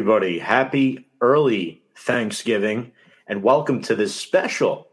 Everybody. 0.00 0.38
Happy 0.38 1.06
early 1.20 1.82
Thanksgiving, 1.94 2.90
and 3.26 3.42
welcome 3.42 3.82
to 3.82 3.94
this 3.94 4.14
special 4.14 4.88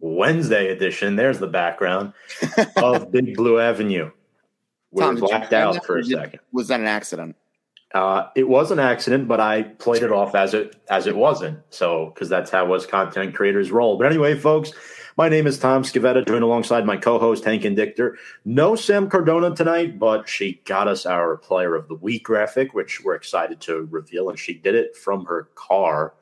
Wednesday 0.00 0.70
edition. 0.70 1.14
There's 1.14 1.38
the 1.38 1.46
background 1.46 2.12
of 2.76 3.12
Big 3.12 3.36
Blue 3.36 3.60
Avenue. 3.60 4.10
We 4.90 5.00
Tom, 5.00 5.14
were 5.14 5.28
blacked 5.28 5.52
out 5.52 5.74
that, 5.74 5.86
for 5.86 5.98
a 5.98 6.04
second. 6.04 6.40
Was 6.50 6.66
that 6.66 6.80
an 6.80 6.88
accident? 6.88 7.36
Uh, 7.94 8.30
it 8.34 8.48
was 8.48 8.72
an 8.72 8.80
accident, 8.80 9.28
but 9.28 9.38
I 9.38 9.62
played 9.62 10.02
it 10.02 10.10
off 10.10 10.34
as 10.34 10.54
it 10.54 10.74
as 10.90 11.06
it 11.06 11.14
wasn't. 11.14 11.60
So, 11.70 12.06
because 12.06 12.28
that's 12.28 12.50
how 12.50 12.74
us 12.74 12.84
content 12.84 13.36
creators 13.36 13.70
roll. 13.70 13.96
But 13.96 14.08
anyway, 14.08 14.36
folks, 14.36 14.72
my 15.16 15.28
name 15.28 15.46
is 15.46 15.58
Tom 15.58 15.82
Scavetta, 15.82 16.26
joined 16.26 16.44
alongside 16.44 16.86
my 16.86 16.96
co-host 16.96 17.44
Hank 17.44 17.64
and 17.64 17.76
Dichter. 17.76 18.16
No 18.44 18.76
Sam 18.76 19.08
Cardona 19.08 19.54
tonight, 19.54 19.98
but 19.98 20.28
she 20.28 20.62
got 20.64 20.88
us 20.88 21.06
our 21.06 21.36
Player 21.36 21.74
of 21.74 21.88
the 21.88 21.94
Week 21.94 22.24
graphic, 22.24 22.74
which 22.74 23.02
we're 23.04 23.14
excited 23.14 23.60
to 23.62 23.88
reveal, 23.90 24.30
and 24.30 24.38
she 24.38 24.54
did 24.54 24.74
it 24.74 24.96
from 24.96 25.26
her 25.26 25.48
car 25.54 26.14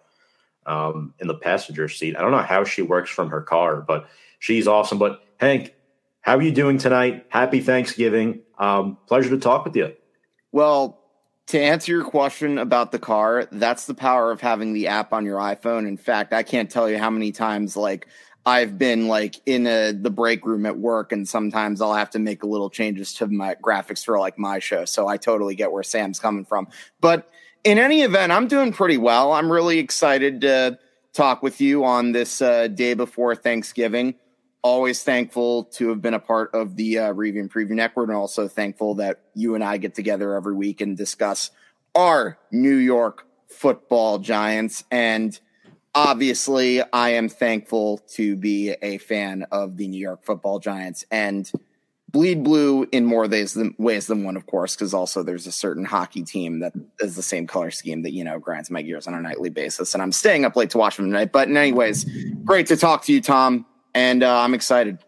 um, 0.67 1.15
in 1.21 1.29
the 1.29 1.35
passenger 1.35 1.89
seat. 1.89 2.17
I 2.17 2.21
don't 2.21 2.33
know 2.33 2.39
how 2.39 2.65
she 2.65 2.83
works 2.83 3.11
from 3.11 3.31
her 3.31 3.43
car, 3.43 3.81
but 3.81 4.09
she's 4.39 4.67
awesome. 4.67 4.99
But 4.99 5.23
Hank, 5.39 5.75
how 6.21 6.37
are 6.37 6.43
you 6.43 6.53
doing 6.53 6.79
tonight? 6.79 7.27
Happy 7.29 7.61
Thanksgiving. 7.61 8.41
Um, 8.59 8.99
pleasure 9.07 9.31
to 9.31 9.39
talk 9.39 9.65
with 9.65 9.77
you. 9.77 9.95
Well, 10.53 11.01
to 11.47 11.61
answer 11.61 11.91
your 11.91 12.05
question 12.05 12.59
about 12.59 12.93
the 12.93 12.99
car, 12.99 13.49
that's 13.51 13.87
the 13.87 13.95
power 13.95 14.31
of 14.31 14.41
having 14.41 14.73
the 14.73 14.87
app 14.87 15.13
on 15.13 15.25
your 15.25 15.39
iPhone. 15.39 15.89
In 15.89 15.97
fact, 15.97 16.33
I 16.33 16.43
can't 16.45 16.71
tell 16.71 16.89
you 16.89 16.99
how 16.99 17.11
many 17.11 17.33
times 17.33 17.77
like 17.77 18.07
I've 18.47 18.79
been 18.79 19.07
like 19.07 19.37
in 19.45 19.67
a, 19.67 19.93
the 19.93 20.11
break 20.11 20.47
room 20.47 20.65
at 20.65 20.79
work, 20.79 21.13
and 21.13 21.29
sometimes 21.29 21.81
I'll 21.81 21.95
have 21.95 22.11
to 22.11 22.19
make 22.19 22.43
a 22.43 22.47
little 22.47 22.71
changes 22.71 23.13
to 23.15 23.27
my 23.27 23.55
graphics 23.57 24.05
for 24.05 24.19
like 24.19 24.39
my 24.39 24.59
show. 24.59 24.85
So 24.87 25.09
I 25.09 25.19
totally 25.19 25.55
get 25.55 25.73
where 25.73 25.83
Sam's 25.83 26.19
coming 26.19 26.45
from. 26.45 26.69
But 27.01 27.29
in 27.65 27.79
any 27.79 28.03
event, 28.03 28.33
I'm 28.33 28.49
doing 28.49 28.73
pretty 28.73 28.97
well. 28.97 29.33
I'm 29.33 29.53
really 29.53 29.79
excited 29.79 30.41
to 30.41 30.79
talk 31.13 31.43
with 31.43 31.61
you 31.61 31.85
on 31.85 32.13
this 32.13 32.41
uh, 32.41 32.69
day 32.69 32.95
before 32.95 33.35
Thanksgiving. 33.35 34.15
Always 34.63 35.03
thankful 35.03 35.65
to 35.65 35.89
have 35.91 36.01
been 36.01 36.15
a 36.15 36.19
part 36.19 36.55
of 36.55 36.77
the 36.77 36.99
uh, 36.99 37.13
Review 37.13 37.43
and 37.43 37.53
Preview 37.53 37.71
Network, 37.71 38.09
and 38.09 38.17
also 38.17 38.49
thankful 38.49 38.95
that 38.97 39.21
you 39.35 39.55
and 39.55 39.65
I 39.65 39.77
get 39.77 39.95
together 39.95 40.35
every 40.35 40.55
week 40.55 40.81
and 40.81 40.97
discuss 40.97 41.51
our 41.95 42.39
New 42.51 42.77
York 42.77 43.27
football 43.49 44.19
giants. 44.19 44.85
And 44.91 45.39
obviously, 45.95 46.83
I 46.93 47.11
am 47.11 47.29
thankful 47.29 47.99
to 48.15 48.37
be 48.37 48.71
a 48.83 48.99
fan 48.99 49.47
of 49.51 49.77
the 49.77 49.89
New 49.89 50.01
York 50.01 50.25
football 50.25 50.59
giants 50.59 51.05
and 51.11 51.51
bleed 52.09 52.43
blue 52.43 52.87
in 52.91 53.05
more 53.05 53.29
ways 53.29 53.55
than, 53.55 53.75
ways 53.79 54.07
than 54.09 54.25
one, 54.25 54.37
of 54.37 54.47
course, 54.47 54.75
because 54.75 54.93
also 54.93 55.23
there's 55.23 55.47
a 55.47 55.53
certain 55.53 55.85
hockey 55.85 56.23
team 56.23 56.59
that 56.61 56.73
is 57.01 57.15
the 57.15 57.23
same 57.23 57.47
color 57.47 57.71
scheme 57.71 58.03
that, 58.03 58.13
you 58.13 58.25
know, 58.25 58.39
grinds 58.39 58.71
my 58.71 58.83
gears 58.83 59.07
on 59.07 59.15
a 59.15 59.21
nightly 59.21 59.51
basis. 59.51 59.95
And 59.95 60.03
I'm 60.03 60.13
staying 60.13 60.45
up 60.45 60.57
late 60.57 60.71
to 60.71 60.79
watch 60.79 60.97
them 60.97 61.07
tonight. 61.07 61.33
But, 61.33 61.49
anyways, 61.49 62.05
great 62.45 62.67
to 62.67 62.77
talk 62.77 63.05
to 63.05 63.13
you, 63.13 63.21
Tom. 63.21 63.65
And 63.95 64.23
uh, 64.23 64.41
I'm 64.41 64.55
excited. 64.55 64.99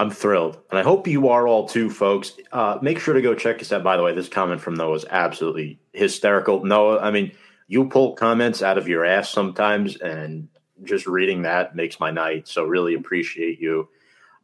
I'm 0.00 0.12
thrilled, 0.12 0.60
and 0.70 0.78
I 0.78 0.84
hope 0.84 1.08
you 1.08 1.26
are 1.26 1.48
all 1.48 1.66
too, 1.66 1.90
folks. 1.90 2.32
Uh, 2.52 2.78
make 2.80 3.00
sure 3.00 3.14
to 3.14 3.20
go 3.20 3.34
check 3.34 3.60
us 3.60 3.72
out. 3.72 3.82
By 3.82 3.96
the 3.96 4.04
way, 4.04 4.14
this 4.14 4.28
comment 4.28 4.60
from 4.60 4.74
Noah 4.74 4.94
is 4.94 5.04
absolutely 5.10 5.80
hysterical. 5.92 6.64
Noah, 6.64 7.00
I 7.00 7.10
mean, 7.10 7.32
you 7.68 7.88
pull 7.88 8.14
comments 8.14 8.62
out 8.62 8.78
of 8.78 8.88
your 8.88 9.04
ass 9.04 9.30
sometimes, 9.30 9.96
and 9.96 10.48
just 10.84 11.06
reading 11.06 11.42
that 11.42 11.76
makes 11.76 12.00
my 12.00 12.10
night. 12.10 12.48
So, 12.48 12.64
really 12.64 12.94
appreciate 12.94 13.60
you. 13.60 13.88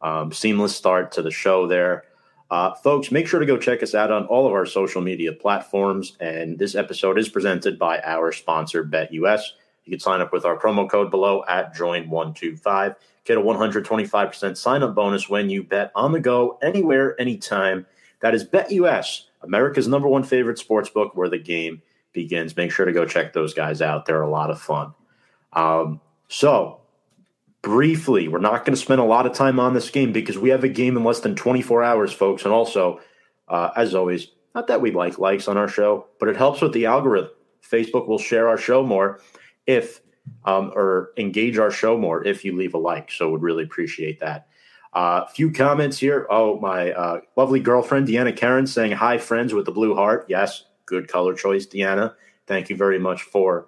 Um, 0.01 0.31
seamless 0.31 0.75
start 0.75 1.11
to 1.13 1.21
the 1.21 1.31
show 1.31 1.67
there. 1.67 2.03
Uh, 2.51 2.73
folks, 2.75 3.11
make 3.11 3.27
sure 3.27 3.39
to 3.39 3.45
go 3.45 3.57
check 3.57 3.81
us 3.81 3.95
out 3.95 4.11
on 4.11 4.25
all 4.27 4.45
of 4.45 4.53
our 4.53 4.65
social 4.65 5.01
media 5.01 5.33
platforms. 5.33 6.15
And 6.19 6.59
this 6.59 6.75
episode 6.75 7.17
is 7.17 7.27
presented 7.27 7.79
by 7.79 7.99
our 8.01 8.31
sponsor, 8.31 8.83
BetUS. 8.85 9.41
You 9.85 9.91
can 9.91 9.99
sign 9.99 10.21
up 10.21 10.31
with 10.31 10.45
our 10.45 10.57
promo 10.57 10.89
code 10.89 11.09
below 11.09 11.43
at 11.47 11.75
join125. 11.75 12.95
Get 13.25 13.37
a 13.37 13.41
125% 13.41 14.57
sign 14.57 14.83
up 14.83 14.93
bonus 14.93 15.27
when 15.27 15.49
you 15.49 15.63
bet 15.63 15.91
on 15.95 16.11
the 16.11 16.19
go, 16.19 16.59
anywhere, 16.61 17.19
anytime. 17.19 17.87
That 18.21 18.35
is 18.35 18.45
BetUS, 18.45 19.23
America's 19.41 19.87
number 19.87 20.07
one 20.07 20.23
favorite 20.23 20.59
sports 20.59 20.89
book 20.89 21.15
where 21.15 21.29
the 21.29 21.39
game 21.39 21.81
begins. 22.15 22.57
Make 22.57 22.71
sure 22.71 22.85
to 22.85 22.91
go 22.91 23.05
check 23.05 23.33
those 23.33 23.53
guys 23.53 23.81
out. 23.81 24.07
They're 24.07 24.23
a 24.23 24.29
lot 24.29 24.49
of 24.49 24.59
fun. 24.59 24.95
Um, 25.53 26.01
so, 26.27 26.81
briefly, 27.61 28.27
we're 28.27 28.39
not 28.39 28.65
going 28.65 28.75
to 28.75 28.81
spend 28.81 28.99
a 28.99 29.05
lot 29.05 29.27
of 29.27 29.33
time 29.33 29.59
on 29.59 29.75
this 29.75 29.91
game 29.91 30.11
because 30.11 30.39
we 30.39 30.49
have 30.49 30.63
a 30.63 30.69
game 30.69 30.97
in 30.97 31.03
less 31.03 31.19
than 31.19 31.35
24 31.35 31.83
hours, 31.83 32.11
folks. 32.11 32.43
And 32.43 32.53
also, 32.53 32.99
uh, 33.47 33.69
as 33.75 33.93
always, 33.93 34.29
not 34.55 34.67
that 34.67 34.81
we 34.81 34.91
like 34.91 35.19
likes 35.19 35.47
on 35.47 35.57
our 35.57 35.67
show, 35.67 36.07
but 36.19 36.29
it 36.29 36.37
helps 36.37 36.61
with 36.61 36.73
the 36.73 36.87
algorithm. 36.87 37.29
Facebook 37.61 38.07
will 38.07 38.17
share 38.17 38.47
our 38.47 38.57
show 38.57 38.83
more 38.83 39.19
if 39.67 40.01
um, 40.45 40.71
or 40.75 41.11
engage 41.17 41.57
our 41.57 41.71
show 41.71 41.97
more 41.97 42.25
if 42.25 42.45
you 42.45 42.55
leave 42.55 42.73
a 42.73 42.77
like. 42.77 43.11
So 43.11 43.29
would 43.31 43.41
really 43.41 43.63
appreciate 43.63 44.19
that. 44.19 44.47
A 44.93 44.97
uh, 44.97 45.27
few 45.27 45.51
comments 45.51 45.97
here. 45.97 46.25
Oh, 46.29 46.57
my 46.59 46.91
uh, 46.91 47.21
lovely 47.35 47.59
girlfriend 47.59 48.07
Deanna 48.07 48.35
Karen 48.35 48.65
saying 48.65 48.93
hi, 48.93 49.17
friends 49.17 49.53
with 49.53 49.65
the 49.65 49.71
blue 49.71 49.93
heart. 49.93 50.25
Yes, 50.29 50.63
good 50.85 51.07
color 51.07 51.33
choice, 51.33 51.65
Deanna. 51.65 52.13
Thank 52.47 52.69
you 52.69 52.75
very 52.75 52.99
much 52.99 53.23
for 53.23 53.67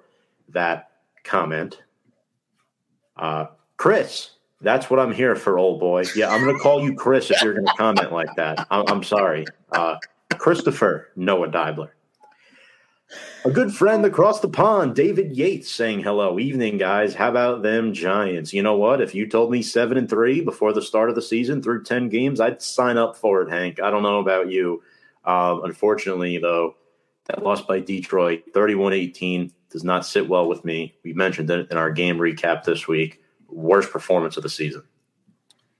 that 0.49 0.91
comment. 1.23 1.81
Uh, 3.15 3.47
Chris, 3.77 4.31
that's 4.61 4.89
what 4.89 4.99
I'm 4.99 5.13
here 5.13 5.35
for, 5.35 5.57
old 5.57 5.79
boy. 5.79 6.05
Yeah, 6.15 6.29
I'm 6.29 6.43
going 6.43 6.55
to 6.55 6.61
call 6.61 6.83
you 6.83 6.95
Chris 6.95 7.29
if 7.29 7.41
you're 7.41 7.53
going 7.53 7.65
to 7.65 7.73
comment 7.73 8.11
like 8.11 8.35
that. 8.35 8.65
I'm, 8.71 8.85
I'm 8.87 9.03
sorry. 9.03 9.45
Uh, 9.71 9.97
Christopher 10.37 11.09
Noah 11.15 11.49
Dibler. 11.49 11.89
A 13.45 13.51
good 13.51 13.73
friend 13.73 14.05
across 14.05 14.41
the 14.41 14.49
pond, 14.49 14.93
David 14.95 15.37
Yates, 15.37 15.71
saying 15.71 16.01
hello. 16.01 16.37
Evening, 16.37 16.77
guys. 16.77 17.15
How 17.15 17.29
about 17.29 17.63
them 17.63 17.93
Giants? 17.93 18.51
You 18.51 18.61
know 18.61 18.75
what? 18.75 18.99
If 18.99 19.15
you 19.15 19.27
told 19.27 19.51
me 19.51 19.61
seven 19.61 19.97
and 19.97 20.09
three 20.09 20.41
before 20.41 20.73
the 20.73 20.81
start 20.81 21.09
of 21.09 21.15
the 21.15 21.21
season 21.21 21.63
through 21.63 21.83
10 21.83 22.09
games, 22.09 22.41
I'd 22.41 22.61
sign 22.61 22.97
up 22.97 23.15
for 23.15 23.41
it, 23.41 23.49
Hank. 23.49 23.81
I 23.81 23.89
don't 23.89 24.03
know 24.03 24.19
about 24.19 24.49
you. 24.49 24.83
Um, 25.23 25.63
unfortunately, 25.63 26.37
though, 26.37 26.75
that 27.27 27.43
loss 27.43 27.61
by 27.61 27.79
Detroit, 27.79 28.43
31 28.53 28.93
18, 28.93 29.53
does 29.69 29.83
not 29.83 30.05
sit 30.05 30.27
well 30.27 30.47
with 30.47 30.63
me. 30.65 30.95
We 31.03 31.13
mentioned 31.13 31.49
it 31.49 31.69
in 31.71 31.77
our 31.77 31.91
game 31.91 32.17
recap 32.17 32.63
this 32.63 32.87
week. 32.87 33.21
Worst 33.49 33.91
performance 33.91 34.37
of 34.37 34.43
the 34.43 34.49
season. 34.49 34.83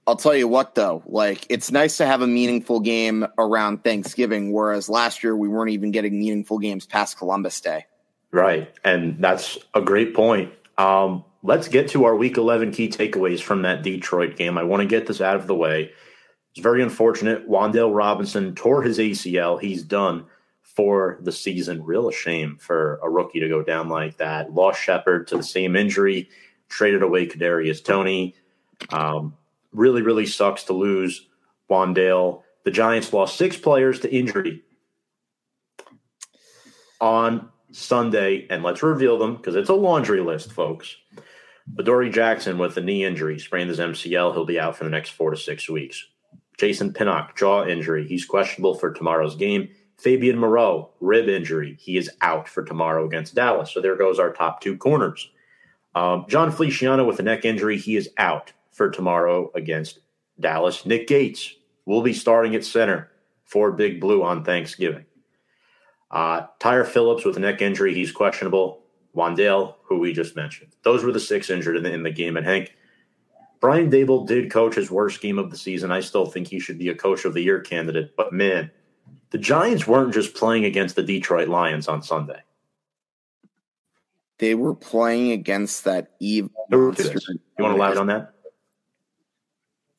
I'll 0.06 0.16
tell 0.16 0.34
you 0.34 0.48
what, 0.48 0.74
though, 0.74 1.02
like 1.04 1.44
it's 1.50 1.70
nice 1.70 1.98
to 1.98 2.06
have 2.06 2.22
a 2.22 2.26
meaningful 2.26 2.80
game 2.80 3.26
around 3.36 3.84
Thanksgiving, 3.84 4.52
whereas 4.52 4.88
last 4.88 5.22
year 5.22 5.36
we 5.36 5.48
weren't 5.48 5.70
even 5.70 5.90
getting 5.90 6.18
meaningful 6.18 6.58
games 6.58 6.86
past 6.86 7.18
Columbus 7.18 7.60
Day. 7.60 7.84
Right. 8.30 8.72
And 8.84 9.22
that's 9.22 9.58
a 9.74 9.82
great 9.82 10.14
point. 10.14 10.52
Um, 10.78 11.24
let's 11.42 11.68
get 11.68 11.88
to 11.88 12.04
our 12.04 12.16
week 12.16 12.38
11 12.38 12.72
key 12.72 12.88
takeaways 12.88 13.40
from 13.40 13.62
that 13.62 13.82
Detroit 13.82 14.36
game. 14.36 14.56
I 14.56 14.62
want 14.62 14.80
to 14.80 14.88
get 14.88 15.06
this 15.06 15.20
out 15.20 15.36
of 15.36 15.46
the 15.46 15.54
way. 15.54 15.92
It's 16.52 16.62
very 16.62 16.82
unfortunate. 16.82 17.48
Wan'Dale 17.48 17.94
Robinson 17.94 18.54
tore 18.54 18.82
his 18.82 18.98
ACL. 18.98 19.60
He's 19.60 19.82
done 19.82 20.24
for 20.78 21.18
the 21.22 21.32
season. 21.32 21.82
Real 21.82 22.08
shame 22.12 22.56
for 22.60 23.00
a 23.02 23.10
rookie 23.10 23.40
to 23.40 23.48
go 23.48 23.64
down 23.64 23.88
like 23.88 24.18
that. 24.18 24.54
Lost 24.54 24.80
Shepard 24.80 25.26
to 25.26 25.36
the 25.36 25.42
same 25.42 25.74
injury, 25.74 26.28
traded 26.68 27.02
away 27.02 27.26
Kadarius 27.26 27.82
Toney. 27.82 28.36
Um, 28.90 29.36
really, 29.72 30.02
really 30.02 30.24
sucks 30.24 30.62
to 30.64 30.74
lose 30.74 31.26
Wan'Dale. 31.68 32.42
The 32.64 32.70
Giants 32.70 33.12
lost 33.12 33.36
six 33.36 33.56
players 33.56 33.98
to 34.00 34.14
injury 34.14 34.62
on 37.00 37.48
Sunday, 37.72 38.46
and 38.48 38.62
let's 38.62 38.84
reveal 38.84 39.18
them 39.18 39.34
because 39.34 39.56
it's 39.56 39.70
a 39.70 39.74
laundry 39.74 40.20
list, 40.20 40.52
folks. 40.52 40.94
Badori 41.74 42.12
Jackson 42.12 42.56
with 42.56 42.76
a 42.76 42.80
knee 42.80 43.04
injury, 43.04 43.40
sprained 43.40 43.70
his 43.70 43.80
MCL. 43.80 44.32
He'll 44.32 44.44
be 44.44 44.60
out 44.60 44.76
for 44.76 44.84
the 44.84 44.90
next 44.90 45.10
four 45.10 45.32
to 45.32 45.36
six 45.36 45.68
weeks. 45.68 46.06
Jason 46.56 46.92
Pinnock, 46.92 47.36
jaw 47.36 47.66
injury. 47.66 48.06
He's 48.06 48.24
questionable 48.24 48.76
for 48.76 48.92
tomorrow's 48.92 49.34
game. 49.34 49.70
Fabian 49.98 50.38
Moreau, 50.38 50.90
rib 51.00 51.28
injury. 51.28 51.76
He 51.80 51.96
is 51.96 52.10
out 52.20 52.48
for 52.48 52.62
tomorrow 52.62 53.04
against 53.04 53.34
Dallas. 53.34 53.72
So 53.72 53.80
there 53.80 53.96
goes 53.96 54.18
our 54.18 54.32
top 54.32 54.60
two 54.60 54.76
corners. 54.76 55.30
Um, 55.94 56.24
Jon 56.28 56.52
Feliciano 56.52 57.04
with 57.04 57.18
a 57.18 57.24
neck 57.24 57.44
injury. 57.44 57.76
He 57.78 57.96
is 57.96 58.08
out 58.16 58.52
for 58.70 58.90
tomorrow 58.90 59.50
against 59.54 59.98
Dallas. 60.38 60.86
Nick 60.86 61.08
Gates 61.08 61.54
will 61.84 62.02
be 62.02 62.12
starting 62.12 62.54
at 62.54 62.64
center 62.64 63.10
for 63.44 63.72
Big 63.72 64.00
Blue 64.00 64.22
on 64.22 64.44
Thanksgiving. 64.44 65.04
Uh, 66.10 66.46
Tyre 66.60 66.84
Phillips 66.84 67.24
with 67.24 67.36
a 67.36 67.40
neck 67.40 67.60
injury. 67.60 67.92
He's 67.92 68.12
questionable. 68.12 68.82
Wan'Dale, 69.16 69.74
who 69.82 69.98
we 69.98 70.12
just 70.12 70.36
mentioned. 70.36 70.76
Those 70.84 71.02
were 71.02 71.12
the 71.12 71.18
six 71.18 71.50
injured 71.50 71.76
in 71.76 71.82
the, 71.82 71.92
in 71.92 72.04
the 72.04 72.10
game. 72.10 72.36
And 72.36 72.46
Hank, 72.46 72.74
Brian 73.58 73.90
Daboll 73.90 74.26
did 74.26 74.50
coach 74.50 74.76
his 74.76 74.92
worst 74.92 75.20
game 75.20 75.38
of 75.38 75.50
the 75.50 75.56
season. 75.56 75.90
I 75.90 76.00
still 76.00 76.26
think 76.26 76.46
he 76.46 76.60
should 76.60 76.78
be 76.78 76.90
a 76.90 76.94
coach 76.94 77.24
of 77.24 77.34
the 77.34 77.42
year 77.42 77.60
candidate. 77.60 78.14
But 78.16 78.32
man, 78.32 78.70
the 79.30 79.38
Giants 79.38 79.86
weren't 79.86 80.14
just 80.14 80.34
playing 80.34 80.64
against 80.64 80.96
the 80.96 81.02
Detroit 81.02 81.48
Lions 81.48 81.88
on 81.88 82.02
Sunday. 82.02 82.40
They 84.38 84.54
were 84.54 84.74
playing 84.74 85.32
against 85.32 85.84
that 85.84 86.12
evil 86.20 86.50
You 86.70 86.78
monster. 86.78 87.18
want 87.58 87.72
to 87.72 87.76
elaborate 87.76 87.98
on 87.98 88.06
that? 88.06 88.34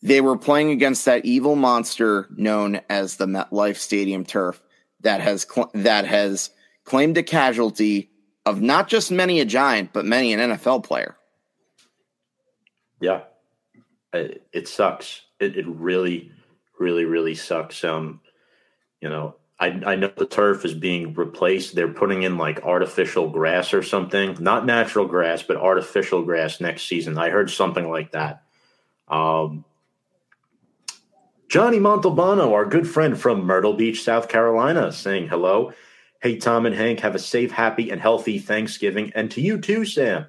They 0.01 0.21
were 0.21 0.37
playing 0.37 0.71
against 0.71 1.03
that 1.05 1.25
evil 1.25 1.55
monster 1.57 2.27
known 2.35 2.79
as 2.89 3.17
the 3.17 3.25
MetLife 3.25 3.75
Stadium 3.75 4.23
turf 4.23 4.63
that 5.01 5.19
has 5.19 5.45
cl- 5.49 5.71
that 5.73 6.05
has 6.05 6.51
claimed 6.85 7.17
a 7.17 7.23
casualty 7.23 8.09
of 8.45 8.61
not 8.61 8.87
just 8.87 9.11
many 9.11 9.41
a 9.41 9.45
giant, 9.45 9.91
but 9.91 10.05
many 10.05 10.31
an 10.33 10.39
NFL 10.39 10.85
player. 10.85 11.17
Yeah, 13.01 13.23
it, 14.13 14.47
it 14.53 14.67
sucks. 14.69 15.23
It, 15.39 15.57
it 15.57 15.67
really, 15.67 16.31
really, 16.79 17.03
really 17.03 17.35
sucks. 17.35 17.83
Um, 17.83 18.21
you 19.01 19.09
know, 19.09 19.35
I, 19.59 19.67
I 19.85 19.95
know 19.95 20.11
the 20.15 20.25
turf 20.25 20.63
is 20.63 20.73
being 20.73 21.13
replaced. 21.13 21.75
They're 21.75 21.93
putting 21.93 22.23
in 22.23 22.37
like 22.37 22.63
artificial 22.63 23.29
grass 23.29 23.73
or 23.73 23.83
something, 23.83 24.37
not 24.39 24.65
natural 24.65 25.05
grass, 25.05 25.43
but 25.43 25.57
artificial 25.57 26.23
grass 26.23 26.61
next 26.61 26.83
season. 26.83 27.17
I 27.17 27.29
heard 27.29 27.49
something 27.49 27.89
like 27.89 28.11
that. 28.11 28.43
Um, 29.09 29.65
Johnny 31.49 31.79
Montalbano, 31.79 32.53
our 32.53 32.65
good 32.65 32.87
friend 32.87 33.19
from 33.19 33.43
Myrtle 33.43 33.73
Beach, 33.73 34.03
South 34.03 34.29
Carolina, 34.29 34.91
saying 34.91 35.27
hello. 35.27 35.73
Hey, 36.21 36.37
Tom 36.37 36.65
and 36.65 36.75
Hank, 36.75 36.99
have 36.99 37.15
a 37.15 37.19
safe, 37.19 37.51
happy, 37.51 37.89
and 37.89 37.99
healthy 37.99 38.39
Thanksgiving. 38.39 39.11
And 39.15 39.31
to 39.31 39.41
you 39.41 39.59
too, 39.59 39.83
Sam. 39.83 40.27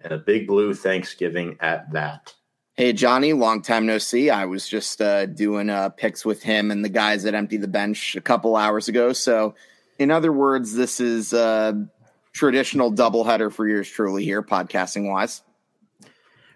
And 0.00 0.12
a 0.12 0.18
big 0.18 0.46
blue 0.46 0.74
Thanksgiving 0.74 1.56
at 1.60 1.90
that. 1.92 2.34
Hey, 2.80 2.94
Johnny, 2.94 3.34
long 3.34 3.60
time 3.60 3.84
no 3.84 3.98
see. 3.98 4.30
I 4.30 4.46
was 4.46 4.66
just 4.66 5.02
uh, 5.02 5.26
doing 5.26 5.68
uh, 5.68 5.90
picks 5.90 6.24
with 6.24 6.42
him 6.42 6.70
and 6.70 6.82
the 6.82 6.88
guys 6.88 7.24
that 7.24 7.34
empty 7.34 7.58
the 7.58 7.68
bench 7.68 8.16
a 8.16 8.22
couple 8.22 8.56
hours 8.56 8.88
ago. 8.88 9.12
So, 9.12 9.54
in 9.98 10.10
other 10.10 10.32
words, 10.32 10.72
this 10.74 10.98
is 10.98 11.34
a 11.34 11.86
traditional 12.32 12.90
doubleheader 12.90 13.52
for 13.52 13.68
yours 13.68 13.86
truly 13.86 14.24
here, 14.24 14.42
podcasting 14.42 15.10
wise. 15.12 15.42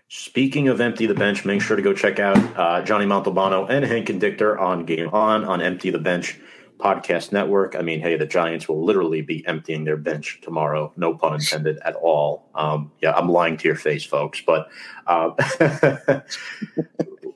Speaking 0.09 0.69
of 0.69 0.81
empty 0.81 1.05
the 1.05 1.13
bench, 1.13 1.45
make 1.45 1.61
sure 1.61 1.77
to 1.77 1.83
go 1.83 1.93
check 1.93 2.19
out 2.19 2.39
uh, 2.59 2.81
Johnny 2.81 3.05
Montalbano 3.05 3.69
and 3.69 3.85
Hank 3.85 4.09
and 4.09 4.19
Dichter 4.19 4.59
on 4.59 4.87
Game 4.87 5.11
On 5.11 5.45
on 5.45 5.61
Empty 5.61 5.91
the 5.91 5.99
Bench 5.99 6.41
podcast 6.85 7.33
network. 7.33 7.75
I 7.75 7.81
mean, 7.81 8.01
hey, 8.01 8.17
the 8.17 8.27
Giants 8.27 8.69
will 8.69 8.85
literally 8.85 9.23
be 9.23 9.45
emptying 9.47 9.85
their 9.85 9.97
bench 9.97 10.41
tomorrow. 10.43 10.93
No 10.97 11.15
pun 11.15 11.35
intended 11.35 11.79
at 11.79 11.97
all. 11.97 12.51
Um, 12.55 12.93
yeah, 13.01 13.13
I'm 13.13 13.31
lying 13.31 13.57
to 13.57 13.69
your 13.69 13.77
face, 13.77 14.05
folks. 14.05 14.43
But 14.47 14.69
uh, 15.07 15.31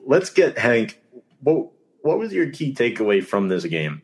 let's 0.05 0.29
get 0.29 0.57
Hank. 0.57 1.01
What, 1.41 1.71
what 2.01 2.19
was 2.19 2.31
your 2.31 2.51
key 2.51 2.73
takeaway 2.75 3.25
from 3.25 3.47
this 3.47 3.65
game? 3.65 4.03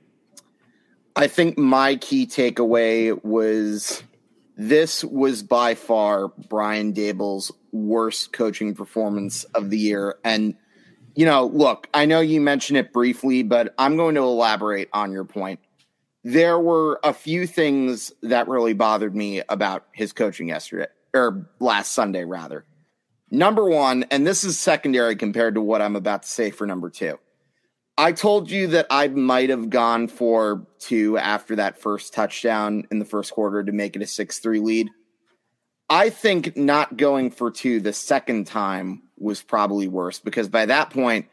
I 1.15 1.27
think 1.27 1.57
my 1.57 1.95
key 1.97 2.25
takeaway 2.25 3.23
was 3.23 4.03
this 4.57 5.03
was 5.03 5.43
by 5.43 5.75
far 5.75 6.29
Brian 6.49 6.91
Daboll's 6.91 7.51
worst 7.71 8.33
coaching 8.33 8.73
performance 8.73 9.43
of 9.55 9.69
the 9.69 9.77
year. 9.77 10.15
And 10.23 10.55
you 11.15 11.25
know, 11.25 11.45
look, 11.47 11.87
I 11.93 12.05
know 12.05 12.19
you 12.19 12.41
mentioned 12.41 12.77
it 12.77 12.91
briefly, 12.91 13.41
but 13.41 13.73
I'm 13.77 13.95
going 13.95 14.15
to 14.15 14.21
elaborate 14.21 14.89
on 14.93 15.11
your 15.11 15.23
point. 15.23 15.59
There 16.23 16.59
were 16.59 16.99
a 17.03 17.13
few 17.13 17.47
things 17.47 18.11
that 18.21 18.47
really 18.47 18.73
bothered 18.73 19.15
me 19.15 19.41
about 19.47 19.85
his 19.93 20.11
coaching 20.11 20.49
yesterday, 20.49 20.87
or 21.13 21.49
last 21.59 21.93
Sunday, 21.93 22.25
rather. 22.25 22.65
Number 23.31 23.65
one, 23.65 24.03
and 24.11 24.27
this 24.27 24.43
is 24.43 24.59
secondary 24.59 25.15
compared 25.15 25.55
to 25.55 25.61
what 25.61 25.81
I'm 25.81 25.95
about 25.95 26.23
to 26.23 26.29
say 26.29 26.51
for 26.51 26.67
number 26.67 26.89
two. 26.89 27.17
I 27.97 28.11
told 28.11 28.51
you 28.51 28.67
that 28.67 28.87
I 28.89 29.07
might 29.07 29.49
have 29.49 29.69
gone 29.69 30.09
for 30.09 30.67
two 30.79 31.17
after 31.17 31.55
that 31.55 31.81
first 31.81 32.13
touchdown 32.13 32.85
in 32.91 32.99
the 32.99 33.05
first 33.05 33.31
quarter 33.31 33.63
to 33.63 33.71
make 33.71 33.95
it 33.95 34.01
a 34.01 34.07
6 34.07 34.39
3 34.39 34.59
lead. 34.59 34.89
I 35.89 36.09
think 36.09 36.57
not 36.57 36.97
going 36.97 37.31
for 37.31 37.51
two 37.51 37.79
the 37.79 37.93
second 37.93 38.47
time 38.47 39.03
was 39.17 39.41
probably 39.41 39.87
worse 39.87 40.19
because 40.19 40.49
by 40.49 40.65
that 40.65 40.89
point, 40.89 41.27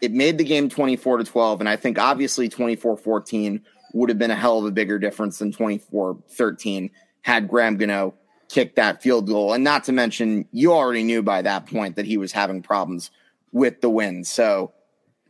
it 0.00 0.12
made 0.12 0.38
the 0.38 0.44
game 0.44 0.68
24 0.68 1.18
to 1.18 1.24
12. 1.24 1.60
And 1.60 1.68
I 1.68 1.76
think 1.76 1.98
obviously 1.98 2.48
24 2.48 2.96
14 2.96 3.60
would 3.94 4.08
have 4.08 4.18
been 4.18 4.30
a 4.30 4.36
hell 4.36 4.58
of 4.58 4.64
a 4.64 4.70
bigger 4.70 4.98
difference 4.98 5.38
than 5.38 5.52
24 5.52 6.18
13 6.28 6.90
had 7.22 7.48
Graham 7.48 7.76
Gano 7.76 8.14
kicked 8.48 8.76
that 8.76 9.02
field 9.02 9.26
goal. 9.26 9.52
And 9.52 9.64
not 9.64 9.84
to 9.84 9.92
mention, 9.92 10.46
you 10.52 10.72
already 10.72 11.02
knew 11.02 11.22
by 11.22 11.42
that 11.42 11.66
point 11.66 11.96
that 11.96 12.06
he 12.06 12.16
was 12.16 12.32
having 12.32 12.62
problems 12.62 13.10
with 13.52 13.80
the 13.80 13.90
win. 13.90 14.24
So 14.24 14.72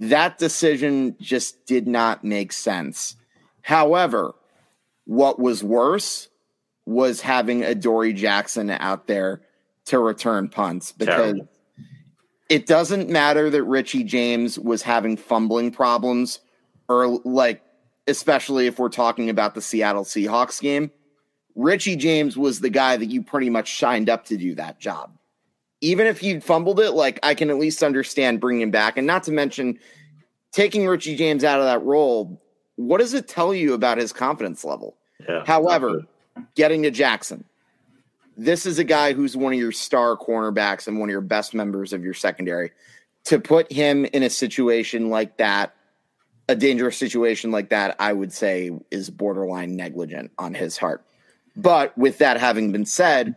that 0.01 0.39
decision 0.39 1.17
just 1.21 1.67
did 1.67 1.87
not 1.87 2.25
make 2.25 2.53
sense. 2.53 3.17
However, 3.63 4.35
what 5.05 5.41
was 5.41 5.65
worse 5.65 6.29
was 6.87 7.21
having 7.21 7.65
Adoree 7.65 8.13
Jackson 8.13 8.71
out 8.71 9.07
there 9.07 9.43
to 9.87 9.99
return 9.99 10.49
punts 10.49 10.93
because 10.93 11.35
Terrible. 11.35 11.49
It 12.49 12.67
doesn't 12.67 13.09
matter 13.09 13.51
that 13.51 13.63
Richie 13.65 14.05
James 14.05 14.59
was 14.59 14.83
having 14.83 15.17
fumbling 15.17 15.71
problems 15.71 16.41
or 16.89 17.21
like 17.25 17.63
especially 18.07 18.67
if 18.67 18.79
we're 18.79 18.89
talking 18.89 19.29
about 19.29 19.55
the 19.55 19.61
Seattle 19.61 20.05
Seahawks 20.05 20.61
game. 20.61 20.91
Richie 21.55 21.97
James 21.97 22.37
was 22.37 22.61
the 22.61 22.71
guy 22.71 22.97
that 22.97 23.07
you 23.07 23.23
pretty 23.23 23.51
much 23.51 23.69
shined 23.69 24.09
up 24.09 24.25
to 24.27 24.37
do 24.37 24.55
that 24.55 24.81
job. 24.81 25.13
Even 25.81 26.07
if 26.07 26.19
he 26.19 26.41
fumbled 26.41 26.81
it, 26.81 26.93
like 26.93 27.21
I 27.23 27.35
can 27.35 27.51
at 27.51 27.59
least 27.59 27.83
understand 27.83 28.41
bringing 28.41 28.63
him 28.63 28.71
back. 28.71 28.97
And 28.97 29.07
not 29.07 29.25
to 29.25 29.33
mention 29.33 29.79
taking 30.53 30.87
Richie 30.87 31.17
James 31.17 31.45
out 31.45 31.61
of 31.61 31.67
that 31.67 31.85
role, 31.85 32.41
what 32.77 32.99
does 32.99 33.13
it 33.13 33.29
tell 33.29 33.55
you 33.55 33.75
about 33.75 33.99
his 33.99 34.13
confidence 34.13 34.65
level? 34.65 34.97
Yeah, 35.29 35.45
However, 35.45 36.07
getting 36.55 36.83
to 36.85 36.91
Jackson. 36.91 37.45
This 38.39 38.67
is 38.67 38.79
a 38.79 38.85
guy 38.85 39.15
who's 39.15 39.37
one 39.37 39.53
of 39.53 39.59
your 39.59 39.73
star 39.73 40.17
cornerbacks 40.17 40.87
and 40.87 41.01
one 41.01 41.09
of 41.09 41.13
your 41.13 41.21
best 41.21 41.55
members 41.55 41.93
of 41.93 42.05
your 42.05 42.15
secondary. 42.15 42.71
To 43.25 43.41
put 43.41 43.71
him 43.71 44.05
in 44.05 44.23
a 44.23 44.31
situation 44.31 45.11
like 45.11 45.39
that, 45.39 45.75
a 46.49 46.55
dangerous 46.55 46.97
situation 46.97 47.51
like 47.51 47.71
that, 47.71 47.97
I 47.99 48.13
would 48.13 48.33
say 48.33 48.71
is 48.93 49.11
borderline 49.11 49.77
negligent 49.77 50.31
on 50.39 50.55
his 50.55 50.79
part. 50.79 51.05
But 51.57 51.99
with 51.99 52.19
that 52.19 52.39
having 52.39 52.71
been 52.71 52.87
said, 52.87 53.35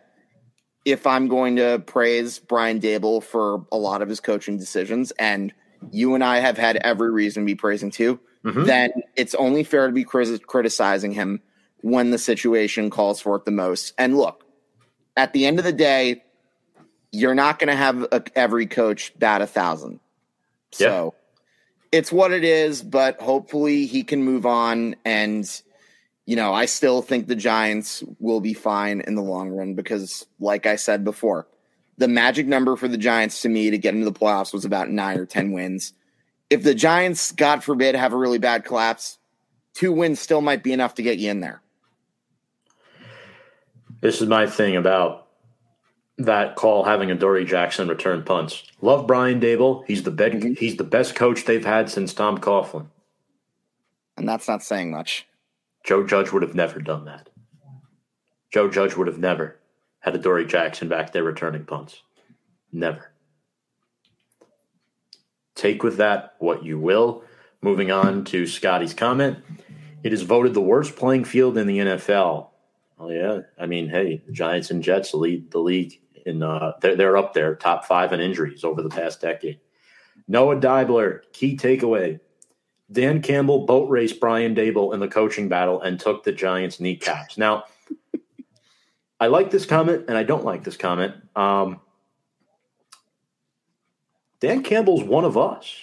if 0.86 1.08
I'm 1.08 1.28
going 1.28 1.56
to 1.56 1.80
praise 1.86 2.38
Brian 2.38 2.80
Daboll 2.80 3.24
for 3.24 3.66
a 3.72 3.78
lot 3.78 4.04
of 4.04 4.08
his 4.08 4.20
coaching 4.20 4.58
decisions, 4.58 5.12
and 5.18 5.52
you 5.92 6.14
and 6.14 6.24
I 6.24 6.40
have 6.40 6.58
had 6.58 6.78
every 6.78 7.12
reason 7.12 7.44
to 7.44 7.46
be 7.46 7.56
praising 7.56 7.90
too, 7.90 8.20
mm-hmm. 8.46 8.66
then 8.66 8.92
it's 9.16 9.34
only 9.36 9.64
fair 9.64 9.88
to 9.88 9.94
be 9.94 10.04
criticizing 10.04 11.12
him 11.12 11.42
when 11.82 12.12
the 12.12 12.20
situation 12.20 12.92
calls 12.92 13.20
for 13.20 13.36
it 13.36 13.46
the 13.46 13.52
most. 13.52 13.94
And 13.98 14.16
look, 14.16 14.41
at 15.16 15.34
the 15.34 15.46
end 15.46 15.60
of 15.60 15.66
the 15.66 15.74
day, 15.74 16.24
you're 17.12 17.36
not 17.36 17.60
going 17.60 17.68
to 17.68 17.76
have 17.76 18.04
a, 18.12 18.24
every 18.36 18.66
coach 18.66 19.14
bat 19.18 19.42
a 19.42 19.48
thousand. 19.48 20.00
So 20.72 21.14
yeah. 21.92 22.00
it's 22.00 22.12
what 22.12 22.32
it 22.32 22.44
is, 22.44 22.82
but 22.82 23.22
hopefully 23.22 23.86
he 23.86 24.04
can 24.04 24.24
move 24.24 24.46
on. 24.46 24.96
And, 25.04 25.50
you 26.26 26.36
know, 26.36 26.54
I 26.54 26.66
still 26.66 27.02
think 27.02 27.28
the 27.28 27.36
Giants 27.36 28.04
will 28.20 28.40
be 28.40 28.54
fine 28.54 29.02
in 29.02 29.16
the 29.16 29.22
long 29.22 29.50
run 29.50 29.74
because, 29.74 30.26
like 30.40 30.66
I 30.66 30.78
said 30.78 31.04
before, 31.04 31.48
the 31.98 32.08
magic 32.08 32.48
number 32.48 32.76
for 32.76 32.88
the 32.88 32.98
Giants 32.98 33.42
to 33.42 33.50
me 33.50 33.70
to 33.70 33.78
get 33.78 33.94
into 33.94 34.06
the 34.06 34.18
playoffs 34.18 34.54
was 34.54 34.66
about 34.66 34.90
nine 34.90 35.20
or 35.20 35.26
10 35.26 35.52
wins. 35.52 35.94
If 36.50 36.64
the 36.64 36.74
Giants, 36.74 37.32
God 37.32 37.64
forbid, 37.64 37.96
have 37.96 38.14
a 38.14 38.18
really 38.18 38.40
bad 38.40 38.66
collapse, 38.66 39.18
two 39.74 39.92
wins 39.92 40.20
still 40.20 40.42
might 40.42 40.64
be 40.64 40.74
enough 40.74 40.96
to 40.96 41.04
get 41.04 41.18
you 41.18 41.30
in 41.30 41.42
there. 41.42 41.62
This 44.02 44.22
is 44.22 44.28
my 44.28 44.48
thing 44.48 44.76
about 44.76 45.28
that 46.18 46.56
call 46.56 46.84
having 46.84 47.10
Adoree 47.10 47.46
Jackson 47.46 47.88
return 47.88 48.24
punts. 48.24 48.64
Love 48.82 49.08
Brian 49.08 49.40
Daboll. 49.40 49.84
He's 49.88 50.04
the 50.04 50.12
best. 50.12 50.36
Mm-hmm. 50.36 50.54
He's 50.54 50.78
the 50.78 50.84
best 50.84 51.16
coach 51.16 51.46
they've 51.46 51.66
had 51.66 51.90
since 51.90 52.14
Tom 52.14 52.38
Coughlin. 52.40 52.88
And 54.18 54.28
that's 54.28 54.48
not 54.48 54.64
saying 54.64 54.92
much. 54.92 55.28
Joe 55.84 56.06
Judge 56.06 56.32
would 56.32 56.44
have 56.44 56.56
never 56.56 56.80
done 56.80 57.06
that. 57.06 57.30
Joe 58.52 58.70
Judge 58.70 58.96
would 58.96 59.08
have 59.08 59.18
never 59.18 59.58
had 60.00 60.16
Adoree 60.16 60.46
Jackson 60.46 60.88
back 60.88 61.14
there 61.14 61.24
returning 61.24 61.66
punts. 61.66 62.02
Never. 62.72 63.12
Take 65.56 65.84
with 65.84 65.98
that 65.98 66.36
what 66.40 66.64
you 66.64 66.80
will. 66.80 67.24
Moving 67.62 67.92
on 67.92 68.26
to 68.26 68.48
Scotty's 68.48 68.94
comment. 68.94 69.40
It 70.04 70.14
is 70.14 70.24
voted 70.24 70.54
the 70.54 70.62
worst 70.62 70.96
playing 70.96 71.26
field 71.26 71.58
in 71.58 71.68
the 71.68 71.78
NFL 71.80 72.51
Oh 73.02 73.10
yeah, 73.10 73.40
I 73.58 73.66
mean, 73.66 73.90
hey, 73.90 74.22
the 74.28 74.32
Giants 74.32 74.70
and 74.70 74.84
Jets 74.84 75.16
lead 75.16 75.50
the 75.50 75.60
league 75.60 76.00
in 76.28 76.44
uh, 76.44 76.74
they're, 76.82 76.96
they're 76.96 77.18
up 77.18 77.34
there, 77.34 77.56
top 77.56 77.86
five 77.86 78.14
in 78.14 78.20
injuries 78.20 78.64
over 78.64 78.84
the 78.84 78.90
past 78.90 79.22
decade. 79.22 79.60
Noah 80.28 80.58
Dibler, 80.58 81.22
key 81.34 81.58
takeaway: 81.58 82.20
Dan 82.92 83.24
Campbell 83.24 83.66
boat 83.66 83.90
raced 83.90 84.20
Brian 84.20 84.54
Daboll 84.54 84.94
in 84.94 85.00
the 85.00 85.08
coaching 85.08 85.50
battle 85.50 85.82
and 85.82 86.00
took 86.00 86.24
the 86.24 86.32
Giants' 86.32 86.80
kneecaps. 86.80 87.40
Now, 87.40 87.64
I 89.20 89.28
like 89.28 89.50
this 89.50 89.66
comment 89.66 90.06
and 90.08 90.16
I 90.16 90.22
don't 90.22 90.46
like 90.46 90.64
this 90.64 90.78
comment. 90.78 91.16
Um, 91.36 91.80
Dan 94.42 94.62
Campbell's 94.62 95.04
one 95.04 95.26
of 95.26 95.40
us. 95.40 95.76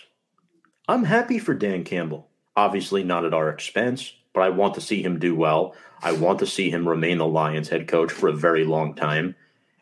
I'm 0.86 1.02
happy 1.02 1.40
for 1.40 1.54
Dan 1.54 1.82
Campbell. 1.82 2.28
Obviously, 2.56 3.02
not 3.02 3.24
at 3.24 3.34
our 3.34 3.48
expense, 3.48 4.12
but 4.32 4.42
I 4.42 4.50
want 4.50 4.74
to 4.74 4.80
see 4.80 5.02
him 5.02 5.18
do 5.18 5.34
well. 5.34 5.74
I 6.02 6.12
want 6.12 6.38
to 6.40 6.46
see 6.46 6.70
him 6.70 6.88
remain 6.88 7.18
the 7.18 7.26
Lions 7.26 7.68
head 7.68 7.88
coach 7.88 8.12
for 8.12 8.28
a 8.28 8.36
very 8.36 8.64
long 8.64 8.94
time, 8.94 9.34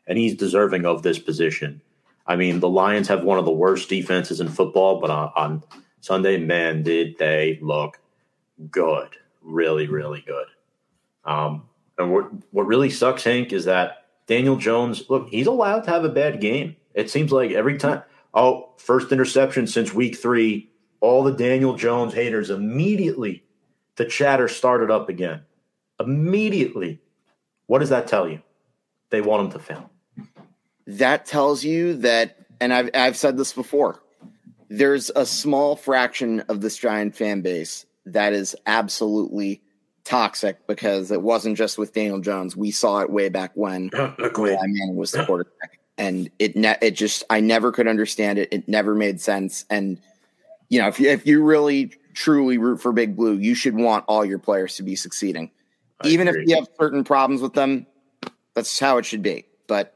and 0.06 0.18
he's 0.18 0.34
deserving 0.34 0.86
of 0.86 1.02
this 1.02 1.18
position. 1.18 1.80
I 2.26 2.36
mean, 2.36 2.60
the 2.60 2.68
Lions 2.68 3.08
have 3.08 3.22
one 3.22 3.38
of 3.38 3.44
the 3.44 3.52
worst 3.52 3.88
defenses 3.88 4.40
in 4.40 4.48
football, 4.48 5.00
but 5.00 5.10
on, 5.10 5.30
on 5.36 5.62
Sunday, 6.00 6.38
man, 6.38 6.82
did 6.82 7.18
they 7.18 7.58
look 7.62 8.00
good. 8.70 9.08
Really, 9.42 9.86
really 9.86 10.24
good. 10.26 10.46
Um, 11.24 11.68
and 11.98 12.12
what 12.12 12.30
what 12.52 12.66
really 12.66 12.90
sucks, 12.90 13.24
Hank, 13.24 13.52
is 13.52 13.64
that 13.64 14.06
Daniel 14.26 14.56
Jones. 14.56 15.04
Look, 15.08 15.28
he's 15.28 15.46
allowed 15.46 15.84
to 15.84 15.90
have 15.90 16.04
a 16.04 16.10
bad 16.10 16.40
game. 16.40 16.76
It 16.94 17.10
seems 17.10 17.32
like 17.32 17.52
every 17.52 17.78
time. 17.78 18.02
Oh, 18.34 18.70
first 18.76 19.12
interception 19.12 19.66
since 19.66 19.94
week 19.94 20.16
three. 20.16 20.70
All 21.00 21.22
the 21.22 21.32
Daniel 21.32 21.74
Jones 21.74 22.14
haters 22.14 22.50
immediately 22.50 23.44
the 23.96 24.04
chatter 24.04 24.48
started 24.48 24.90
up 24.90 25.08
again. 25.08 25.42
Immediately. 25.98 27.00
What 27.66 27.80
does 27.80 27.88
that 27.88 28.06
tell 28.06 28.28
you? 28.28 28.40
They 29.10 29.20
want 29.20 29.46
him 29.46 29.52
to 29.52 29.58
fail. 29.58 29.90
That 30.86 31.26
tells 31.26 31.64
you 31.64 31.94
that, 31.98 32.36
and 32.60 32.72
I've 32.72 32.90
I've 32.94 33.16
said 33.16 33.36
this 33.36 33.52
before. 33.52 34.02
There's 34.68 35.10
a 35.16 35.26
small 35.26 35.76
fraction 35.76 36.40
of 36.48 36.60
this 36.60 36.76
giant 36.76 37.16
fan 37.16 37.40
base 37.40 37.86
that 38.04 38.32
is 38.32 38.54
absolutely 38.66 39.62
toxic 40.04 40.64
because 40.66 41.10
it 41.10 41.22
wasn't 41.22 41.56
just 41.56 41.78
with 41.78 41.92
Daniel 41.92 42.20
Jones. 42.20 42.56
We 42.56 42.70
saw 42.70 43.00
it 43.00 43.10
way 43.10 43.28
back 43.28 43.52
when 43.54 43.90
Eli 43.94 44.56
Manning 44.62 44.96
was 44.96 45.12
the 45.12 45.24
quarterback, 45.24 45.78
and 45.98 46.30
it 46.38 46.56
ne- 46.56 46.78
it 46.80 46.92
just 46.92 47.24
I 47.30 47.40
never 47.40 47.72
could 47.72 47.88
understand 47.88 48.38
it. 48.38 48.48
It 48.52 48.68
never 48.68 48.94
made 48.94 49.20
sense. 49.20 49.64
And 49.70 50.00
you 50.68 50.80
know, 50.80 50.88
if 50.88 51.00
you 51.00 51.08
if 51.10 51.26
you 51.26 51.42
really 51.42 51.92
truly 52.16 52.58
root 52.58 52.80
for 52.80 52.92
Big 52.92 53.14
Blue, 53.14 53.34
you 53.34 53.54
should 53.54 53.76
want 53.76 54.04
all 54.08 54.24
your 54.24 54.38
players 54.38 54.74
to 54.76 54.82
be 54.82 54.96
succeeding, 54.96 55.50
I 56.00 56.08
even 56.08 56.26
agree. 56.26 56.42
if 56.42 56.48
you 56.48 56.56
have 56.56 56.68
certain 56.80 57.04
problems 57.04 57.42
with 57.42 57.52
them. 57.52 57.86
That's 58.54 58.78
how 58.78 58.98
it 58.98 59.04
should 59.04 59.22
be. 59.22 59.46
But 59.66 59.94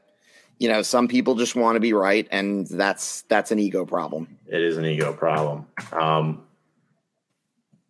you 0.59 0.69
know, 0.69 0.83
some 0.83 1.07
people 1.07 1.35
just 1.35 1.55
want 1.55 1.75
to 1.75 1.79
be 1.79 1.91
right, 1.93 2.27
and 2.31 2.67
that's 2.67 3.23
that's 3.23 3.51
an 3.51 3.59
ego 3.59 3.85
problem. 3.85 4.37
It 4.47 4.61
is 4.61 4.77
an 4.77 4.85
ego 4.85 5.11
problem. 5.11 5.65
Um, 5.91 6.43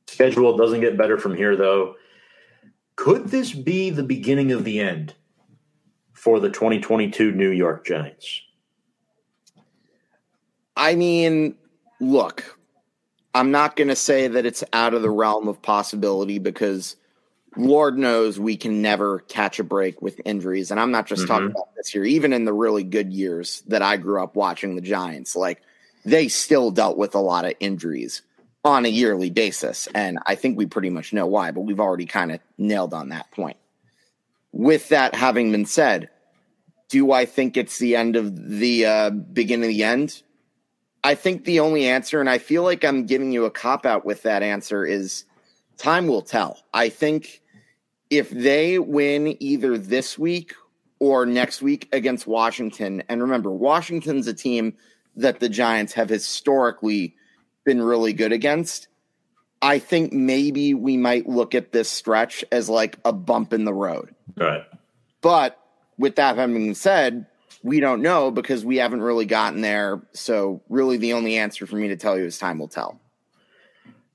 schedule 0.07 0.55
doesn't 0.57 0.79
get 0.79 0.97
better 0.97 1.17
from 1.17 1.35
here, 1.35 1.55
though. 1.55 1.95
Could 2.95 3.27
this 3.27 3.51
be 3.53 3.89
the 3.89 4.03
beginning 4.03 4.51
of 4.51 4.63
the 4.63 4.79
end 4.79 5.13
for 6.13 6.39
the 6.39 6.49
2022 6.49 7.31
New 7.33 7.49
York 7.49 7.85
Giants? 7.85 8.41
I 10.77 10.95
mean, 10.95 11.55
look, 11.99 12.57
I'm 13.33 13.51
not 13.51 13.75
going 13.75 13.87
to 13.87 13.95
say 13.95 14.27
that 14.27 14.45
it's 14.45 14.63
out 14.73 14.93
of 14.93 15.01
the 15.01 15.09
realm 15.09 15.47
of 15.47 15.61
possibility 15.61 16.39
because 16.39 16.95
Lord 17.55 17.97
knows 17.97 18.39
we 18.39 18.57
can 18.57 18.81
never 18.81 19.19
catch 19.19 19.59
a 19.59 19.63
break 19.63 20.01
with 20.01 20.19
injuries. 20.25 20.71
And 20.71 20.79
I'm 20.79 20.91
not 20.91 21.07
just 21.07 21.23
mm-hmm. 21.23 21.31
talking 21.31 21.51
about 21.51 21.75
this 21.75 21.93
year, 21.93 22.03
even 22.05 22.33
in 22.33 22.45
the 22.45 22.53
really 22.53 22.83
good 22.83 23.11
years 23.11 23.63
that 23.67 23.81
I 23.81 23.97
grew 23.97 24.21
up 24.21 24.35
watching 24.35 24.75
the 24.75 24.81
Giants, 24.81 25.35
like 25.35 25.61
they 26.05 26.27
still 26.27 26.71
dealt 26.71 26.97
with 26.97 27.15
a 27.15 27.19
lot 27.19 27.45
of 27.45 27.53
injuries 27.59 28.21
on 28.63 28.85
a 28.85 28.89
yearly 28.89 29.29
basis. 29.29 29.87
And 29.93 30.19
I 30.25 30.35
think 30.35 30.57
we 30.57 30.65
pretty 30.65 30.89
much 30.89 31.13
know 31.13 31.25
why, 31.25 31.51
but 31.51 31.61
we've 31.61 31.79
already 31.79 32.05
kind 32.05 32.31
of 32.31 32.39
nailed 32.57 32.93
on 32.93 33.09
that 33.09 33.31
point. 33.31 33.57
With 34.51 34.89
that 34.89 35.15
having 35.15 35.51
been 35.51 35.65
said, 35.65 36.09
do 36.89 37.11
I 37.11 37.25
think 37.25 37.55
it's 37.55 37.79
the 37.79 37.95
end 37.95 38.17
of 38.17 38.49
the 38.49 38.85
uh, 38.85 39.09
beginning 39.09 39.69
of 39.69 39.75
the 39.75 39.83
end? 39.83 40.21
I 41.03 41.15
think 41.15 41.45
the 41.45 41.59
only 41.59 41.87
answer, 41.87 42.19
and 42.19 42.29
I 42.29 42.37
feel 42.37 42.63
like 42.63 42.83
I'm 42.83 43.05
giving 43.05 43.31
you 43.31 43.45
a 43.45 43.51
cop 43.51 43.85
out 43.85 44.05
with 44.05 44.23
that 44.23 44.43
answer, 44.43 44.85
is 44.85 45.25
time 45.77 46.07
will 46.07 46.21
tell. 46.21 46.63
I 46.73 46.89
think 46.89 47.41
if 48.09 48.29
they 48.29 48.77
win 48.77 49.35
either 49.41 49.77
this 49.77 50.19
week 50.19 50.53
or 50.99 51.25
next 51.25 51.61
week 51.61 51.89
against 51.91 52.27
Washington, 52.27 53.01
and 53.09 53.21
remember, 53.21 53.49
Washington's 53.49 54.27
a 54.27 54.33
team 54.33 54.75
that 55.15 55.39
the 55.39 55.49
Giants 55.49 55.93
have 55.93 56.09
historically 56.09 57.15
been 57.63 57.81
really 57.81 58.13
good 58.13 58.31
against. 58.31 58.87
I 59.61 59.79
think 59.79 60.13
maybe 60.13 60.73
we 60.73 60.97
might 60.97 61.27
look 61.27 61.55
at 61.55 61.71
this 61.71 61.89
stretch 61.89 62.43
as 62.51 62.69
like 62.69 62.97
a 63.05 63.13
bump 63.13 63.53
in 63.53 63.65
the 63.65 63.73
road. 63.73 64.13
Right. 64.35 64.65
But 65.21 65.59
with 65.97 66.15
that 66.15 66.35
having 66.35 66.55
been 66.55 66.75
said, 66.75 67.27
we 67.63 67.79
don't 67.79 68.01
know 68.01 68.31
because 68.31 68.65
we 68.65 68.77
haven't 68.77 69.01
really 69.01 69.25
gotten 69.25 69.61
there. 69.61 70.01
So, 70.13 70.61
really, 70.69 70.97
the 70.97 71.13
only 71.13 71.37
answer 71.37 71.65
for 71.65 71.75
me 71.75 71.87
to 71.89 71.95
tell 71.95 72.17
you 72.17 72.25
is 72.25 72.37
time 72.37 72.59
will 72.59 72.67
tell. 72.67 72.99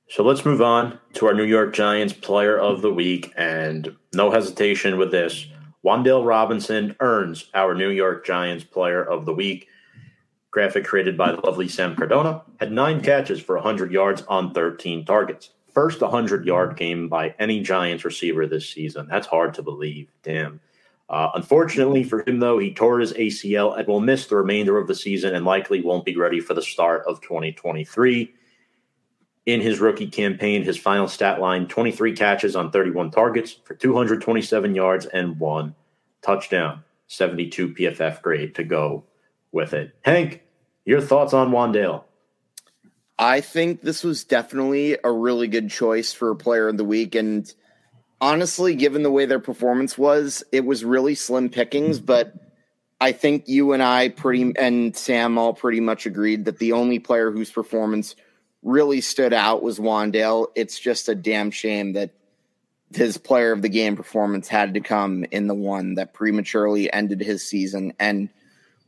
So, 0.08 0.22
let's 0.22 0.44
move 0.44 0.62
on 0.62 0.98
to 1.14 1.26
our 1.26 1.34
New 1.34 1.44
York 1.44 1.74
Giants 1.74 2.12
player 2.12 2.58
of 2.58 2.82
the 2.82 2.92
week. 2.92 3.32
And 3.36 3.94
no 4.14 4.30
hesitation 4.30 4.98
with 4.98 5.10
this 5.10 5.46
Wan'Dale 5.84 6.26
Robinson 6.26 6.96
earns 7.00 7.48
our 7.54 7.74
New 7.74 7.90
York 7.90 8.26
Giants 8.26 8.64
player 8.64 9.02
of 9.02 9.24
the 9.24 9.32
week. 9.32 9.68
Graphic 10.50 10.84
created 10.84 11.16
by 11.16 11.32
the 11.32 11.40
lovely 11.46 11.68
Sam 11.68 11.94
Cardona 11.94 12.42
had 12.58 12.72
nine 12.72 13.02
catches 13.02 13.40
for 13.40 13.56
100 13.56 13.92
yards 13.92 14.22
on 14.22 14.54
13 14.54 15.04
targets. 15.04 15.50
First 15.72 16.00
100 16.00 16.46
yard 16.46 16.76
game 16.76 17.08
by 17.08 17.34
any 17.38 17.60
Giants 17.60 18.04
receiver 18.04 18.46
this 18.46 18.68
season. 18.68 19.06
That's 19.08 19.26
hard 19.26 19.52
to 19.54 19.62
believe. 19.62 20.10
Damn. 20.22 20.60
Uh, 21.08 21.30
unfortunately 21.34 22.02
for 22.02 22.24
him, 22.26 22.40
though, 22.40 22.58
he 22.58 22.74
tore 22.74 22.98
his 22.98 23.12
ACL 23.12 23.78
and 23.78 23.86
will 23.86 24.00
miss 24.00 24.26
the 24.26 24.36
remainder 24.36 24.76
of 24.76 24.88
the 24.88 24.94
season 24.94 25.34
and 25.34 25.44
likely 25.44 25.80
won't 25.80 26.04
be 26.04 26.16
ready 26.16 26.40
for 26.40 26.54
the 26.54 26.62
start 26.62 27.04
of 27.06 27.20
2023. 27.20 28.34
In 29.46 29.60
his 29.60 29.78
rookie 29.78 30.08
campaign, 30.08 30.64
his 30.64 30.76
final 30.76 31.06
stat 31.06 31.40
line 31.40 31.68
23 31.68 32.16
catches 32.16 32.56
on 32.56 32.72
31 32.72 33.12
targets 33.12 33.52
for 33.52 33.74
227 33.74 34.74
yards 34.74 35.06
and 35.06 35.38
one 35.38 35.76
touchdown, 36.22 36.82
72 37.06 37.68
PFF 37.68 38.20
grade 38.22 38.56
to 38.56 38.64
go 38.64 39.04
with 39.52 39.72
it. 39.72 39.94
Hank, 40.02 40.42
your 40.84 41.00
thoughts 41.00 41.32
on 41.32 41.52
Wan'Dale? 41.52 42.02
I 43.18 43.40
think 43.40 43.80
this 43.80 44.02
was 44.02 44.24
definitely 44.24 44.98
a 45.02 45.10
really 45.10 45.46
good 45.46 45.70
choice 45.70 46.12
for 46.12 46.30
a 46.30 46.36
player 46.36 46.68
of 46.68 46.76
the 46.76 46.84
week. 46.84 47.14
And 47.14 47.52
honestly, 48.20 48.74
given 48.74 49.02
the 49.02 49.10
way 49.10 49.26
their 49.26 49.40
performance 49.40 49.96
was, 49.98 50.44
it 50.52 50.64
was 50.64 50.84
really 50.84 51.14
slim 51.14 51.48
pickings. 51.48 52.00
But 52.00 52.34
I 53.00 53.12
think 53.12 53.48
you 53.48 53.72
and 53.72 53.82
I 53.82 54.08
pretty 54.08 54.52
and 54.58 54.96
Sam 54.96 55.38
all 55.38 55.54
pretty 55.54 55.80
much 55.80 56.06
agreed 56.06 56.44
that 56.46 56.58
the 56.58 56.72
only 56.72 56.98
player 56.98 57.30
whose 57.30 57.50
performance 57.50 58.14
really 58.62 59.00
stood 59.00 59.32
out 59.32 59.62
was 59.62 59.78
Wan'Dale. 59.78 60.48
It's 60.54 60.78
just 60.78 61.08
a 61.08 61.14
damn 61.14 61.50
shame 61.50 61.92
that 61.92 62.10
his 62.94 63.18
player 63.18 63.52
of 63.52 63.62
the 63.62 63.68
game 63.68 63.96
performance 63.96 64.48
had 64.48 64.74
to 64.74 64.80
come 64.80 65.24
in 65.30 65.46
the 65.46 65.54
one 65.54 65.94
that 65.94 66.14
prematurely 66.14 66.92
ended 66.92 67.20
his 67.20 67.46
season. 67.46 67.92
And 67.98 68.28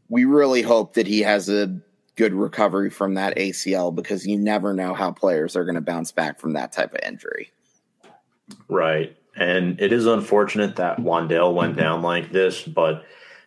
we 0.09 0.25
really 0.25 0.63
hope 0.63 0.95
that 0.95 1.07
he 1.07 1.21
has 1.21 1.49
a 1.49 1.79
good 2.17 2.33
recovery 2.33 2.91
from 2.91 3.15
that 3.15 3.37
ACL 3.37 3.95
because 3.95 4.27
you 4.27 4.39
never 4.39 4.73
know 4.73 4.95
how 4.95 5.13
players 5.13 5.55
are 5.55 5.65
going 5.65 5.75
to 5.75 5.81
bounce 5.81 6.13
back 6.13 6.41
from 6.41 6.55
that 6.55 6.73
type 6.73 6.95
of 6.95 7.01
injury. 7.07 7.51
Right. 8.69 9.17
And 9.39 9.81
it 9.81 9.93
is 9.93 10.07
unfortunate 10.07 10.77
that 10.77 10.99
Wan'Dale 10.99 11.55
went 11.55 11.73
mm-hmm. 11.73 11.81
down 11.81 12.03
like 12.03 12.33
this, 12.33 12.63
but 12.63 13.05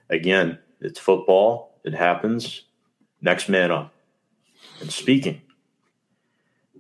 again, 0.09 0.57
it's 0.79 0.99
football. 0.99 1.75
It 1.83 1.93
happens. 1.93 2.63
Next 3.21 3.49
man 3.49 3.71
up. 3.71 3.93
And 4.79 4.89
speaking 4.89 5.41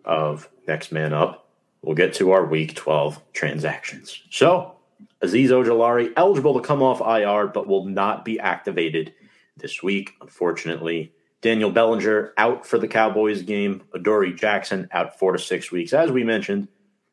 of 0.05 0.49
next 0.65 0.93
man 0.93 1.13
up, 1.13 1.49
we'll 1.81 1.95
get 1.95 2.13
to 2.15 2.31
our 2.31 2.45
week 2.45 2.73
12 2.73 3.21
transactions. 3.33 4.21
So, 4.29 4.75
Azeez 5.21 5.49
Ojulari 5.49 6.13
eligible 6.15 6.53
to 6.53 6.65
come 6.65 6.81
off 6.81 7.01
IR, 7.01 7.47
but 7.47 7.67
will 7.67 7.85
not 7.85 8.23
be 8.23 8.39
activated 8.39 9.13
this 9.57 9.83
week, 9.83 10.13
unfortunately. 10.21 11.11
Daniel 11.41 11.71
Bellinger 11.71 12.33
out 12.37 12.65
for 12.65 12.77
the 12.77 12.87
Cowboys 12.87 13.41
game. 13.41 13.81
Adoree 13.93 14.33
Jackson 14.33 14.87
out 14.91 15.19
four 15.19 15.33
to 15.33 15.39
six 15.39 15.69
weeks. 15.69 15.91
As 15.91 16.11
we 16.11 16.23
mentioned, 16.23 16.69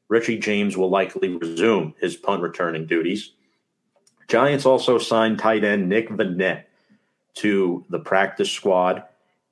Richie 0.09 0.39
James 0.39 0.77
will 0.77 0.91
likely 0.91 1.29
resume 1.29 1.95
his 2.01 2.17
punt 2.17 2.43
returning 2.43 2.87
duties. 2.87 3.33
Giants 4.29 4.67
also 4.67 4.99
signed 4.99 5.39
tight 5.39 5.65
end 5.65 5.89
Nick 5.89 6.09
Vannett 6.11 6.65
to 7.35 7.85
the 7.89 7.99
practice 7.99 8.51
squad, 8.51 9.05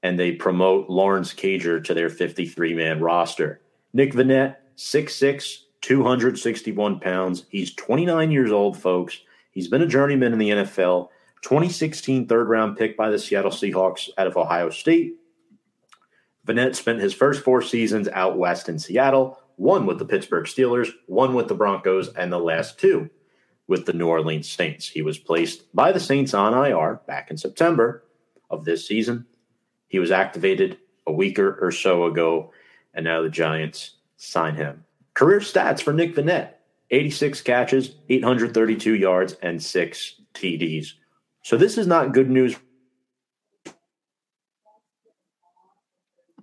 and 0.03 0.19
they 0.19 0.33
promote 0.33 0.91
Lawrence 0.91 1.33
Cager 1.33 1.83
to 1.85 1.95
their 1.95 2.11
53 2.11 2.75
man 2.75 3.01
roster. 3.01 3.61
Nick 3.93 4.13
Vannett, 4.13 4.57
6'6, 4.77 5.59
261 5.81 7.01
pounds. 7.01 7.45
He's 7.49 7.75
29 7.75 8.31
years 8.31 8.51
old, 8.51 8.77
folks. 8.77 9.21
He's 9.53 9.69
been 9.69 9.83
a 9.83 9.87
journeyman 9.87 10.33
in 10.33 10.39
the 10.39 10.51
NFL, 10.51 11.09
2016 11.43 12.27
third 12.27 12.49
round 12.49 12.77
pick 12.77 12.97
by 12.97 13.09
the 13.09 13.19
Seattle 13.19 13.51
Seahawks 13.51 14.11
out 14.19 14.27
of 14.27 14.37
Ohio 14.37 14.69
State. 14.69 15.15
Vannett 16.47 16.75
spent 16.75 17.01
his 17.01 17.15
first 17.15 17.43
four 17.43 17.63
seasons 17.63 18.09
out 18.09 18.37
west 18.37 18.69
in 18.69 18.79
Seattle, 18.79 19.41
one 19.57 19.87
with 19.87 19.99
the 19.99 20.05
Pittsburgh 20.05 20.47
Steelers, 20.47 20.91
one 21.07 21.35
with 21.35 21.49
the 21.49 21.55
Broncos, 21.55 22.09
and 22.15 22.33
the 22.33 22.39
last 22.39 22.79
two 22.79 23.11
with 23.67 23.87
the 23.87 23.93
New 23.93 24.07
Orleans 24.07 24.49
Saints. 24.49 24.89
He 24.89 25.03
was 25.03 25.19
placed 25.19 25.75
by 25.75 25.93
the 25.93 26.01
Saints 26.01 26.35
on 26.35 26.55
IR 26.55 27.01
back 27.07 27.31
in 27.31 27.37
September 27.37 28.05
of 28.49 28.65
this 28.65 28.87
season. 28.87 29.27
He 29.89 29.99
was 29.99 30.11
activated 30.11 30.79
a 31.07 31.13
week 31.13 31.39
or 31.39 31.71
so 31.73 32.05
ago, 32.05 32.53
and 32.95 33.05
now 33.05 33.23
the 33.23 33.29
Giants 33.29 33.97
sign 34.17 34.55
him. 34.55 34.85
Career 35.15 35.41
stats 35.41 35.81
for 35.81 35.93
Nick 35.93 36.15
Vannett 36.15 36.51
86 36.91 37.41
catches, 37.41 37.97
832 38.09 38.95
yards, 38.95 39.33
and 39.43 39.61
six 39.61 40.21
TDs. 40.35 40.93
So 41.43 41.57
this 41.57 41.79
is 41.79 41.87
not 41.87 42.13
good 42.13 42.31
news 42.31 42.57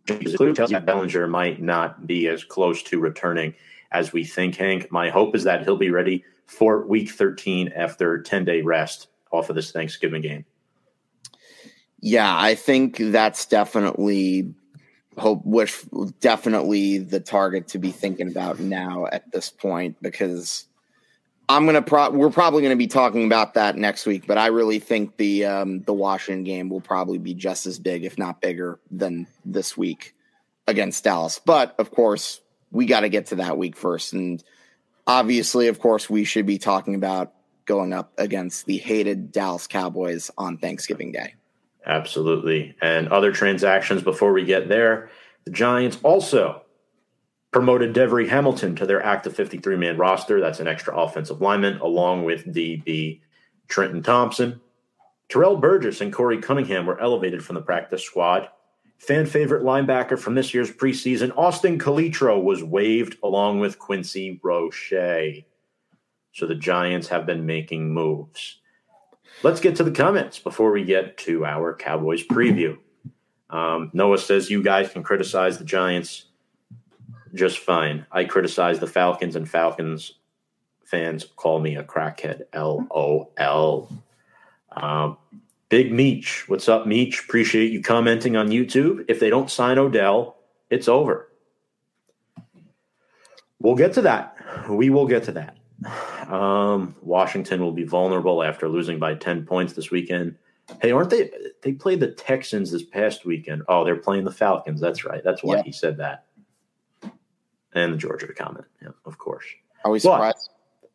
tells 0.05 0.71
you 0.71 0.79
Bellinger 0.79 1.27
might 1.27 1.61
not 1.61 2.05
be 2.05 2.27
as 2.27 2.43
close 2.43 2.83
to 2.83 2.99
returning 2.99 3.53
as 3.91 4.11
we 4.11 4.23
think, 4.23 4.55
Hank. 4.57 4.91
My 4.91 5.09
hope 5.09 5.35
is 5.35 5.43
that 5.43 5.63
he'll 5.63 5.77
be 5.77 5.91
ready 5.91 6.23
for 6.45 6.85
week 6.85 7.11
13 7.11 7.71
after 7.75 8.21
10 8.21 8.45
day 8.45 8.61
rest 8.61 9.07
off 9.31 9.49
of 9.49 9.55
this 9.55 9.71
Thanksgiving 9.71 10.21
game. 10.21 10.45
Yeah, 11.99 12.35
I 12.37 12.55
think 12.55 12.97
that's 12.97 13.45
definitely 13.45 14.53
hope 15.17 15.45
wish 15.45 15.81
definitely 16.19 16.97
the 16.97 17.19
target 17.19 17.67
to 17.69 17.77
be 17.77 17.91
thinking 17.91 18.27
about 18.27 18.59
now 18.59 19.05
at 19.11 19.31
this 19.31 19.49
point 19.49 19.95
because 20.01 20.65
I'm 21.49 21.65
gonna 21.65 21.81
pro 21.81 22.09
we're 22.09 22.29
probably 22.29 22.63
gonna 22.63 22.75
be 22.75 22.87
talking 22.87 23.25
about 23.25 23.55
that 23.55 23.75
next 23.75 24.05
week, 24.05 24.25
but 24.27 24.37
I 24.37 24.47
really 24.47 24.79
think 24.79 25.17
the 25.17 25.45
um, 25.45 25.81
the 25.81 25.93
Washington 25.93 26.43
game 26.43 26.69
will 26.69 26.81
probably 26.81 27.17
be 27.17 27.33
just 27.33 27.65
as 27.65 27.79
big, 27.79 28.05
if 28.05 28.17
not 28.17 28.41
bigger, 28.41 28.79
than 28.89 29.27
this 29.43 29.75
week 29.77 30.15
against 30.67 31.03
Dallas. 31.03 31.41
But 31.43 31.75
of 31.79 31.91
course, 31.91 32.41
we 32.71 32.85
got 32.85 33.01
to 33.01 33.09
get 33.09 33.27
to 33.27 33.35
that 33.35 33.57
week 33.57 33.75
first, 33.75 34.13
and 34.13 34.41
obviously, 35.05 35.67
of 35.67 35.79
course, 35.79 36.09
we 36.09 36.23
should 36.23 36.45
be 36.45 36.57
talking 36.57 36.95
about 36.95 37.33
going 37.65 37.93
up 37.93 38.13
against 38.17 38.65
the 38.65 38.77
hated 38.77 39.31
Dallas 39.31 39.67
Cowboys 39.67 40.31
on 40.37 40.57
Thanksgiving 40.57 41.11
Day. 41.11 41.35
Absolutely, 41.85 42.75
and 42.81 43.09
other 43.09 43.33
transactions 43.33 44.01
before 44.01 44.31
we 44.31 44.45
get 44.45 44.69
there, 44.69 45.09
the 45.43 45.51
Giants 45.51 45.97
also 46.03 46.63
promoted 47.53 47.93
Devery 47.93 48.27
Hamilton 48.27 48.75
to 48.75 48.85
their 48.85 49.01
active 49.01 49.35
53 49.35 49.77
man 49.77 49.95
roster. 49.95 50.41
That's 50.41 50.59
an 50.59 50.67
extra 50.67 50.97
offensive 50.97 51.39
lineman, 51.39 51.77
along 51.77 52.25
with 52.25 52.47
DB 52.47 53.21
Trenton 53.69 54.01
Thompson. 54.01 54.59
Terrell 55.29 55.55
Burgess 55.55 56.01
and 56.01 56.11
Corey 56.11 56.39
Cunningham 56.39 56.85
were 56.85 56.99
elevated 56.99 57.45
from 57.45 57.55
the 57.55 57.61
practice 57.61 58.03
squad. 58.03 58.49
Fan 58.97 59.25
favorite 59.25 59.63
linebacker 59.63 60.17
from 60.17 60.35
this 60.35 60.53
year's 60.53 60.71
preseason, 60.71 61.35
Austin 61.37 61.77
Calitro, 61.77 62.41
was 62.41 62.63
waived 62.63 63.17
along 63.23 63.59
with 63.59 63.79
Quincy 63.79 64.39
Roche. 64.43 65.43
So 66.33 66.47
the 66.47 66.55
Giants 66.55 67.07
have 67.09 67.25
been 67.25 67.45
making 67.45 67.93
moves. 67.93 68.59
Let's 69.43 69.59
get 69.59 69.75
to 69.77 69.83
the 69.83 69.91
comments 69.91 70.39
before 70.39 70.71
we 70.71 70.83
get 70.83 71.17
to 71.19 71.45
our 71.45 71.75
Cowboys 71.75 72.25
preview. 72.25 72.77
Um, 73.49 73.91
Noah 73.93 74.17
says 74.17 74.49
you 74.49 74.63
guys 74.63 74.89
can 74.89 75.03
criticize 75.03 75.57
the 75.57 75.65
Giants 75.65 76.25
just 77.33 77.59
fine. 77.59 78.05
I 78.11 78.25
criticize 78.25 78.79
the 78.79 78.87
Falcons, 78.87 79.35
and 79.35 79.49
Falcons 79.49 80.13
fans 80.85 81.25
call 81.35 81.59
me 81.59 81.75
a 81.75 81.83
crackhead. 81.83 82.43
L 82.53 82.87
O 82.91 83.29
L. 83.37 83.91
Um, 84.71 85.17
Big 85.69 85.91
Meech, 85.91 86.47
what's 86.47 86.69
up, 86.69 86.85
Meech? 86.85 87.23
Appreciate 87.23 87.71
you 87.71 87.81
commenting 87.81 88.35
on 88.35 88.49
YouTube. 88.49 89.05
If 89.07 89.19
they 89.19 89.31
don't 89.31 89.49
sign 89.49 89.79
Odell, 89.79 90.37
it's 90.69 90.87
over. 90.87 91.29
We'll 93.59 93.75
get 93.75 93.93
to 93.93 94.03
that. 94.03 94.37
We 94.69 94.91
will 94.91 95.07
get 95.07 95.23
to 95.23 95.31
that. 95.31 95.57
Um, 96.31 96.95
Washington 97.01 97.61
will 97.61 97.71
be 97.71 97.85
vulnerable 97.85 98.43
after 98.43 98.69
losing 98.69 98.99
by 98.99 99.15
10 99.15 99.45
points 99.45 99.73
this 99.73 99.89
weekend. 99.89 100.35
Hey, 100.81 100.91
aren't 100.91 101.09
they? 101.09 101.31
They 101.63 101.71
played 101.71 101.99
the 101.99 102.11
Texans 102.11 102.71
this 102.71 102.83
past 102.83 103.25
weekend. 103.25 103.63
Oh, 103.67 103.83
they're 103.83 103.95
playing 103.95 104.25
the 104.25 104.31
Falcons. 104.31 104.79
That's 104.79 105.03
right. 105.03 105.23
That's 105.23 105.43
why 105.43 105.61
he 105.63 105.71
said 105.71 105.97
that 105.97 106.25
and 107.75 107.93
the 107.93 107.97
Georgia 107.97 108.33
comment. 108.33 108.65
Yeah, 108.81 108.89
of 109.05 109.17
course. 109.17 109.45
Are 109.85 109.91
we 109.91 109.99
surprised? 109.99 110.49
But, 110.81 110.91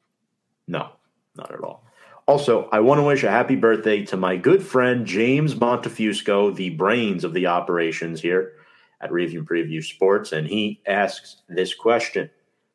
no, 0.67 0.91
not 1.37 1.53
at 1.53 1.61
all. 1.61 1.85
Also, 2.27 2.69
I 2.73 2.81
want 2.81 2.99
to 2.99 3.05
wish 3.05 3.25
a 3.25 3.31
happy 3.31 3.57
birthday 3.57 4.05
to 4.07 4.17
my 4.17 4.37
good 4.37 4.63
friend 4.63 5.07
James 5.07 5.55
Montefusco, 5.55 6.55
the 6.55 6.71
brains 6.71 7.25
of 7.25 7.33
the 7.33 7.47
operations 7.47 8.21
here 8.21 8.53
at 9.01 9.13
Review 9.13 9.45
Preview 9.45 9.83
Sports, 9.83 10.33
and 10.33 10.47
he 10.47 10.83
asks 10.87 11.37
this 11.49 11.75
question. 11.75 12.29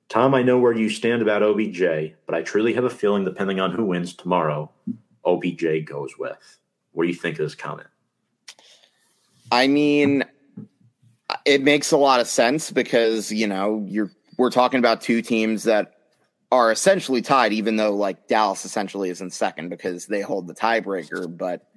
Tom, 0.10 0.34
I 0.34 0.42
know 0.42 0.58
where 0.58 0.74
you 0.74 0.90
stand 0.90 1.22
about 1.22 1.44
OBJ, 1.44 2.16
but 2.26 2.36
I 2.36 2.42
truly 2.42 2.74
have 2.74 2.84
a 2.84 2.90
feeling, 2.90 3.26
depending 3.26 3.60
on 3.60 3.72
who 3.72 3.86
wins 3.86 4.14
tomorrow, 4.14 4.72
OBJ 5.26 5.86
goes 5.86 6.18
with. 6.18 6.60
What 6.92 7.04
do 7.04 7.10
you 7.10 7.16
think 7.16 7.40
of 7.40 7.46
this 7.46 7.56
comment? 7.56 7.88
I 9.52 9.68
mean, 9.68 10.24
it 11.46 11.62
makes 11.62 11.92
a 11.92 11.98
lot 11.98 12.20
of 12.20 12.28
sense 12.28 12.72
because 12.72 13.32
you 13.32 13.48
know 13.48 13.86
you're 13.88 14.12
we're 14.38 14.52
talking 14.52 14.80
about 14.80 15.02
two 15.02 15.22
teams 15.22 15.64
that 15.64 15.94
are 16.52 16.72
essentially 16.72 17.22
tied, 17.22 17.54
even 17.54 17.78
though 17.78 17.96
like 17.96 18.28
Dallas 18.28 18.66
essentially 18.66 19.10
is 19.10 19.22
in 19.22 19.30
second 19.32 19.70
because 19.70 20.06
they 20.06 20.22
hold 20.22 20.48
the 20.48 20.54
tiebreaker. 20.54 21.36
But 21.36 21.68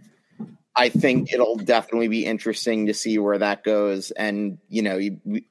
I 0.75 0.91
think 0.91 1.33
it'll 1.33 1.57
definitely 1.57 2.09
be 2.09 2.27
interesting 2.27 2.87
to 2.87 2.95
see 2.95 3.19
where 3.19 3.39
that 3.39 3.65
goes. 3.65 4.11
And 4.11 4.59
you 4.69 4.83
know, 4.83 4.99
you, 4.99 5.43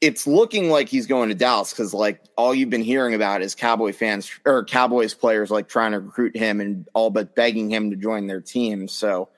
it's 0.00 0.26
looking 0.26 0.70
like 0.70 0.88
he's 0.88 1.06
going 1.06 1.30
to 1.30 1.34
Dallas 1.34 1.70
because 1.70 1.92
like 1.92 2.22
all 2.36 2.54
you've 2.54 2.70
been 2.70 2.82
hearing 2.82 3.14
about 3.14 3.42
is 3.42 3.54
Cowboy 3.54 3.92
fans 3.92 4.30
or 4.44 4.64
Cowboys 4.64 5.14
players 5.14 5.50
like 5.50 5.68
trying 5.68 5.92
to 5.92 6.00
recruit 6.00 6.36
him 6.36 6.60
and 6.60 6.86
all 6.94 7.10
but 7.10 7.34
begging 7.34 7.70
him 7.70 7.90
to 7.90 7.96
join 7.96 8.26
their 8.26 8.40
team. 8.40 8.86
So 8.86 9.28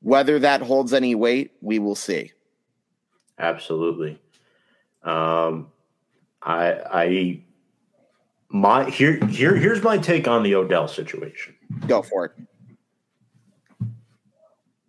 whether 0.00 0.38
that 0.38 0.62
holds 0.62 0.92
any 0.92 1.14
weight, 1.14 1.52
we 1.60 1.78
will 1.78 1.94
see. 1.94 2.32
Absolutely. 3.40 4.20
Um, 5.02 5.68
I, 6.42 6.72
I, 6.72 7.40
my 8.50 8.90
here, 8.90 9.24
here, 9.26 9.56
here's 9.56 9.82
my 9.82 9.96
take 9.96 10.28
on 10.28 10.42
the 10.42 10.54
Odell 10.54 10.88
situation. 10.88 11.54
Go 11.86 12.02
for 12.02 12.26
it. 12.26 12.32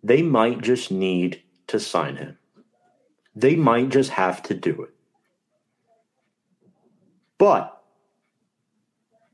They 0.04 0.20
might 0.20 0.60
just 0.60 0.90
need 0.90 1.42
to 1.68 1.80
sign 1.80 2.16
him. 2.16 2.36
They 3.34 3.56
might 3.56 3.88
just 3.88 4.10
have 4.10 4.42
to 4.44 4.54
do 4.54 4.82
it. 4.82 4.90
But 7.38 7.82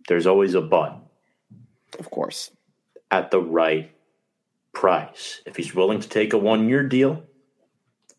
there's 0.07 0.29
always 0.29 0.55
a 0.55 0.61
but. 0.61 0.97
Of 1.99 2.11
course. 2.11 2.53
At 3.11 3.33
the 3.33 3.41
right 3.41 3.91
price. 4.73 5.41
If 5.45 5.57
he's 5.57 5.75
willing 5.75 5.99
to 5.99 6.09
take 6.09 6.33
a 6.33 6.39
one 6.39 6.69
year 6.69 6.85
deal, 6.85 7.25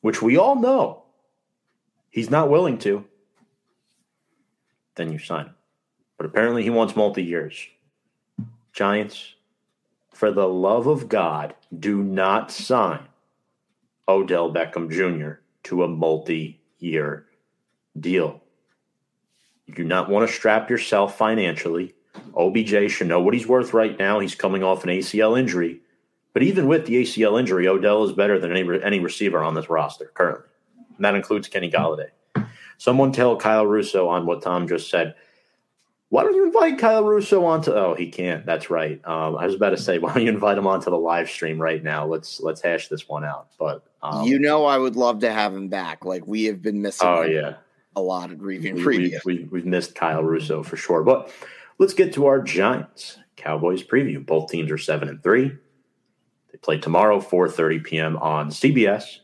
which 0.02 0.22
we 0.22 0.38
all 0.38 0.56
know 0.56 1.04
he's 2.10 2.30
not 2.30 2.50
willing 2.50 2.78
to, 2.80 3.06
then 4.96 5.12
you 5.12 5.20
sign 5.20 5.46
him. 5.48 5.56
But 6.18 6.26
apparently 6.26 6.64
he 6.64 6.70
wants 6.70 6.96
multi 6.96 7.24
years. 7.24 7.68
Giants, 8.74 9.36
for 10.14 10.32
the 10.32 10.48
love 10.48 10.88
of 10.88 11.08
God, 11.08 11.56
do 11.78 12.04
not 12.04 12.52
sign 12.52 13.08
Odell 14.08 14.54
Beckham 14.54 14.92
Jr. 14.92 15.42
to 15.64 15.84
a 15.84 15.88
multi 15.88 16.60
year 16.80 17.26
deal. 17.98 18.42
You 19.66 19.76
do 19.76 19.84
not 19.84 20.10
want 20.10 20.28
to 20.28 20.34
strap 20.34 20.70
yourself 20.70 21.18
financially. 21.18 21.94
OBJ 22.36 22.92
should 22.92 23.08
know 23.08 23.22
what 23.22 23.34
he's 23.34 23.48
worth 23.48 23.74
right 23.74 23.98
now. 23.98 24.20
He's 24.20 24.36
coming 24.36 24.64
off 24.64 24.84
an 24.84 24.90
ACL 24.90 25.40
injury. 25.40 25.82
But 26.34 26.44
even 26.44 26.68
with 26.68 26.86
the 26.86 27.02
ACL 27.02 27.40
injury, 27.40 27.68
Odell 27.68 28.04
is 28.04 28.14
better 28.14 28.40
than 28.40 28.56
any, 28.56 28.82
any 28.84 29.00
receiver 29.00 29.42
on 29.42 29.56
this 29.56 29.70
roster 29.70 30.12
currently. 30.14 30.48
And 30.96 31.06
that 31.06 31.16
includes 31.16 31.48
Kenny 31.48 31.72
Golladay. 31.72 32.10
Someone 32.78 33.12
tell 33.12 33.36
Kyle 33.36 33.66
Russo 33.66 34.08
on 34.08 34.26
what 34.26 34.42
Tom 34.42 34.68
just 34.68 34.90
said. 34.90 35.16
Why 36.10 36.24
don't 36.24 36.36
you 36.36 36.46
invite 36.46 36.80
Kyle 36.80 37.04
Russo 37.04 37.46
onto? 37.46 37.72
Oh, 37.72 37.94
he 37.94 38.10
can't. 38.10 38.46
That's 38.46 38.70
right. 38.70 39.00
Um, 39.06 39.36
I 39.36 39.46
was 39.46 39.54
about 39.54 39.72
to 39.72 39.78
say, 39.78 39.98
why 40.00 40.14
don't 40.14 40.24
you 40.24 40.30
invite 40.30 40.58
him 40.58 40.66
onto 40.66 40.90
the 40.90 40.98
live 40.98 41.30
stream 41.30 41.62
right 41.62 41.84
now? 41.84 42.06
Let's 42.06 42.40
let's 42.40 42.62
hash 42.62 42.88
this 42.88 43.08
one 43.08 43.24
out. 43.24 43.50
But 43.60 43.84
um, 44.02 44.26
you 44.26 44.40
know, 44.40 44.66
I 44.66 44.78
would 44.78 44.96
love 44.96 45.20
to 45.20 45.32
have 45.32 45.54
him 45.54 45.68
back. 45.68 46.06
Like 46.06 46.26
we 46.26 46.46
have 46.46 46.62
been 46.62 46.82
missing. 46.82 47.08
Oh 47.08 47.22
yeah, 47.22 47.56
a 47.96 48.02
lot 48.02 48.32
of 48.32 48.42
review 48.42 48.76
we, 48.76 48.82
preview. 48.82 49.26
We, 49.26 49.36
we, 49.36 49.44
we've 49.46 49.66
missed 49.66 49.94
Kyle 49.94 50.24
Russo 50.24 50.64
for 50.64 50.78
sure. 50.78 51.04
But 51.04 51.32
let's 51.78 51.94
get 51.94 52.14
to 52.14 52.26
our 52.26 52.42
Giants 52.42 53.20
Cowboys 53.36 53.84
preview. 53.84 54.26
Both 54.26 54.50
teams 54.50 54.72
are 54.72 54.78
seven 54.78 55.10
and 55.10 55.22
three. 55.22 55.58
Play 56.62 56.80
tomorrow, 56.80 57.20
4:30 57.20 57.84
p.m. 57.84 58.18
on 58.18 58.50
CBS. 58.50 59.20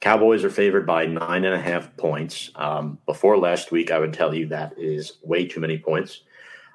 Cowboys 0.00 0.42
are 0.42 0.50
favored 0.50 0.84
by 0.84 1.06
nine 1.06 1.44
and 1.44 1.54
a 1.54 1.60
half 1.60 1.96
points. 1.96 2.50
Um, 2.56 2.98
before 3.06 3.38
last 3.38 3.70
week, 3.70 3.92
I 3.92 4.00
would 4.00 4.12
tell 4.12 4.34
you 4.34 4.48
that 4.48 4.74
is 4.76 5.12
way 5.22 5.46
too 5.46 5.60
many 5.60 5.78
points. 5.78 6.22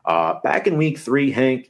Uh, 0.06 0.40
back 0.42 0.66
in 0.66 0.78
week 0.78 0.98
three, 0.98 1.32
Hank, 1.32 1.70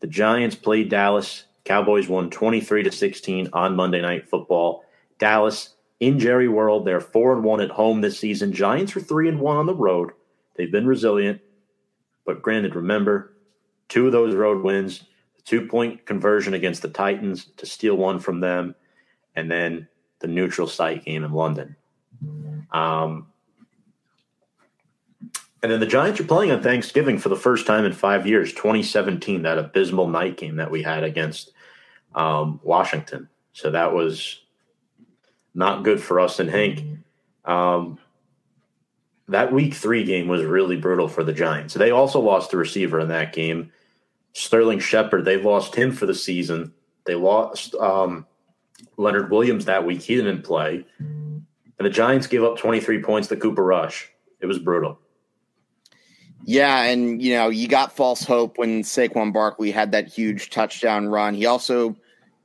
the 0.00 0.06
Giants 0.06 0.54
played 0.54 0.90
Dallas. 0.90 1.44
Cowboys 1.64 2.08
won 2.08 2.28
23 2.28 2.82
to 2.82 2.92
16 2.92 3.48
on 3.54 3.74
Monday 3.74 4.02
Night 4.02 4.28
Football. 4.28 4.84
Dallas 5.18 5.74
in 6.00 6.18
Jerry 6.18 6.48
World, 6.48 6.84
they're 6.86 7.00
four 7.00 7.32
and 7.32 7.42
one 7.42 7.60
at 7.60 7.70
home 7.70 8.02
this 8.02 8.18
season. 8.18 8.52
Giants 8.52 8.94
are 8.94 9.00
three 9.00 9.28
and 9.28 9.40
one 9.40 9.56
on 9.56 9.66
the 9.66 9.74
road. 9.74 10.10
They've 10.56 10.70
been 10.70 10.86
resilient, 10.86 11.40
but 12.26 12.42
granted, 12.42 12.74
remember, 12.74 13.34
two 13.88 14.06
of 14.06 14.12
those 14.12 14.34
road 14.34 14.62
wins 14.62 15.04
two 15.48 15.66
point 15.66 16.04
conversion 16.04 16.52
against 16.52 16.82
the 16.82 16.90
Titans 16.90 17.46
to 17.56 17.64
steal 17.64 17.96
one 17.96 18.20
from 18.20 18.40
them, 18.40 18.74
and 19.34 19.50
then 19.50 19.88
the 20.18 20.26
neutral 20.26 20.66
site 20.68 21.06
game 21.06 21.24
in 21.24 21.32
London. 21.32 21.74
Um, 22.70 23.28
and 25.62 25.72
then 25.72 25.80
the 25.80 25.86
Giants 25.86 26.20
are 26.20 26.24
playing 26.24 26.50
on 26.50 26.62
Thanksgiving 26.62 27.16
for 27.16 27.30
the 27.30 27.36
first 27.36 27.66
time 27.66 27.86
in 27.86 27.94
five 27.94 28.26
years, 28.26 28.52
2017, 28.52 29.42
that 29.42 29.56
abysmal 29.56 30.06
night 30.06 30.36
game 30.36 30.56
that 30.56 30.70
we 30.70 30.82
had 30.82 31.02
against 31.02 31.52
um, 32.14 32.60
Washington. 32.62 33.28
So 33.54 33.70
that 33.70 33.94
was 33.94 34.42
not 35.54 35.82
good 35.82 36.00
for 36.00 36.20
us 36.20 36.40
and 36.40 36.50
Hank. 36.50 36.84
Um, 37.46 37.98
that 39.28 39.50
week 39.50 39.72
three 39.72 40.04
game 40.04 40.28
was 40.28 40.44
really 40.44 40.76
brutal 40.76 41.08
for 41.08 41.24
the 41.24 41.32
Giants. 41.32 41.72
They 41.72 41.90
also 41.90 42.20
lost 42.20 42.50
the 42.50 42.58
receiver 42.58 43.00
in 43.00 43.08
that 43.08 43.32
game. 43.32 43.72
Sterling 44.32 44.78
Shepard, 44.78 45.24
they 45.24 45.36
lost 45.36 45.74
him 45.74 45.92
for 45.92 46.06
the 46.06 46.14
season. 46.14 46.72
They 47.04 47.14
lost 47.14 47.74
um, 47.76 48.26
Leonard 48.96 49.30
Williams 49.30 49.64
that 49.64 49.84
week. 49.86 50.02
He 50.02 50.16
didn't 50.16 50.42
play. 50.42 50.84
And 50.98 51.46
the 51.78 51.90
Giants 51.90 52.26
gave 52.26 52.42
up 52.42 52.58
23 52.58 53.02
points 53.02 53.28
to 53.28 53.36
Cooper 53.36 53.64
Rush. 53.64 54.10
It 54.40 54.46
was 54.46 54.58
brutal. 54.58 54.98
Yeah, 56.44 56.84
and 56.84 57.20
you 57.20 57.34
know, 57.34 57.48
you 57.48 57.68
got 57.68 57.94
false 57.94 58.22
hope 58.22 58.58
when 58.58 58.82
Saquon 58.82 59.32
Barkley 59.32 59.70
had 59.70 59.92
that 59.92 60.08
huge 60.08 60.50
touchdown 60.50 61.08
run. 61.08 61.34
He 61.34 61.46
also, 61.46 61.96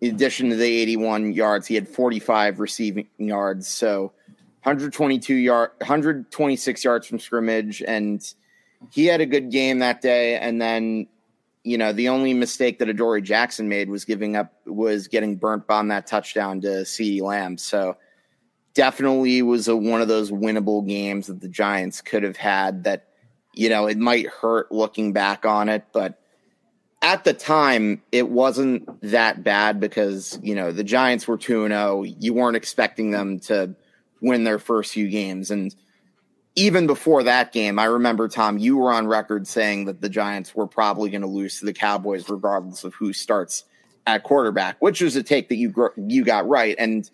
in 0.02 0.14
addition 0.14 0.50
to 0.50 0.56
the 0.56 0.66
81 0.66 1.34
yards, 1.34 1.68
he 1.68 1.76
had 1.76 1.88
45 1.88 2.60
receiving 2.60 3.08
yards. 3.18 3.68
So 3.68 4.12
122 4.64 5.36
yard, 5.36 5.72
126 5.78 6.84
yards 6.84 7.08
from 7.08 7.20
scrimmage, 7.20 7.82
and 7.82 8.22
he 8.92 9.06
had 9.06 9.22
a 9.22 9.26
good 9.26 9.52
game 9.52 9.80
that 9.80 10.02
day. 10.02 10.38
And 10.38 10.62
then, 10.62 11.08
you 11.64 11.78
know, 11.78 11.94
the 11.94 12.10
only 12.10 12.34
mistake 12.34 12.80
that 12.80 12.90
Adoree 12.90 13.22
Jackson 13.22 13.70
made 13.70 13.90
was 13.90 14.06
giving 14.06 14.36
up, 14.36 14.54
was 14.66 15.08
getting 15.08 15.36
burnt 15.36 15.64
on 15.70 15.88
that 15.90 16.08
touchdown 16.08 16.62
to 16.62 16.68
CeeDee 16.68 17.22
Lamb. 17.22 17.58
So 17.58 17.98
definitely 18.74 19.42
was 19.42 19.68
a, 19.68 19.76
one 19.76 20.02
of 20.02 20.08
those 20.08 20.32
winnable 20.32 20.86
games 20.88 21.28
that 21.28 21.42
the 21.42 21.48
Giants 21.48 22.02
could 22.02 22.24
have 22.24 22.38
had 22.38 22.84
that 22.84 23.08
you 23.54 23.70
know, 23.70 23.88
it 23.88 23.98
might 23.98 24.28
hurt 24.28 24.72
looking 24.72 25.14
back 25.14 25.46
on 25.46 25.70
it, 25.70 25.86
but 25.94 26.20
at 27.02 27.24
the 27.24 27.34
time, 27.34 28.02
it 28.12 28.30
wasn't 28.30 28.88
that 29.02 29.44
bad 29.44 29.80
because, 29.80 30.40
you 30.42 30.56
know, 30.56 30.72
the 30.72 30.84
Giants 30.84 31.28
were 31.28 31.38
2 31.38 31.68
0. 31.68 32.04
You 32.04 32.34
weren't 32.34 32.56
expecting 32.56 33.12
them 33.12 33.40
to 33.42 33.76
win 34.22 34.44
their 34.44 34.60
first 34.60 34.94
few 34.94 35.10
games. 35.10 35.52
And 35.52 35.76
even 36.56 36.88
before 36.88 37.24
that 37.24 37.52
game, 37.52 37.80
I 37.80 37.86
remember, 37.86 38.28
Tom, 38.28 38.58
you 38.58 38.78
were 38.78 38.92
on 38.92 39.08
record 39.08 39.48
saying 39.48 39.86
that 39.86 40.02
the 40.02 40.10
Giants 40.10 40.54
were 40.54 40.68
probably 40.68 41.10
going 41.10 41.22
to 41.22 41.28
lose 41.28 41.60
to 41.60 41.66
the 41.66 41.74
Cowboys 41.74 42.30
regardless 42.30 42.84
of 42.84 42.94
who 42.94 43.14
starts 43.14 43.64
at 44.06 44.24
quarterback, 44.24 44.76
which 44.80 45.02
was 45.02 45.16
a 45.16 45.24
take 45.24 45.50
that 45.50 45.56
you 45.56 45.74
you 45.98 46.24
got 46.24 46.48
right. 46.48 46.76
And 46.78 47.10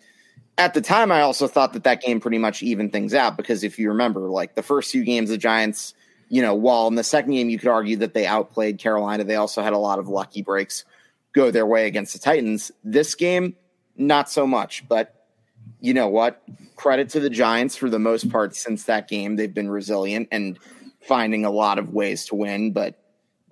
at 0.58 0.74
the 0.74 0.80
time, 0.80 1.10
I 1.10 1.22
also 1.22 1.46
thought 1.46 1.72
that 1.72 1.84
that 1.84 2.02
game 2.02 2.20
pretty 2.20 2.38
much 2.38 2.62
evened 2.62 2.92
things 2.92 3.14
out 3.14 3.36
because 3.36 3.64
if 3.64 3.78
you 3.78 3.88
remember, 3.88 4.28
like 4.28 4.54
the 4.54 4.62
first 4.62 4.90
few 4.90 5.04
games, 5.04 5.30
the 5.30 5.38
Giants 5.38 5.94
you 6.30 6.40
know, 6.40 6.54
while 6.54 6.86
in 6.86 6.94
the 6.94 7.04
second 7.04 7.32
game 7.32 7.50
you 7.50 7.58
could 7.58 7.68
argue 7.68 7.96
that 7.96 8.14
they 8.14 8.24
outplayed 8.24 8.78
Carolina, 8.78 9.24
they 9.24 9.34
also 9.34 9.62
had 9.62 9.72
a 9.72 9.78
lot 9.78 9.98
of 9.98 10.08
lucky 10.08 10.42
breaks 10.42 10.84
go 11.32 11.50
their 11.50 11.66
way 11.66 11.86
against 11.86 12.12
the 12.12 12.18
Titans. 12.20 12.70
This 12.84 13.14
game, 13.16 13.56
not 13.96 14.30
so 14.30 14.46
much, 14.46 14.88
but 14.88 15.19
you 15.80 15.94
know 15.94 16.08
what? 16.08 16.42
Credit 16.76 17.08
to 17.10 17.20
the 17.20 17.30
Giants 17.30 17.76
for 17.76 17.90
the 17.90 17.98
most 17.98 18.30
part 18.30 18.54
since 18.54 18.84
that 18.84 19.08
game. 19.08 19.36
They've 19.36 19.52
been 19.52 19.70
resilient 19.70 20.28
and 20.30 20.58
finding 21.00 21.44
a 21.44 21.50
lot 21.50 21.78
of 21.78 21.92
ways 21.92 22.26
to 22.26 22.34
win, 22.34 22.72
but 22.72 22.98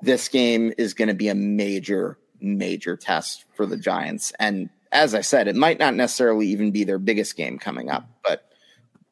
this 0.00 0.28
game 0.28 0.72
is 0.78 0.94
going 0.94 1.08
to 1.08 1.14
be 1.14 1.28
a 1.28 1.34
major, 1.34 2.18
major 2.40 2.96
test 2.96 3.44
for 3.54 3.66
the 3.66 3.76
Giants. 3.76 4.32
And 4.38 4.70
as 4.92 5.14
I 5.14 5.22
said, 5.22 5.48
it 5.48 5.56
might 5.56 5.78
not 5.78 5.94
necessarily 5.94 6.46
even 6.48 6.70
be 6.70 6.84
their 6.84 6.98
biggest 6.98 7.36
game 7.36 7.58
coming 7.58 7.90
up, 7.90 8.08
but 8.22 8.48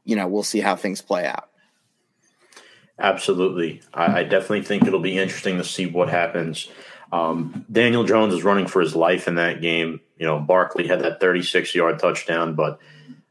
you 0.05 0.17
know, 0.17 0.29
we'll 0.29 0.43
see 0.43 0.61
how 0.61 0.77
things 0.77 1.03
play 1.03 1.27
out. 1.27 1.51
Absolutely. 2.99 3.83
I, 3.93 4.21
I, 4.21 4.23
definitely 4.23 4.63
think 4.63 4.87
it'll 4.87 5.01
be 5.01 5.19
interesting 5.19 5.59
to 5.59 5.65
see 5.65 5.87
what 5.87 6.09
happens. 6.09 6.71
Um, 7.13 7.67
Daniel 7.71 8.05
Jones 8.05 8.33
is 8.33 8.43
running 8.43 8.67
for 8.67 8.81
his 8.81 8.97
life 8.97 9.29
in 9.29 9.35
that 9.35 9.61
game. 9.61 10.01
You 10.17 10.27
know, 10.27 10.39
Barkley 10.39 10.87
had 10.87 11.01
that 11.01 11.21
36 11.21 11.75
yard 11.75 11.99
touchdown, 11.99 12.55
but, 12.55 12.81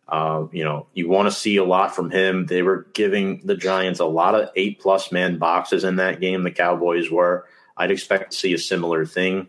uh, 0.08 0.46
you 0.52 0.64
know, 0.64 0.88
you 0.94 1.10
want 1.10 1.28
to 1.28 1.32
see 1.32 1.58
a 1.58 1.64
lot 1.64 1.96
from 1.96 2.12
him. 2.12 2.46
They 2.46 2.62
were 2.62 2.88
giving 2.94 3.42
the 3.44 3.56
Giants 3.56 4.00
a 4.00 4.06
lot 4.06 4.36
of 4.36 4.50
eight 4.56 4.80
plus 4.80 5.12
man 5.12 5.38
boxes 5.38 5.84
in 5.84 5.96
that 5.96 6.20
game. 6.20 6.44
The 6.44 6.52
Cowboys 6.52 7.10
were. 7.10 7.48
I'd 7.78 7.92
expect 7.92 8.32
to 8.32 8.38
see 8.38 8.54
a 8.54 8.58
similar 8.58 9.06
thing. 9.06 9.48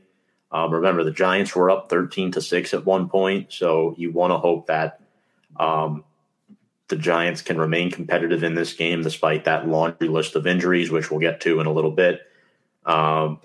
Um, 0.51 0.73
remember, 0.73 1.05
the 1.05 1.11
Giants 1.11 1.55
were 1.55 1.71
up 1.71 1.91
13 1.91 2.33
to 2.33 2.41
6 2.41 2.75
at 2.75 2.87
one 2.87 3.09
point. 3.09 3.53
So 3.53 3.95
you 3.99 4.11
want 4.11 4.33
to 4.33 4.39
hope 4.39 4.67
that 4.69 5.01
um, 5.59 6.05
the 6.89 6.97
Giants 6.97 7.43
can 7.43 7.59
remain 7.59 7.91
competitive 7.91 8.43
in 8.43 8.55
this 8.55 8.73
game 8.73 9.03
despite 9.03 9.45
that 9.45 9.69
laundry 9.69 10.09
list 10.09 10.37
of 10.37 10.47
injuries, 10.47 10.91
which 10.91 11.11
we'll 11.11 11.21
get 11.21 11.41
to 11.43 11.61
in 11.61 11.67
a 11.67 11.73
little 11.73 11.91
bit. 11.91 12.23
Um, 12.85 13.41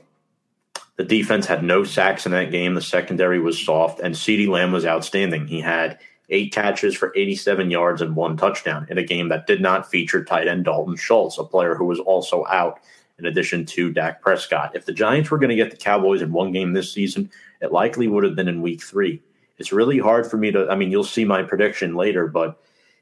the 0.95 1.04
defense 1.04 1.45
had 1.45 1.63
no 1.63 1.84
sacks 1.84 2.26
in 2.26 2.32
that 2.32 2.52
game. 2.52 2.76
The 2.76 2.82
secondary 2.82 3.39
was 3.39 3.60
soft, 3.60 4.00
and 4.00 4.13
CeeDee 4.13 4.47
Lamb 4.47 4.71
was 4.71 4.86
outstanding. 4.86 5.47
He 5.47 5.60
had 5.60 6.00
eight 6.32 6.54
catches 6.54 6.96
for 6.96 7.13
87 7.15 7.70
yards 7.70 8.02
and 8.02 8.15
one 8.15 8.38
touchdown 8.38 8.88
in 8.89 8.98
a 8.98 9.04
game 9.04 9.30
that 9.30 9.48
did 9.48 9.62
not 9.62 9.89
feature 9.89 10.24
tight 10.24 10.48
end 10.48 10.65
Dalton 10.65 10.96
Schultz, 10.96 11.38
a 11.38 11.44
player 11.44 11.76
who 11.76 11.86
was 11.86 12.00
also 12.00 12.46
out 12.48 12.80
in 13.20 13.26
addition 13.26 13.65
to 13.67 13.91
Dak 13.91 14.22
Prescott. 14.22 14.76
If 14.76 14.86
the 14.86 14.94
Giants 14.94 15.30
were 15.30 15.38
going 15.38 15.50
to 15.50 15.56
get 15.56 15.70
the 15.70 15.78
Cowboys 15.78 16.22
in 16.22 16.32
one 16.32 16.52
game 16.52 16.74
this 16.74 16.91
season, 16.91 17.30
it 17.62 17.72
likely 17.72 18.08
would 18.08 18.24
have 18.24 18.36
been 18.36 18.48
in 18.48 18.62
week 18.62 18.82
three. 18.82 19.22
It's 19.60 19.72
really 19.72 20.00
hard 20.00 20.26
for 20.26 20.38
me 20.38 20.52
to, 20.52 20.67
I 20.70 20.76
mean, 20.76 20.89
you'll 20.89 21.04
see 21.04 21.24
my 21.24 21.44
prediction 21.44 21.96
later, 21.96 22.28
but 22.28 22.60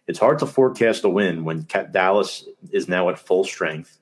it's 0.08 0.20
hard 0.20 0.40
to 0.40 0.46
forecast 0.46 1.06
a 1.06 1.10
win 1.10 1.46
when 1.46 1.66
Dallas 1.92 2.46
is 2.72 2.90
now 2.90 3.10
at 3.10 3.20
full 3.20 3.46
strength. 3.46 4.00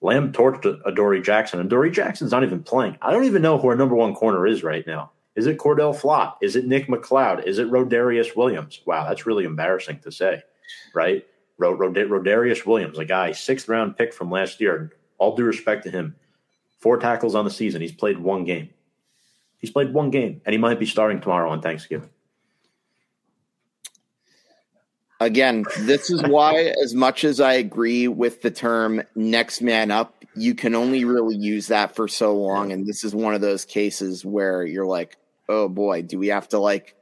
Lamb 0.00 0.32
torched 0.32 0.80
Adoree 0.86 1.20
Jackson, 1.20 1.58
and 1.58 1.66
Adoree 1.68 1.90
Jackson's 1.90 2.30
not 2.30 2.44
even 2.44 2.62
playing. 2.62 2.96
I 3.02 3.10
don't 3.10 3.24
even 3.24 3.42
know 3.42 3.58
who 3.58 3.68
our 3.68 3.76
number 3.76 3.96
one 3.96 4.14
corner 4.14 4.46
is 4.46 4.62
right 4.62 4.86
now. 4.86 5.10
Is 5.38 5.46
it 5.46 5.56
Cor'Dale 5.56 5.94
Flott? 5.94 6.34
Is 6.42 6.56
it 6.56 6.66
Nick 6.66 6.88
McCloud? 6.88 7.46
Is 7.46 7.60
it 7.60 7.70
Rodarius 7.70 8.34
Williams? 8.34 8.80
Wow, 8.84 9.08
that's 9.08 9.24
really 9.24 9.44
embarrassing 9.44 10.00
to 10.00 10.10
say, 10.10 10.42
right? 10.92 11.24
Rod- 11.58 11.78
Rod- 11.78 11.94
Rodarius 11.94 12.66
Williams, 12.66 12.98
a 12.98 13.04
guy, 13.04 13.30
sixth 13.30 13.68
round 13.68 13.96
pick 13.96 14.12
from 14.12 14.32
last 14.32 14.60
year. 14.60 14.90
All 15.16 15.36
due 15.36 15.44
respect 15.44 15.84
to 15.84 15.92
him, 15.92 16.16
four 16.80 16.98
tackles 16.98 17.36
on 17.36 17.44
the 17.44 17.52
season. 17.52 17.80
He's 17.80 17.92
played 17.92 18.18
one 18.18 18.42
game. 18.42 18.70
He's 19.58 19.70
played 19.70 19.94
one 19.94 20.10
game, 20.10 20.40
and 20.44 20.52
he 20.52 20.58
might 20.58 20.80
be 20.80 20.86
starting 20.86 21.20
tomorrow 21.20 21.50
on 21.50 21.62
Thanksgiving. 21.62 22.10
Again, 25.20 25.66
this 25.78 26.10
is 26.10 26.20
why, 26.24 26.74
as 26.82 26.94
much 26.94 27.22
as 27.22 27.40
I 27.40 27.52
agree 27.52 28.08
with 28.08 28.42
the 28.42 28.50
term 28.50 29.04
next 29.14 29.60
man 29.60 29.92
up, 29.92 30.24
you 30.34 30.56
can 30.56 30.74
only 30.74 31.04
really 31.04 31.36
use 31.36 31.68
that 31.68 31.94
for 31.94 32.08
so 32.08 32.36
long. 32.36 32.72
And 32.72 32.84
this 32.84 33.04
is 33.04 33.14
one 33.14 33.34
of 33.34 33.40
those 33.40 33.64
cases 33.64 34.24
where 34.24 34.64
you're 34.64 34.86
like, 34.86 35.16
oh 35.48 35.68
boy, 35.68 36.02
do 36.02 36.18
we 36.18 36.28
have 36.28 36.48
to 36.48 36.58
like. 36.58 36.94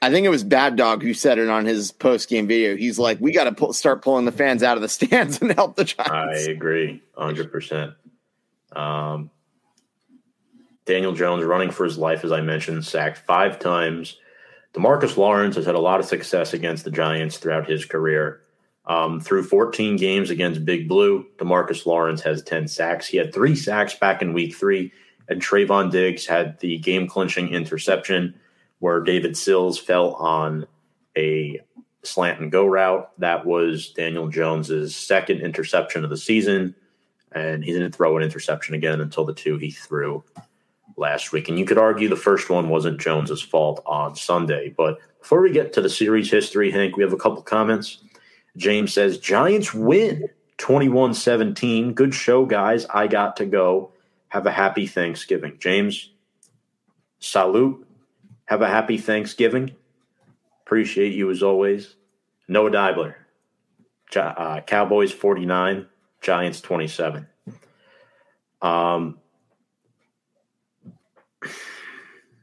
I 0.00 0.10
think 0.10 0.24
it 0.24 0.30
was 0.30 0.44
Bad 0.44 0.76
Dog 0.76 1.02
who 1.02 1.12
said 1.12 1.38
it 1.38 1.48
on 1.48 1.66
his 1.66 1.90
post 1.90 2.28
game 2.28 2.46
video. 2.46 2.76
He's 2.76 3.00
like, 3.00 3.20
we 3.20 3.32
got 3.32 3.44
to 3.44 3.52
pull, 3.52 3.72
start 3.72 4.02
pulling 4.02 4.26
the 4.26 4.32
fans 4.32 4.62
out 4.62 4.76
of 4.76 4.82
the 4.82 4.88
stands 4.88 5.40
and 5.40 5.50
help 5.52 5.76
the 5.76 5.84
Giants. 5.84 6.46
I 6.46 6.50
agree 6.50 7.02
100%. 7.16 7.94
Um, 8.72 9.30
Daniel 10.84 11.12
Jones 11.12 11.44
running 11.44 11.70
for 11.70 11.84
his 11.84 11.98
life, 11.98 12.24
as 12.24 12.30
I 12.30 12.40
mentioned, 12.40 12.84
sacked 12.84 13.18
five 13.18 13.58
times 13.58 14.18
Demarcus 14.74 15.16
Lawrence 15.16 15.56
has 15.56 15.66
had 15.66 15.74
a 15.74 15.80
lot 15.80 16.00
of 16.00 16.06
success 16.06 16.52
against 16.52 16.84
the 16.84 16.90
Giants 16.90 17.38
throughout 17.38 17.68
his 17.68 17.84
career. 17.84 18.40
Um, 18.86 19.20
through 19.20 19.42
14 19.44 19.96
games 19.96 20.30
against 20.30 20.64
Big 20.64 20.88
Blue, 20.88 21.26
Demarcus 21.36 21.84
Lawrence 21.84 22.22
has 22.22 22.42
10 22.42 22.68
sacks. 22.68 23.06
He 23.06 23.18
had 23.18 23.34
three 23.34 23.54
sacks 23.54 23.94
back 23.94 24.22
in 24.22 24.32
week 24.32 24.54
three, 24.54 24.92
and 25.28 25.42
Trevon 25.42 25.90
Diggs 25.90 26.26
had 26.26 26.58
the 26.60 26.78
game 26.78 27.06
clinching 27.06 27.48
interception 27.48 28.34
where 28.78 29.00
David 29.00 29.36
Sills 29.36 29.78
fell 29.78 30.14
on 30.14 30.66
a 31.16 31.60
slant 32.02 32.40
and 32.40 32.52
go 32.52 32.66
route. 32.66 33.10
That 33.18 33.44
was 33.44 33.90
Daniel 33.90 34.28
Jones's 34.28 34.94
second 34.94 35.40
interception 35.40 36.04
of 36.04 36.10
the 36.10 36.16
season, 36.16 36.74
and 37.32 37.64
he 37.64 37.72
didn't 37.72 37.94
throw 37.94 38.16
an 38.16 38.22
interception 38.22 38.74
again 38.74 39.00
until 39.00 39.24
the 39.24 39.34
two 39.34 39.58
he 39.58 39.70
threw 39.70 40.22
last 40.96 41.32
week. 41.32 41.48
And 41.48 41.58
you 41.58 41.64
could 41.64 41.78
argue 41.78 42.08
the 42.08 42.16
first 42.16 42.50
one 42.50 42.68
wasn't 42.68 43.00
Jones's 43.00 43.42
fault 43.42 43.82
on 43.86 44.16
Sunday. 44.16 44.74
But 44.76 44.98
before 45.20 45.40
we 45.40 45.52
get 45.52 45.72
to 45.74 45.80
the 45.80 45.90
series 45.90 46.30
history, 46.30 46.70
Hank, 46.70 46.96
we 46.96 47.02
have 47.02 47.12
a 47.12 47.18
couple 47.18 47.42
comments. 47.42 47.98
James 48.56 48.92
says, 48.92 49.18
Giants 49.18 49.72
win 49.74 50.28
21 50.58 51.14
17. 51.14 51.94
Good 51.94 52.14
show, 52.14 52.44
guys. 52.46 52.86
I 52.86 53.06
got 53.06 53.36
to 53.36 53.46
go. 53.46 53.92
Have 54.28 54.46
a 54.46 54.50
happy 54.50 54.86
Thanksgiving. 54.86 55.56
James, 55.58 56.10
salute. 57.18 57.86
Have 58.44 58.62
a 58.62 58.68
happy 58.68 58.98
Thanksgiving. 58.98 59.74
Appreciate 60.64 61.14
you 61.14 61.30
as 61.30 61.42
always. 61.42 61.96
Noah 62.48 62.70
Dibler, 62.70 63.14
uh, 64.16 64.60
Cowboys 64.62 65.12
49, 65.12 65.86
Giants 66.22 66.60
27. 66.62 67.26
Um, 68.62 69.18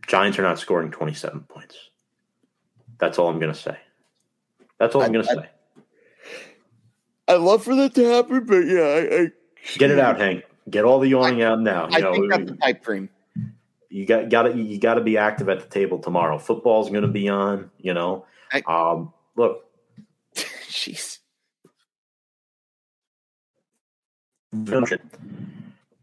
Giants 0.07 0.37
are 0.37 0.43
not 0.43 0.59
scoring 0.59 0.91
27 0.91 1.41
points. 1.41 1.75
That's 2.99 3.17
all 3.17 3.29
I'm 3.29 3.39
going 3.39 3.53
to 3.53 3.59
say. 3.59 3.77
That's 4.79 4.95
all 4.95 5.01
I, 5.01 5.05
am 5.05 5.13
going 5.13 5.25
to 5.25 5.33
say. 5.33 5.49
I 7.27 7.35
love 7.35 7.63
for 7.63 7.75
that 7.75 7.95
to 7.95 8.05
happen, 8.05 8.45
but 8.45 8.59
yeah, 8.59 8.81
I, 8.81 9.21
I 9.23 9.31
get 9.77 9.89
it 9.91 9.99
out, 9.99 10.19
Hank. 10.19 10.43
Get 10.69 10.83
all 10.83 10.99
the 10.99 11.07
yawning 11.07 11.43
out 11.43 11.61
now. 11.61 11.87
You 11.89 11.97
I 11.97 11.99
know, 11.99 12.13
think 12.13 12.31
that's 12.31 12.51
the 12.51 12.57
pipe 12.57 12.83
dream. 12.83 13.09
You 13.89 14.05
got 14.05 14.29
got 14.29 14.43
to 14.43 14.57
you 14.57 14.79
got 14.79 14.95
to 14.95 15.01
be 15.01 15.17
active 15.17 15.47
at 15.49 15.59
the 15.59 15.67
table 15.67 15.99
tomorrow. 15.99 16.37
Football's 16.37 16.89
going 16.89 17.03
to 17.03 17.07
be 17.07 17.29
on. 17.29 17.69
You 17.79 17.93
know, 17.93 18.25
I, 18.51 18.63
um, 18.67 19.13
look. 19.35 19.65
Jeez. 20.35 21.19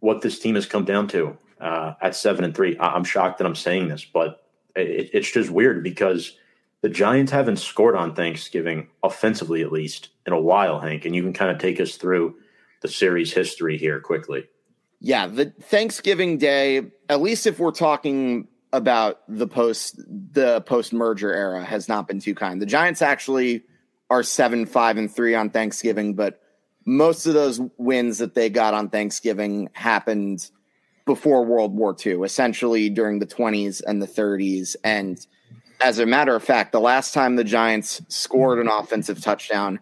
what 0.00 0.20
this 0.20 0.38
team 0.38 0.54
has 0.56 0.66
come 0.66 0.84
down 0.84 1.08
to 1.08 1.36
uh, 1.60 1.94
at 2.00 2.14
seven 2.14 2.44
and 2.44 2.54
three. 2.54 2.76
I- 2.78 2.96
am 2.96 3.04
shocked 3.04 3.38
that 3.38 3.46
I'm 3.46 3.54
saying 3.54 3.88
this, 3.88 4.04
but 4.04 4.46
it, 4.76 5.10
it's 5.12 5.32
just 5.32 5.50
weird 5.50 5.82
because 5.82 6.36
the 6.82 6.88
Giants 6.88 7.32
haven't 7.32 7.58
scored 7.58 7.94
on 7.94 8.14
Thanksgiving 8.14 8.88
offensively, 9.02 9.62
at 9.62 9.72
least 9.72 10.08
in 10.26 10.32
a 10.32 10.40
while, 10.40 10.80
Hank. 10.80 11.04
And 11.04 11.14
you 11.14 11.22
can 11.22 11.32
kind 11.32 11.50
of 11.50 11.58
take 11.58 11.80
us 11.80 11.96
through 11.96 12.36
the 12.80 12.88
series 12.88 13.32
history 13.32 13.78
here 13.78 14.00
quickly. 14.00 14.44
Yeah, 15.04 15.26
the 15.26 15.46
Thanksgiving 15.60 16.38
Day, 16.38 16.82
at 17.08 17.20
least 17.20 17.48
if 17.48 17.58
we're 17.58 17.72
talking 17.72 18.46
about 18.72 19.18
the 19.28 19.48
post 19.48 19.96
the 20.06 20.60
post 20.60 20.92
merger 20.92 21.34
era, 21.34 21.64
has 21.64 21.88
not 21.88 22.06
been 22.06 22.20
too 22.20 22.36
kind. 22.36 22.62
The 22.62 22.66
Giants 22.66 23.02
actually 23.02 23.64
are 24.10 24.22
seven, 24.22 24.64
five, 24.64 24.96
and 24.98 25.12
three 25.12 25.34
on 25.34 25.50
Thanksgiving, 25.50 26.14
but 26.14 26.40
most 26.84 27.26
of 27.26 27.34
those 27.34 27.60
wins 27.78 28.18
that 28.18 28.34
they 28.34 28.48
got 28.48 28.74
on 28.74 28.90
Thanksgiving 28.90 29.70
happened 29.72 30.48
before 31.04 31.44
World 31.44 31.74
War 31.74 31.96
II, 32.06 32.22
essentially 32.22 32.88
during 32.88 33.18
the 33.18 33.26
20s 33.26 33.82
and 33.84 34.00
the 34.00 34.06
30s. 34.06 34.76
And 34.84 35.24
as 35.80 35.98
a 35.98 36.06
matter 36.06 36.36
of 36.36 36.44
fact, 36.44 36.70
the 36.70 36.80
last 36.80 37.12
time 37.12 37.34
the 37.34 37.42
Giants 37.42 38.02
scored 38.06 38.60
an 38.60 38.68
offensive 38.68 39.20
touchdown 39.20 39.80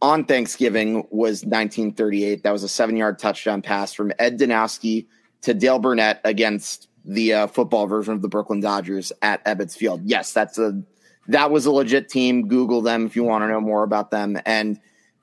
on 0.00 0.24
Thanksgiving 0.24 1.06
was 1.10 1.44
1938. 1.44 2.42
That 2.42 2.52
was 2.52 2.62
a 2.62 2.68
seven 2.68 2.96
yard 2.96 3.18
touchdown 3.18 3.62
pass 3.62 3.92
from 3.92 4.12
Ed 4.18 4.38
Danowski 4.38 5.06
to 5.42 5.54
Dale 5.54 5.78
Burnett 5.78 6.20
against 6.24 6.88
the 7.04 7.32
uh, 7.32 7.46
football 7.46 7.86
version 7.86 8.14
of 8.14 8.22
the 8.22 8.28
Brooklyn 8.28 8.60
Dodgers 8.60 9.12
at 9.22 9.44
Ebbets 9.44 9.76
Field. 9.76 10.02
Yes, 10.04 10.32
that's 10.32 10.58
a 10.58 10.82
that 11.28 11.50
was 11.50 11.66
a 11.66 11.70
legit 11.70 12.08
team. 12.08 12.48
Google 12.48 12.80
them 12.80 13.06
if 13.06 13.16
you 13.16 13.24
want 13.24 13.42
to 13.42 13.48
know 13.48 13.60
more 13.60 13.82
about 13.82 14.10
them. 14.10 14.38
And 14.46 14.80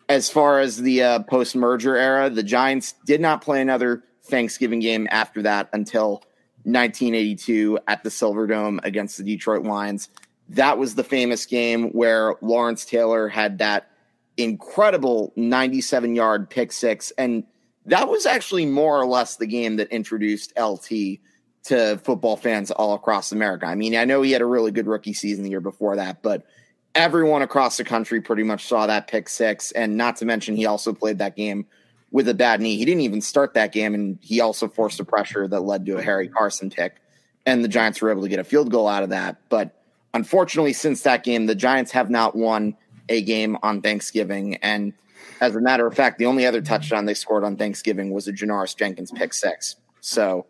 as 0.07 0.29
far 0.29 0.59
as 0.59 0.77
the 0.77 1.01
uh, 1.01 1.19
post 1.23 1.55
merger 1.55 1.95
era, 1.95 2.29
the 2.29 2.43
Giants 2.43 2.93
did 3.05 3.21
not 3.21 3.41
play 3.41 3.61
another 3.61 4.03
Thanksgiving 4.23 4.79
game 4.79 5.07
after 5.09 5.41
that 5.43 5.69
until 5.73 6.23
1982 6.63 7.79
at 7.87 8.03
the 8.03 8.09
Silverdome 8.09 8.79
against 8.83 9.17
the 9.17 9.23
Detroit 9.23 9.63
Lions. 9.63 10.09
That 10.49 10.77
was 10.77 10.95
the 10.95 11.03
famous 11.03 11.45
game 11.45 11.89
where 11.89 12.35
Lawrence 12.41 12.85
Taylor 12.85 13.27
had 13.27 13.59
that 13.59 13.89
incredible 14.37 15.33
97 15.35 16.15
yard 16.15 16.49
pick 16.49 16.71
six. 16.71 17.11
And 17.17 17.43
that 17.85 18.07
was 18.07 18.25
actually 18.25 18.65
more 18.65 18.99
or 18.99 19.05
less 19.05 19.37
the 19.37 19.47
game 19.47 19.77
that 19.77 19.89
introduced 19.89 20.53
LT 20.59 21.19
to 21.65 21.97
football 22.03 22.37
fans 22.37 22.71
all 22.71 22.93
across 22.93 23.31
America. 23.31 23.65
I 23.65 23.75
mean, 23.75 23.95
I 23.95 24.05
know 24.05 24.21
he 24.21 24.31
had 24.31 24.41
a 24.41 24.45
really 24.45 24.71
good 24.71 24.87
rookie 24.87 25.13
season 25.13 25.43
the 25.43 25.49
year 25.49 25.61
before 25.61 25.95
that, 25.95 26.21
but 26.21 26.45
everyone 26.93 27.41
across 27.41 27.77
the 27.77 27.83
country 27.83 28.21
pretty 28.21 28.43
much 28.43 28.65
saw 28.65 28.87
that 28.87 29.07
pick 29.07 29.29
six. 29.29 29.71
And 29.71 29.97
not 29.97 30.17
to 30.17 30.25
mention, 30.25 30.55
he 30.55 30.65
also 30.65 30.93
played 30.93 31.17
that 31.19 31.35
game 31.35 31.65
with 32.11 32.29
a 32.29 32.33
bad 32.33 32.61
knee. 32.61 32.77
He 32.77 32.85
didn't 32.85 33.01
even 33.01 33.21
start 33.21 33.53
that 33.55 33.73
game, 33.73 33.93
and 33.93 34.17
he 34.21 34.39
also 34.39 34.67
forced 34.67 34.99
a 34.99 35.05
pressure 35.05 35.47
that 35.47 35.61
led 35.61 35.85
to 35.85 35.97
a 35.97 36.01
Harry 36.01 36.29
Carson 36.29 36.69
pick. 36.69 37.01
And 37.45 37.63
the 37.63 37.67
Giants 37.67 38.01
were 38.01 38.09
able 38.09 38.23
to 38.23 38.29
get 38.29 38.39
a 38.39 38.43
field 38.43 38.71
goal 38.71 38.87
out 38.87 39.03
of 39.03 39.09
that. 39.09 39.37
But 39.49 39.83
unfortunately, 40.13 40.73
since 40.73 41.01
that 41.01 41.23
game, 41.23 41.45
the 41.45 41.55
Giants 41.55 41.91
have 41.91 42.09
not 42.09 42.35
won 42.35 42.75
a 43.09 43.21
game 43.21 43.57
on 43.63 43.81
Thanksgiving. 43.81 44.55
And 44.57 44.93
as 45.41 45.55
a 45.55 45.61
matter 45.61 45.85
of 45.85 45.95
fact, 45.95 46.17
the 46.17 46.25
only 46.25 46.45
other 46.45 46.61
touchdown 46.61 47.05
they 47.05 47.13
scored 47.13 47.43
on 47.43 47.57
Thanksgiving 47.57 48.11
was 48.11 48.27
a 48.27 48.33
Janoris 48.33 48.75
Jenkins 48.75 49.11
pick 49.11 49.33
six. 49.33 49.75
So 50.01 50.45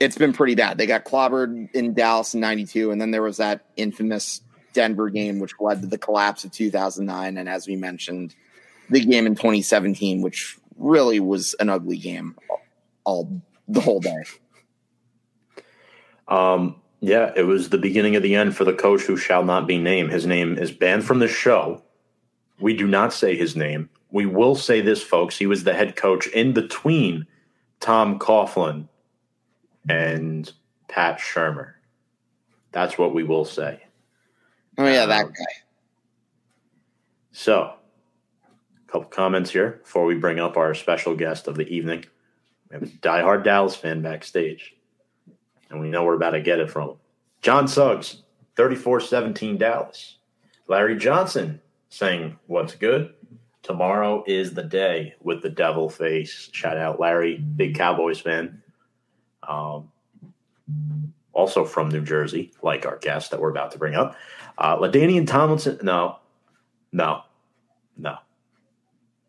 it's 0.00 0.16
been 0.16 0.32
pretty 0.32 0.54
bad. 0.54 0.78
They 0.78 0.86
got 0.86 1.04
clobbered 1.04 1.70
in 1.74 1.94
Dallas 1.94 2.34
in 2.34 2.40
92, 2.40 2.90
and 2.90 3.00
then 3.00 3.10
there 3.10 3.22
was 3.22 3.36
that 3.36 3.64
infamous 3.76 4.40
Denver 4.72 5.10
game, 5.10 5.38
which 5.38 5.52
led 5.60 5.82
to 5.82 5.86
the 5.86 5.98
collapse 5.98 6.44
of 6.44 6.52
2009. 6.52 7.36
And 7.36 7.48
as 7.48 7.66
we 7.66 7.76
mentioned, 7.76 8.34
the 8.90 9.04
game 9.04 9.26
in 9.26 9.34
2017, 9.34 10.22
which 10.22 10.58
really 10.76 11.20
was 11.20 11.54
an 11.60 11.68
ugly 11.68 11.98
game 11.98 12.36
all 13.04 13.42
the 13.68 13.80
whole 13.80 14.00
day. 14.00 14.22
Um, 16.28 16.81
yeah, 17.02 17.32
it 17.34 17.42
was 17.42 17.68
the 17.68 17.78
beginning 17.78 18.14
of 18.14 18.22
the 18.22 18.36
end 18.36 18.56
for 18.56 18.64
the 18.64 18.72
coach 18.72 19.02
who 19.02 19.16
shall 19.16 19.42
not 19.42 19.66
be 19.66 19.76
named. 19.76 20.12
His 20.12 20.24
name 20.24 20.56
is 20.56 20.70
banned 20.70 21.04
from 21.04 21.18
the 21.18 21.26
show. 21.26 21.82
We 22.60 22.76
do 22.76 22.86
not 22.86 23.12
say 23.12 23.36
his 23.36 23.56
name. 23.56 23.90
We 24.12 24.24
will 24.24 24.54
say 24.54 24.80
this, 24.80 25.02
folks. 25.02 25.36
He 25.36 25.46
was 25.46 25.64
the 25.64 25.74
head 25.74 25.96
coach 25.96 26.28
in 26.28 26.52
between 26.52 27.26
Tom 27.80 28.20
Coughlin 28.20 28.86
and 29.88 30.52
Pat 30.86 31.18
Shurmur. 31.18 31.72
That's 32.70 32.96
what 32.96 33.12
we 33.12 33.24
will 33.24 33.44
say. 33.44 33.82
Oh 34.78 34.86
yeah, 34.86 35.06
that 35.06 35.26
um, 35.26 35.32
guy. 35.32 35.44
So, 37.32 37.74
a 38.44 38.92
couple 38.92 39.08
comments 39.08 39.50
here 39.50 39.80
before 39.82 40.04
we 40.04 40.14
bring 40.14 40.38
up 40.38 40.56
our 40.56 40.72
special 40.74 41.16
guest 41.16 41.48
of 41.48 41.56
the 41.56 41.66
evening. 41.66 42.04
We 42.70 42.74
have 42.74 42.82
a 42.84 42.86
diehard 42.86 43.42
Dallas 43.42 43.74
fan 43.74 44.02
backstage, 44.02 44.76
and 45.72 45.80
we 45.80 45.88
know 45.88 46.04
we're 46.04 46.14
about 46.14 46.30
to 46.30 46.40
get 46.40 46.60
it 46.60 46.70
from 46.70 46.90
him. 46.90 46.96
John 47.40 47.66
Suggs, 47.66 48.22
34-17 48.56 49.58
Dallas. 49.58 50.18
Larry 50.68 50.96
Johnson 50.96 51.60
saying, 51.88 52.38
"What's 52.46 52.74
good? 52.74 53.14
Tomorrow 53.62 54.24
is 54.26 54.54
the 54.54 54.62
day 54.62 55.14
with 55.20 55.42
the 55.42 55.50
devil 55.50 55.88
face." 55.88 56.50
Shout 56.52 56.76
out, 56.76 57.00
Larry, 57.00 57.38
big 57.38 57.74
Cowboys 57.74 58.20
fan. 58.20 58.62
Um, 59.48 59.90
also 61.32 61.64
from 61.64 61.88
New 61.88 62.02
Jersey, 62.02 62.52
like 62.62 62.86
our 62.86 62.98
guest 62.98 63.30
that 63.30 63.40
we're 63.40 63.50
about 63.50 63.72
to 63.72 63.78
bring 63.78 63.94
up. 63.94 64.16
Uh, 64.58 64.76
LaDainian 64.76 65.26
Tomlinson, 65.26 65.78
no, 65.82 66.18
no, 66.92 67.22
no, 67.96 68.18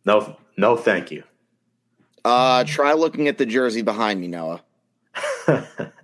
no, 0.05 0.37
no, 0.57 0.75
thank 0.75 1.09
you. 1.11 1.23
Uh, 2.23 2.63
try 2.65 2.93
looking 2.93 3.27
at 3.27 3.37
the 3.37 3.45
jersey 3.45 3.81
behind 3.81 4.21
me, 4.21 4.27
Noah. 4.27 4.61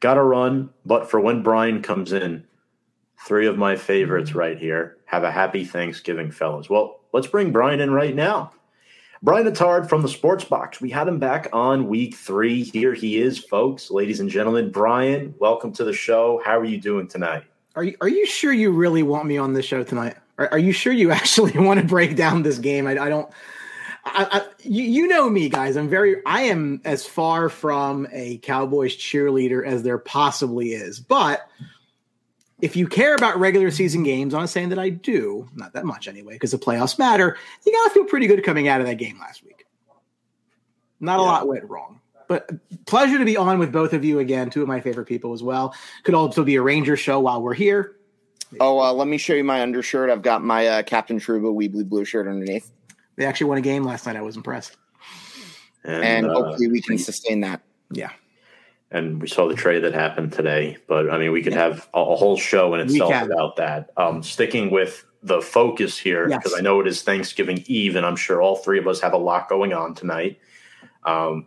Got 0.00 0.14
to 0.14 0.22
run, 0.22 0.70
but 0.84 1.10
for 1.10 1.20
when 1.20 1.42
Brian 1.42 1.82
comes 1.82 2.12
in, 2.12 2.44
three 3.26 3.46
of 3.46 3.58
my 3.58 3.76
favorites 3.76 4.30
mm-hmm. 4.30 4.38
right 4.38 4.58
here. 4.58 4.98
Have 5.06 5.24
a 5.24 5.30
happy 5.30 5.64
Thanksgiving, 5.64 6.30
fellas. 6.30 6.68
Well, 6.68 7.00
let's 7.12 7.26
bring 7.26 7.52
Brian 7.52 7.80
in 7.80 7.92
right 7.92 8.14
now. 8.14 8.52
Brian 9.22 9.46
Attard 9.46 9.88
from 9.88 10.02
the 10.02 10.08
Sports 10.08 10.44
Box. 10.44 10.80
We 10.80 10.90
had 10.90 11.08
him 11.08 11.18
back 11.18 11.48
on 11.52 11.88
week 11.88 12.14
three. 12.14 12.64
Here 12.64 12.92
he 12.92 13.18
is, 13.18 13.38
folks, 13.38 13.90
ladies 13.90 14.20
and 14.20 14.28
gentlemen. 14.28 14.70
Brian, 14.70 15.34
welcome 15.38 15.72
to 15.72 15.84
the 15.84 15.92
show. 15.92 16.40
How 16.44 16.58
are 16.58 16.64
you 16.64 16.78
doing 16.78 17.08
tonight? 17.08 17.44
Are 17.76 17.84
you 17.84 17.96
are 18.00 18.08
you 18.08 18.26
sure 18.26 18.52
you 18.52 18.70
really 18.70 19.02
want 19.02 19.26
me 19.26 19.38
on 19.38 19.54
the 19.54 19.62
show 19.62 19.82
tonight? 19.82 20.16
Are, 20.38 20.48
are 20.52 20.58
you 20.58 20.72
sure 20.72 20.92
you 20.92 21.10
actually 21.12 21.58
want 21.58 21.80
to 21.80 21.86
break 21.86 22.14
down 22.14 22.42
this 22.42 22.58
game? 22.58 22.86
I, 22.86 22.92
I 22.98 23.08
don't. 23.08 23.30
I, 24.06 24.38
I, 24.38 24.46
you, 24.62 24.84
you 24.84 25.08
know 25.08 25.28
me, 25.28 25.48
guys. 25.48 25.76
I'm 25.76 25.88
very. 25.88 26.24
I 26.24 26.42
am 26.42 26.80
as 26.84 27.04
far 27.04 27.48
from 27.48 28.06
a 28.12 28.38
Cowboys 28.38 28.96
cheerleader 28.96 29.66
as 29.66 29.82
there 29.82 29.98
possibly 29.98 30.72
is. 30.72 31.00
But 31.00 31.48
if 32.60 32.76
you 32.76 32.86
care 32.86 33.14
about 33.14 33.38
regular 33.38 33.70
season 33.70 34.04
games, 34.04 34.32
I'm 34.32 34.46
saying 34.46 34.68
that 34.70 34.78
I 34.78 34.90
do, 34.90 35.48
not 35.54 35.72
that 35.72 35.84
much 35.84 36.06
anyway, 36.06 36.34
because 36.34 36.52
the 36.52 36.58
playoffs 36.58 36.98
matter. 36.98 37.36
You 37.66 37.72
got 37.72 37.88
to 37.88 37.94
feel 37.94 38.04
pretty 38.04 38.28
good 38.28 38.44
coming 38.44 38.68
out 38.68 38.80
of 38.80 38.86
that 38.86 38.94
game 38.94 39.18
last 39.18 39.44
week. 39.44 39.66
Not 41.00 41.18
a 41.18 41.22
lot 41.22 41.48
went 41.48 41.68
wrong. 41.68 42.00
But 42.28 42.50
pleasure 42.86 43.18
to 43.18 43.24
be 43.24 43.36
on 43.36 43.58
with 43.58 43.72
both 43.72 43.92
of 43.92 44.04
you 44.04 44.20
again. 44.20 44.50
Two 44.50 44.62
of 44.62 44.68
my 44.68 44.80
favorite 44.80 45.06
people 45.06 45.32
as 45.32 45.42
well. 45.42 45.74
Could 46.04 46.14
also 46.14 46.44
be 46.44 46.54
a 46.56 46.62
Ranger 46.62 46.96
show 46.96 47.20
while 47.20 47.42
we're 47.42 47.54
here. 47.54 47.96
Oh, 48.60 48.80
uh, 48.80 48.92
let 48.92 49.08
me 49.08 49.18
show 49.18 49.34
you 49.34 49.44
my 49.44 49.62
undershirt. 49.62 50.10
I've 50.10 50.22
got 50.22 50.42
my 50.42 50.66
uh, 50.66 50.82
Captain 50.82 51.18
Trouba 51.18 51.52
Weebly 51.54 51.88
blue 51.88 52.04
shirt 52.04 52.26
underneath. 52.26 52.70
They 53.16 53.24
actually 53.24 53.48
won 53.48 53.58
a 53.58 53.62
game 53.62 53.84
last 53.84 54.06
night. 54.06 54.16
I 54.16 54.22
was 54.22 54.36
impressed. 54.36 54.76
And, 55.84 56.04
and 56.04 56.26
uh, 56.26 56.34
hopefully 56.34 56.68
we 56.68 56.82
can 56.82 56.98
sustain 56.98 57.40
that. 57.40 57.62
Yeah. 57.90 58.10
And 58.90 59.20
we 59.20 59.28
saw 59.28 59.48
the 59.48 59.54
trade 59.54 59.80
that 59.80 59.94
happened 59.94 60.32
today. 60.32 60.76
But 60.86 61.10
I 61.10 61.18
mean, 61.18 61.32
we 61.32 61.42
could 61.42 61.52
yeah. 61.52 61.64
have 61.64 61.88
a, 61.94 62.00
a, 62.00 62.16
whole 62.16 62.36
show 62.36 62.74
in 62.74 62.80
itself 62.80 63.12
about 63.22 63.56
that. 63.56 63.90
Um, 63.96 64.22
sticking 64.22 64.70
with 64.70 65.04
the 65.22 65.40
focus 65.40 65.98
here, 65.98 66.28
because 66.28 66.52
yes. 66.52 66.58
I 66.58 66.60
know 66.60 66.80
it 66.80 66.86
is 66.86 67.02
Thanksgiving 67.02 67.64
Eve, 67.66 67.96
and 67.96 68.06
I'm 68.06 68.16
sure 68.16 68.40
all 68.40 68.56
three 68.56 68.78
of 68.78 68.86
us 68.86 69.00
have 69.00 69.12
a 69.12 69.18
lot 69.18 69.48
going 69.48 69.72
on 69.72 69.94
tonight. 69.94 70.38
Um, 71.04 71.46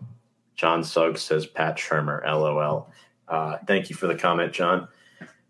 John 0.56 0.84
Suggs 0.84 1.22
says 1.22 1.46
Pat 1.46 1.78
Shurmur, 1.78 2.26
LOL. 2.26 2.92
Uh, 3.28 3.58
thank 3.68 3.90
you 3.90 3.96
for 3.96 4.08
the 4.08 4.16
comment, 4.16 4.52
John. 4.52 4.88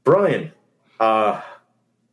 Brian, 0.03 0.51
uh, 0.99 1.41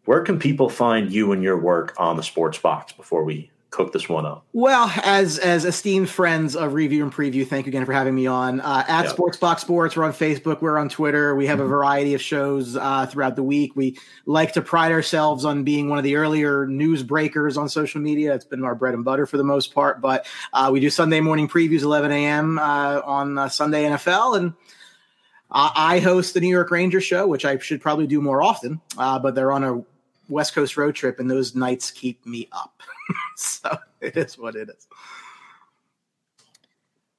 where 0.06 0.22
can 0.22 0.38
people 0.38 0.70
find 0.70 1.12
you 1.12 1.32
and 1.32 1.42
your 1.42 1.58
work 1.58 1.94
on 1.98 2.16
the 2.16 2.22
Sports 2.22 2.58
Box 2.58 2.92
before 2.92 3.24
we 3.24 3.50
cook 3.76 3.92
this 3.92 4.08
one 4.08 4.24
up? 4.24 4.46
Well, 4.54 4.90
as 5.04 5.38
as 5.38 5.66
esteemed 5.66 6.08
friends 6.08 6.56
of 6.56 6.72
review 6.72 7.04
and 7.04 7.12
preview, 7.12 7.46
thank 7.46 7.66
you 7.66 7.70
again 7.70 7.84
for 7.84 7.92
having 7.92 8.14
me 8.14 8.26
on. 8.26 8.60
Uh, 8.60 8.84
at. 8.88 9.10
Sports 9.10 9.36
Box 9.36 9.60
Sports, 9.60 9.94
we're 9.94 10.04
on 10.04 10.12
Facebook, 10.12 10.62
we're 10.62 10.78
on 10.78 10.88
Twitter. 10.88 11.34
We 11.34 11.46
have 11.46 11.60
a 11.60 11.66
variety 11.66 12.14
of 12.14 12.22
shows 12.22 12.76
uh, 12.76 13.06
throughout 13.06 13.36
the 13.36 13.42
week. 13.42 13.76
We 13.76 13.98
like 14.24 14.54
to 14.54 14.62
pride 14.62 14.92
ourselves 14.92 15.44
on 15.44 15.62
being 15.62 15.90
one 15.90 15.98
of 15.98 16.04
the 16.04 16.16
earlier 16.16 16.66
news 16.66 17.02
breakers 17.02 17.58
on 17.58 17.68
social 17.68 18.00
media. 18.00 18.34
It's 18.34 18.46
been 18.46 18.64
our 18.64 18.74
bread 18.74 18.94
and 18.94 19.04
butter 19.04 19.26
for 19.26 19.36
the 19.36 19.44
most 19.44 19.74
part, 19.74 20.00
but 20.00 20.26
uh, 20.54 20.70
we 20.72 20.80
do 20.80 20.88
Sunday 20.88 21.20
morning 21.20 21.46
previews, 21.46 21.82
11 21.82 22.10
a.m. 22.10 22.58
Uh, 22.58 23.02
on 23.04 23.36
uh, 23.36 23.48
Sunday 23.50 23.84
NFL, 23.84 24.38
and 24.38 24.54
I 25.50 26.00
host 26.00 26.34
the 26.34 26.40
New 26.40 26.48
York 26.48 26.70
Rangers 26.70 27.04
show, 27.04 27.26
which 27.26 27.44
I 27.44 27.58
should 27.58 27.80
probably 27.80 28.06
do 28.06 28.20
more 28.20 28.42
often, 28.42 28.80
uh, 28.98 29.18
but 29.18 29.34
they're 29.34 29.52
on 29.52 29.64
a 29.64 29.84
West 30.28 30.54
Coast 30.54 30.76
road 30.76 30.94
trip, 30.94 31.20
and 31.20 31.30
those 31.30 31.54
nights 31.54 31.90
keep 31.90 32.24
me 32.26 32.48
up. 32.52 32.80
so 33.36 33.76
it 34.00 34.16
is 34.16 34.36
what 34.38 34.54
it 34.56 34.68
is. 34.68 34.86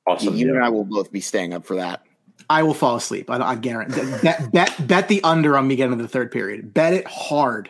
Awesome. 0.05 0.35
you 0.35 0.55
and. 0.55 0.63
I 0.63 0.69
will 0.69 0.85
both 0.85 1.11
be 1.11 1.19
staying 1.19 1.53
up 1.53 1.65
for 1.65 1.75
that. 1.75 2.03
I 2.49 2.63
will 2.63 2.73
fall 2.73 2.95
asleep. 2.95 3.29
I, 3.29 3.37
I 3.37 3.55
guarantee. 3.55 4.01
bet, 4.23 4.51
bet 4.53 4.87
bet 4.87 5.07
the 5.09 5.21
under 5.23 5.57
on 5.57 5.67
me 5.67 5.75
getting 5.75 5.97
to 5.97 6.01
the 6.01 6.07
third 6.07 6.31
period. 6.31 6.73
Bet 6.73 6.93
it 6.93 7.05
hard. 7.07 7.69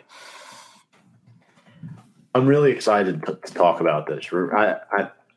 I'm 2.34 2.46
really 2.46 2.70
excited 2.70 3.24
to, 3.26 3.34
to 3.34 3.54
talk 3.54 3.80
about 3.80 4.06
this. 4.06 4.26
I, 4.32 4.76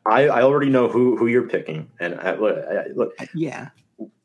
I, 0.06 0.28
I 0.28 0.42
already 0.42 0.70
know 0.70 0.88
who, 0.88 1.16
who 1.16 1.26
you're 1.26 1.48
picking, 1.48 1.88
and 1.98 2.14
I, 2.20 2.34
look, 2.36 2.58
I, 2.58 2.86
look, 2.94 3.14
uh, 3.18 3.26
Yeah. 3.34 3.70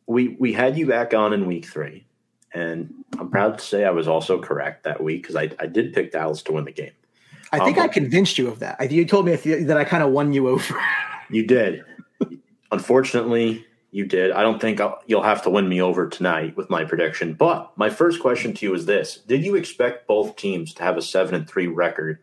we 0.06 0.36
we 0.39 0.54
had 0.54 0.78
you 0.78 0.86
back 0.86 1.13
on 1.15 1.34
in 1.34 1.48
week 1.48 1.65
three, 1.65 2.06
and 2.54 2.93
I'm 3.17 3.30
proud 3.32 3.58
to 3.58 3.63
say 3.63 3.86
I 3.86 3.89
was 3.91 4.08
also 4.08 4.39
correct 4.39 4.84
that 4.84 5.02
week 5.04 5.24
because 5.24 5.36
I, 5.36 5.50
I 5.60 5.65
did 5.65 5.93
pick 5.93 6.12
Dallas 6.12 6.43
to 6.43 6.52
win 6.54 6.65
the 6.65 6.72
game. 6.72 6.91
I 7.51 7.60
think 7.60 7.77
Um, 7.77 7.83
I 7.83 7.88
convinced 7.88 8.38
you 8.38 8.47
of 8.47 8.60
that. 8.60 8.77
I, 8.79 8.86
you 8.86 9.05
told 9.05 9.25
me 9.25 9.36
that 9.36 9.77
I 9.77 9.83
kind 9.83 10.03
of 10.03 10.12
won 10.12 10.33
you 10.33 10.49
over. 10.49 10.79
You 11.29 11.45
did. 11.45 11.83
Unfortunately, 12.71 13.65
you 13.91 14.05
did. 14.05 14.31
I 14.31 14.41
don't 14.43 14.62
think 14.62 14.79
I'll, 14.79 15.01
you'll 15.07 15.23
have 15.23 15.41
to 15.43 15.49
win 15.49 15.67
me 15.67 15.81
over 15.81 16.07
tonight 16.07 16.55
with 16.55 16.69
my 16.69 16.86
prediction. 16.86 17.33
But 17.33 17.77
my 17.77 17.89
first 17.89 18.21
question 18.21 18.53
to 18.53 18.65
you 18.65 18.73
is 18.73 18.86
this: 18.86 19.17
Did 19.17 19.43
you 19.43 19.55
expect 19.55 20.07
both 20.07 20.38
teams 20.38 20.73
to 20.75 20.83
have 20.83 20.95
a 20.95 21.01
seven 21.01 21.36
and 21.36 21.45
three 21.45 21.67
record 21.67 22.19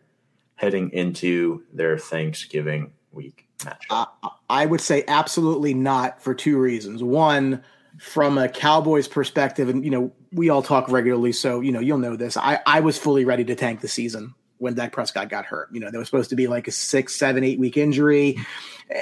heading 0.55 0.91
into 0.91 1.63
their 1.71 1.99
Thanksgiving 1.99 2.93
week 3.11 3.47
match? 3.63 3.85
Uh, 3.91 4.05
I 4.49 4.65
would 4.65 4.81
say 4.81 5.03
absolutely 5.07 5.75
not 5.75 6.19
for 6.19 6.33
two 6.33 6.57
reasons. 6.57 7.03
One, 7.03 7.63
from 7.99 8.37
a 8.37 8.49
Cowboys 8.49 9.07
perspective, 9.07 9.69
and 9.69 9.83
you 9.83 9.91
know, 9.91 10.11
we 10.31 10.49
all 10.49 10.63
talk 10.63 10.89
regularly, 10.89 11.31
so 11.31 11.61
you 11.61 11.71
know, 11.71 11.79
you'll 11.79 11.99
know 11.99 12.15
this. 12.15 12.37
I, 12.37 12.59
I 12.65 12.79
was 12.79 12.97
fully 12.97 13.25
ready 13.25 13.43
to 13.45 13.55
tank 13.55 13.81
the 13.81 13.87
season 13.87 14.33
when 14.57 14.73
Dak 14.73 14.91
Prescott 14.91 15.29
got 15.29 15.45
hurt. 15.45 15.69
You 15.71 15.79
know, 15.79 15.91
there 15.91 15.99
was 15.99 16.07
supposed 16.07 16.29
to 16.29 16.35
be 16.35 16.47
like 16.47 16.67
a 16.67 16.71
six, 16.71 17.15
seven, 17.15 17.43
eight 17.43 17.59
week 17.59 17.77
injury. 17.77 18.37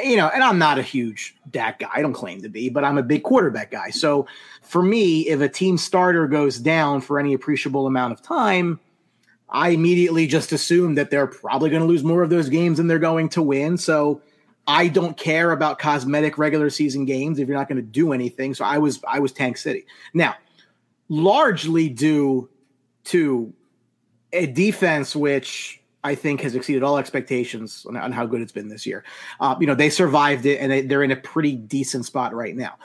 You 0.03 0.15
know, 0.15 0.29
and 0.33 0.43
I'm 0.43 0.57
not 0.57 0.79
a 0.79 0.81
huge 0.81 1.35
Dak 1.51 1.79
guy. 1.79 1.89
I 1.93 2.01
don't 2.01 2.13
claim 2.13 2.41
to 2.41 2.49
be, 2.49 2.69
but 2.69 2.83
I'm 2.83 2.97
a 2.97 3.03
big 3.03 3.23
quarterback 3.23 3.71
guy. 3.71 3.89
So 3.89 4.27
for 4.61 4.81
me, 4.81 5.27
if 5.27 5.41
a 5.41 5.49
team 5.49 5.77
starter 5.77 6.27
goes 6.27 6.57
down 6.57 7.01
for 7.01 7.19
any 7.19 7.33
appreciable 7.33 7.85
amount 7.85 8.13
of 8.13 8.21
time, 8.21 8.79
I 9.49 9.69
immediately 9.69 10.25
just 10.25 10.51
assume 10.51 10.95
that 10.95 11.11
they're 11.11 11.27
probably 11.27 11.69
going 11.69 11.81
to 11.81 11.87
lose 11.87 12.03
more 12.03 12.23
of 12.23 12.29
those 12.29 12.49
games 12.49 12.77
than 12.77 12.87
they're 12.87 12.97
going 12.97 13.29
to 13.29 13.41
win. 13.41 13.77
So 13.77 14.21
I 14.65 14.87
don't 14.87 15.17
care 15.17 15.51
about 15.51 15.79
cosmetic 15.79 16.37
regular 16.37 16.69
season 16.69 17.05
games 17.05 17.37
if 17.37 17.47
you're 17.47 17.57
not 17.57 17.67
going 17.67 17.77
to 17.77 17.87
do 17.87 18.13
anything. 18.13 18.53
So 18.53 18.63
I 18.65 18.77
was 18.77 19.01
I 19.07 19.19
was 19.19 19.31
Tank 19.31 19.57
City. 19.57 19.85
Now, 20.13 20.35
largely 21.09 21.89
due 21.89 22.49
to 23.05 23.53
a 24.33 24.47
defense 24.47 25.15
which 25.15 25.81
I 26.03 26.15
think 26.15 26.41
has 26.41 26.55
exceeded 26.55 26.83
all 26.83 26.97
expectations 26.97 27.85
on, 27.87 27.95
on 27.95 28.11
how 28.11 28.25
good 28.25 28.41
it's 28.41 28.51
been 28.51 28.67
this 28.67 28.85
year. 28.85 29.03
Uh, 29.39 29.55
you 29.59 29.67
know, 29.67 29.75
they 29.75 29.89
survived 29.89 30.45
it 30.45 30.59
and 30.59 30.71
they, 30.71 30.81
they're 30.81 31.03
in 31.03 31.11
a 31.11 31.15
pretty 31.15 31.55
decent 31.55 32.05
spot 32.05 32.33
right 32.33 32.55
now. 32.55 32.75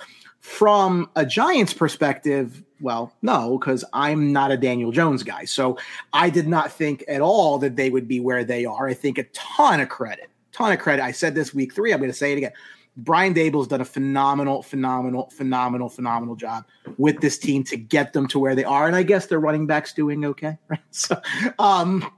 From 0.41 1.11
a 1.17 1.27
Giants 1.27 1.75
perspective, 1.75 2.63
well, 2.81 3.13
no, 3.23 3.59
because 3.59 3.85
I'm 3.93 4.33
not 4.33 4.53
a 4.53 4.57
Daniel 4.57 4.93
Jones 4.93 5.25
guy. 5.25 5.45
So 5.45 5.79
I 6.13 6.31
did 6.31 6.47
not 6.47 6.71
think 6.71 7.05
at 7.09 7.21
all 7.21 7.59
that 7.59 7.75
they 7.75 7.91
would 7.91 8.07
be 8.07 8.21
where 8.21 8.45
they 8.45 8.65
are. 8.65 8.87
I 8.87 8.95
think 8.95 9.19
a 9.19 9.25
ton 9.25 9.81
of 9.81 9.89
credit, 9.89 10.31
ton 10.53 10.71
of 10.71 10.79
credit. 10.79 11.03
I 11.03 11.11
said 11.11 11.35
this 11.35 11.53
week 11.53 11.75
three. 11.75 11.93
I'm 11.93 11.99
going 11.99 12.11
to 12.11 12.17
say 12.17 12.33
it 12.33 12.39
again. 12.39 12.53
Brian 12.99 13.33
Daboll's 13.33 13.69
done 13.69 13.81
a 13.81 13.85
phenomenal, 13.85 14.63
phenomenal, 14.63 15.31
phenomenal, 15.31 15.89
phenomenal 15.89 16.35
job 16.35 16.65
with 16.97 17.21
this 17.21 17.39
team 17.39 17.63
to 17.65 17.77
get 17.77 18.13
them 18.13 18.27
to 18.27 18.41
where 18.41 18.57
they 18.57 18.65
are. 18.65 18.89
And 18.89 18.97
I 18.97 19.05
guess 19.05 19.27
their 19.27 19.39
running 19.39 19.69
backs 19.69 19.93
doing 19.93 20.25
okay, 20.25 20.59
right? 20.69 20.81
So, 20.91 21.21
um, 21.61 22.11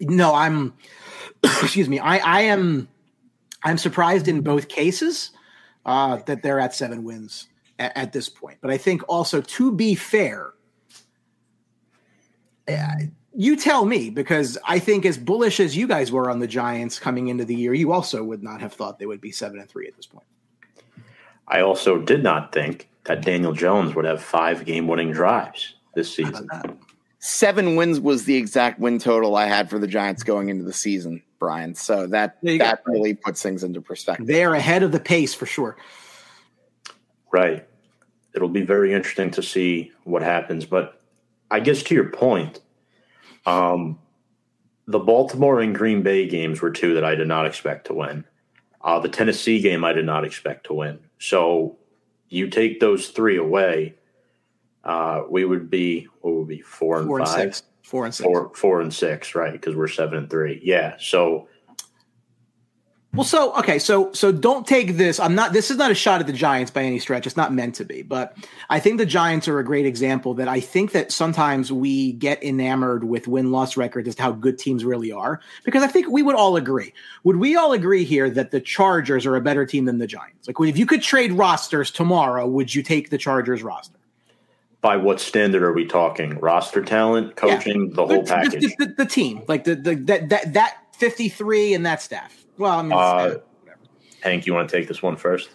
no, 0.00 0.34
I'm, 0.34 0.74
excuse 1.42 1.88
me, 1.88 1.98
I, 1.98 2.18
I 2.18 2.40
am, 2.42 2.88
I'm 3.64 3.78
surprised 3.78 4.28
in 4.28 4.42
both 4.42 4.68
cases 4.68 5.30
uh, 5.86 6.16
that 6.26 6.42
they're 6.42 6.60
at 6.60 6.74
seven 6.74 7.04
wins 7.04 7.48
at, 7.78 7.96
at 7.96 8.12
this 8.12 8.28
point. 8.28 8.58
But 8.60 8.70
I 8.70 8.76
think 8.76 9.02
also, 9.08 9.40
to 9.40 9.72
be 9.72 9.94
fair, 9.94 10.52
uh, 12.68 12.96
you 13.34 13.56
tell 13.56 13.84
me 13.84 14.10
because 14.10 14.58
I 14.66 14.78
think 14.78 15.06
as 15.06 15.16
bullish 15.16 15.60
as 15.60 15.76
you 15.76 15.86
guys 15.86 16.12
were 16.12 16.30
on 16.30 16.38
the 16.38 16.46
Giants 16.46 16.98
coming 16.98 17.28
into 17.28 17.44
the 17.44 17.54
year, 17.54 17.74
you 17.74 17.92
also 17.92 18.22
would 18.22 18.42
not 18.42 18.60
have 18.60 18.72
thought 18.72 18.98
they 18.98 19.06
would 19.06 19.20
be 19.20 19.32
seven 19.32 19.58
and 19.58 19.68
three 19.68 19.86
at 19.86 19.96
this 19.96 20.06
point. 20.06 20.26
I 21.48 21.60
also 21.60 21.98
did 21.98 22.22
not 22.22 22.52
think 22.52 22.88
that 23.04 23.22
Daniel 23.22 23.52
Jones 23.52 23.94
would 23.94 24.04
have 24.04 24.22
five 24.22 24.64
game 24.64 24.86
winning 24.86 25.12
drives 25.12 25.74
this 25.94 26.14
season. 26.14 26.48
Seven 27.18 27.76
wins 27.76 28.00
was 28.00 28.24
the 28.24 28.36
exact 28.36 28.78
win 28.80 28.98
total 28.98 29.36
I 29.36 29.46
had 29.46 29.70
for 29.70 29.78
the 29.78 29.86
Giants 29.86 30.22
going 30.22 30.48
into 30.48 30.64
the 30.64 30.72
season, 30.72 31.22
Brian. 31.38 31.74
So 31.74 32.06
that 32.08 32.38
There 32.42 32.54
you 32.54 32.58
go. 32.58 32.64
that 32.64 32.82
really 32.86 33.14
puts 33.14 33.42
things 33.42 33.64
into 33.64 33.80
perspective. 33.80 34.26
They 34.26 34.44
are 34.44 34.54
ahead 34.54 34.82
of 34.82 34.92
the 34.92 35.00
pace 35.00 35.34
for 35.34 35.46
sure. 35.46 35.76
Right. 37.32 37.66
It'll 38.34 38.48
be 38.48 38.62
very 38.62 38.92
interesting 38.92 39.30
to 39.32 39.42
see 39.42 39.92
what 40.04 40.22
happens. 40.22 40.64
But 40.64 41.00
I 41.50 41.60
guess 41.60 41.82
to 41.84 41.94
your 41.94 42.10
point, 42.10 42.60
um, 43.46 43.98
the 44.86 44.98
Baltimore 44.98 45.60
and 45.60 45.74
Green 45.74 46.02
Bay 46.02 46.28
games 46.28 46.60
were 46.60 46.70
two 46.70 46.94
that 46.94 47.04
I 47.04 47.14
did 47.14 47.28
not 47.28 47.46
expect 47.46 47.86
to 47.86 47.94
win. 47.94 48.24
Uh, 48.80 48.98
the 48.98 49.08
Tennessee 49.08 49.60
game 49.60 49.84
I 49.84 49.92
did 49.92 50.04
not 50.06 50.24
expect 50.24 50.66
to 50.66 50.74
win. 50.74 50.98
So 51.18 51.78
you 52.28 52.48
take 52.48 52.80
those 52.80 53.08
three 53.08 53.36
away, 53.36 53.94
uh, 54.84 55.22
we 55.30 55.44
would 55.44 55.70
be 55.70 56.08
what 56.20 56.34
would 56.34 56.48
be 56.48 56.60
four 56.60 56.98
and 56.98 57.06
Four 57.06 57.20
and 57.20 57.28
five, 57.28 57.54
six. 57.54 57.62
Four 57.82 58.04
and 58.06 58.14
six. 58.14 58.24
four 58.24 58.52
four 58.54 58.80
and 58.80 58.92
six, 58.92 59.34
right? 59.34 59.52
Because 59.52 59.76
we're 59.76 59.88
seven 59.88 60.18
and 60.18 60.30
three. 60.30 60.60
Yeah. 60.64 60.96
So 60.98 61.48
Well, 63.14 63.24
so 63.24 63.54
okay, 63.58 63.78
so 63.78 64.10
so 64.14 64.32
don't 64.32 64.66
take 64.66 64.96
this. 64.96 65.20
I'm 65.20 65.34
not. 65.34 65.52
This 65.52 65.70
is 65.70 65.76
not 65.76 65.90
a 65.90 65.94
shot 65.94 66.22
at 66.22 66.26
the 66.26 66.32
Giants 66.32 66.70
by 66.70 66.82
any 66.82 66.98
stretch. 66.98 67.26
It's 67.26 67.36
not 67.36 67.52
meant 67.52 67.74
to 67.74 67.84
be. 67.84 68.00
But 68.00 68.34
I 68.70 68.80
think 68.80 68.96
the 68.96 69.04
Giants 69.04 69.48
are 69.48 69.58
a 69.58 69.64
great 69.64 69.84
example. 69.84 70.32
That 70.32 70.48
I 70.48 70.60
think 70.60 70.92
that 70.92 71.12
sometimes 71.12 71.70
we 71.70 72.12
get 72.12 72.42
enamored 72.42 73.04
with 73.04 73.28
win 73.28 73.50
loss 73.52 73.76
records 73.76 74.08
as 74.08 74.14
to 74.14 74.22
how 74.22 74.32
good 74.32 74.58
teams 74.58 74.82
really 74.82 75.12
are. 75.12 75.40
Because 75.62 75.82
I 75.82 75.88
think 75.88 76.08
we 76.08 76.22
would 76.22 76.34
all 76.36 76.56
agree. 76.56 76.94
Would 77.24 77.36
we 77.36 77.54
all 77.54 77.74
agree 77.74 78.04
here 78.04 78.30
that 78.30 78.50
the 78.50 78.62
Chargers 78.62 79.26
are 79.26 79.36
a 79.36 79.42
better 79.42 79.66
team 79.66 79.84
than 79.84 79.98
the 79.98 80.06
Giants? 80.06 80.48
Like, 80.48 80.56
if 80.66 80.78
you 80.78 80.86
could 80.86 81.02
trade 81.02 81.32
rosters 81.32 81.90
tomorrow, 81.90 82.46
would 82.46 82.74
you 82.74 82.82
take 82.82 83.10
the 83.10 83.18
Chargers 83.18 83.62
roster? 83.62 83.98
by 84.80 84.96
what 84.96 85.20
standard 85.20 85.62
are 85.62 85.72
we 85.72 85.84
talking? 85.86 86.36
Roster 86.40 86.82
talent, 86.82 87.36
coaching, 87.36 87.90
the 87.92 88.04
whole 88.04 88.22
The- 88.22 88.28
package. 88.28 88.74
The, 88.78 88.86
the- 88.86 88.94
the 88.98 89.06
team, 89.06 89.42
like 89.46 89.62
the, 89.62 89.76
the 89.76 89.94
that 89.94 90.28
that 90.30 90.54
that 90.54 90.76
53 90.96 91.74
and 91.74 91.86
that 91.86 92.02
staff. 92.02 92.41
Well, 92.62 92.78
I 92.78 92.82
mean, 92.82 92.92
Uh, 92.92 93.34
Hank, 94.20 94.46
you 94.46 94.54
want 94.54 94.68
to 94.70 94.76
take 94.76 94.86
this 94.86 95.02
one 95.02 95.16
first? 95.16 95.50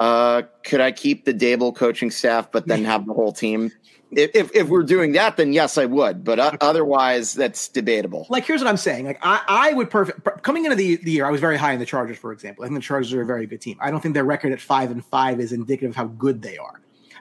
Uh, 0.00 0.42
could 0.64 0.80
I 0.80 0.90
keep 0.90 1.24
the 1.24 1.32
Daboll 1.32 1.74
coaching 1.74 2.10
staff, 2.10 2.50
but 2.50 2.66
then 2.66 2.84
have 2.84 3.06
the 3.06 3.12
whole 3.12 3.32
team? 3.32 3.70
If, 4.10 4.30
if, 4.34 4.54
if 4.54 4.68
we're 4.68 4.82
doing 4.82 5.12
that, 5.12 5.36
then 5.36 5.52
yes, 5.52 5.78
I 5.78 5.84
would. 5.84 6.24
But 6.24 6.40
uh, 6.40 6.56
otherwise, 6.60 7.34
that's 7.34 7.68
debatable. 7.68 8.26
like 8.30 8.44
here's 8.44 8.60
what 8.60 8.68
I'm 8.68 8.76
saying. 8.76 9.06
Like 9.06 9.20
I, 9.22 9.42
I 9.46 9.72
would 9.74 9.90
perfect 9.90 10.42
coming 10.42 10.64
into 10.64 10.76
the, 10.76 10.96
the 10.96 11.12
year, 11.12 11.24
I 11.24 11.30
was 11.30 11.40
very 11.40 11.56
high 11.56 11.72
in 11.72 11.78
the 11.78 11.86
Chargers, 11.86 12.18
for 12.18 12.32
example. 12.32 12.64
I 12.64 12.68
think 12.68 12.78
the 12.78 12.82
Chargers 12.82 13.12
are 13.12 13.22
a 13.22 13.26
very 13.26 13.46
good 13.46 13.60
team. 13.60 13.78
I 13.80 13.92
don't 13.92 14.00
think 14.00 14.14
their 14.14 14.24
record 14.24 14.52
at 14.52 14.60
five 14.60 14.90
and 14.90 15.04
five 15.04 15.38
is 15.38 15.52
indicative 15.52 15.90
of 15.90 15.96
how 15.96 16.06
good 16.06 16.42
they 16.42 16.58
are. 16.58 16.80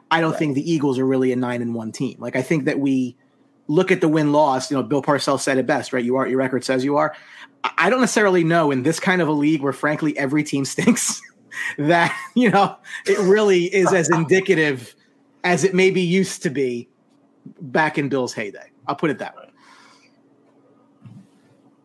I 0.10 0.22
don't 0.22 0.36
think 0.36 0.56
the 0.56 0.72
Eagles 0.72 0.98
are 0.98 1.06
really 1.06 1.32
a 1.32 1.36
nine 1.36 1.62
and 1.62 1.76
one 1.76 1.92
team. 1.92 2.18
Like 2.20 2.36
I 2.36 2.42
think 2.42 2.66
that 2.66 2.80
we 2.80 3.16
look 3.68 3.92
at 3.92 4.02
the 4.02 4.08
win 4.08 4.32
loss. 4.32 4.72
You 4.72 4.78
know, 4.78 4.84
Bill 4.84 5.02
Parcells 5.04 5.42
said 5.42 5.58
it 5.60 5.68
best, 5.68 5.94
right? 5.94 6.04
You 6.04 6.16
are 6.16 6.28
your 6.28 6.40
record 6.40 6.64
says 6.64 6.84
you 6.84 6.98
are. 6.98 7.16
I- 7.64 7.72
I 7.78 7.90
don't 7.90 8.02
necessarily 8.02 8.44
know 8.44 8.72
in 8.72 8.84
this 8.84 9.00
kind 9.00 9.22
of 9.22 9.28
a 9.28 9.32
league 9.32 9.62
where 9.62 9.74
frankly 9.74 10.18
every 10.18 10.44
team 10.44 10.66
stinks 10.74 11.22
that 11.78 12.16
you 12.36 12.50
know 12.50 12.76
it 13.06 13.18
really 13.20 13.66
is 13.66 13.92
as 13.94 14.10
indicative 14.10 14.96
as 15.44 15.64
it 15.64 15.74
maybe 15.74 16.02
used 16.02 16.44
to 16.44 16.50
be 16.50 16.88
back 17.62 17.98
in 17.98 18.10
Bill's 18.10 18.34
heyday. 18.34 18.72
I'll 18.88 18.96
put 18.96 19.10
it 19.10 19.20
that 19.20 19.36
way. 19.36 19.50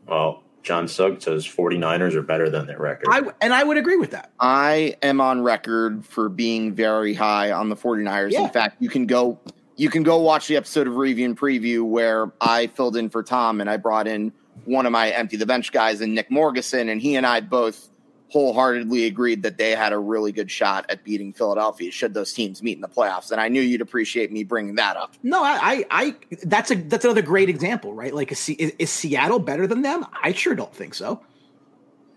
Well, 0.07 0.43
John 0.63 0.89
Sugg 0.89 1.21
says 1.23 1.47
49ers 1.47 2.15
are 2.15 2.23
better 2.23 2.49
than 2.51 2.67
their 2.67 2.79
record. 2.79 3.07
I 3.11 3.23
and 3.41 3.53
I 3.53 3.63
would 3.65 3.77
agree 3.77 3.97
with 3.97 4.11
that. 4.13 4.33
I 4.41 4.97
am 5.03 5.21
on 5.21 5.43
record 5.43 6.05
for 6.05 6.29
being 6.29 6.75
very 6.75 7.15
high 7.15 7.53
on 7.53 7.69
the 7.69 7.77
49ers. 7.77 8.33
Yeah. 8.33 8.45
In 8.45 8.51
fact, 8.51 8.77
you 8.81 8.89
can 8.89 9.07
go 9.07 9.39
you 9.77 9.91
can 9.91 10.03
go 10.03 10.19
watch 10.19 10.49
the 10.49 10.57
episode 10.57 10.87
of 10.87 10.97
Review 10.97 11.25
and 11.27 11.39
Preview 11.39 11.83
where 11.85 12.33
I 12.41 12.67
filled 12.69 12.97
in 12.97 13.09
for 13.11 13.23
Tom 13.23 13.61
and 13.61 13.71
I 13.71 13.77
brought 13.77 14.07
in 14.09 14.33
one 14.65 14.87
of 14.87 14.93
my 14.93 15.11
empty 15.11 15.37
the 15.37 15.47
bench 15.47 15.73
guys 15.73 16.01
and 16.01 16.15
Nick 16.15 16.31
Morgeson, 16.31 16.91
and 16.91 17.01
he 17.01 17.17
and 17.17 17.27
I 17.27 17.41
both 17.41 17.89
wholeheartedly 18.31 19.07
agreed 19.07 19.43
that 19.43 19.57
they 19.57 19.71
had 19.71 19.93
a 19.93 19.99
really 19.99 20.33
good 20.33 20.51
shot 20.51 20.85
at 20.91 21.03
beating 21.03 21.33
Philadelphia 21.33 21.91
should 21.91 22.13
those 22.13 22.33
teams 22.33 22.63
meet 22.63 22.77
in 22.77 22.83
the 22.83 22.89
playoffs. 22.89 23.31
And 23.31 23.41
I 23.41 23.49
knew 23.49 23.63
you'd 23.63 23.81
appreciate 23.81 24.31
me 24.31 24.45
bringing 24.45 24.75
that 24.75 24.97
up. 24.99 25.15
No, 25.23 25.43
I, 25.43 25.59
I, 25.63 25.85
I 25.91 26.15
that's 26.43 26.71
a 26.71 26.75
that's 26.75 27.05
another 27.05 27.23
great 27.23 27.49
example, 27.49 27.95
right? 27.95 28.15
Like, 28.15 28.31
is, 28.31 28.49
is, 28.51 28.73
is 28.79 28.91
Seattle 28.91 29.39
better 29.39 29.67
than 29.67 29.83
them? 29.83 30.05
I 30.23 30.33
sure 30.33 30.55
don't 30.55 30.75
think 30.75 30.95
so. 30.95 31.23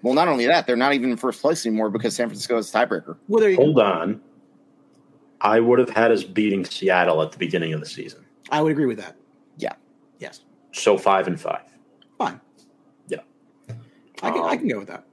Well, 0.02 0.14
not 0.14 0.28
only 0.28 0.48
that, 0.48 0.68
they're 0.68 0.76
not 0.76 0.94
even 0.94 1.12
in 1.12 1.18
first 1.18 1.42
place 1.42 1.66
anymore 1.66 1.89
because 1.89 2.16
San 2.16 2.28
Francisco 2.28 2.58
is 2.58 2.74
a 2.74 2.78
tiebreaker. 2.78 3.18
Well, 3.28 3.39
there 3.39 3.52
you 3.52 3.58
go. 3.58 3.64
Hold 3.66 3.80
on. 3.80 4.22
I 5.42 5.60
would 5.60 5.80
have 5.80 5.89
had 5.89 6.12
us 6.12 6.24
beating 6.24 6.66
Seattle 6.66 7.22
at 7.22 7.32
the 7.32 7.38
beginning 7.38 7.74
of 7.74 7.80
the 7.80 7.86
season. 7.86 8.26
I 8.50 8.62
would 8.62 8.72
agree 8.72 8.86
with 8.86 8.98
that. 8.98 9.16
Yeah. 9.58 9.74
Yes, 10.20 10.42
So 10.72 10.98
five 10.98 11.28
and 11.28 11.39
five. 11.39 11.64
Fine. 14.22 14.36
Yeah. 14.36 14.42
I 14.44 14.44
can 14.44 14.50
I 14.50 14.52
Um, 14.54 14.60
can 14.60 14.68
go 14.68 14.80
with 14.80 14.88
that. 14.90 15.04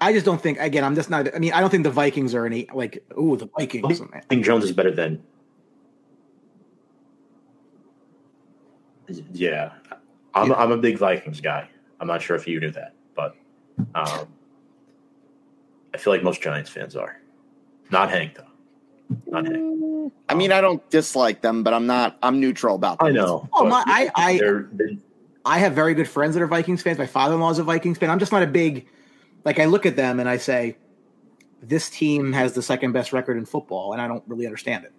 I 0.00 0.12
just 0.12 0.26
don't 0.26 0.40
think. 0.40 0.58
Again, 0.58 0.84
I'm 0.84 0.94
just 0.94 1.08
not. 1.08 1.34
I 1.34 1.38
mean, 1.38 1.52
I 1.52 1.60
don't 1.60 1.70
think 1.70 1.84
the 1.84 1.90
Vikings 1.90 2.34
are 2.34 2.44
any 2.46 2.66
like. 2.74 3.04
Ooh, 3.18 3.36
the 3.36 3.48
Vikings. 3.58 4.00
I 4.12 4.20
think 4.20 4.44
Jones 4.44 4.64
is 4.64 4.72
better 4.72 4.90
than. 4.90 5.22
Yeah, 9.32 9.72
I'm. 10.34 10.50
Yeah. 10.50 10.56
I'm 10.56 10.72
a 10.72 10.76
big 10.76 10.98
Vikings 10.98 11.40
guy. 11.40 11.68
I'm 12.00 12.08
not 12.08 12.22
sure 12.22 12.36
if 12.36 12.46
you 12.48 12.58
knew 12.60 12.70
that, 12.72 12.94
but 13.14 13.36
um, 13.94 14.26
I 15.94 15.98
feel 15.98 16.12
like 16.12 16.22
most 16.22 16.42
Giants 16.42 16.70
fans 16.70 16.96
are. 16.96 17.20
Not 17.90 18.10
Hank 18.10 18.34
though. 18.34 19.20
Not 19.26 19.46
Hank. 19.46 20.12
I 20.28 20.34
mean, 20.34 20.52
I 20.52 20.60
don't 20.60 20.88
dislike 20.90 21.40
them, 21.40 21.62
but 21.62 21.72
I'm 21.72 21.86
not. 21.86 22.18
I'm 22.22 22.40
neutral 22.40 22.74
about 22.74 22.98
them. 22.98 23.08
I 23.08 23.10
know. 23.12 23.48
Oh 23.52 23.64
my! 23.66 23.84
I 23.86 24.10
I, 24.16 24.40
I 25.44 25.58
have 25.58 25.74
very 25.74 25.94
good 25.94 26.08
friends 26.08 26.34
that 26.34 26.42
are 26.42 26.46
Vikings 26.46 26.82
fans. 26.82 26.98
My 26.98 27.06
father-in-law 27.06 27.50
is 27.50 27.58
a 27.58 27.64
Vikings 27.64 27.98
fan. 27.98 28.10
I'm 28.10 28.18
just 28.18 28.32
not 28.32 28.42
a 28.42 28.46
big 28.46 28.86
like 29.44 29.58
I 29.58 29.66
look 29.66 29.86
at 29.86 29.96
them 29.96 30.20
and 30.20 30.28
I 30.28 30.38
say, 30.38 30.76
this 31.62 31.88
team 31.88 32.32
has 32.32 32.52
the 32.52 32.62
second 32.62 32.92
best 32.92 33.12
record 33.12 33.36
in 33.36 33.46
football, 33.46 33.92
and 33.92 34.02
I 34.02 34.06
don't 34.06 34.22
really 34.26 34.44
understand 34.44 34.84
it. 34.84 34.92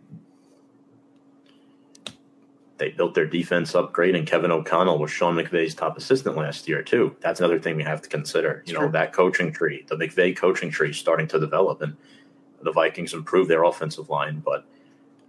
They 2.77 2.89
built 2.89 3.13
their 3.13 3.27
defense 3.27 3.75
up 3.75 3.93
great, 3.93 4.15
and 4.15 4.27
Kevin 4.27 4.51
O'Connell 4.51 4.97
was 4.97 5.11
Sean 5.11 5.35
McVay's 5.35 5.75
top 5.75 5.97
assistant 5.97 6.35
last 6.35 6.67
year 6.67 6.81
too. 6.81 7.15
That's 7.21 7.39
another 7.39 7.59
thing 7.59 7.75
we 7.75 7.83
have 7.83 8.01
to 8.01 8.09
consider. 8.09 8.63
You 8.65 8.73
know 8.73 8.89
that 8.89 9.13
coaching 9.13 9.53
tree, 9.53 9.85
the 9.87 9.95
McVay 9.95 10.35
coaching 10.35 10.71
tree, 10.71 10.91
starting 10.91 11.27
to 11.27 11.39
develop, 11.39 11.81
and 11.81 11.95
the 12.61 12.71
Vikings 12.71 13.13
improved 13.13 13.49
their 13.49 13.63
offensive 13.63 14.09
line, 14.09 14.41
but 14.43 14.65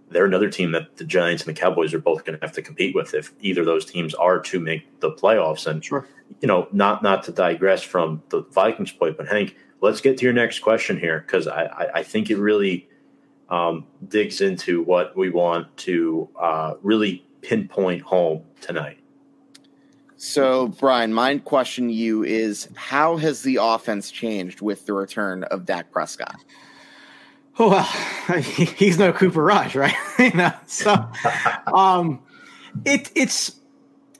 they're 0.09 0.25
another 0.25 0.49
team 0.49 0.71
that 0.71 0.97
the 0.97 1.03
Giants 1.03 1.45
and 1.45 1.55
the 1.55 1.59
Cowboys 1.59 1.93
are 1.93 1.99
both 1.99 2.25
going 2.25 2.37
to 2.37 2.45
have 2.45 2.55
to 2.55 2.61
compete 2.61 2.95
with 2.95 3.13
if 3.13 3.33
either 3.41 3.61
of 3.61 3.67
those 3.67 3.85
teams 3.85 4.13
are 4.13 4.39
to 4.39 4.59
make 4.59 4.99
the 4.99 5.11
playoffs. 5.11 5.67
And 5.67 5.83
sure. 5.83 6.07
you 6.41 6.47
know, 6.47 6.67
not 6.71 7.03
not 7.03 7.23
to 7.23 7.31
digress 7.31 7.83
from 7.83 8.23
the 8.29 8.41
Vikings 8.51 8.91
point, 8.91 9.17
but 9.17 9.27
Hank, 9.27 9.55
let's 9.81 10.01
get 10.01 10.17
to 10.17 10.23
your 10.23 10.33
next 10.33 10.59
question 10.59 10.99
here 10.99 11.23
because 11.25 11.47
I, 11.47 11.63
I, 11.65 11.89
I 11.95 12.03
think 12.03 12.29
it 12.29 12.37
really 12.37 12.87
um, 13.49 13.85
digs 14.07 14.41
into 14.41 14.83
what 14.83 15.15
we 15.15 15.29
want 15.29 15.75
to 15.77 16.29
uh, 16.39 16.73
really 16.81 17.25
pinpoint 17.41 18.01
home 18.01 18.43
tonight. 18.61 18.99
So, 20.19 20.69
Brian, 20.69 21.13
my 21.13 21.37
question 21.37 21.89
to 21.89 21.93
you 21.93 22.23
is: 22.23 22.69
How 22.75 23.17
has 23.17 23.43
the 23.43 23.59
offense 23.61 24.09
changed 24.09 24.61
with 24.61 24.85
the 24.85 24.93
return 24.93 25.43
of 25.43 25.65
Dak 25.65 25.91
Prescott? 25.91 26.37
Oh, 27.59 27.69
well, 27.69 28.39
he's 28.41 28.99
no 28.99 29.11
Cooper 29.11 29.43
Rush, 29.43 29.75
right? 29.75 29.95
you 30.19 30.31
know, 30.33 30.53
so 30.67 31.09
um, 31.73 32.21
it 32.85 33.11
it's 33.15 33.59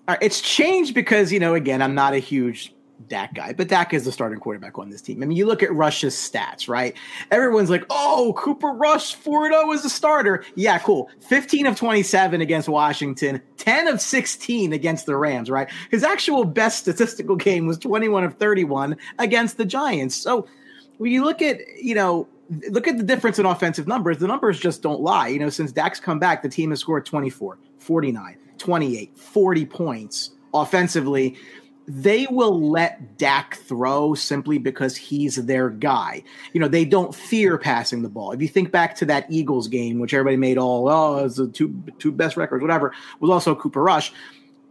uh, 0.08 0.18
it's 0.22 0.42
changed 0.42 0.96
because 0.96 1.32
you 1.32 1.40
know 1.40 1.54
again 1.54 1.82
I'm 1.82 1.94
not 1.94 2.14
a 2.14 2.20
huge 2.20 2.74
Dak 3.08 3.36
guy, 3.36 3.54
but 3.54 3.68
Dak 3.68 3.94
is 3.94 4.06
the 4.06 4.12
starting 4.12 4.40
quarterback 4.40 4.80
on 4.80 4.90
this 4.90 5.02
team. 5.04 5.22
I 5.22 5.28
mean, 5.28 5.38
you 5.38 5.46
look 5.46 5.62
at 5.62 5.72
Rush's 5.72 6.16
stats, 6.16 6.68
right? 6.68 6.96
Everyone's 7.30 7.70
like, 7.70 7.86
"Oh, 7.92 8.34
Cooper 8.38 8.70
Rush 8.70 9.16
4-0 9.16 9.74
as 9.74 9.86
a 9.86 9.90
starter." 9.90 10.44
Yeah, 10.56 10.80
cool. 10.80 11.10
15 11.20 11.68
of 11.68 11.76
27 11.76 12.42
against 12.42 12.68
Washington, 12.68 13.42
10 13.58 13.88
of 13.88 14.02
16 14.02 14.74
against 14.74 15.06
the 15.06 15.16
Rams, 15.16 15.52
right? 15.52 15.70
His 15.92 16.04
actual 16.04 16.44
best 16.44 16.80
statistical 16.80 17.36
game 17.36 17.68
was 17.68 17.78
21 17.78 18.24
of 18.24 18.36
31 18.38 18.98
against 19.20 19.58
the 19.58 19.66
Giants. 19.66 20.16
So, 20.16 20.48
when 20.98 21.12
you 21.12 21.24
look 21.24 21.44
at, 21.44 21.60
you 21.80 21.94
know, 21.94 22.28
look 22.70 22.88
at 22.88 22.98
the 22.98 23.04
difference 23.04 23.40
in 23.40 23.46
offensive 23.46 23.88
numbers. 23.88 24.18
The 24.18 24.28
numbers 24.28 24.60
just 24.60 24.82
don't 24.82 25.02
lie. 25.02 25.28
You 25.28 25.40
know, 25.40 25.50
since 25.50 25.72
Dak's 25.72 26.00
come 26.00 26.20
back, 26.20 26.42
the 26.42 26.50
team 26.50 26.70
has 26.70 26.80
scored 26.80 27.06
24, 27.06 27.58
49, 27.80 28.38
28, 28.58 29.18
40 29.18 29.66
points 29.66 30.32
offensively. 30.54 31.36
They 31.90 32.28
will 32.30 32.70
let 32.70 33.18
Dak 33.18 33.56
throw 33.56 34.14
simply 34.14 34.58
because 34.58 34.98
he's 34.98 35.38
their 35.46 35.70
guy. 35.70 36.22
You 36.52 36.60
know, 36.60 36.68
they 36.68 36.84
don't 36.84 37.16
fear 37.16 37.58
passing 37.58 38.02
the 38.02 38.10
ball. 38.10 38.34
If 38.34 38.42
you 38.42 38.50
think 38.50 38.72
back 38.72 38.96
to 38.98 39.06
that 39.06 39.26
Eagles 39.30 39.70
game, 39.70 40.00
which 40.00 40.14
everybody 40.14 40.36
made 40.36 40.58
all, 40.58 40.90
oh, 40.90 41.26
it's 41.26 41.38
the 41.38 41.48
two, 41.48 41.82
two 41.98 42.12
best 42.12 42.36
records, 42.36 42.62
whatever, 42.62 42.94
was 43.22 43.32
also 43.32 43.56
Cooper 43.56 43.82
Rush 43.82 44.12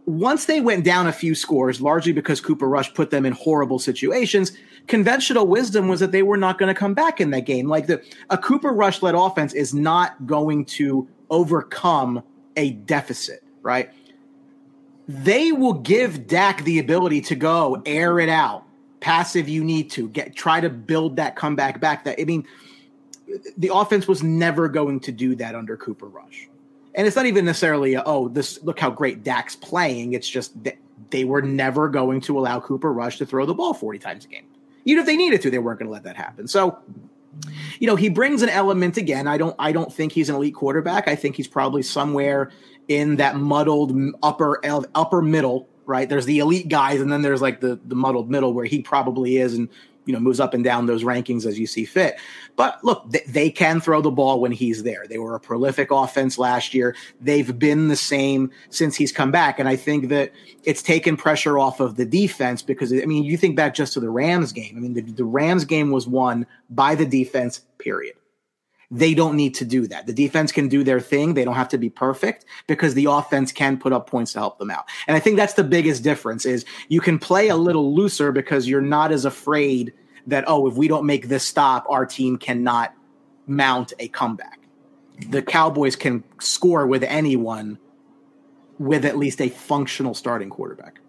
once 0.07 0.45
they 0.45 0.61
went 0.61 0.85
down 0.85 1.05
a 1.05 1.11
few 1.11 1.35
scores, 1.35 1.81
largely 1.81 2.13
because 2.13 2.39
Cooper 2.39 2.67
Rush 2.67 2.93
put 2.93 3.11
them 3.11 3.25
in 3.25 3.33
horrible 3.33 3.77
situations, 3.77 4.53
conventional 4.87 5.47
wisdom 5.47 5.87
was 5.87 5.99
that 5.99 6.11
they 6.11 6.23
were 6.23 6.37
not 6.37 6.57
going 6.57 6.73
to 6.73 6.77
come 6.77 6.93
back 6.93 7.21
in 7.21 7.29
that 7.31 7.41
game. 7.41 7.67
Like 7.67 7.87
the 7.87 8.01
a 8.29 8.37
Cooper 8.37 8.71
Rush 8.71 9.01
led 9.01 9.15
offense 9.15 9.53
is 9.53 9.73
not 9.73 10.25
going 10.25 10.65
to 10.65 11.07
overcome 11.29 12.23
a 12.55 12.71
deficit, 12.71 13.43
right? 13.61 13.91
They 15.07 15.51
will 15.51 15.73
give 15.73 16.27
Dak 16.27 16.63
the 16.63 16.79
ability 16.79 17.21
to 17.21 17.35
go 17.35 17.81
air 17.85 18.19
it 18.19 18.29
out, 18.29 18.65
pass 18.99 19.35
if 19.35 19.47
you 19.47 19.63
need 19.63 19.89
to, 19.91 20.09
get 20.09 20.35
try 20.35 20.59
to 20.59 20.69
build 20.69 21.15
that 21.17 21.35
comeback 21.35 21.79
back. 21.79 22.03
That 22.03 22.19
I 22.19 22.25
mean, 22.25 22.45
the 23.57 23.71
offense 23.73 24.07
was 24.07 24.23
never 24.23 24.67
going 24.67 24.99
to 25.01 25.11
do 25.11 25.35
that 25.35 25.55
under 25.55 25.77
Cooper 25.77 26.07
Rush. 26.07 26.49
And 26.95 27.05
it's 27.05 27.15
not 27.15 27.27
even 27.27 27.45
necessarily, 27.45 27.93
a, 27.93 28.03
oh, 28.05 28.27
this 28.27 28.61
look 28.63 28.79
how 28.79 28.89
great 28.89 29.23
Dak's 29.23 29.55
playing. 29.55 30.13
It's 30.13 30.27
just 30.27 30.61
that 30.63 30.77
they 31.11 31.25
were 31.25 31.43
never 31.43 31.87
going 31.89 32.21
to 32.21 32.37
allow 32.39 32.59
Cooper 32.59 32.91
Rush 32.91 33.19
to 33.19 33.25
throw 33.25 33.45
the 33.45 33.53
ball 33.53 33.73
40 33.73 33.99
times 33.99 34.25
a 34.25 34.27
game. 34.27 34.45
Even 34.87 35.01
if 35.01 35.05
they 35.05 35.17
needed 35.17 35.41
to, 35.41 35.51
they 35.51 35.59
weren't 35.59 35.79
going 35.79 35.87
to 35.87 35.93
let 35.93 36.03
that 36.03 36.15
happen. 36.15 36.47
So, 36.47 36.79
you 37.79 37.87
know, 37.87 37.95
he 37.95 38.09
brings 38.09 38.41
an 38.41 38.49
element 38.49 38.97
again. 38.97 39.27
I 39.27 39.37
don't 39.37 39.55
I 39.59 39.71
don't 39.71 39.93
think 39.93 40.13
he's 40.13 40.29
an 40.29 40.35
elite 40.35 40.55
quarterback. 40.55 41.07
I 41.07 41.15
think 41.15 41.35
he's 41.35 41.47
probably 41.47 41.83
somewhere 41.83 42.51
in 42.87 43.17
that 43.17 43.35
muddled 43.35 43.95
upper 44.23 44.59
upper 44.95 45.21
middle, 45.21 45.67
right? 45.85 46.07
There's 46.07 46.25
the 46.25 46.39
elite 46.39 46.69
guys 46.69 47.01
and 47.01 47.11
then 47.11 47.21
there's 47.21 47.41
like 47.41 47.59
the 47.59 47.79
the 47.85 47.95
muddled 47.95 48.31
middle 48.31 48.53
where 48.53 48.65
he 48.65 48.81
probably 48.81 49.37
is 49.37 49.53
and 49.53 49.69
you 50.07 50.13
know 50.13 50.19
moves 50.19 50.39
up 50.39 50.53
and 50.53 50.63
down 50.63 50.87
those 50.87 51.03
rankings 51.03 51.45
as 51.45 51.59
you 51.59 51.67
see 51.67 51.85
fit. 51.85 52.15
But 52.55 52.83
look, 52.83 53.09
they, 53.11 53.23
they 53.27 53.49
can 53.51 53.79
throw 53.79 54.01
the 54.01 54.09
ball 54.09 54.39
when 54.39 54.51
he's 54.51 54.83
there. 54.83 55.05
They 55.07 55.19
were 55.19 55.35
a 55.35 55.39
prolific 55.39 55.91
offense 55.91 56.39
last 56.39 56.73
year. 56.73 56.95
They've 57.21 57.57
been 57.57 57.89
the 57.89 57.95
same 57.95 58.49
since 58.69 58.95
he's 58.95 59.11
come 59.11 59.31
back, 59.31 59.59
and 59.59 59.69
I 59.69 59.75
think 59.75 60.09
that 60.09 60.31
it's 60.63 60.81
taken 60.81 61.17
pressure 61.17 61.59
off 61.59 61.79
of 61.79 61.95
the 61.95 62.05
defense 62.05 62.61
because 62.61 62.91
I 62.91 63.05
mean, 63.05 63.23
you 63.23 63.37
think 63.37 63.55
back 63.55 63.75
just 63.75 63.93
to 63.93 63.99
the 63.99 64.09
Rams 64.09 64.51
game. 64.51 64.75
I 64.75 64.79
mean, 64.79 64.93
the, 64.93 65.01
the 65.01 65.25
Rams 65.25 65.65
game 65.65 65.91
was 65.91 66.07
won 66.07 66.47
by 66.69 66.95
the 66.95 67.05
defense. 67.05 67.61
Period. 67.77 68.15
They 68.89 69.13
don't 69.13 69.35
need 69.35 69.53
to 69.55 69.65
do 69.65 69.85
that. 69.87 70.07
The 70.07 70.13
defense 70.13 70.51
can 70.51 70.69
do 70.69 70.83
their 70.83 71.01
thing. 71.01 71.33
They 71.33 71.43
don't 71.43 71.55
have 71.55 71.69
to 71.69 71.77
be 71.77 71.89
perfect 71.89 72.45
because 72.67 72.93
the 72.93 73.05
offense 73.05 73.51
can 73.51 73.77
put 73.77 73.91
up 73.91 74.09
points 74.09 74.33
to 74.33 74.39
help 74.39 74.59
them 74.59 74.71
out. 74.71 74.85
And 75.07 75.17
I 75.17 75.19
think 75.19 75.35
that's 75.35 75.53
the 75.53 75.63
biggest 75.63 76.03
difference 76.03 76.45
is 76.45 76.63
you 76.87 77.01
can 77.01 77.19
play 77.19 77.49
a 77.49 77.57
little 77.57 77.93
looser 77.93 78.31
because 78.31 78.67
you're 78.67 78.81
not 78.81 79.11
as 79.11 79.25
afraid 79.25 79.93
that, 80.27 80.45
oh, 80.47 80.67
if 80.67 80.75
we 80.75 80.87
don't 80.87 81.05
make 81.05 81.27
this 81.27 81.43
stop, 81.43 81.85
our 81.89 82.05
team 82.05 82.37
cannot 82.37 82.93
mount 83.45 83.91
a 83.99 84.07
comeback. 84.07 84.59
The 85.29 85.41
Cowboys 85.41 85.95
can 85.95 86.23
score 86.39 86.87
with 86.87 87.03
anyone 87.03 87.79
with 88.79 89.05
at 89.05 89.17
least 89.17 89.41
a 89.41 89.49
functional 89.49 90.13
starting 90.13 90.49
quarterback. 90.49 90.99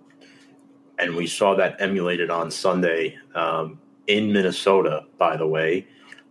And 0.99 1.15
we 1.15 1.27
saw 1.27 1.55
that 1.55 1.77
emulated 1.81 2.31
on 2.31 2.51
Sunday 2.51 3.17
um, 3.35 3.79
in 4.07 4.33
Minnesota, 4.33 5.05
by 5.17 5.37
the 5.37 5.47
way. 5.47 5.87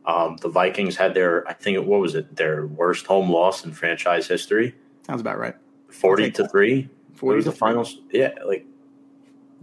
Um, 0.08 0.38
the 0.38 0.48
Vikings 0.48 0.96
had 0.96 1.14
their, 1.14 1.48
I 1.50 1.54
think 1.54 1.86
what 1.86 2.00
was 2.00 2.16
it, 2.16 2.34
their 2.36 2.66
worst 2.66 3.06
home 3.06 3.30
loss 3.30 3.66
in 3.66 3.74
franchise 3.74 4.26
history. 4.26 4.74
Sounds 5.06 5.20
about 5.20 5.38
right. 5.38 5.56
40 5.90 6.32
to 6.32 6.48
3. 6.48 6.90
40 7.14 7.36
was 7.36 7.46
the 7.46 7.52
finals. 7.52 8.00
Yeah, 8.12 8.34
like. 8.46 8.66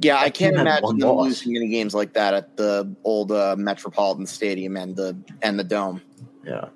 Yeah, 0.01 0.19
I 0.19 0.29
can't 0.29 0.57
imagine 0.57 0.99
them 0.99 1.09
loss. 1.09 1.27
losing 1.27 1.57
any 1.57 1.69
games 1.69 1.95
like 1.95 2.13
that 2.15 2.35
at 2.35 2.57
the 2.57 2.95
old 3.05 3.31
uh, 3.31 3.55
Metropolitan 3.57 4.27
Stadium 4.27 4.77
and 4.77 4.97
the 4.97 5.17
and 5.43 5.57
the 5.57 5.63
dome. 5.63 6.03
Yeah. 6.45 6.69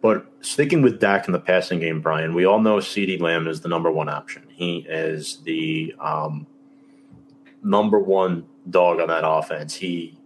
But 0.00 0.26
sticking 0.40 0.80
with 0.80 1.00
Dak 1.00 1.26
in 1.26 1.32
the 1.32 1.40
passing 1.40 1.80
game, 1.80 2.00
Brian, 2.00 2.34
we 2.34 2.44
all 2.44 2.60
know 2.60 2.76
CeeDee 2.76 3.20
Lamb 3.20 3.48
is 3.48 3.60
the 3.60 3.68
number 3.68 3.90
one 3.90 4.08
option. 4.08 4.44
He 4.48 4.86
is 4.88 5.38
the 5.38 5.94
um, 5.98 6.46
number 7.64 7.98
one 7.98 8.46
dog 8.70 9.00
on 9.00 9.08
that 9.08 9.28
offense. 9.28 9.74
He 9.74 10.17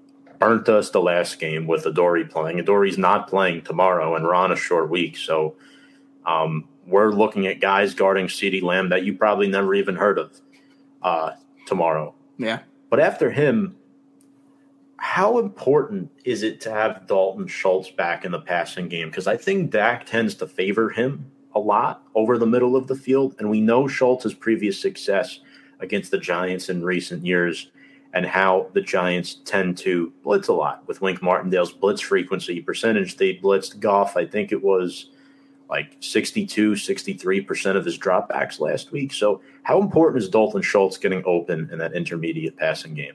burnt 0.42 0.68
us 0.68 0.90
the 0.90 1.00
last 1.00 1.38
game 1.38 1.66
with 1.66 1.86
Adoree 1.86 2.24
playing. 2.24 2.58
Adoree's 2.58 2.98
not 2.98 3.28
playing 3.28 3.62
tomorrow, 3.62 4.16
and 4.16 4.24
we're 4.24 4.34
on 4.34 4.50
a 4.50 4.56
short 4.56 4.90
week. 4.90 5.16
So 5.16 5.56
um, 6.26 6.68
we're 6.86 7.12
looking 7.12 7.46
at 7.46 7.60
guys 7.60 7.94
guarding 7.94 8.26
CeeDee 8.26 8.62
Lamb 8.62 8.88
that 8.88 9.04
you 9.04 9.16
probably 9.16 9.46
never 9.46 9.74
even 9.74 9.94
heard 9.94 10.18
of 10.18 10.40
uh, 11.02 11.32
tomorrow. 11.66 12.14
Yeah. 12.38 12.60
But 12.90 13.00
after 13.00 13.30
him, 13.30 13.76
how 14.96 15.38
important 15.38 16.10
is 16.24 16.42
it 16.42 16.60
to 16.62 16.70
have 16.70 17.06
Dalton 17.06 17.46
Schultz 17.46 17.90
back 17.90 18.24
in 18.24 18.32
the 18.32 18.40
passing 18.40 18.88
game? 18.88 19.10
Because 19.10 19.26
I 19.26 19.36
think 19.36 19.70
Dak 19.70 20.06
tends 20.06 20.34
to 20.36 20.46
favor 20.46 20.90
him 20.90 21.30
a 21.54 21.60
lot 21.60 22.02
over 22.14 22.38
the 22.38 22.46
middle 22.46 22.76
of 22.76 22.88
the 22.88 22.94
field. 22.96 23.36
And 23.38 23.50
we 23.50 23.60
know 23.60 23.86
Schultz's 23.86 24.34
previous 24.34 24.80
success 24.80 25.40
against 25.80 26.10
the 26.10 26.18
Giants 26.18 26.68
in 26.68 26.84
recent 26.84 27.26
years 27.26 27.71
and 28.14 28.26
how 28.26 28.68
the 28.74 28.80
Giants 28.80 29.36
tend 29.44 29.78
to 29.78 30.12
blitz 30.22 30.48
a 30.48 30.52
lot 30.52 30.86
with 30.86 31.00
Wink 31.00 31.22
Martindale's 31.22 31.72
blitz 31.72 32.00
frequency 32.00 32.60
percentage. 32.60 33.16
They 33.16 33.34
blitzed 33.36 33.80
Goff, 33.80 34.16
I 34.16 34.26
think 34.26 34.52
it 34.52 34.62
was 34.62 35.10
like 35.70 35.96
62, 36.00 36.72
63% 36.72 37.76
of 37.76 37.84
his 37.84 37.98
dropbacks 37.98 38.60
last 38.60 38.92
week. 38.92 39.12
So, 39.12 39.40
how 39.62 39.80
important 39.80 40.22
is 40.22 40.28
Dalton 40.28 40.60
Schultz 40.60 40.98
getting 40.98 41.22
open 41.24 41.70
in 41.72 41.78
that 41.78 41.94
intermediate 41.94 42.56
passing 42.58 42.94
game? 42.94 43.14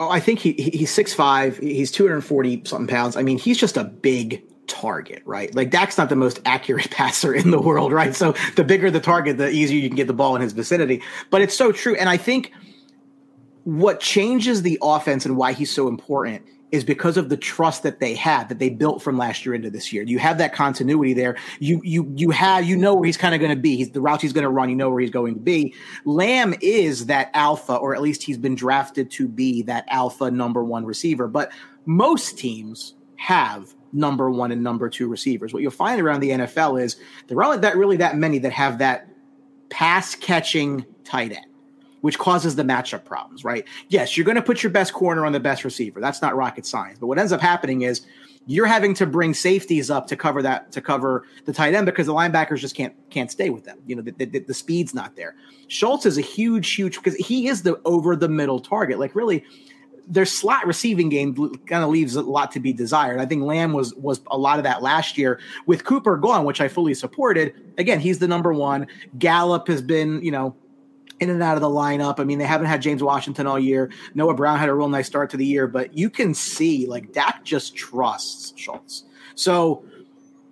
Oh, 0.00 0.08
I 0.08 0.20
think 0.20 0.38
he 0.38 0.52
he's 0.52 0.92
six 0.92 1.12
five. 1.12 1.58
He's 1.58 1.90
two 1.90 2.06
hundred 2.06 2.22
forty 2.22 2.62
something 2.64 2.86
pounds. 2.86 3.16
I 3.16 3.22
mean, 3.22 3.36
he's 3.36 3.58
just 3.58 3.76
a 3.76 3.84
big 3.84 4.42
target, 4.68 5.22
right? 5.24 5.52
Like 5.54 5.70
Dak's 5.70 5.98
not 5.98 6.08
the 6.08 6.16
most 6.16 6.40
accurate 6.44 6.90
passer 6.92 7.34
in 7.34 7.50
the 7.50 7.60
world, 7.60 7.92
right? 7.92 8.14
So 8.14 8.34
the 8.54 8.64
bigger 8.64 8.90
the 8.90 9.00
target, 9.00 9.38
the 9.38 9.50
easier 9.50 9.78
you 9.78 9.88
can 9.88 9.96
get 9.96 10.06
the 10.06 10.12
ball 10.12 10.36
in 10.36 10.42
his 10.42 10.52
vicinity. 10.52 11.02
But 11.30 11.42
it's 11.42 11.56
so 11.56 11.72
true, 11.72 11.96
and 11.96 12.08
I 12.08 12.16
think 12.16 12.52
what 13.68 14.00
changes 14.00 14.62
the 14.62 14.78
offense 14.80 15.26
and 15.26 15.36
why 15.36 15.52
he's 15.52 15.70
so 15.70 15.88
important 15.88 16.42
is 16.72 16.84
because 16.84 17.18
of 17.18 17.28
the 17.28 17.36
trust 17.36 17.82
that 17.82 18.00
they 18.00 18.14
had 18.14 18.48
that 18.48 18.58
they 18.58 18.70
built 18.70 19.02
from 19.02 19.18
last 19.18 19.44
year 19.44 19.54
into 19.54 19.68
this 19.68 19.92
year. 19.92 20.02
You 20.04 20.18
have 20.18 20.38
that 20.38 20.54
continuity 20.54 21.12
there. 21.12 21.36
You 21.60 21.78
you 21.84 22.10
you 22.16 22.30
have 22.30 22.64
you 22.64 22.78
know 22.78 22.94
where 22.94 23.04
he's 23.04 23.18
kind 23.18 23.34
of 23.34 23.42
going 23.42 23.54
to 23.54 23.60
be. 23.60 23.76
He's 23.76 23.90
the 23.90 24.00
routes 24.00 24.22
he's 24.22 24.32
going 24.32 24.44
to 24.44 24.48
run. 24.48 24.70
You 24.70 24.76
know 24.76 24.88
where 24.88 25.00
he's 25.00 25.10
going 25.10 25.34
to 25.34 25.40
be. 25.40 25.74
Lamb 26.06 26.54
is 26.62 27.06
that 27.06 27.30
alpha, 27.34 27.74
or 27.74 27.94
at 27.94 28.00
least 28.00 28.22
he's 28.22 28.38
been 28.38 28.54
drafted 28.54 29.10
to 29.12 29.28
be 29.28 29.60
that 29.64 29.84
alpha 29.88 30.30
number 30.30 30.64
one 30.64 30.86
receiver. 30.86 31.28
But 31.28 31.52
most 31.84 32.38
teams 32.38 32.94
have 33.16 33.74
number 33.92 34.30
one 34.30 34.50
and 34.50 34.62
number 34.62 34.88
two 34.88 35.08
receivers. 35.08 35.52
What 35.52 35.60
you'll 35.60 35.72
find 35.72 36.00
around 36.00 36.20
the 36.20 36.30
NFL 36.30 36.82
is 36.82 36.96
there 37.26 37.42
aren't 37.42 37.60
that 37.60 37.76
really 37.76 37.98
that 37.98 38.16
many 38.16 38.38
that 38.38 38.52
have 38.52 38.78
that 38.78 39.10
pass 39.68 40.14
catching 40.14 40.86
tight 41.04 41.32
end 41.32 41.47
which 42.00 42.18
causes 42.18 42.56
the 42.56 42.62
matchup 42.62 43.04
problems, 43.04 43.44
right? 43.44 43.66
Yes, 43.88 44.16
you're 44.16 44.24
going 44.24 44.36
to 44.36 44.42
put 44.42 44.62
your 44.62 44.70
best 44.70 44.92
corner 44.92 45.26
on 45.26 45.32
the 45.32 45.40
best 45.40 45.64
receiver. 45.64 46.00
That's 46.00 46.22
not 46.22 46.36
rocket 46.36 46.66
science. 46.66 46.98
But 46.98 47.06
what 47.06 47.18
ends 47.18 47.32
up 47.32 47.40
happening 47.40 47.82
is 47.82 48.06
you're 48.46 48.66
having 48.66 48.94
to 48.94 49.06
bring 49.06 49.34
safeties 49.34 49.90
up 49.90 50.06
to 50.06 50.16
cover 50.16 50.40
that 50.42 50.72
to 50.72 50.80
cover 50.80 51.24
the 51.44 51.52
tight 51.52 51.74
end 51.74 51.84
because 51.84 52.06
the 52.06 52.14
linebackers 52.14 52.58
just 52.58 52.74
can't 52.74 52.94
can't 53.10 53.30
stay 53.30 53.50
with 53.50 53.64
them. 53.64 53.78
You 53.86 53.96
know, 53.96 54.02
the, 54.02 54.24
the, 54.24 54.38
the 54.38 54.54
speed's 54.54 54.94
not 54.94 55.16
there. 55.16 55.34
Schultz 55.68 56.06
is 56.06 56.16
a 56.16 56.22
huge, 56.22 56.72
huge 56.72 56.96
because 56.96 57.14
he 57.16 57.48
is 57.48 57.62
the 57.62 57.78
over 57.84 58.16
the 58.16 58.28
middle 58.28 58.58
target. 58.58 58.98
Like 58.98 59.14
really, 59.14 59.44
their 60.06 60.24
slot 60.24 60.66
receiving 60.66 61.10
game 61.10 61.34
kind 61.66 61.84
of 61.84 61.90
leaves 61.90 62.16
a 62.16 62.22
lot 62.22 62.50
to 62.52 62.60
be 62.60 62.72
desired. 62.72 63.20
I 63.20 63.26
think 63.26 63.42
Lamb 63.42 63.74
was 63.74 63.94
was 63.94 64.22
a 64.28 64.38
lot 64.38 64.58
of 64.58 64.64
that 64.64 64.82
last 64.82 65.18
year 65.18 65.38
with 65.66 65.84
Cooper 65.84 66.16
gone, 66.16 66.46
which 66.46 66.62
I 66.62 66.68
fully 66.68 66.94
supported. 66.94 67.52
Again, 67.76 68.00
he's 68.00 68.18
the 68.18 68.28
number 68.28 68.54
one. 68.54 68.86
Gallup 69.18 69.68
has 69.68 69.82
been, 69.82 70.22
you 70.22 70.30
know, 70.30 70.56
in 71.20 71.30
and 71.30 71.42
out 71.42 71.56
of 71.56 71.60
the 71.60 71.68
lineup. 71.68 72.20
I 72.20 72.24
mean, 72.24 72.38
they 72.38 72.46
haven't 72.46 72.66
had 72.68 72.82
James 72.82 73.02
Washington 73.02 73.46
all 73.46 73.58
year. 73.58 73.90
Noah 74.14 74.34
Brown 74.34 74.58
had 74.58 74.68
a 74.68 74.74
real 74.74 74.88
nice 74.88 75.06
start 75.06 75.30
to 75.30 75.36
the 75.36 75.46
year, 75.46 75.66
but 75.66 75.96
you 75.96 76.10
can 76.10 76.34
see 76.34 76.86
like 76.86 77.12
Dak 77.12 77.44
just 77.44 77.76
trusts 77.76 78.52
Schultz. 78.56 79.04
So 79.34 79.84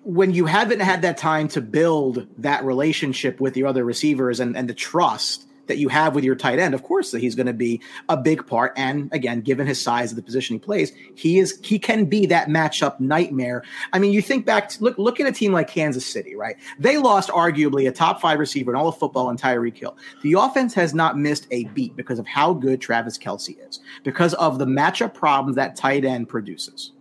when 0.03 0.33
you 0.33 0.47
haven't 0.47 0.81
had 0.81 1.03
that 1.03 1.17
time 1.17 1.49
to 1.49 1.61
build 1.61 2.27
that 2.39 2.65
relationship 2.65 3.41
with 3.41 3.57
your 3.57 3.67
other 3.67 3.85
receivers 3.85 4.39
and, 4.39 4.57
and 4.57 4.69
the 4.69 4.75
trust, 4.75 5.46
that 5.67 5.79
you 5.79 5.89
have 5.89 6.15
with 6.15 6.25
your 6.25 6.35
tight 6.35 6.59
end, 6.59 6.75
of 6.75 6.83
course, 6.83 7.11
that 7.11 7.21
he's 7.21 7.35
going 7.35 7.47
to 7.47 7.53
be 7.53 7.81
a 8.09 8.17
big 8.17 8.47
part. 8.47 8.73
And 8.77 9.13
again, 9.13 9.41
given 9.41 9.67
his 9.67 9.81
size 9.81 10.13
of 10.13 10.17
the 10.17 10.23
position 10.23 10.55
he 10.55 10.61
plays, 10.61 10.93
he 11.15 11.39
is 11.39 11.59
he 11.63 11.79
can 11.79 12.05
be 12.05 12.27
that 12.27 12.49
matchup 12.49 12.99
nightmare. 13.01 13.63
I 13.93 13.99
mean, 13.99 14.13
you 14.13 14.23
think 14.23 14.47
back 14.47 14.69
to 14.71 14.83
look 14.83 14.99
look 14.99 15.21
at 15.21 15.27
a 15.27 15.33
team 15.33 15.53
like 15.53 15.69
Kansas 15.69 16.07
City, 16.07 16.35
right? 16.35 16.57
They 16.79 16.99
lost 16.99 17.31
arguably 17.31 17.89
a 17.89 17.93
top 17.93 18.21
five 18.21 18.39
receiver 18.39 18.71
in 18.71 18.77
all 18.77 18.89
of 18.89 18.99
football 18.99 19.31
and 19.31 19.41
Tyreek 19.41 19.77
Hill. 19.77 19.97
The 20.23 20.35
offense 20.35 20.75
has 20.75 20.95
not 20.95 21.19
missed 21.19 21.47
a 21.51 21.65
beat 21.67 21.97
because 21.97 22.19
of 22.19 22.27
how 22.27 22.55
good 22.55 22.81
Travis 22.81 23.19
Kelce 23.19 23.57
is, 23.69 23.81
because 24.05 24.35
of 24.35 24.59
the 24.59 24.67
matchup 24.67 25.15
problems 25.15 25.57
that 25.57 25.77
tight 25.77 26.05
end 26.05 26.29
produces 26.29 26.93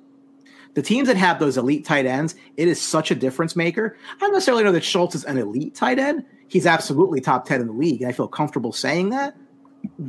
the 0.76 0.82
teams 0.82 1.08
that 1.08 1.18
have 1.18 1.40
those 1.40 1.58
elite 1.58 1.86
tight 1.86 2.06
ends, 2.06 2.36
it 2.58 2.68
is 2.68 2.80
such 2.80 3.10
a 3.10 3.16
difference 3.16 3.56
maker. 3.56 3.98
I 4.16 4.20
don't 4.20 4.34
necessarily 4.34 4.64
know 4.64 4.74
that 4.74 4.84
Schultz 4.84 5.16
is 5.16 5.24
an 5.24 5.38
elite 5.38 5.74
tight 5.74 5.98
end, 5.98 6.26
he's 6.48 6.66
absolutely 6.66 7.22
top 7.22 7.46
10 7.46 7.62
in 7.62 7.68
the 7.68 7.74
league. 7.74 8.02
And 8.02 8.10
I 8.10 8.14
feel 8.14 8.28
comfortable 8.28 8.72
saying 8.72 9.10
that. 9.10 9.36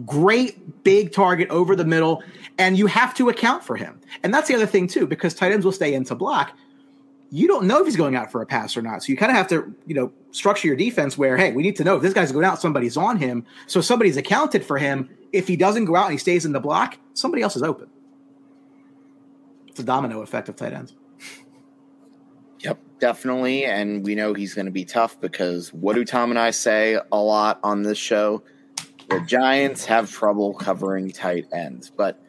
Great 0.07 0.85
big 0.85 1.13
target 1.13 1.49
over 1.51 1.77
the 1.77 1.85
middle, 1.85 2.23
and 2.57 2.79
you 2.79 2.87
have 2.87 3.15
to 3.15 3.29
account 3.29 3.63
for 3.63 3.77
him. 3.77 4.01
And 4.23 4.33
that's 4.33 4.49
the 4.49 4.55
other 4.55 4.67
thing, 4.67 4.87
too, 4.87 5.07
because 5.07 5.35
tight 5.35 5.53
ends 5.53 5.67
will 5.67 5.73
stay 5.73 5.93
into 5.93 6.15
block. 6.15 6.57
You 7.31 7.47
don't 7.47 7.67
know 7.67 7.81
if 7.81 7.87
he's 7.87 7.97
going 7.97 8.17
out 8.17 8.33
for 8.33 8.41
a 8.41 8.47
pass 8.47 8.77
or 8.77 8.83
not. 8.83 9.03
So 9.03 9.13
you 9.13 9.19
kind 9.19 9.31
of 9.31 9.37
have 9.37 9.49
to, 9.49 9.75
you 9.87 9.95
know, 9.95 10.13
structure 10.31 10.67
your 10.67 10.77
defense 10.77 11.19
where, 11.19 11.37
hey, 11.37 11.53
we 11.53 11.63
need 11.63 11.77
to 11.77 11.85
know 11.85 11.97
if 11.97 12.03
this 12.03 12.15
guy's 12.15 12.33
going 12.33 12.45
out, 12.45 12.61
somebody's 12.61 12.97
on 12.97 13.19
him. 13.19 13.45
So 13.67 13.81
somebody's 13.81 14.17
accounted 14.17 14.65
for 14.65 14.79
him. 14.79 15.11
If 15.33 15.47
he 15.49 15.57
doesn't 15.57 15.85
go 15.85 15.97
out 15.97 16.05
and 16.05 16.13
he 16.13 16.19
stays 16.19 16.47
in 16.47 16.53
the 16.53 16.61
block, 16.61 16.97
somebody 17.15 17.43
else 17.43 17.57
is 17.57 17.63
open. 17.63 17.89
It's 19.67 19.81
a 19.81 19.85
domino 19.85 20.23
effect 20.23 20.49
of 20.49 20.57
tight 20.57 20.73
ends. 20.73 20.95
Definitely. 22.99 23.65
And 23.65 24.05
we 24.05 24.15
know 24.15 24.33
he's 24.33 24.55
going 24.55 24.67
to 24.67 24.73
be 24.73 24.85
tough 24.85 25.21
because 25.21 25.73
what 25.73 25.95
do 25.95 26.05
Tom 26.05 26.31
and 26.31 26.39
I 26.39 26.51
say 26.51 26.99
a 27.13 27.19
lot 27.19 27.61
on 27.63 27.83
this 27.83 27.99
show? 27.99 28.43
The 29.09 29.21
Giants 29.21 29.85
have 29.85 30.11
trouble 30.11 30.55
covering 30.55 31.11
tight 31.11 31.47
ends. 31.53 31.91
But, 31.91 32.21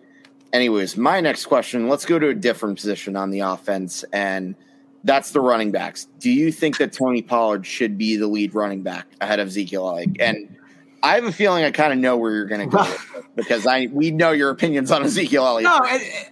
anyways, 0.54 0.98
my 0.98 1.22
next 1.22 1.46
question 1.46 1.88
let's 1.88 2.06
go 2.06 2.20
to 2.20 2.30
a 2.30 2.36
different 2.36 2.78
position 2.78 3.16
on 3.16 3.32
the 3.32 3.40
offense, 3.40 4.04
and 4.14 4.56
that's 5.04 5.32
the 5.32 5.42
running 5.42 5.72
backs. 5.72 6.08
Do 6.20 6.30
you 6.30 6.52
think 6.52 6.78
that 6.78 6.94
Tony 6.94 7.22
Pollard 7.22 7.66
should 7.66 7.98
be 7.98 8.18
the 8.18 8.28
lead 8.28 8.54
running 8.54 8.84
back 8.84 9.08
ahead 9.22 9.40
of 9.40 9.48
Ezekiel 9.48 9.88
Elliott? 9.88 10.18
And 10.20 10.56
I 11.02 11.16
have 11.16 11.26
a 11.26 11.32
feeling 11.32 11.64
I 11.64 11.72
kind 11.72 11.94
of 11.94 12.00
know 12.00 12.18
where 12.18 12.34
you're 12.34 12.46
going 12.46 12.70
to 12.70 12.78
go 12.78 12.96
because 13.36 13.66
I 13.66 13.88
we 13.92 14.12
know 14.12 14.32
your 14.32 14.50
opinions 14.50 14.92
on 14.92 15.04
Ezekiel 15.04 15.46
Elliott. 15.46 15.64
No, 15.64 15.80
it, 15.86 16.02
it, 16.02 16.30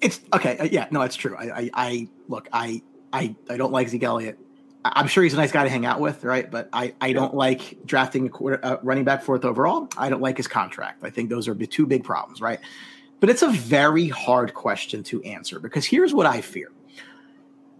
it's 0.00 0.20
okay. 0.32 0.58
Uh, 0.58 0.64
yeah, 0.64 0.86
no, 0.90 1.02
it's 1.02 1.16
true. 1.16 1.36
I, 1.36 1.44
I, 1.44 1.70
I 1.74 2.08
look, 2.28 2.48
I 2.52 2.82
I, 3.14 3.36
I 3.48 3.56
don't 3.56 3.72
like 3.72 3.88
Zeke 3.88 4.02
Elliott. 4.02 4.38
I'm 4.84 5.06
sure 5.06 5.22
he's 5.22 5.34
a 5.34 5.36
nice 5.36 5.52
guy 5.52 5.62
to 5.62 5.70
hang 5.70 5.86
out 5.86 6.00
with, 6.00 6.24
right? 6.24 6.50
But 6.50 6.68
I, 6.72 6.94
I 7.00 7.12
don't 7.12 7.32
like 7.32 7.86
drafting 7.86 8.26
a 8.26 8.28
quarter, 8.28 8.58
uh, 8.62 8.78
running 8.82 9.04
back 9.04 9.22
fourth 9.22 9.44
overall. 9.44 9.88
I 9.96 10.10
don't 10.10 10.20
like 10.20 10.36
his 10.36 10.48
contract. 10.48 11.02
I 11.04 11.10
think 11.10 11.30
those 11.30 11.46
are 11.46 11.54
the 11.54 11.66
two 11.66 11.86
big 11.86 12.02
problems, 12.02 12.40
right? 12.40 12.58
But 13.20 13.30
it's 13.30 13.42
a 13.42 13.50
very 13.50 14.08
hard 14.08 14.52
question 14.52 15.04
to 15.04 15.22
answer 15.22 15.60
because 15.60 15.86
here's 15.86 16.12
what 16.12 16.26
I 16.26 16.40
fear. 16.40 16.72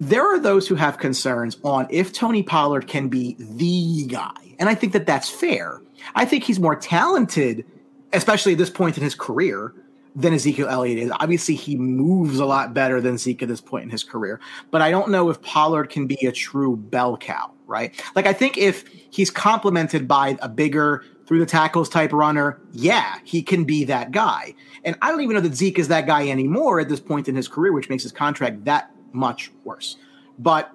There 0.00 0.24
are 0.24 0.38
those 0.38 0.68
who 0.68 0.76
have 0.76 0.98
concerns 0.98 1.58
on 1.64 1.88
if 1.90 2.12
Tony 2.12 2.42
Pollard 2.42 2.86
can 2.86 3.08
be 3.08 3.36
the 3.38 4.06
guy. 4.06 4.54
And 4.60 4.68
I 4.68 4.76
think 4.76 4.92
that 4.92 5.04
that's 5.04 5.28
fair. 5.28 5.82
I 6.14 6.24
think 6.24 6.44
he's 6.44 6.60
more 6.60 6.76
talented, 6.76 7.66
especially 8.12 8.52
at 8.52 8.58
this 8.58 8.70
point 8.70 8.96
in 8.96 9.02
his 9.02 9.16
career, 9.16 9.74
than 10.14 10.32
Ezekiel 10.32 10.68
Elliott 10.68 10.98
is. 10.98 11.10
Obviously, 11.18 11.54
he 11.54 11.76
moves 11.76 12.38
a 12.38 12.46
lot 12.46 12.72
better 12.72 13.00
than 13.00 13.18
Zeke 13.18 13.42
at 13.42 13.48
this 13.48 13.60
point 13.60 13.84
in 13.84 13.90
his 13.90 14.04
career. 14.04 14.40
But 14.70 14.80
I 14.80 14.90
don't 14.90 15.10
know 15.10 15.28
if 15.28 15.42
Pollard 15.42 15.90
can 15.90 16.06
be 16.06 16.26
a 16.26 16.32
true 16.32 16.76
bell 16.76 17.16
cow, 17.16 17.52
right? 17.66 18.00
Like, 18.14 18.26
I 18.26 18.32
think 18.32 18.56
if 18.56 18.84
he's 19.10 19.30
complemented 19.30 20.06
by 20.06 20.36
a 20.40 20.48
bigger 20.48 21.04
through 21.26 21.40
the 21.40 21.46
tackles 21.46 21.88
type 21.88 22.12
runner, 22.12 22.60
yeah, 22.72 23.16
he 23.24 23.42
can 23.42 23.64
be 23.64 23.84
that 23.84 24.12
guy. 24.12 24.54
And 24.84 24.96
I 25.02 25.10
don't 25.10 25.20
even 25.22 25.34
know 25.34 25.40
that 25.40 25.54
Zeke 25.54 25.78
is 25.78 25.88
that 25.88 26.06
guy 26.06 26.28
anymore 26.28 26.78
at 26.78 26.88
this 26.88 27.00
point 27.00 27.28
in 27.28 27.34
his 27.34 27.48
career, 27.48 27.72
which 27.72 27.88
makes 27.88 28.02
his 28.02 28.12
contract 28.12 28.64
that 28.66 28.92
much 29.12 29.50
worse. 29.64 29.96
But 30.38 30.70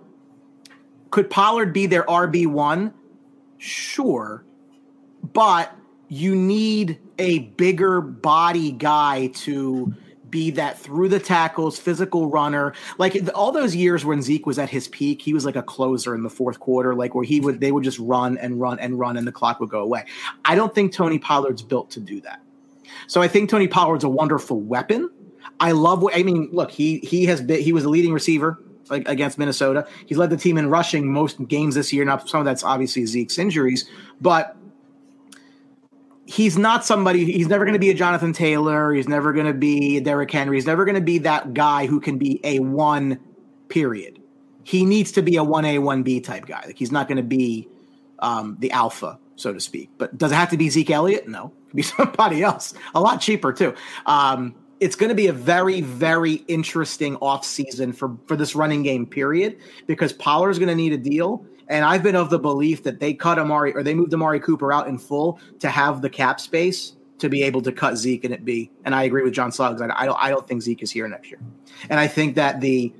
could 1.11 1.29
Pollard 1.29 1.71
be 1.71 1.85
their 1.85 2.03
RB1? 2.03 2.93
Sure. 3.57 4.43
But 5.33 5.75
you 6.07 6.35
need 6.35 6.99
a 7.19 7.39
bigger 7.39 8.01
body 8.01 8.71
guy 8.71 9.27
to 9.27 9.93
be 10.29 10.51
that 10.51 10.77
through 10.77 11.09
the 11.09 11.19
tackles, 11.19 11.79
physical 11.79 12.27
runner. 12.29 12.73
Like 12.97 13.17
all 13.35 13.51
those 13.51 13.75
years 13.75 14.05
when 14.05 14.21
Zeke 14.21 14.45
was 14.45 14.59
at 14.59 14.69
his 14.69 14.87
peak, 14.87 15.21
he 15.21 15.33
was 15.33 15.45
like 15.45 15.55
a 15.55 15.63
closer 15.63 16.15
in 16.15 16.23
the 16.23 16.29
fourth 16.29 16.59
quarter, 16.59 16.95
like 16.95 17.15
where 17.15 17.23
he 17.23 17.39
would 17.39 17.59
they 17.59 17.71
would 17.71 17.83
just 17.83 17.99
run 17.99 18.37
and 18.37 18.59
run 18.59 18.79
and 18.79 18.99
run 18.99 19.17
and 19.17 19.27
the 19.27 19.31
clock 19.31 19.59
would 19.59 19.69
go 19.69 19.81
away. 19.81 20.05
I 20.45 20.55
don't 20.55 20.73
think 20.73 20.93
Tony 20.93 21.19
Pollard's 21.19 21.61
built 21.61 21.89
to 21.91 21.99
do 21.99 22.21
that. 22.21 22.41
So 23.07 23.21
I 23.21 23.27
think 23.27 23.49
Tony 23.49 23.67
Pollard's 23.67 24.03
a 24.03 24.09
wonderful 24.09 24.59
weapon. 24.59 25.09
I 25.59 25.71
love 25.71 26.01
what 26.01 26.15
I 26.15 26.23
mean, 26.23 26.49
look, 26.51 26.71
he 26.71 26.99
he 26.99 27.25
has 27.25 27.41
been 27.41 27.61
he 27.61 27.73
was 27.73 27.83
a 27.83 27.89
leading 27.89 28.13
receiver 28.13 28.63
like 28.89 29.07
against 29.07 29.37
Minnesota. 29.37 29.87
He's 30.05 30.17
led 30.17 30.29
the 30.29 30.37
team 30.37 30.57
in 30.57 30.69
rushing 30.69 31.11
most 31.11 31.45
games 31.47 31.75
this 31.75 31.93
year. 31.93 32.05
Now 32.05 32.17
some 32.17 32.39
of 32.39 32.45
that's 32.45 32.63
obviously 32.63 33.05
Zeke's 33.05 33.37
injuries, 33.37 33.89
but 34.21 34.55
he's 36.29 36.59
not 36.59 36.85
somebody 36.85 37.25
he's 37.25 37.47
never 37.47 37.65
going 37.65 37.73
to 37.73 37.79
be 37.79 37.89
a 37.89 37.93
Jonathan 37.93 38.33
Taylor, 38.33 38.93
he's 38.93 39.07
never 39.07 39.33
going 39.33 39.47
to 39.47 39.53
be 39.53 39.97
a 39.97 40.01
Derrick 40.01 40.29
Henry, 40.29 40.57
he's 40.57 40.67
never 40.67 40.85
going 40.85 40.95
to 40.95 41.01
be 41.01 41.17
that 41.19 41.53
guy 41.53 41.87
who 41.87 41.99
can 41.99 42.17
be 42.17 42.39
a 42.43 42.59
one 42.59 43.19
period. 43.67 44.21
He 44.63 44.85
needs 44.85 45.11
to 45.13 45.23
be 45.23 45.37
a 45.37 45.43
1A 45.43 45.79
1B 45.79 46.23
type 46.23 46.45
guy. 46.45 46.61
Like 46.67 46.77
he's 46.77 46.91
not 46.91 47.07
going 47.07 47.17
to 47.17 47.23
be 47.23 47.67
um, 48.19 48.57
the 48.59 48.71
alpha, 48.71 49.17
so 49.35 49.51
to 49.51 49.59
speak. 49.59 49.89
But 49.97 50.15
does 50.17 50.31
it 50.31 50.35
have 50.35 50.51
to 50.51 50.57
be 50.57 50.69
Zeke 50.69 50.91
Elliott? 50.91 51.27
No. 51.27 51.45
It 51.45 51.69
could 51.69 51.75
be 51.77 51.81
somebody 51.97 52.43
else. 52.43 52.75
A 52.93 52.99
lot 52.99 53.19
cheaper 53.19 53.51
too. 53.51 53.73
Um, 54.05 54.53
it's 54.79 54.95
going 54.95 55.09
to 55.09 55.15
be 55.15 55.27
a 55.27 55.33
very, 55.33 55.81
very 55.81 56.35
interesting 56.47 57.17
offseason 57.17 57.95
for, 57.95 58.15
for 58.27 58.37
this 58.37 58.55
running 58.55 58.83
game 58.83 59.07
period 59.07 59.57
because 59.87 60.13
Pollard's 60.13 60.59
going 60.59 60.69
to 60.69 60.75
need 60.75 60.93
a 60.93 60.97
deal 60.97 61.43
and 61.69 61.85
I've 61.85 62.03
been 62.03 62.15
of 62.15 62.29
the 62.29 62.39
belief 62.39 62.83
that 62.83 62.99
they 62.99 63.13
cut 63.13 63.37
Amari 63.37 63.73
or 63.73 63.83
they 63.83 63.93
moved 63.93 64.13
Amari 64.13 64.39
Cooper 64.39 64.73
out 64.73 64.87
in 64.87 64.97
full 64.97 65.39
to 65.59 65.69
have 65.69 66.01
the 66.01 66.09
cap 66.09 66.39
space 66.39 66.93
to 67.19 67.29
be 67.29 67.43
able 67.43 67.61
to 67.61 67.71
cut 67.71 67.95
Zeke 67.95 68.23
and 68.23 68.33
it 68.33 68.43
be. 68.43 68.71
And 68.85 68.95
I 68.95 69.03
agree 69.03 69.23
with 69.23 69.33
John 69.33 69.51
Slugs. 69.51 69.81
I, 69.81 69.89
I 69.95 70.05
don't. 70.05 70.17
I 70.19 70.29
don't 70.29 70.47
think 70.47 70.61
Zeke 70.63 70.81
is 70.81 70.91
here 70.91 71.07
next 71.07 71.29
year. 71.29 71.39
And 71.89 71.99
I 71.99 72.07
think 72.07 72.35
that 72.35 72.59
the 72.59 72.91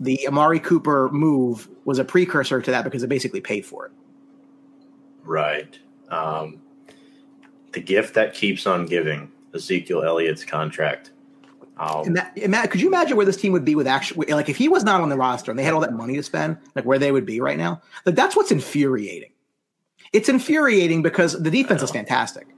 the 0.00 0.26
Amari 0.26 0.60
Cooper 0.60 1.08
move 1.10 1.68
was 1.84 1.98
a 1.98 2.04
precursor 2.04 2.60
to 2.60 2.70
that 2.70 2.84
because 2.84 3.02
it 3.02 3.08
basically 3.08 3.40
paid 3.40 3.64
for 3.64 3.86
it. 3.86 3.92
Right. 5.24 5.78
Um, 6.10 6.60
the 7.72 7.80
gift 7.80 8.14
that 8.14 8.34
keeps 8.34 8.66
on 8.66 8.86
giving. 8.86 9.30
Ezekiel 9.54 10.02
Elliott's 10.02 10.44
contract. 10.44 11.12
Um, 11.78 12.16
Matt, 12.48 12.70
could 12.70 12.80
you 12.80 12.88
imagine 12.88 13.16
where 13.16 13.26
this 13.26 13.36
team 13.36 13.52
would 13.52 13.64
be 13.64 13.74
with 13.74 13.86
actually, 13.86 14.26
like, 14.32 14.48
if 14.48 14.56
he 14.56 14.68
was 14.68 14.82
not 14.82 15.00
on 15.00 15.08
the 15.08 15.16
roster 15.16 15.52
and 15.52 15.58
they 15.58 15.62
had 15.62 15.74
all 15.74 15.80
that 15.80 15.92
money 15.92 16.16
to 16.16 16.22
spend, 16.22 16.58
like 16.74 16.84
where 16.84 16.98
they 16.98 17.12
would 17.12 17.24
be 17.24 17.40
right 17.40 17.56
now? 17.56 17.80
Like, 18.04 18.16
that's 18.16 18.34
what's 18.34 18.50
infuriating. 18.50 19.30
It's 20.12 20.28
infuriating 20.28 21.02
because 21.02 21.40
the 21.40 21.50
defense 21.50 21.82
is 21.82 21.90
fantastic. 21.90 22.48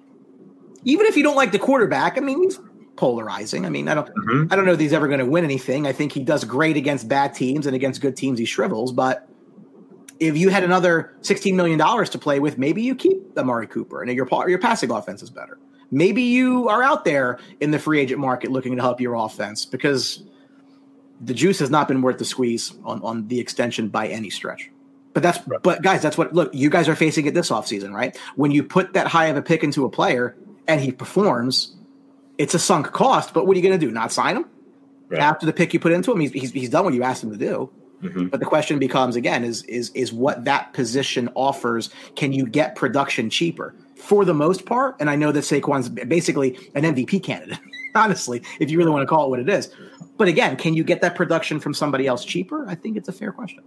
Even 0.85 1.07
if 1.07 1.17
you 1.17 1.23
don't 1.23 1.37
like 1.37 1.53
the 1.53 1.59
quarterback, 1.59 2.17
I 2.17 2.21
mean, 2.21 2.43
he's 2.43 2.59
polarizing. 2.97 3.67
I 3.67 3.71
mean, 3.71 3.89
I 3.89 3.95
don't, 3.95 4.07
mm-hmm. 4.09 4.53
I 4.53 4.57
don't 4.57 4.65
know 4.65 4.73
if 4.73 4.81
he's 4.81 4.93
ever 4.93 5.09
going 5.09 5.21
to 5.21 5.27
win 5.27 5.45
anything. 5.45 5.87
I 5.87 5.93
think 5.93 6.13
he 6.13 6.23
does 6.23 6.45
great 6.45 6.77
against 6.77 7.09
bad 7.09 7.35
teams 7.35 7.67
and 7.67 7.77
against 7.77 8.01
good 8.01 8.17
teams, 8.17 8.39
he 8.39 8.45
shrivels. 8.45 8.93
But 8.93 9.29
if 10.19 10.37
you 10.37 10.49
had 10.49 10.65
another 10.65 11.17
sixteen 11.23 11.57
million 11.57 11.79
dollars 11.79 12.09
to 12.11 12.19
play 12.19 12.41
with, 12.41 12.57
maybe 12.57 12.83
you 12.83 12.95
keep 12.95 13.19
Amari 13.37 13.67
Cooper 13.67 14.03
and 14.03 14.11
your 14.13 14.29
your 14.49 14.59
passing 14.59 14.91
offense 14.91 15.23
is 15.23 15.31
better 15.31 15.59
maybe 15.91 16.23
you 16.23 16.69
are 16.69 16.83
out 16.83 17.05
there 17.05 17.39
in 17.61 17.71
the 17.71 17.79
free 17.79 18.01
agent 18.01 18.21
market 18.21 18.51
looking 18.51 18.77
to 18.77 18.83
help 18.83 19.01
your 19.01 19.15
offense 19.15 19.65
because 19.65 20.23
the 21.21 21.35
juice 21.35 21.59
has 21.59 21.71
not 21.71 21.89
been 21.89 22.03
worth 22.03 22.19
the 22.19 22.25
squeeze 22.25 22.73
on, 22.85 23.03
on 23.03 23.29
the 23.29 23.39
extension 23.39 23.89
by 23.89 24.09
any 24.09 24.31
stretch. 24.31 24.71
But 25.13 25.23
that's 25.23 25.47
right. 25.47 25.61
but 25.63 25.83
guys, 25.83 26.03
that's 26.03 26.17
what 26.17 26.33
look, 26.33 26.55
you 26.55 26.71
guys 26.71 26.89
are 26.89 26.95
facing 26.95 27.27
it 27.27 27.35
this 27.35 27.51
offseason, 27.51 27.93
right? 27.93 28.17
When 28.37 28.51
you 28.51 28.63
put 28.63 28.93
that 28.93 29.09
high 29.09 29.27
of 29.27 29.37
a 29.37 29.43
pick 29.43 29.65
into 29.65 29.85
a 29.85 29.91
player 29.91 30.37
and 30.69 30.81
he 30.81 30.93
performs, 30.93 31.75
it's 32.39 32.55
a 32.55 32.59
sunk 32.59 32.93
cost. 32.93 33.35
But 33.35 33.47
what 33.47 33.55
are 33.55 33.61
you 33.61 33.67
going 33.67 33.79
to 33.79 33.87
do? 33.87 33.93
Not 33.93 34.13
sign 34.13 34.37
him 34.37 34.45
right. 35.09 35.21
after 35.21 35.47
the 35.47 35.53
pick 35.53 35.75
you 35.75 35.81
put 35.81 35.93
into 35.93 36.13
him? 36.13 36.21
He's, 36.21 36.33
he's, 36.33 36.53
he's 36.53 36.71
done 36.71 36.85
what 36.85 36.95
you 36.95 37.03
asked 37.03 37.25
him 37.25 37.33
to 37.33 37.37
do. 37.37 37.71
Mm-hmm. 38.03 38.29
But 38.29 38.41
the 38.41 38.47
question 38.47 38.79
becomes 38.79 39.15
again: 39.15 39.45
is 39.45 39.63
is 39.65 39.91
is 39.91 40.11
what 40.13 40.47
that 40.47 40.73
position 40.73 41.29
offers? 41.35 41.91
Can 42.17 42.33
you 42.33 42.47
get 42.47 42.75
production 42.75 43.29
cheaper? 43.29 43.75
For 44.01 44.25
the 44.25 44.35
most 44.35 44.67
part. 44.67 44.97
And 44.99 45.09
I 45.09 45.17
know 45.17 45.33
that 45.33 45.41
Saquon's 45.41 45.89
basically 45.89 46.59
an 46.75 46.83
MVP 46.83 47.23
candidate, 47.23 47.59
honestly, 47.95 48.43
if 48.59 48.71
you 48.71 48.79
really 48.79 48.91
want 48.91 49.03
to 49.03 49.07
call 49.07 49.27
it 49.27 49.31
what 49.31 49.41
it 49.41 49.49
is. 49.49 49.71
But 50.17 50.29
again, 50.29 50.57
can 50.57 50.75
you 50.75 50.85
get 50.85 51.01
that 51.03 51.15
production 51.15 51.61
from 51.61 51.75
somebody 51.75 52.07
else 52.07 52.25
cheaper? 52.25 52.69
I 52.69 52.75
think 52.75 52.97
it's 52.97 53.09
a 53.09 53.13
fair 53.13 53.33
question. 53.33 53.63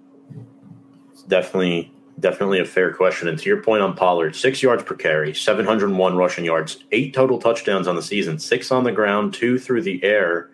It's 1.11 1.23
definitely 1.23 1.91
definitely 2.19 2.59
a 2.59 2.65
fair 2.65 2.93
question. 2.93 3.27
And 3.27 3.39
to 3.39 3.49
your 3.49 3.63
point 3.63 3.81
on 3.81 3.95
Pollard, 3.95 4.35
six 4.35 4.61
yards 4.61 4.83
per 4.83 4.93
carry, 4.93 5.33
701 5.33 6.15
rushing 6.15 6.45
yards, 6.45 6.83
eight 6.91 7.11
total 7.11 7.39
touchdowns 7.39 7.87
on 7.87 7.95
the 7.95 8.03
season, 8.03 8.37
six 8.37 8.71
on 8.71 8.83
the 8.83 8.91
ground, 8.91 9.33
two 9.33 9.57
through 9.57 9.81
the 9.81 10.03
air. 10.03 10.51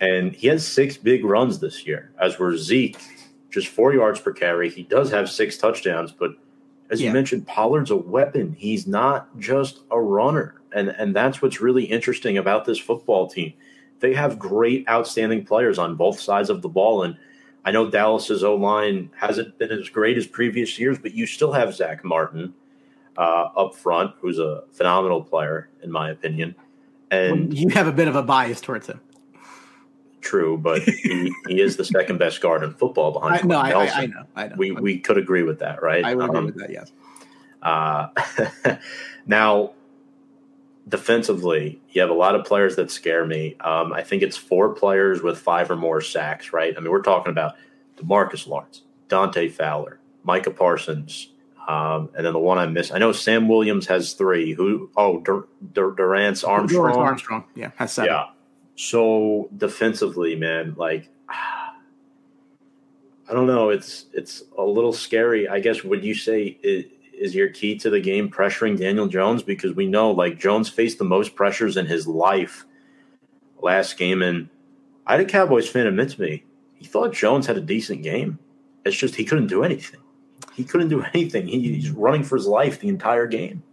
And 0.00 0.36
he 0.36 0.46
has 0.46 0.66
six 0.66 0.96
big 0.96 1.24
runs 1.24 1.58
this 1.58 1.84
year, 1.84 2.12
as 2.20 2.38
were 2.38 2.56
Zeke, 2.56 2.96
just 3.50 3.66
four 3.66 3.92
yards 3.92 4.20
per 4.20 4.32
carry. 4.32 4.70
He 4.70 4.84
does 4.84 5.10
have 5.10 5.28
six 5.28 5.58
touchdowns, 5.58 6.12
but– 6.12 6.32
as 6.90 7.00
yeah. 7.00 7.08
you 7.08 7.12
mentioned, 7.12 7.46
Pollard's 7.46 7.90
a 7.90 7.96
weapon. 7.96 8.54
He's 8.58 8.86
not 8.86 9.38
just 9.38 9.80
a 9.90 10.00
runner. 10.00 10.60
And 10.72 10.88
and 10.90 11.14
that's 11.14 11.40
what's 11.40 11.60
really 11.60 11.84
interesting 11.84 12.38
about 12.38 12.64
this 12.64 12.78
football 12.78 13.28
team. 13.28 13.54
They 14.00 14.14
have 14.14 14.38
great, 14.38 14.88
outstanding 14.88 15.44
players 15.44 15.78
on 15.78 15.96
both 15.96 16.20
sides 16.20 16.50
of 16.50 16.62
the 16.62 16.68
ball. 16.68 17.02
And 17.02 17.16
I 17.64 17.70
know 17.70 17.90
Dallas's 17.90 18.44
O 18.44 18.54
line 18.54 19.10
hasn't 19.16 19.58
been 19.58 19.72
as 19.72 19.88
great 19.88 20.16
as 20.16 20.26
previous 20.26 20.78
years, 20.78 20.98
but 20.98 21.14
you 21.14 21.26
still 21.26 21.52
have 21.52 21.74
Zach 21.74 22.04
Martin 22.04 22.54
uh, 23.16 23.48
up 23.56 23.74
front, 23.74 24.14
who's 24.20 24.38
a 24.38 24.64
phenomenal 24.72 25.22
player, 25.22 25.68
in 25.82 25.90
my 25.90 26.10
opinion. 26.10 26.54
And 27.10 27.48
well, 27.48 27.54
you 27.54 27.68
have 27.70 27.88
a 27.88 27.92
bit 27.92 28.06
of 28.06 28.14
a 28.14 28.22
bias 28.22 28.60
towards 28.60 28.86
him 28.86 29.00
true, 30.20 30.58
but 30.58 30.82
he, 30.82 31.32
he, 31.48 31.60
is 31.60 31.76
the 31.76 31.84
second 31.84 32.18
best 32.18 32.40
guard 32.40 32.62
in 32.62 32.72
football 32.74 33.12
behind. 33.12 33.40
I, 33.40 33.46
no, 33.46 33.58
I, 33.58 33.70
I, 33.70 33.86
I, 33.86 34.06
know, 34.06 34.24
I 34.36 34.48
know. 34.48 34.54
We 34.56 34.72
we 34.72 34.98
could 34.98 35.18
agree 35.18 35.42
with 35.42 35.58
that, 35.60 35.82
right? 35.82 36.04
I 36.04 36.14
would 36.14 36.30
um, 36.30 36.36
agree 36.36 36.46
with 36.46 36.56
that. 36.56 36.70
Yes. 36.70 36.92
Uh, 37.62 38.08
now, 39.26 39.72
defensively, 40.88 41.80
you 41.90 42.00
have 42.00 42.10
a 42.10 42.14
lot 42.14 42.34
of 42.34 42.44
players 42.44 42.76
that 42.76 42.90
scare 42.90 43.24
me. 43.24 43.56
Um, 43.60 43.92
I 43.92 44.02
think 44.02 44.22
it's 44.22 44.36
four 44.36 44.74
players 44.74 45.22
with 45.22 45.38
five 45.38 45.70
or 45.70 45.76
more 45.76 46.00
sacks, 46.00 46.52
right? 46.52 46.74
I 46.76 46.80
mean, 46.80 46.90
we're 46.90 47.02
talking 47.02 47.30
about 47.30 47.54
Demarcus 47.96 48.46
Lawrence, 48.46 48.82
Dante 49.08 49.48
Fowler, 49.48 50.00
Micah 50.24 50.50
Parsons, 50.50 51.32
um, 51.66 52.08
and 52.16 52.24
then 52.24 52.32
the 52.32 52.38
one 52.38 52.58
I 52.58 52.66
missed. 52.66 52.92
I 52.92 52.98
know 52.98 53.12
Sam 53.12 53.48
Williams 53.48 53.86
has 53.86 54.14
three. 54.14 54.54
Who? 54.54 54.90
Oh, 54.96 55.20
Dur- 55.20 55.48
Dur- 55.72 55.92
Dorance 55.92 56.46
Armstrong. 56.46 56.94
Dorance 56.94 56.96
Armstrong, 56.96 57.44
yeah, 57.54 57.72
has 57.76 57.92
seven. 57.92 58.12
Yeah. 58.12 58.24
So 58.78 59.50
defensively, 59.56 60.36
man, 60.36 60.74
like 60.76 61.08
I 61.28 61.72
don't 63.32 63.48
know, 63.48 63.70
it's 63.70 64.06
it's 64.12 64.44
a 64.56 64.62
little 64.62 64.92
scary. 64.92 65.48
I 65.48 65.58
guess 65.58 65.82
would 65.82 66.04
you 66.04 66.14
say 66.14 66.58
it, 66.62 66.92
is 67.12 67.34
your 67.34 67.48
key 67.48 67.76
to 67.78 67.90
the 67.90 68.00
game 68.00 68.30
pressuring 68.30 68.78
Daniel 68.78 69.08
Jones 69.08 69.42
because 69.42 69.74
we 69.74 69.88
know 69.88 70.12
like 70.12 70.38
Jones 70.38 70.68
faced 70.68 70.98
the 70.98 71.04
most 71.04 71.34
pressures 71.34 71.76
in 71.76 71.86
his 71.86 72.06
life 72.06 72.64
last 73.60 73.98
game, 73.98 74.22
and 74.22 74.48
I 75.08 75.16
had 75.16 75.22
a 75.22 75.24
Cowboys 75.24 75.68
fan 75.68 75.88
admit 75.88 76.10
to 76.10 76.20
me 76.20 76.44
he 76.76 76.84
thought 76.84 77.12
Jones 77.12 77.48
had 77.48 77.56
a 77.56 77.60
decent 77.60 78.04
game. 78.04 78.38
It's 78.84 78.96
just 78.96 79.16
he 79.16 79.24
couldn't 79.24 79.48
do 79.48 79.64
anything. 79.64 80.00
He 80.54 80.62
couldn't 80.62 80.88
do 80.88 81.02
anything. 81.14 81.48
He, 81.48 81.74
he's 81.74 81.90
running 81.90 82.22
for 82.22 82.36
his 82.36 82.46
life 82.46 82.78
the 82.78 82.88
entire 82.88 83.26
game. 83.26 83.64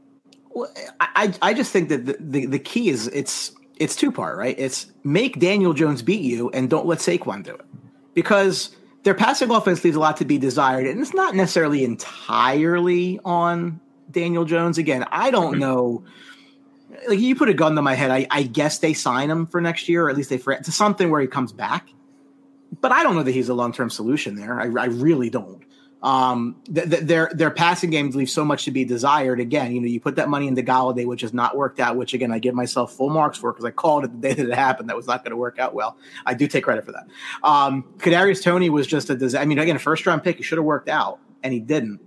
Well, 0.49 0.73
I 0.99 1.31
I 1.43 1.53
just 1.53 1.71
think 1.71 1.89
that 1.89 2.07
the, 2.07 2.17
the, 2.19 2.45
the 2.47 2.59
key 2.59 2.89
is 2.89 3.07
it's 3.09 3.53
it's 3.77 3.95
two 3.95 4.11
part, 4.11 4.37
right? 4.37 4.55
It's 4.57 4.87
make 5.03 5.39
Daniel 5.39 5.73
Jones 5.73 6.01
beat 6.01 6.21
you 6.21 6.49
and 6.51 6.69
don't 6.69 6.85
let 6.85 6.99
Saquon 6.99 7.43
do 7.43 7.53
it. 7.53 7.65
Because 8.13 8.75
their 9.03 9.13
passing 9.13 9.51
offense 9.51 9.83
leaves 9.83 9.95
a 9.95 9.99
lot 9.99 10.17
to 10.17 10.25
be 10.25 10.37
desired, 10.37 10.87
and 10.87 10.99
it's 10.99 11.13
not 11.13 11.35
necessarily 11.35 11.83
entirely 11.83 13.19
on 13.23 13.79
Daniel 14.09 14.45
Jones. 14.45 14.77
Again, 14.77 15.05
I 15.11 15.31
don't 15.31 15.53
mm-hmm. 15.53 15.59
know. 15.61 16.03
Like 17.07 17.19
you 17.19 17.35
put 17.35 17.49
a 17.49 17.53
gun 17.53 17.75
to 17.75 17.81
my 17.81 17.93
head, 17.93 18.09
I, 18.09 18.25
I 18.31 18.43
guess 18.43 18.79
they 18.79 18.93
sign 18.93 19.29
him 19.29 19.45
for 19.45 19.59
next 19.59 19.89
year, 19.89 20.05
or 20.05 20.09
at 20.09 20.15
least 20.15 20.29
they 20.29 20.37
for 20.37 20.55
to 20.55 20.71
something 20.71 21.11
where 21.11 21.21
he 21.21 21.27
comes 21.27 21.51
back. 21.51 21.89
But 22.81 22.91
I 22.91 23.03
don't 23.03 23.15
know 23.15 23.23
that 23.23 23.31
he's 23.31 23.49
a 23.49 23.53
long 23.53 23.73
term 23.73 23.89
solution 23.89 24.35
there. 24.35 24.59
I, 24.59 24.65
I 24.65 24.85
really 24.85 25.29
don't. 25.29 25.61
Um, 26.05 26.61
th- 26.71 26.87
th- 26.87 27.01
their 27.01 27.31
their 27.33 27.49
passing 27.49 27.89
games 27.89 28.15
leave 28.15 28.29
so 28.29 28.45
much 28.45 28.63
to 28.65 28.71
be 28.71 28.85
desired. 28.85 29.39
Again, 29.39 29.73
you 29.73 29.81
know, 29.81 29.87
you 29.87 29.99
put 29.99 30.15
that 30.17 30.29
money 30.29 30.47
into 30.47 30.61
Golladay, 30.61 31.07
which 31.07 31.21
has 31.21 31.33
not 31.33 31.57
worked 31.57 31.79
out. 31.79 31.95
Which 31.95 32.13
again, 32.13 32.31
I 32.31 32.37
give 32.37 32.53
myself 32.53 32.93
full 32.93 33.09
marks 33.09 33.39
for 33.39 33.51
because 33.51 33.65
I 33.65 33.71
called 33.71 34.05
it 34.05 34.11
the 34.11 34.19
day 34.19 34.33
that 34.35 34.47
it 34.47 34.53
happened. 34.53 34.87
That 34.87 34.95
was 34.95 35.07
not 35.07 35.23
going 35.23 35.31
to 35.31 35.37
work 35.37 35.57
out 35.57 35.73
well. 35.73 35.97
I 36.23 36.35
do 36.35 36.47
take 36.47 36.63
credit 36.63 36.85
for 36.85 36.91
that. 36.91 37.07
Um, 37.41 37.83
Kadarius 37.97 38.43
Toney 38.43 38.69
was 38.69 38.85
just 38.85 39.09
a 39.09 39.15
disaster. 39.15 39.41
I 39.41 39.45
mean, 39.45 39.57
again, 39.57 39.75
a 39.75 39.79
first 39.79 40.05
round 40.05 40.23
pick. 40.23 40.37
He 40.37 40.43
should 40.43 40.59
have 40.59 40.65
worked 40.65 40.89
out, 40.89 41.19
and 41.41 41.51
he 41.51 41.59
didn't. 41.59 41.99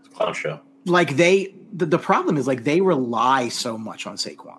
it's 0.00 0.14
Clown 0.14 0.32
show. 0.32 0.60
Like 0.86 1.16
they, 1.16 1.54
the, 1.74 1.84
the 1.84 1.98
problem 1.98 2.38
is 2.38 2.46
like 2.46 2.64
they 2.64 2.80
rely 2.80 3.50
so 3.50 3.76
much 3.76 4.06
on 4.06 4.16
Saquon. 4.16 4.58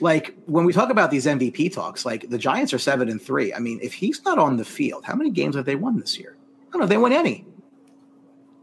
Like 0.00 0.34
when 0.46 0.64
we 0.64 0.72
talk 0.72 0.90
about 0.90 1.12
these 1.12 1.26
MVP 1.26 1.72
talks, 1.72 2.04
like 2.04 2.28
the 2.28 2.38
Giants 2.38 2.74
are 2.74 2.78
seven 2.78 3.08
and 3.08 3.22
three. 3.22 3.54
I 3.54 3.60
mean, 3.60 3.78
if 3.80 3.94
he's 3.94 4.24
not 4.24 4.36
on 4.36 4.56
the 4.56 4.64
field, 4.64 5.04
how 5.04 5.14
many 5.14 5.30
games 5.30 5.54
have 5.54 5.64
they 5.64 5.76
won 5.76 6.00
this 6.00 6.18
year? 6.18 6.36
I 6.68 6.72
don't 6.72 6.80
know. 6.82 6.88
They 6.88 6.96
won 6.96 7.12
any. 7.12 7.46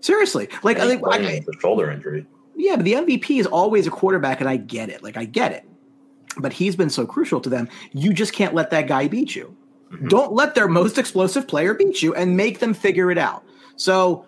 Seriously, 0.02 0.50
like 0.64 0.80
I 0.80 0.88
think 0.88 1.02
the 1.02 1.56
shoulder 1.60 1.90
injury. 1.90 2.26
Yeah, 2.56 2.76
but 2.76 2.86
the 2.86 2.94
MVP 2.94 3.40
is 3.40 3.46
always 3.46 3.88
a 3.88 3.92
quarterback, 3.92 4.40
and 4.42 4.50
I 4.50 4.58
get 4.58 4.90
it. 4.90 5.04
Like 5.04 5.18
I 5.18 5.26
get 5.26 5.52
it, 5.52 5.68
but 6.38 6.54
he's 6.54 6.76
been 6.76 6.90
so 6.90 7.06
crucial 7.06 7.40
to 7.42 7.50
them. 7.50 7.70
You 7.94 8.14
just 8.14 8.34
can't 8.34 8.54
let 8.54 8.70
that 8.72 8.88
guy 8.88 9.08
beat 9.08 9.36
you. 9.36 9.56
Mm-hmm. 9.92 10.08
Don't 10.08 10.34
let 10.34 10.56
their 10.56 10.68
most 10.68 10.98
explosive 10.98 11.48
player 11.48 11.74
beat 11.74 12.02
you, 12.02 12.14
and 12.14 12.36
make 12.36 12.60
them 12.60 12.74
figure 12.74 13.12
it 13.12 13.18
out. 13.18 13.44
So 13.76 14.26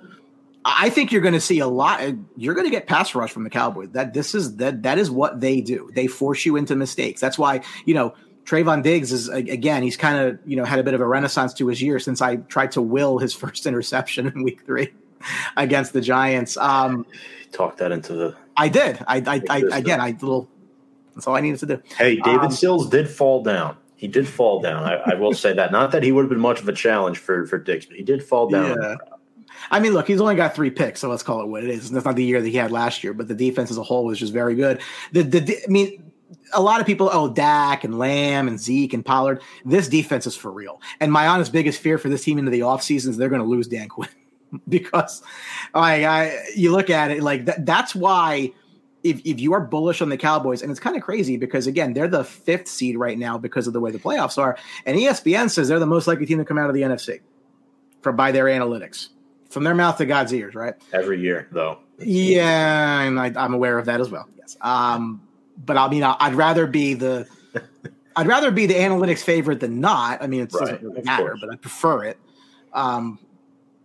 I 0.65 0.89
think 0.89 1.11
you're 1.11 1.21
going 1.21 1.33
to 1.33 1.41
see 1.41 1.59
a 1.59 1.67
lot. 1.67 2.01
You're 2.35 2.53
going 2.53 2.67
to 2.67 2.71
get 2.71 2.87
pass 2.87 3.15
rush 3.15 3.31
from 3.31 3.43
the 3.43 3.49
Cowboys. 3.49 3.89
That 3.91 4.13
this 4.13 4.35
is 4.35 4.57
that 4.57 4.83
that 4.83 4.97
is 4.97 5.09
what 5.09 5.39
they 5.39 5.61
do. 5.61 5.89
They 5.93 6.07
force 6.07 6.45
you 6.45 6.55
into 6.55 6.75
mistakes. 6.75 7.21
That's 7.21 7.37
why 7.37 7.61
you 7.85 7.93
know 7.93 8.13
Trevon 8.45 8.83
Diggs 8.83 9.11
is 9.11 9.29
again. 9.29 9.83
He's 9.83 9.97
kind 9.97 10.19
of 10.19 10.39
you 10.45 10.55
know 10.55 10.65
had 10.65 10.79
a 10.79 10.83
bit 10.83 10.93
of 10.93 11.01
a 11.01 11.07
renaissance 11.07 11.53
to 11.55 11.67
his 11.67 11.81
year 11.81 11.99
since 11.99 12.21
I 12.21 12.37
tried 12.37 12.71
to 12.73 12.81
will 12.81 13.17
his 13.17 13.33
first 13.35 13.65
interception 13.65 14.27
in 14.27 14.43
Week 14.43 14.65
Three. 14.65 14.93
against 15.57 15.93
the 15.93 16.01
Giants. 16.01 16.57
Um, 16.57 17.05
Talk 17.51 17.77
that 17.77 17.91
into 17.91 18.13
the. 18.13 18.35
I 18.55 18.69
did. 18.69 18.99
I, 19.07 19.17
I, 19.25 19.41
I 19.49 19.77
again, 19.77 19.99
I 19.99 20.11
little. 20.11 20.49
That's 21.15 21.27
all 21.27 21.35
I 21.35 21.41
needed 21.41 21.59
to 21.61 21.65
do. 21.65 21.81
Hey, 21.97 22.17
David 22.17 22.45
um, 22.45 22.51
Sills 22.51 22.89
did 22.89 23.09
fall 23.09 23.43
down. 23.43 23.75
He 23.95 24.07
did 24.07 24.27
fall 24.27 24.61
down. 24.61 24.83
I, 24.83 25.11
I, 25.11 25.15
will 25.15 25.33
say 25.33 25.51
that. 25.53 25.71
Not 25.71 25.91
that 25.91 26.03
he 26.03 26.11
would 26.13 26.21
have 26.21 26.29
been 26.29 26.39
much 26.39 26.61
of 26.61 26.69
a 26.69 26.73
challenge 26.73 27.17
for 27.17 27.45
for 27.47 27.57
Diggs, 27.57 27.85
but 27.85 27.97
he 27.97 28.03
did 28.03 28.23
fall 28.23 28.47
down. 28.47 28.81
Yeah. 28.81 28.95
I 29.71 29.79
mean, 29.79 29.93
look, 29.93 30.07
he's 30.07 30.21
only 30.21 30.35
got 30.35 30.55
three 30.55 30.69
picks, 30.69 31.01
so 31.01 31.09
let's 31.09 31.23
call 31.23 31.41
it 31.41 31.47
what 31.47 31.63
it 31.63 31.69
is. 31.69 31.91
That's 31.91 32.05
not 32.05 32.15
the 32.15 32.23
year 32.23 32.41
that 32.41 32.47
he 32.47 32.55
had 32.55 32.71
last 32.71 33.03
year, 33.03 33.13
but 33.13 33.27
the 33.27 33.35
defense 33.35 33.71
as 33.71 33.77
a 33.77 33.83
whole 33.83 34.05
was 34.05 34.19
just 34.19 34.31
very 34.31 34.55
good. 34.55 34.79
The, 35.11 35.23
the 35.23 35.57
I 35.67 35.69
mean, 35.69 36.11
a 36.53 36.61
lot 36.61 36.79
of 36.79 36.87
people, 36.87 37.09
oh, 37.11 37.29
Dak 37.29 37.83
and 37.83 37.97
Lamb 37.97 38.47
and 38.47 38.59
Zeke 38.59 38.93
and 38.93 39.05
Pollard. 39.05 39.41
This 39.65 39.87
defense 39.87 40.27
is 40.27 40.35
for 40.35 40.51
real. 40.51 40.81
And 40.99 41.11
my 41.11 41.27
honest 41.27 41.51
biggest 41.51 41.81
fear 41.81 41.97
for 41.97 42.09
this 42.09 42.23
team 42.23 42.37
into 42.37 42.51
the 42.51 42.61
offseason 42.61 43.09
is 43.09 43.17
they're 43.17 43.29
going 43.29 43.41
to 43.41 43.47
lose 43.47 43.67
Dan 43.67 43.89
Quinn. 43.89 44.09
because 44.69 45.21
like 45.73 46.03
I 46.03 46.37
you 46.55 46.71
look 46.71 46.89
at 46.89 47.11
it 47.11 47.23
like 47.23 47.45
that 47.45 47.65
that's 47.65 47.93
why 47.93 48.51
if, 49.03 49.21
if 49.25 49.39
you 49.39 49.53
are 49.53 49.61
bullish 49.61 50.01
on 50.01 50.09
the 50.09 50.17
Cowboys, 50.17 50.61
and 50.61 50.71
it's 50.71 50.79
kind 50.79 50.95
of 50.95 51.01
crazy 51.01 51.37
because 51.37 51.67
again, 51.67 51.93
they're 51.93 52.07
the 52.07 52.23
fifth 52.23 52.67
seed 52.67 52.97
right 52.97 53.17
now 53.17 53.37
because 53.37 53.67
of 53.67 53.73
the 53.73 53.79
way 53.79 53.91
the 53.91 53.99
playoffs 53.99 54.37
are, 54.37 54.57
and 54.85 54.97
ESPN 54.97 55.49
says 55.49 55.67
they're 55.67 55.79
the 55.79 55.85
most 55.85 56.07
likely 56.07 56.25
team 56.25 56.37
to 56.37 56.45
come 56.45 56.57
out 56.57 56.69
of 56.69 56.75
the 56.75 56.81
NFC 56.81 57.21
for 58.01 58.11
by 58.11 58.31
their 58.31 58.45
analytics. 58.45 59.09
From 59.49 59.63
their 59.63 59.73
mouth 59.73 59.97
to 59.97 60.05
God's 60.05 60.31
ears, 60.31 60.53
right? 60.53 60.75
Every 60.93 61.19
year, 61.19 61.47
though. 61.51 61.79
Yeah, 61.97 63.01
and 63.01 63.19
I, 63.19 63.31
am 63.35 63.55
aware 63.55 63.79
of 63.79 63.85
that 63.85 63.99
as 63.99 64.11
well. 64.11 64.29
Yes. 64.37 64.55
Um, 64.61 65.27
but 65.65 65.75
I 65.75 65.89
mean, 65.89 66.03
I'd 66.03 66.35
rather 66.35 66.67
be 66.67 66.93
the 66.93 67.27
I'd 68.15 68.27
rather 68.27 68.51
be 68.51 68.65
the 68.65 68.75
analytics 68.75 69.23
favorite 69.23 69.59
than 69.59 69.79
not. 69.79 70.21
I 70.21 70.27
mean, 70.27 70.41
it 70.41 70.51
doesn't 70.51 70.83
really 70.83 71.01
matter, 71.01 71.35
but 71.39 71.51
I 71.51 71.55
prefer 71.55 72.03
it. 72.03 72.19
Um, 72.73 73.17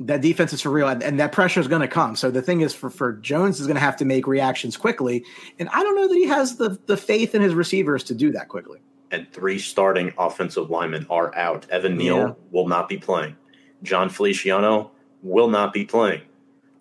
that 0.06 0.20
defense 0.20 0.52
is 0.52 0.60
for 0.60 0.70
real, 0.70 0.88
and, 0.88 1.02
and 1.02 1.18
that 1.20 1.32
pressure 1.32 1.60
is 1.60 1.68
going 1.68 1.80
to 1.82 1.88
come. 1.88 2.16
So 2.16 2.30
the 2.30 2.42
thing 2.42 2.60
is, 2.60 2.74
for 2.74 2.90
for 2.90 3.12
Jones 3.14 3.60
is 3.60 3.66
going 3.66 3.76
to 3.76 3.80
have 3.80 3.96
to 3.98 4.04
make 4.04 4.26
reactions 4.26 4.76
quickly, 4.76 5.24
and 5.58 5.68
I 5.70 5.82
don't 5.82 5.96
know 5.96 6.08
that 6.08 6.14
he 6.16 6.26
has 6.28 6.56
the 6.56 6.78
the 6.86 6.96
faith 6.96 7.34
in 7.34 7.42
his 7.42 7.54
receivers 7.54 8.02
to 8.04 8.14
do 8.14 8.30
that 8.32 8.48
quickly. 8.48 8.80
and 9.10 9.30
three 9.32 9.58
starting 9.60 10.12
offensive 10.18 10.70
linemen 10.70 11.06
are 11.08 11.32
out. 11.36 11.68
Evan 11.70 11.96
Neal 11.96 12.16
Yeah. 12.16 12.32
will 12.50 12.66
not 12.66 12.88
be 12.88 12.96
playing. 12.96 13.36
Jon 13.84 14.08
Feliciano 14.08 14.90
will 15.22 15.48
not 15.48 15.72
be 15.72 15.84
playing. 15.84 16.22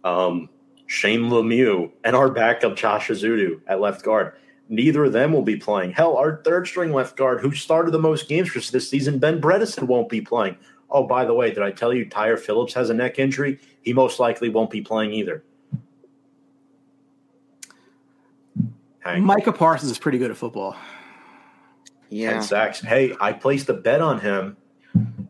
Um, 0.03 0.49
Shane 0.87 1.21
Lemieux 1.29 1.91
and 2.03 2.15
our 2.15 2.29
backup 2.29 2.75
Josh 2.75 3.09
Ezeudu 3.09 3.61
at 3.67 3.79
left 3.79 4.03
guard. 4.03 4.33
Neither 4.69 5.03
of 5.05 5.13
them 5.13 5.31
will 5.31 5.43
be 5.43 5.57
playing. 5.57 5.91
Hell, 5.91 6.17
our 6.17 6.41
third 6.43 6.67
string 6.67 6.91
left 6.91 7.15
guard, 7.17 7.41
who 7.41 7.51
started 7.53 7.91
the 7.91 7.99
most 7.99 8.27
games 8.27 8.49
for 8.49 8.59
this 8.59 8.89
season, 8.89 9.19
Ben 9.19 9.39
Bredeson, 9.39 9.83
won't 9.83 10.09
be 10.09 10.21
playing. 10.21 10.57
Oh, 10.93 11.03
by 11.07 11.25
the 11.25 11.33
way, 11.33 11.49
did 11.49 11.63
I 11.63 11.71
tell 11.71 11.91
you 11.91 12.05
Tyre 12.05 12.37
Phillips 12.37 12.73
has 12.75 12.91
a 12.91 12.93
neck 12.93 13.17
injury? 13.17 13.59
He 13.81 13.93
most 13.93 14.19
likely 14.19 14.49
won't 14.49 14.69
be 14.69 14.79
playing 14.81 15.11
either. 15.13 15.43
Hank. 18.99 19.25
Micah 19.25 19.51
Parsons 19.51 19.91
is 19.91 19.97
pretty 19.97 20.19
good 20.19 20.29
at 20.29 20.37
football. 20.37 20.77
Yeah. 22.09 22.33
10 22.33 22.43
sacks. 22.43 22.79
Hey, 22.79 23.15
I 23.19 23.33
placed 23.33 23.67
a 23.69 23.73
bet 23.73 24.01
on 24.01 24.19
him 24.19 24.55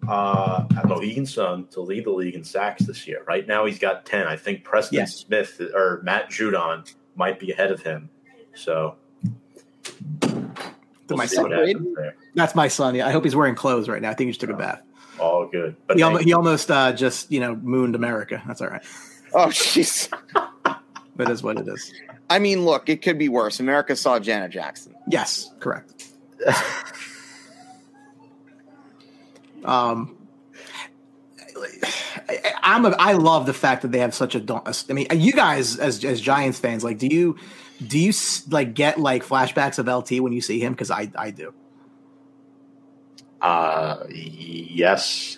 uh, 0.08 0.66
at 0.78 0.86
Mohegan 0.86 1.26
Sun 1.26 1.68
to 1.68 1.80
lead 1.80 2.06
the 2.06 2.12
league 2.12 2.36
in 2.36 2.44
sacks 2.44 2.86
this 2.86 3.08
year. 3.08 3.24
Right 3.26 3.48
now, 3.48 3.66
he's 3.66 3.80
got 3.80 4.06
10. 4.06 4.28
I 4.28 4.36
think 4.36 4.66
Preston 4.66 4.98
Yeah. 5.00 5.06
Smith 5.06 5.62
or 5.74 6.02
Matt 6.04 6.30
Judon 6.30 6.94
might 7.16 7.40
be 7.40 7.52
ahead 7.52 7.72
of 7.72 7.82
him. 7.82 8.10
So 8.54 8.96
we'll 10.22 11.18
my 11.18 11.26
son 11.26 11.50
what 11.50 11.54
happens 11.68 11.96
there. 11.96 12.16
That's 12.36 12.54
my 12.54 12.68
son. 12.68 12.96
Yeah, 12.96 13.08
I 13.08 13.12
hope 13.12 13.24
he's 13.24 13.36
wearing 13.36 13.56
clothes 13.56 13.88
right 13.88 14.02
now. 14.02 14.12
I 14.12 14.14
think 14.14 14.28
he 14.28 14.32
just 14.32 14.42
took 14.42 14.50
a 14.50 14.56
bath. 14.58 14.82
All 15.20 15.46
good. 15.46 15.76
But 15.88 15.98
He, 15.98 16.02
hey, 16.02 16.06
almost, 16.06 16.24
he 16.26 16.34
almost 16.34 16.72
uh, 16.72 16.94
just 16.94 17.32
you 17.32 17.40
know 17.40 17.56
mooned 17.56 17.96
America. 17.96 18.42
That's 18.48 18.62
all 18.62 18.70
right. 18.70 18.84
Oh, 19.34 19.48
jeez. 19.48 20.12
That 21.16 21.30
is 21.30 21.44
what 21.44 21.60
it 21.60 21.68
is. 21.68 21.94
I 22.30 22.40
mean, 22.40 22.66
look, 22.66 22.90
it 22.90 23.04
could 23.04 23.20
be 23.20 23.30
worse. 23.30 23.60
America 23.60 23.96
saw 23.96 24.18
Janet 24.20 24.50
Jackson. 24.50 24.96
Yes, 25.08 25.52
correct. 25.60 26.08
um, 29.64 30.18
I, 32.28 32.54
I'm 32.64 32.86
a, 32.86 32.90
I 32.98 33.14
love 33.14 33.46
the 33.46 33.54
fact 33.54 33.84
that 33.84 33.92
they 33.92 34.00
have 34.00 34.16
such 34.16 34.34
a. 34.36 34.62
I 34.90 34.94
mean, 34.94 35.08
you 35.14 35.34
guys 35.34 35.78
as 35.78 36.04
as 36.04 36.20
Giants 36.20 36.60
fans, 36.60 36.84
like, 36.84 36.98
do 36.98 37.08
you 37.08 37.38
do 37.86 38.00
you 38.00 38.14
like 38.50 38.74
get 38.74 39.00
like 39.00 39.24
flashbacks 39.24 39.78
of 39.78 39.88
LT 39.88 40.22
when 40.22 40.34
you 40.34 40.42
see 40.42 40.60
him? 40.60 40.74
Because 40.74 40.90
I 40.90 41.12
I 41.16 41.32
do, 41.32 41.54
uh, 43.44 44.04
yes. 44.10 45.38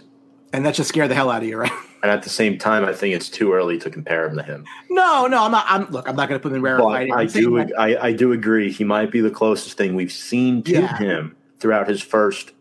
and 0.53 0.65
that 0.65 0.75
just 0.75 0.87
scared 0.89 1.09
the 1.11 1.15
hell 1.15 1.29
out 1.29 1.41
of 1.43 1.47
you, 1.49 1.57
right? 1.57 1.71
And 2.03 2.11
at 2.11 2.21
the 2.21 2.29
same 2.29 2.59
time, 2.59 2.85
I 2.85 2.93
think 2.93 3.15
it's 3.15 3.29
too 3.29 3.51
early 3.53 3.79
to 3.79 3.89
compare 3.89 4.29
him 4.29 4.37
to 4.37 4.43
him. 4.43 4.63
no, 4.91 5.25
no, 5.25 5.43
I'm 5.45 5.51
not. 5.51 5.65
I'm 5.67 5.89
look. 5.89 6.07
I'm 6.07 6.15
not 6.15 6.29
going 6.29 6.39
to 6.39 6.43
put 6.43 6.51
him 6.51 6.57
in 6.57 6.61
But 6.61 6.83
rarefied. 6.85 7.09
I 7.11 7.25
do, 7.25 7.57
that- 7.57 7.71
I, 7.79 7.97
I 8.09 8.11
do 8.13 8.31
agree. 8.31 8.71
He 8.71 8.83
might 8.83 9.09
be 9.09 9.21
the 9.21 9.31
closest 9.31 9.75
thing 9.75 9.95
we've 9.95 10.11
seen 10.11 10.61
to 10.63 10.71
Yeah. 10.73 10.97
him 10.99 11.35
throughout 11.57 11.87
his 11.89 12.03
first 12.03 12.51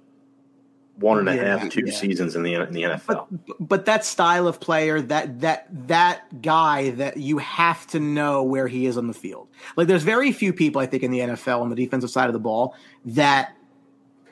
one 0.99 1.19
and 1.19 1.29
a 1.29 1.37
half, 1.37 1.63
Yeah, 1.65 1.69
two 1.69 1.83
yeah. 1.85 1.93
seasons 1.93 2.37
in 2.37 2.43
the 2.43 2.55
in 2.55 2.73
the 2.73 2.85
NFL. 2.85 3.27
but 3.47 3.57
but 3.61 3.85
that 3.85 4.07
style 4.07 4.49
of 4.49 4.61
player 4.61 5.03
that 5.03 5.41
that 5.43 5.67
that 5.89 6.41
guy 6.41 6.91
that 6.93 7.19
you 7.19 7.37
have 7.37 7.87
to 7.89 8.01
know 8.01 8.43
where 8.45 8.67
he 8.69 8.87
is 8.87 8.97
on 8.97 9.09
the 9.09 9.13
field 9.15 9.49
like 9.77 9.89
there's 9.89 10.05
very 10.05 10.31
few 10.31 10.53
people 10.53 10.81
i 10.81 10.87
think 10.87 11.03
in 11.03 11.11
the 11.11 11.19
nfl 11.19 11.61
on 11.61 11.69
the 11.69 11.75
defensive 11.77 12.11
side 12.11 12.29
of 12.29 12.33
the 12.33 12.39
ball 12.39 12.77
that 13.05 13.53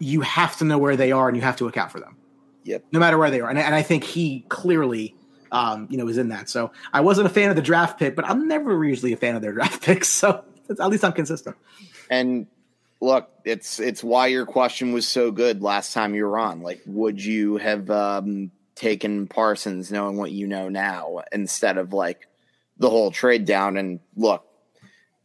you 0.02 0.20
have 0.22 0.56
to 0.58 0.64
know 0.64 0.78
where 0.78 0.96
they 0.96 1.12
are 1.12 1.28
and 1.28 1.36
you 1.36 1.42
have 1.42 1.56
to 1.56 1.66
account 1.68 1.90
for 1.92 2.00
them 2.00 2.16
Yep. 2.64 2.84
no 2.92 3.00
matter 3.00 3.18
where 3.18 3.30
they 3.30 3.40
are 3.40 3.48
and, 3.50 3.58
and 3.58 3.74
i 3.74 3.82
think 3.82 4.04
he 4.04 4.44
clearly 4.48 5.14
um, 5.50 5.86
you 5.90 5.98
know 5.98 6.08
is 6.08 6.16
in 6.18 6.28
that 6.28 6.48
so 6.48 6.72
i 6.92 7.00
wasn't 7.00 7.26
a 7.26 7.30
fan 7.30 7.50
of 7.50 7.56
the 7.56 7.62
draft 7.62 7.98
pick 7.98 8.16
but 8.16 8.24
i'm 8.24 8.48
never 8.48 8.84
usually 8.84 9.12
a 9.12 9.16
fan 9.16 9.36
of 9.36 9.42
their 9.42 9.52
draft 9.58 9.82
picks 9.82 10.08
so 10.08 10.44
at 10.70 10.88
least 10.88 11.04
i'm 11.04 11.12
consistent 11.12 11.56
And 12.10 12.46
look, 13.00 13.30
it's 13.44 13.80
it's 13.80 14.04
why 14.04 14.28
your 14.28 14.46
question 14.46 14.92
was 14.92 15.08
so 15.08 15.30
good 15.32 15.62
last 15.62 15.92
time 15.92 16.14
you 16.14 16.24
were 16.24 16.38
on. 16.38 16.60
Like, 16.62 16.80
would 16.86 17.22
you 17.24 17.56
have 17.56 17.90
um, 17.90 18.50
taken 18.76 19.26
Parsons 19.26 19.90
knowing 19.90 20.16
what 20.16 20.30
you 20.30 20.46
know 20.46 20.68
now 20.68 21.22
instead 21.32 21.78
of 21.78 21.92
like 21.92 22.28
the 22.78 22.88
whole 22.90 23.10
trade 23.10 23.44
down? 23.44 23.76
And 23.76 23.98
look, 24.14 24.44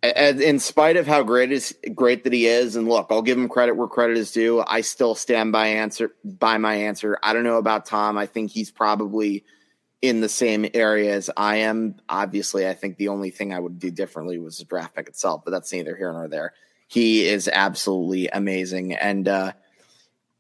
in 0.04 0.60
spite 0.60 0.96
of 0.96 1.08
how 1.08 1.24
great 1.24 1.52
is 1.52 1.76
great 1.96 2.24
that 2.24 2.34
he 2.34 2.46
is, 2.46 2.76
and 2.76 2.88
look, 2.88 3.08
I'll 3.10 3.22
give 3.22 3.38
him 3.38 3.50
credit 3.50 3.76
where 3.76 3.88
credit 3.88 4.18
is 4.18 4.32
due. 4.32 4.64
I 4.66 4.82
still 4.82 5.16
stand 5.16 5.52
by 5.52 5.68
answer 5.68 6.12
by 6.24 6.58
my 6.58 6.76
answer. 6.76 7.18
I 7.24 7.34
don't 7.34 7.44
know 7.44 7.58
about 7.58 7.86
Tom. 7.86 8.18
I 8.18 8.26
think 8.28 8.52
he's 8.52 8.72
probably 8.72 9.44
in 10.02 10.22
the 10.22 10.30
same 10.30 10.68
area 10.74 11.16
as 11.16 11.30
I 11.36 11.58
am. 11.58 11.96
Obviously, 12.08 12.68
I 12.68 12.74
think 12.74 12.98
the 12.98 13.08
only 13.08 13.32
thing 13.32 13.54
I 13.54 13.60
would 13.60 13.80
do 13.80 13.90
differently 13.90 14.38
was 14.38 14.60
the 14.60 14.66
draft 14.66 14.96
pick 14.96 15.08
itself, 15.08 15.42
but 15.44 15.52
that's 15.52 15.74
neither 15.74 15.96
here 15.96 16.14
nor 16.14 16.28
there. 16.28 16.54
He 16.88 17.28
is 17.28 17.50
absolutely 17.52 18.28
amazing. 18.28 18.94
And 18.94 19.28
uh, 19.28 19.54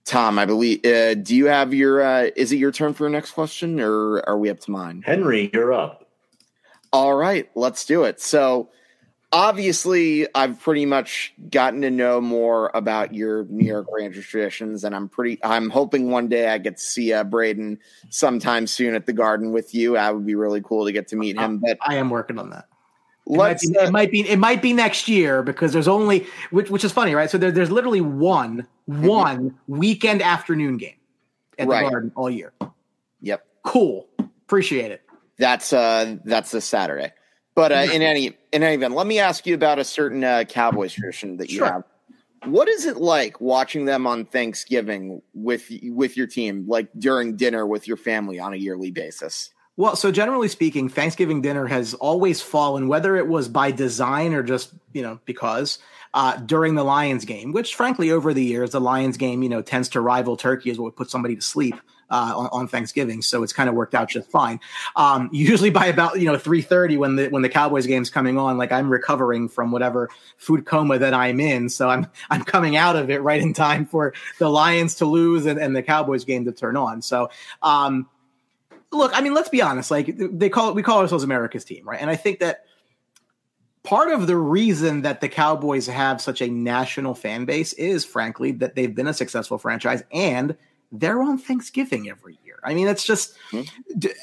Tom, 0.05 0.39
I 0.39 0.45
believe, 0.45 0.86
uh, 0.86 1.16
do 1.16 1.36
you 1.36 1.47
have 1.47 1.74
your? 1.74 2.01
Uh, 2.01 2.30
is 2.36 2.51
it 2.51 2.58
your 2.58 2.72
turn 2.72 2.93
for 2.93 3.03
your 3.03 3.10
next 3.10 3.32
question, 3.32 3.80
or 3.80 4.20
are 4.30 4.38
we 4.38 4.49
up 4.49 4.60
to 4.62 4.72
mine? 4.72 5.01
Henry, 5.05 5.49
you're 5.51 5.74
up. 5.74 6.08
All 6.93 7.14
right, 7.14 7.49
let's 7.55 7.86
do 7.86 8.03
it. 8.03 8.22
So, 8.22 8.70
obviously, 9.32 10.28
I've 10.34 10.59
pretty 10.59 10.86
much 10.86 11.34
gotten 11.49 11.82
to 11.82 11.91
know 11.91 12.21
more 12.21 12.71
about 12.73 13.13
your 13.13 13.45
New 13.45 13.65
York 13.65 13.88
Rangers 13.91 14.25
traditions, 14.25 14.84
and 14.84 14.95
I'm 14.95 15.09
pretty. 15.09 15.39
I'm 15.43 15.69
hoping 15.69 16.09
one 16.09 16.28
day 16.28 16.47
I 16.49 16.57
get 16.57 16.78
to 16.78 16.84
see 16.84 17.13
uh, 17.13 17.23
Braden 17.23 17.80
sometime 18.09 18.67
soon 18.67 18.95
at 18.95 19.05
the 19.05 19.13
Garden 19.13 19.51
with 19.51 19.73
you. 19.73 19.93
That 19.93 20.13
would 20.15 20.25
be 20.25 20.36
really 20.36 20.61
cool 20.61 20.86
to 20.86 20.91
get 20.91 21.07
to 21.09 21.15
meet 21.15 21.38
him. 21.38 21.59
But 21.59 21.78
i 21.86 21.95
am 21.95 22.09
working 22.09 22.39
on 22.39 22.49
that 22.51 22.67
It 23.25 23.36
might, 23.38 23.59
be, 23.59 23.78
uh, 23.78 23.84
it 23.86 23.91
might 23.91 24.11
be 24.11 24.30
it 24.30 24.39
might 24.39 24.61
be 24.61 24.73
next 24.73 25.07
year 25.07 25.43
because 25.43 25.73
there's 25.73 25.88
only 25.88 26.25
which 26.51 26.69
which 26.69 26.84
is 26.84 26.91
funny, 26.91 27.13
right? 27.13 27.30
So 27.30 27.38
there, 27.38 27.51
there's 27.51 27.71
literally 27.71 28.01
one 28.01 28.67
one 28.86 29.57
weekend 29.67 30.21
afternoon 30.21 30.78
game 30.78 30.95
at 31.59 31.67
Right. 31.67 31.84
the 31.84 31.89
Garden 31.89 32.11
all 32.15 32.30
year. 32.30 32.53
yep. 33.21 33.45
Cool, 33.63 34.07
appreciate 34.19 34.91
it. 34.91 35.01
That's 35.38 35.73
uh 35.73 36.15
that's 36.23 36.51
this 36.51 36.65
Saturday. 36.65 37.11
But 37.58 37.72
uh, 37.72 37.88
in 37.91 38.03
any 38.03 38.38
in 38.51 38.62
any 38.62 38.76
event, 38.76 38.93
let 38.93 39.08
me 39.08 39.18
ask 39.18 39.47
you 39.47 39.55
about 39.55 39.80
a 39.80 39.84
certain 39.84 40.24
uh, 40.24 40.43
Cowboys 40.47 40.93
tradition 40.93 41.38
that 41.38 41.49
you 41.49 41.58
Sure. 41.58 41.66
have. 41.66 41.84
What 42.45 42.68
is 42.68 42.86
it 42.86 42.97
like 42.97 43.41
watching 43.41 43.86
them 43.86 44.05
on 44.05 44.26
Thanksgiving 44.26 45.24
with 45.34 45.68
with 45.86 46.16
your 46.16 46.28
team, 46.28 46.66
like 46.68 46.88
during 46.99 47.36
dinner 47.36 47.66
with 47.66 47.88
your 47.88 47.97
family 47.97 48.39
on 48.39 48.53
a 48.53 48.58
yearly 48.58 48.91
basis? 48.91 49.49
Well, 49.76 49.95
so 49.95 50.12
generally 50.12 50.49
speaking, 50.49 50.88
Thanksgiving 50.88 51.41
dinner 51.41 51.66
has 51.66 51.95
always 51.95 52.41
fallen, 52.41 52.88
whether 52.88 53.16
it 53.16 53.28
was 53.28 53.49
by 53.49 53.72
design 53.72 54.36
or 54.36 54.43
just 54.43 54.76
you 54.93 55.01
know 55.01 55.20
because 55.26 55.80
uh, 56.14 56.38
during 56.38 56.76
the 56.76 56.84
Lions 56.84 57.26
game, 57.26 57.53
which 57.53 57.74
frankly 57.74 58.12
over 58.12 58.36
the 58.36 58.43
years 58.43 58.70
the 58.70 58.82
Lions 58.82 59.18
game 59.18 59.41
you 59.41 59.49
know 59.49 59.64
tends 59.64 59.89
to 59.89 59.99
rival 59.99 60.38
Turkey 60.38 60.70
as 60.70 60.78
what 60.78 60.86
would 60.86 60.95
put 60.95 61.10
somebody 61.10 61.36
to 61.36 61.41
sleep 61.41 61.74
uh, 62.10 62.34
on, 62.36 62.49
on 62.51 62.68
Thanksgiving, 62.68 63.22
so 63.22 63.43
it's 63.43 63.53
kind 63.53 63.70
of 63.70 63.76
worked 63.76 63.95
out 63.95 64.10
just 64.10 64.30
fine. 64.30 64.60
Um, 64.95 65.30
usually 65.34 65.70
by 65.70 65.88
about 65.88 66.20
you 66.20 66.26
know 66.26 66.38
three 66.38 66.62
thirty 66.62 66.97
when 66.97 67.16
the 67.16 67.28
when 67.30 67.41
the 67.41 67.49
Cowboys 67.49 67.88
game's 67.88 68.10
coming 68.10 68.38
on, 68.38 68.58
like 68.58 68.72
I'm 68.72 68.89
recovering 68.89 69.49
from 69.49 69.72
whatever 69.72 70.10
food 70.38 70.66
coma 70.66 70.99
that 70.99 71.14
I'm 71.14 71.39
in, 71.39 71.70
so 71.70 71.89
I'm 71.89 72.08
I'm 72.30 72.43
coming 72.43 72.76
out 72.76 72.95
of 72.95 73.10
it 73.10 73.22
right 73.22 73.41
in 73.41 73.53
time 73.53 73.86
for 73.86 74.14
the 74.39 74.49
Lions 74.49 74.95
to 74.95 75.05
lose 75.05 75.45
and, 75.45 75.60
and 75.60 75.76
the 75.76 75.84
Cowboys 75.84 76.26
game 76.26 76.45
to 76.45 76.51
turn 76.51 76.78
on. 76.78 77.01
So. 77.01 77.30
Um, 77.62 78.10
look, 78.91 79.12
I 79.14 79.20
mean, 79.20 79.34
let's 79.34 79.49
be 79.49 79.62
honest. 79.62 79.91
Like 79.91 80.16
they 80.18 80.49
call 80.49 80.70
it, 80.70 80.76
we 80.76 80.82
call 80.82 80.99
ourselves 80.99 81.26
America's 81.26 81.66
team, 81.66 81.88
right? 81.88 81.99
And 81.99 82.10
I 82.10 82.16
think 82.16 82.39
that 82.39 82.66
part 83.88 84.12
of 84.12 84.28
the 84.28 84.36
reason 84.36 85.03
that 85.03 85.22
the 85.22 85.30
Cowboys 85.30 85.88
have 85.88 86.20
such 86.20 86.41
a 86.41 86.49
national 86.49 87.16
fan 87.16 87.45
base 87.45 87.72
is, 87.74 88.03
frankly, 88.03 88.51
that 88.51 88.76
they've 88.76 88.93
been 88.93 89.08
a 89.08 89.14
successful 89.14 89.58
franchise 89.58 90.03
and 90.12 90.58
they're 90.91 91.21
on 91.21 91.38
Thanksgiving 91.38 92.09
every 92.09 92.38
year. 92.45 92.59
I 92.63 92.73
mean, 92.73 92.88
it's 92.88 93.03
just, 93.03 93.35
Hmm. 93.51 93.61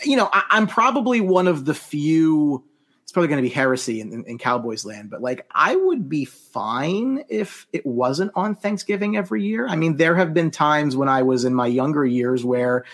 you 0.04 0.16
know, 0.16 0.28
I, 0.32 0.44
I'm 0.50 0.66
probably 0.66 1.20
one 1.20 1.46
of 1.46 1.64
the 1.64 1.74
few. 1.74 2.64
It's 3.02 3.12
probably 3.12 3.28
going 3.28 3.42
to 3.42 3.48
be 3.48 3.54
heresy 3.54 4.00
in, 4.00 4.12
in, 4.12 4.24
in 4.24 4.38
Cowboys 4.38 4.84
land, 4.84 5.10
but 5.10 5.20
like 5.20 5.46
I 5.50 5.76
would 5.76 6.08
be 6.08 6.24
fine 6.24 7.24
if 7.28 7.66
it 7.72 7.84
wasn't 7.84 8.32
on 8.34 8.54
Thanksgiving 8.54 9.16
every 9.16 9.44
year. 9.44 9.68
I 9.68 9.76
mean, 9.76 9.98
there 9.98 10.16
have 10.16 10.32
been 10.32 10.50
times 10.50 10.96
when 10.96 11.08
I 11.08 11.22
was 11.22 11.44
in 11.44 11.54
my 11.54 11.66
younger 11.66 12.06
years 12.06 12.44
where, 12.44 12.84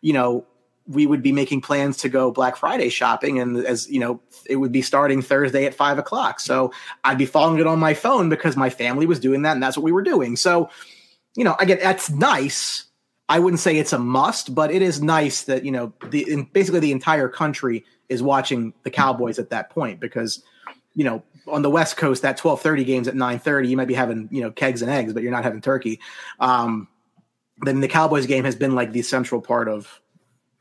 you 0.00 0.14
know, 0.14 0.46
we 0.86 1.06
would 1.06 1.22
be 1.22 1.32
making 1.32 1.60
plans 1.60 1.98
to 1.98 2.08
go 2.08 2.30
Black 2.30 2.56
Friday 2.56 2.88
shopping, 2.88 3.38
and 3.38 3.58
as 3.58 3.90
you 3.90 4.00
know, 4.00 4.20
it 4.46 4.56
would 4.56 4.72
be 4.72 4.80
starting 4.80 5.20
Thursday 5.20 5.66
at 5.66 5.74
five 5.74 5.98
o'clock. 5.98 6.40
So 6.40 6.72
I'd 7.04 7.18
be 7.18 7.26
following 7.26 7.60
it 7.60 7.66
on 7.66 7.78
my 7.78 7.92
phone 7.92 8.30
because 8.30 8.56
my 8.56 8.70
family 8.70 9.04
was 9.04 9.20
doing 9.20 9.42
that, 9.42 9.52
and 9.52 9.62
that's 9.62 9.76
what 9.76 9.84
we 9.84 9.92
were 9.92 10.02
doing. 10.02 10.34
So, 10.34 10.70
you 11.36 11.44
know, 11.44 11.56
again, 11.60 11.78
that's 11.82 12.08
nice. 12.08 12.84
I 13.28 13.38
wouldn't 13.38 13.60
say 13.60 13.76
it's 13.76 13.92
a 13.92 13.98
must, 13.98 14.54
but 14.54 14.70
it 14.70 14.82
is 14.82 15.02
nice 15.02 15.42
that 15.44 15.64
you 15.64 15.70
know 15.70 15.92
the 16.10 16.46
basically 16.52 16.80
the 16.80 16.92
entire 16.92 17.28
country 17.28 17.84
is 18.08 18.22
watching 18.22 18.72
the 18.84 18.90
Cowboys 18.90 19.38
at 19.38 19.50
that 19.50 19.70
point 19.70 20.00
because 20.00 20.42
you 20.94 21.04
know 21.04 21.22
on 21.46 21.62
the 21.62 21.70
West 21.70 21.96
Coast, 21.96 22.22
that 22.22 22.36
twelve 22.36 22.60
thirty 22.60 22.84
games 22.84 23.08
at 23.08 23.14
nine 23.14 23.38
thirty, 23.38 23.68
you 23.68 23.76
might 23.76 23.88
be 23.88 23.94
having 23.94 24.28
you 24.30 24.40
know 24.40 24.50
kegs 24.50 24.82
and 24.82 24.90
eggs, 24.90 25.12
but 25.12 25.22
you're 25.22 25.32
not 25.32 25.44
having 25.44 25.60
turkey. 25.60 26.00
Um, 26.40 26.88
then 27.62 27.80
the 27.80 27.88
Cowboys 27.88 28.26
game 28.26 28.44
has 28.44 28.56
been 28.56 28.74
like 28.74 28.92
the 28.92 29.02
central 29.02 29.40
part 29.40 29.68
of 29.68 30.00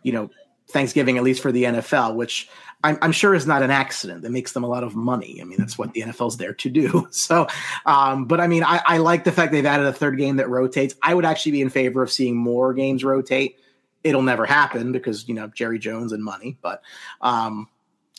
you 0.03 0.11
know 0.11 0.29
Thanksgiving, 0.69 1.17
at 1.17 1.23
least 1.23 1.41
for 1.41 1.51
the 1.51 1.63
NFL, 1.63 2.15
which 2.15 2.49
I'm, 2.83 2.97
I'm, 3.01 3.11
sure 3.11 3.33
is 3.33 3.47
not 3.47 3.63
an 3.63 3.71
accident. 3.71 4.21
That 4.21 4.31
makes 4.31 4.51
them 4.51 4.63
a 4.63 4.67
lot 4.67 4.83
of 4.83 4.95
money. 4.95 5.39
I 5.41 5.45
mean, 5.45 5.57
that's 5.57 5.77
what 5.77 5.93
the 5.93 6.01
NFL's 6.01 6.37
there 6.37 6.53
to 6.53 6.69
do. 6.69 7.07
So, 7.17 7.47
um, 7.85 8.25
but 8.25 8.39
I 8.39 8.47
mean, 8.47 8.63
I, 8.63 8.81
I, 8.85 8.97
like 8.97 9.23
the 9.23 9.31
fact 9.31 9.51
they've 9.51 9.65
added 9.65 9.87
a 9.87 9.93
third 9.93 10.17
game 10.17 10.37
that 10.37 10.49
rotates. 10.49 10.93
I 11.01 11.13
would 11.13 11.25
actually 11.25 11.53
be 11.53 11.61
in 11.61 11.69
favor 11.69 12.03
of 12.03 12.11
seeing 12.11 12.35
more 12.35 12.73
games 12.73 13.03
rotate. 13.03 13.57
It'll 14.03 14.21
never 14.21 14.45
happen 14.45 14.91
because 14.91 15.27
you 15.27 15.33
know 15.33 15.47
Jerry 15.47 15.79
Jones 15.79 16.11
and 16.11 16.23
money, 16.23 16.57
but 16.61 16.81
um, 17.21 17.67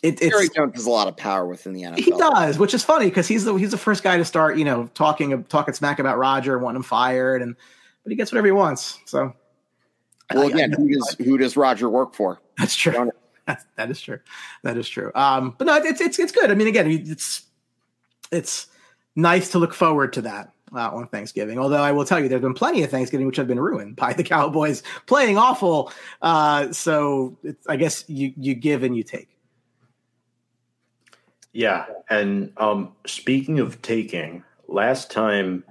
it, 0.03 0.21
it's, 0.21 0.35
Jerry 0.35 0.49
Jones 0.55 0.75
has 0.75 0.87
a 0.87 0.91
lot 0.91 1.09
of 1.09 1.17
power 1.17 1.47
within 1.47 1.73
the 1.73 1.83
NFL. 1.83 1.99
He 1.99 2.11
does, 2.11 2.59
which 2.59 2.75
is 2.75 2.85
funny 2.85 3.07
because 3.07 3.29
he's 3.29 3.45
the 3.45 3.55
he's 3.55 3.71
the 3.71 3.79
first 3.79 4.03
guy 4.03 4.17
to 4.17 4.25
start 4.25 4.59
you 4.59 4.65
know 4.65 4.91
talking 4.95 5.45
talking 5.45 5.75
smack 5.75 5.99
about 5.99 6.19
Roger, 6.19 6.59
wanting 6.59 6.77
him 6.77 6.83
fired, 6.83 7.41
and 7.41 7.57
but 8.03 8.11
he 8.11 8.17
gets 8.17 8.33
whatever 8.33 8.47
he 8.47 8.53
wants. 8.53 8.99
So, 9.07 9.35
well, 10.35 10.49
again, 10.49 10.73
who 10.73 10.89
does 10.89 11.17
who 11.19 11.39
does 11.39 11.57
Roger 11.57 11.89
work 11.89 12.15
for? 12.15 12.41
That's 12.59 12.75
true. 12.75 13.11
That's, 13.47 13.65
that 13.77 13.91
is 13.91 14.01
true. 14.01 14.21
That 14.63 14.77
is 14.77 14.89
true. 14.89 15.11
Um, 15.15 15.55
but 15.59 15.67
no, 15.67 15.77
it's 15.77 16.01
it's 16.01 16.19
it's 16.19 16.33
good. 16.33 16.51
I 16.51 16.55
mean, 16.55 16.69
again, 16.69 16.91
it's 16.91 17.43
it's 18.31 18.67
nice 19.17 19.51
to 19.53 19.59
look 19.59 19.75
forward 19.75 20.13
to 20.15 20.23
that 20.23 20.53
uh, 20.75 20.91
on 20.91 21.09
Thanksgiving. 21.09 21.59
Although 21.59 21.83
I 21.83 21.93
will 21.93 22.05
tell 22.05 22.21
you, 22.21 22.29
there's 22.29 22.43
been 22.43 22.55
plenty 22.55 22.83
of 22.83 22.91
Thanksgiving 22.91 23.27
which 23.27 23.37
have 23.37 23.49
been 23.49 23.61
ruined 23.61 23.97
by 23.97 24.13
the 24.13 24.23
Cowboys 24.25 24.83
playing 25.07 25.39
awful. 25.39 25.93
Uh, 26.23 26.73
so 26.73 27.37
I 27.69 27.77
guess 27.77 28.05
you 28.09 28.33
you 28.37 28.55
give 28.55 28.83
and 28.83 28.97
you 28.97 29.03
take. 29.03 29.29
Yeah, 31.53 31.87
and 32.11 32.53
um, 32.59 32.93
speaking 33.07 33.59
of 33.59 33.81
taking, 33.83 34.45
last 34.69 35.11
time 35.11 35.65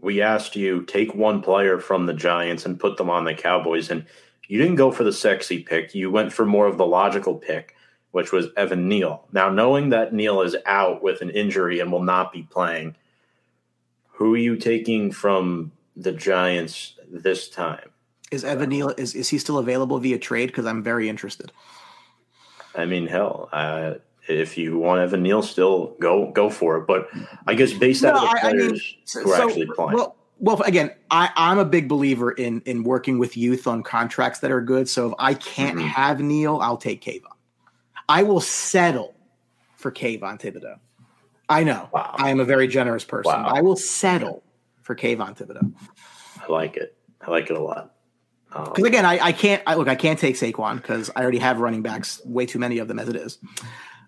we 0.00 0.20
asked 0.20 0.56
you 0.56 0.82
take 0.82 1.14
one 1.14 1.42
player 1.42 1.78
from 1.78 2.06
the 2.06 2.14
Giants 2.14 2.66
and 2.66 2.80
put 2.80 2.96
them 2.96 3.10
on 3.10 3.24
the 3.24 3.34
Cowboys, 3.34 3.90
and 3.90 4.06
you 4.48 4.58
didn't 4.58 4.76
go 4.76 4.90
for 4.90 5.04
the 5.04 5.12
sexy 5.12 5.62
pick. 5.62 5.94
You 5.94 6.10
went 6.10 6.32
for 6.32 6.44
more 6.44 6.66
of 6.66 6.78
the 6.78 6.86
logical 6.86 7.34
pick, 7.34 7.74
which 8.12 8.32
was 8.32 8.48
Evan 8.56 8.88
Neal. 8.88 9.26
Now, 9.32 9.50
knowing 9.50 9.90
that 9.90 10.14
Neal 10.14 10.42
is 10.42 10.56
out 10.66 11.02
with 11.02 11.22
an 11.22 11.30
injury 11.30 11.80
and 11.80 11.90
will 11.90 12.02
not 12.02 12.32
be 12.32 12.42
playing, 12.42 12.96
who 14.12 14.34
are 14.34 14.38
you 14.38 14.56
taking 14.56 15.10
from 15.10 15.72
the 15.96 16.12
Giants 16.12 16.94
this 17.10 17.48
time? 17.48 17.90
Is 18.30 18.44
Evan 18.44 18.70
Neal 18.70 18.90
is, 18.96 19.14
is 19.14 19.28
he 19.28 19.38
still 19.38 19.58
available 19.58 19.98
via 19.98 20.18
trade? 20.18 20.46
Because 20.46 20.66
I'm 20.66 20.82
very 20.82 21.08
interested. 21.08 21.52
I 22.74 22.84
mean, 22.84 23.06
hell, 23.06 23.48
uh, 23.52 23.94
if 24.28 24.58
you 24.58 24.78
want 24.78 25.00
Evan 25.00 25.22
Neal, 25.22 25.42
still 25.42 25.96
go 26.00 26.30
go 26.32 26.50
for 26.50 26.78
it. 26.78 26.86
But 26.86 27.08
I 27.46 27.54
guess 27.54 27.72
based 27.72 28.02
no, 28.02 28.10
out 28.10 28.16
of 28.16 28.20
the 28.22 28.36
players 28.40 28.62
I 28.62 28.66
mean, 28.66 28.80
so, 29.04 29.22
who 29.22 29.32
are 29.32 29.36
so, 29.36 29.48
actually 29.48 29.66
playing. 29.66 29.94
Well, 29.94 30.16
well, 30.38 30.60
again, 30.62 30.90
I, 31.10 31.30
I'm 31.36 31.58
a 31.58 31.64
big 31.64 31.88
believer 31.88 32.32
in 32.32 32.60
in 32.66 32.84
working 32.84 33.18
with 33.18 33.36
youth 33.36 33.66
on 33.66 33.82
contracts 33.82 34.40
that 34.40 34.50
are 34.50 34.60
good. 34.60 34.88
So 34.88 35.08
if 35.08 35.14
I 35.18 35.34
can't 35.34 35.78
mm-hmm. 35.78 35.88
have 35.88 36.20
Neal, 36.20 36.58
I'll 36.60 36.76
take 36.76 37.02
Kayvon. 37.02 37.32
I 38.08 38.22
will 38.22 38.40
settle 38.40 39.14
for 39.76 39.90
Kayvon 39.90 40.40
Thibodeaux. 40.40 40.78
I 41.48 41.64
know 41.64 41.88
wow. 41.92 42.14
I 42.16 42.30
am 42.30 42.40
a 42.40 42.44
very 42.44 42.66
generous 42.66 43.04
person. 43.04 43.32
Wow. 43.32 43.46
I 43.46 43.60
will 43.60 43.76
settle 43.76 44.42
for 44.82 44.94
Kayvon 44.94 45.36
Thibodeaux. 45.36 45.72
I 46.40 46.52
like 46.52 46.76
it. 46.76 46.96
I 47.20 47.30
like 47.30 47.50
it 47.50 47.56
a 47.56 47.62
lot. 47.62 47.92
Because 48.50 48.78
um, 48.78 48.84
again, 48.84 49.04
I, 49.04 49.18
I 49.18 49.32
can't 49.32 49.62
I, 49.66 49.74
look. 49.74 49.88
I 49.88 49.94
can't 49.94 50.18
take 50.18 50.36
Saquon 50.36 50.76
because 50.76 51.10
I 51.16 51.22
already 51.22 51.38
have 51.38 51.60
running 51.60 51.82
backs, 51.82 52.20
way 52.24 52.46
too 52.46 52.58
many 52.58 52.78
of 52.78 52.88
them 52.88 52.98
as 52.98 53.08
it 53.08 53.16
is. 53.16 53.38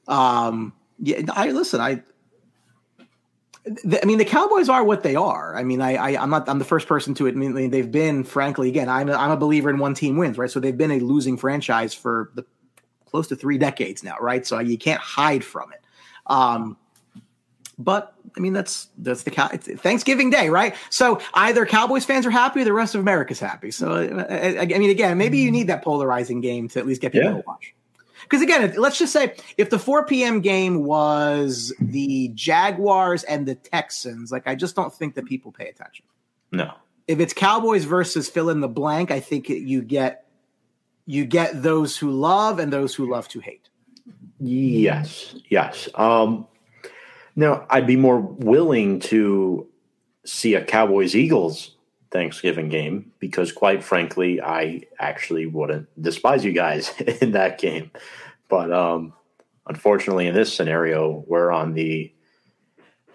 Um, 0.08 0.72
yeah, 0.98 1.20
I 1.30 1.50
listen. 1.50 1.80
I 1.80 2.02
I 4.02 4.04
mean, 4.04 4.18
the 4.18 4.24
Cowboys 4.24 4.68
are 4.68 4.84
what 4.84 5.02
they 5.02 5.14
are. 5.14 5.56
I 5.56 5.62
mean, 5.62 5.80
I, 5.80 5.94
I 5.94 6.22
am 6.22 6.30
not 6.30 6.48
I'm 6.48 6.58
the 6.58 6.64
first 6.64 6.88
person 6.88 7.14
to 7.14 7.26
admit 7.26 7.50
I 7.50 7.52
mean, 7.52 7.70
they've 7.70 7.90
been, 7.90 8.24
frankly, 8.24 8.68
again, 8.68 8.88
I'm 8.88 9.08
a, 9.08 9.12
I'm 9.12 9.30
a 9.30 9.36
believer 9.36 9.70
in 9.70 9.78
one 9.78 9.94
team 9.94 10.16
wins, 10.16 10.38
right? 10.38 10.50
So 10.50 10.60
they've 10.60 10.76
been 10.76 10.90
a 10.90 11.00
losing 11.00 11.36
franchise 11.36 11.92
for 11.94 12.30
the 12.34 12.44
close 13.06 13.28
to 13.28 13.36
three 13.36 13.58
decades 13.58 14.02
now, 14.02 14.16
right? 14.20 14.46
So 14.46 14.58
you 14.58 14.78
can't 14.78 15.00
hide 15.00 15.44
from 15.44 15.72
it. 15.72 15.80
Um, 16.26 16.76
but 17.78 18.14
I 18.36 18.40
mean, 18.40 18.52
that's 18.52 18.88
that's 18.98 19.22
the 19.22 19.30
Thanksgiving 19.30 20.30
Day, 20.30 20.48
right? 20.48 20.74
So 20.90 21.20
either 21.34 21.64
Cowboys 21.64 22.04
fans 22.04 22.26
are 22.26 22.30
happy, 22.30 22.62
or 22.62 22.64
the 22.64 22.72
rest 22.72 22.94
of 22.94 23.00
America's 23.00 23.40
happy. 23.40 23.70
So 23.70 23.92
I, 24.28 24.60
I 24.60 24.66
mean, 24.66 24.90
again, 24.90 25.16
maybe 25.16 25.38
you 25.38 25.50
need 25.50 25.68
that 25.68 25.84
polarizing 25.84 26.40
game 26.40 26.68
to 26.68 26.78
at 26.80 26.86
least 26.86 27.00
get 27.00 27.12
people 27.12 27.28
yeah. 27.28 27.36
to 27.36 27.44
watch. 27.46 27.74
Because 28.28 28.42
again, 28.42 28.74
let's 28.76 28.98
just 28.98 29.12
say 29.12 29.34
if 29.56 29.70
the 29.70 29.78
4 29.78 30.04
p.m. 30.04 30.40
game 30.40 30.84
was 30.84 31.72
the 31.80 32.28
Jaguars 32.34 33.24
and 33.24 33.46
the 33.46 33.54
Texans, 33.54 34.30
like 34.30 34.46
I 34.46 34.54
just 34.54 34.76
don't 34.76 34.92
think 34.92 35.14
that 35.14 35.24
people 35.24 35.50
pay 35.50 35.68
attention. 35.68 36.04
No. 36.52 36.74
If 37.06 37.20
it's 37.20 37.32
Cowboys 37.32 37.84
versus 37.84 38.28
fill 38.28 38.50
in 38.50 38.60
the 38.60 38.68
blank, 38.68 39.10
I 39.10 39.20
think 39.20 39.48
you 39.48 39.80
get 39.80 40.26
you 41.06 41.24
get 41.24 41.62
those 41.62 41.96
who 41.96 42.10
love 42.10 42.58
and 42.58 42.70
those 42.70 42.94
who 42.94 43.10
love 43.10 43.28
to 43.28 43.40
hate. 43.40 43.70
Yes, 44.38 45.34
yes. 45.48 45.88
Um, 45.94 46.46
now, 47.34 47.66
I'd 47.70 47.86
be 47.86 47.96
more 47.96 48.20
willing 48.20 49.00
to 49.00 49.66
see 50.26 50.54
a 50.54 50.62
Cowboys 50.62 51.16
Eagles 51.16 51.76
Thanksgiving 52.10 52.68
game 52.68 53.12
because, 53.18 53.52
quite 53.52 53.84
frankly, 53.84 54.40
I 54.40 54.82
actually 54.98 55.46
wouldn't 55.46 55.88
despise 56.00 56.44
you 56.44 56.52
guys 56.52 56.92
in 57.20 57.32
that 57.32 57.58
game. 57.58 57.90
But 58.48 58.72
um, 58.72 59.12
unfortunately, 59.66 60.26
in 60.26 60.34
this 60.34 60.54
scenario, 60.54 61.24
we're 61.26 61.50
on 61.50 61.74
the 61.74 62.12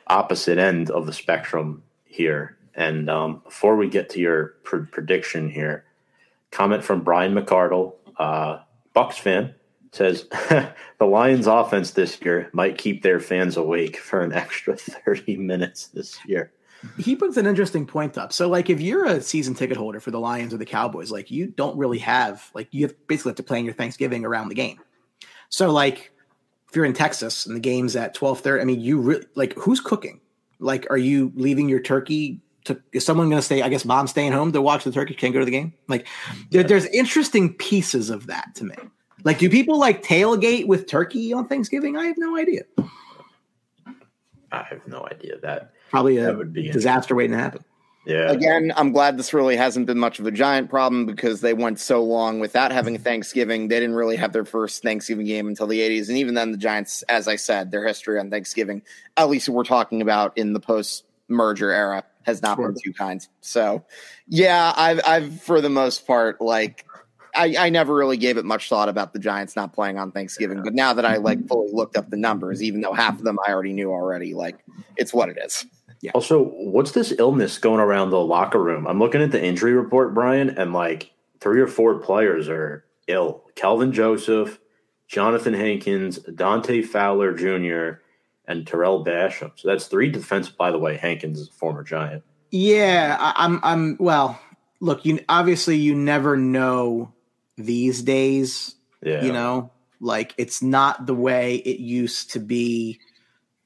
opposite 0.08 0.58
end 0.58 0.92
of 0.92 1.06
the 1.06 1.14
spectrum 1.14 1.84
here. 2.06 2.58
And 2.76 3.10
um, 3.10 3.42
before 3.44 3.76
we 3.76 3.90
get 3.90 4.10
to 4.12 4.20
your 4.20 4.56
pr- 4.64 4.90
prediction 4.92 5.50
here, 5.50 5.86
comment 6.52 6.84
from 6.84 7.04
Brian 7.04 7.34
McCardle, 7.34 7.96
uh, 8.18 8.60
Bucks 8.94 9.18
fan, 9.18 9.56
says 9.92 10.28
the 10.50 11.06
Lions' 11.06 11.48
offense 11.48 11.92
this 11.92 12.20
year 12.22 12.50
might 12.52 12.78
keep 12.78 13.02
their 13.02 13.20
fans 13.20 13.58
awake 13.58 13.98
for 13.98 14.22
an 14.22 14.34
extra 14.34 14.76
30 14.78 15.38
minutes 15.38 15.88
this 15.88 16.20
year 16.26 16.52
he 16.98 17.16
brings 17.16 17.38
an 17.38 17.46
interesting 17.46 17.86
point 17.86 18.18
up. 18.18 18.34
So, 18.34 18.48
like, 18.50 18.70
if 18.70 18.82
you're 18.82 19.06
a 19.06 19.22
season 19.22 19.54
ticket 19.54 19.78
holder 19.78 20.00
for 20.00 20.12
the 20.12 20.20
Lions 20.20 20.54
or 20.54 20.58
the 20.58 20.66
Cowboys, 20.66 21.12
like, 21.12 21.32
you 21.32 21.48
don't 21.48 21.78
really 21.78 22.00
have 22.00 22.50
like 22.54 22.68
you 22.72 22.86
have 22.86 23.08
basically 23.08 23.32
have 23.32 23.38
to 23.38 23.44
plan 23.44 23.66
your 23.66 23.74
Thanksgiving 23.74 24.26
around 24.26 24.50
the 24.50 24.56
game. 24.56 24.80
So, 25.50 25.72
like, 25.72 26.12
if 26.70 26.76
you're 26.76 26.86
in 26.86 26.94
Texas 26.94 27.46
and 27.46 27.56
the 27.56 27.60
game's 27.60 27.96
at 27.96 28.14
twelve 28.14 28.40
thirty, 28.40 28.62
I 28.62 28.66
mean, 28.66 28.80
you 28.80 29.00
really 29.00 29.26
like 29.36 29.54
who's 29.54 29.80
cooking? 29.80 30.20
Like, 30.60 30.88
are 30.90 30.98
you 30.98 31.32
leaving 31.36 31.70
your 31.70 31.82
turkey? 31.82 32.40
To, 32.66 32.82
is 32.94 33.06
someone 33.06 33.30
going 33.30 33.40
to 33.40 33.46
stay? 33.46 33.62
I 33.62 33.68
guess 33.68 33.84
mom's 33.84 34.12
staying 34.12 34.32
home 34.32 34.54
to 34.54 34.62
watch 34.62 34.86
the 34.86 34.92
turkey. 34.92 35.14
Can't 35.14 35.34
go 35.34 35.40
to 35.40 35.46
the 35.46 35.52
game. 35.52 35.74
Like, 35.90 36.08
there, 36.50 36.64
there's 36.64 36.86
interesting 36.86 37.54
pieces 37.56 38.10
of 38.10 38.28
that 38.28 38.56
to 38.56 38.64
me. 38.64 38.76
Like, 39.26 39.38
do 39.38 39.50
people 39.50 39.78
like 39.78 40.02
tailgate 40.02 40.66
with 40.66 40.88
turkey 40.88 41.34
on 41.34 41.50
Thanksgiving? 41.50 41.98
I 41.98 42.06
have 42.06 42.18
no 42.18 42.38
idea. 42.38 42.62
I 44.54 44.64
have 44.64 44.88
no 44.88 45.06
idea 45.12 45.40
that 45.42 45.73
probably 45.94 46.18
a 46.18 46.44
disaster 46.44 47.14
waiting 47.14 47.38
to 47.38 47.38
happen. 47.38 47.64
Yeah. 48.06 48.32
Again, 48.32 48.74
I'm 48.76 48.92
glad 48.92 49.18
this 49.18 49.34
really 49.34 49.56
hasn't 49.56 49.86
been 49.86 50.00
much 50.00 50.20
of 50.20 50.26
a 50.26 50.32
giant 50.32 50.70
problem 50.70 51.06
because 51.06 51.42
they 51.42 51.54
went 51.54 51.80
so 51.80 52.04
long 52.04 52.40
without 52.40 52.72
having 52.72 52.98
Thanksgiving. 53.04 53.68
They 53.68 53.80
didn't 53.80 53.96
really 53.96 54.18
have 54.18 54.34
their 54.34 54.44
first 54.44 54.82
Thanksgiving 54.84 55.26
game 55.26 55.48
until 55.48 55.68
the 55.68 55.80
80s. 55.80 56.10
And 56.10 56.18
even 56.18 56.34
then, 56.34 56.52
the 56.52 56.58
Giants, 56.58 57.04
as 57.04 57.28
I 57.28 57.38
said, 57.38 57.72
their 57.72 57.88
history 57.88 58.20
on 58.20 58.30
Thanksgiving, 58.30 58.82
at 59.16 59.30
least 59.30 59.48
we're 59.48 59.64
talking 59.64 60.02
about 60.02 60.38
in 60.38 60.54
the 60.54 60.60
post 60.60 61.06
merger 61.30 61.72
era, 61.72 62.04
has 62.24 62.42
not 62.42 62.58
sure. 62.58 62.72
been 62.72 62.82
too 62.84 62.94
kind. 62.94 63.26
So, 63.42 63.86
yeah, 64.28 64.74
I've, 64.76 65.00
I've, 65.06 65.42
for 65.42 65.62
the 65.62 65.70
most 65.70 66.08
part, 66.08 66.42
like, 66.42 66.86
I, 67.36 67.56
I 67.58 67.70
never 67.70 67.96
really 67.96 68.18
gave 68.18 68.38
it 68.38 68.46
much 68.46 68.70
thought 68.70 68.90
about 68.90 69.14
the 69.14 69.20
Giants 69.20 69.56
not 69.56 69.74
playing 69.74 69.98
on 69.98 70.12
Thanksgiving. 70.12 70.62
But 70.62 70.74
now 70.74 70.94
that 70.94 71.06
I 71.06 71.18
like 71.18 71.40
mm-hmm. 71.40 71.48
fully 71.48 71.72
looked 71.72 71.98
up 71.98 72.10
the 72.10 72.18
numbers, 72.18 72.62
even 72.62 72.82
though 72.82 72.94
half 72.94 73.18
of 73.18 73.24
them 73.24 73.40
I 73.48 73.52
already 73.52 73.74
knew 73.74 73.92
already, 73.92 74.34
like, 74.34 74.58
it's 74.98 75.14
what 75.14 75.30
it 75.30 75.38
is. 75.44 75.66
Yeah. 76.04 76.12
Also, 76.16 76.44
what's 76.44 76.92
this 76.92 77.14
illness 77.18 77.58
going 77.58 77.80
around 77.80 78.10
the 78.10 78.20
locker 78.20 78.62
room? 78.62 78.86
I'm 78.88 79.00
looking 79.00 79.22
at 79.22 79.32
the 79.32 79.42
injury 79.42 79.72
report, 79.72 80.14
Brian, 80.14 80.50
and 80.50 80.74
like 80.74 81.14
three 81.40 81.62
or 81.62 81.68
four 81.68 81.98
players 82.00 82.50
are 82.50 82.84
ill. 83.08 83.46
Kelvin 83.56 83.94
Joseph, 83.94 84.60
Jonathan 85.08 85.54
Hankins, 85.54 86.18
Dante 86.18 86.82
Fowler 86.82 87.34
Jr., 87.34 88.02
and 88.46 88.68
Tarell 88.68 89.06
Basham. 89.06 89.54
So 89.56 89.70
that's 89.70 89.88
three 89.88 90.12
defense. 90.12 90.50
By 90.50 90.72
the 90.72 90.78
way, 90.78 90.98
Hankins 90.98 91.40
is 91.40 91.48
a 91.48 91.54
former 91.54 91.84
Giant. 91.86 92.22
Yeah, 92.52 93.16
I, 93.18 93.34
I'm. 93.38 93.62
I'm. 93.64 93.96
Well, 93.98 94.38
look, 94.82 95.06
you 95.06 95.22
obviously 95.30 95.78
you 95.78 95.96
never 95.96 96.36
know 96.36 97.14
these 97.56 98.02
days. 98.02 98.76
Yeah. 99.02 99.24
You 99.24 99.32
know, 99.32 99.72
like 100.02 100.34
it's 100.38 100.62
not 100.62 101.06
the 101.06 101.16
way 101.16 101.56
it 101.56 101.80
used 101.80 102.32
to 102.32 102.40
be 102.40 103.00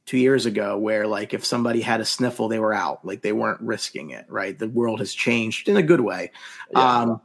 two 0.07 0.17
years 0.17 0.47
ago 0.47 0.75
where 0.77 1.05
like 1.05 1.35
if 1.35 1.45
somebody 1.45 1.81
had 1.81 2.01
a 2.01 2.05
sniffle 2.05 2.47
they 2.47 2.59
were 2.59 2.73
out 2.73 3.05
like 3.05 3.21
they 3.21 3.33
weren't 3.33 3.61
risking 3.61 4.09
it 4.09 4.25
right 4.27 4.57
the 4.57 4.67
world 4.67 4.99
has 4.99 5.13
changed 5.13 5.69
in 5.69 5.77
a 5.77 5.83
good 5.83 6.01
way 6.01 6.31
yeah. 6.71 7.01
um 7.01 7.21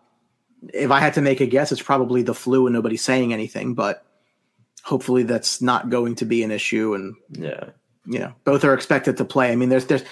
if 0.74 0.91
i 0.91 1.01
had 1.01 1.14
to 1.14 1.22
make 1.22 1.41
a 1.41 1.47
guess 1.47 1.72
it's 1.72 1.80
probably 1.80 2.22
the 2.22 2.35
flu 2.35 2.66
and 2.66 2.74
nobody's 2.74 3.03
saying 3.03 3.33
anything 3.33 3.72
but 3.72 4.05
hopefully 4.83 5.22
that's 5.22 5.62
not 5.62 5.89
going 5.89 6.16
to 6.16 6.26
be 6.26 6.43
an 6.43 6.51
issue 6.51 6.95
and 6.95 7.14
yeah 7.30 7.70
you 8.07 8.18
know, 8.18 8.33
both 8.45 8.64
are 8.64 8.74
expected 8.74 9.16
to 9.18 9.24
play. 9.24 9.53
I 9.53 9.57
mean, 9.57 9.68
there's 9.68 9.87
there's 9.87 10.03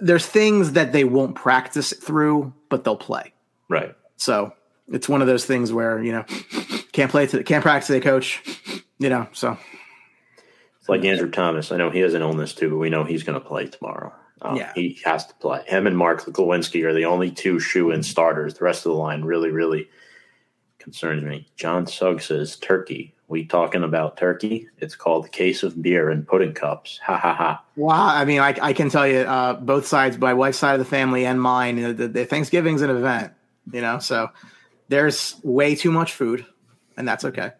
there's 0.00 0.26
things 0.26 0.72
that 0.72 0.92
they 0.92 1.04
won't 1.04 1.34
practice 1.34 1.92
through, 1.92 2.52
but 2.68 2.84
they'll 2.84 2.96
play. 2.96 3.32
Right. 3.68 3.94
So 4.16 4.54
it's 4.88 5.08
one 5.08 5.20
of 5.20 5.26
those 5.26 5.44
things 5.44 5.72
where 5.72 6.02
you 6.02 6.12
know 6.12 6.24
can't 6.92 7.10
play 7.10 7.26
to 7.26 7.42
can't 7.44 7.62
practice 7.62 7.88
today, 7.88 8.00
coach. 8.00 8.42
You 8.98 9.10
know, 9.10 9.28
so 9.32 9.58
like 10.88 11.04
Andrew 11.04 11.30
Thomas. 11.30 11.72
I 11.72 11.76
know 11.76 11.90
he 11.90 12.00
has 12.00 12.14
an 12.14 12.22
illness 12.22 12.54
too, 12.54 12.70
but 12.70 12.78
we 12.78 12.90
know 12.90 13.04
he's 13.04 13.22
going 13.22 13.40
to 13.40 13.46
play 13.46 13.66
tomorrow. 13.66 14.12
Um, 14.40 14.56
yeah. 14.56 14.72
He 14.74 15.00
has 15.04 15.26
to 15.26 15.34
play. 15.34 15.62
Him 15.66 15.86
and 15.86 15.96
Mark 15.96 16.24
Glowinski 16.24 16.84
are 16.84 16.92
the 16.92 17.04
only 17.04 17.30
two 17.30 17.60
shoe 17.60 17.90
in 17.90 18.02
starters. 18.02 18.54
The 18.54 18.64
rest 18.64 18.84
of 18.84 18.92
the 18.92 18.98
line 18.98 19.22
really, 19.22 19.50
really 19.50 19.88
concerns 20.78 21.22
me. 21.22 21.48
John 21.56 21.86
Suggs 21.86 22.26
says 22.26 22.56
Turkey. 22.56 23.14
We 23.28 23.46
talking 23.46 23.82
about 23.82 24.18
turkey? 24.18 24.68
It's 24.78 24.94
called 24.94 25.24
the 25.24 25.30
case 25.30 25.62
of 25.62 25.80
beer 25.80 26.10
and 26.10 26.26
pudding 26.26 26.52
cups. 26.52 27.00
Ha 27.04 27.16
ha 27.16 27.32
ha. 27.32 27.64
Wow. 27.76 28.08
I 28.08 28.26
mean, 28.26 28.40
I, 28.40 28.54
I 28.60 28.72
can 28.74 28.90
tell 28.90 29.06
you, 29.06 29.20
uh, 29.20 29.54
both 29.54 29.86
sides, 29.86 30.18
my 30.18 30.34
wife's 30.34 30.58
side 30.58 30.74
of 30.74 30.80
the 30.80 30.84
family 30.84 31.24
and 31.24 31.40
mine, 31.40 31.78
you 31.78 31.84
know, 31.84 31.92
the, 31.94 32.08
the 32.08 32.24
Thanksgiving's 32.26 32.82
an 32.82 32.90
event, 32.90 33.32
you 33.72 33.80
know, 33.80 34.00
so 34.00 34.28
there's 34.88 35.36
way 35.42 35.74
too 35.74 35.90
much 35.90 36.12
food, 36.12 36.44
and 36.98 37.08
that's 37.08 37.24
okay. 37.24 37.52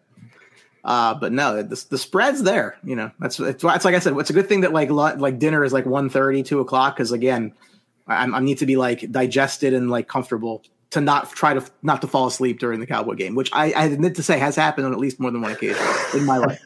Uh, 0.83 1.13
but 1.13 1.31
no, 1.31 1.63
the, 1.63 1.85
the 1.89 1.97
spread's 1.97 2.43
there. 2.43 2.77
You 2.83 2.95
know, 2.95 3.11
that's 3.19 3.39
it's, 3.39 3.63
it's 3.63 3.85
like 3.85 3.95
I 3.95 3.99
said. 3.99 4.17
It's 4.17 4.29
a 4.29 4.33
good 4.33 4.49
thing 4.49 4.61
that 4.61 4.73
like 4.73 4.89
like 4.89 5.39
dinner 5.39 5.63
is 5.63 5.71
like 5.71 5.85
1.30, 5.85 6.45
2 6.45 6.59
o'clock 6.59 6.95
because 6.95 7.11
again, 7.11 7.53
I, 8.07 8.23
I 8.25 8.39
need 8.39 8.57
to 8.59 8.65
be 8.65 8.75
like 8.75 9.09
digested 9.11 9.73
and 9.73 9.89
like 9.89 10.07
comfortable 10.07 10.63
to 10.91 11.01
not 11.01 11.31
try 11.31 11.53
to 11.53 11.65
not 11.81 12.01
to 12.01 12.07
fall 12.07 12.27
asleep 12.27 12.59
during 12.59 12.79
the 12.79 12.85
Cowboy 12.85 13.15
game, 13.15 13.35
which 13.35 13.49
I, 13.53 13.71
I 13.71 13.85
admit 13.85 14.15
to 14.15 14.23
say 14.23 14.37
has 14.39 14.55
happened 14.55 14.85
on 14.85 14.93
at 14.93 14.99
least 14.99 15.19
more 15.19 15.31
than 15.31 15.41
one 15.41 15.51
occasion 15.51 15.83
in 16.13 16.25
my 16.25 16.37
life. 16.37 16.61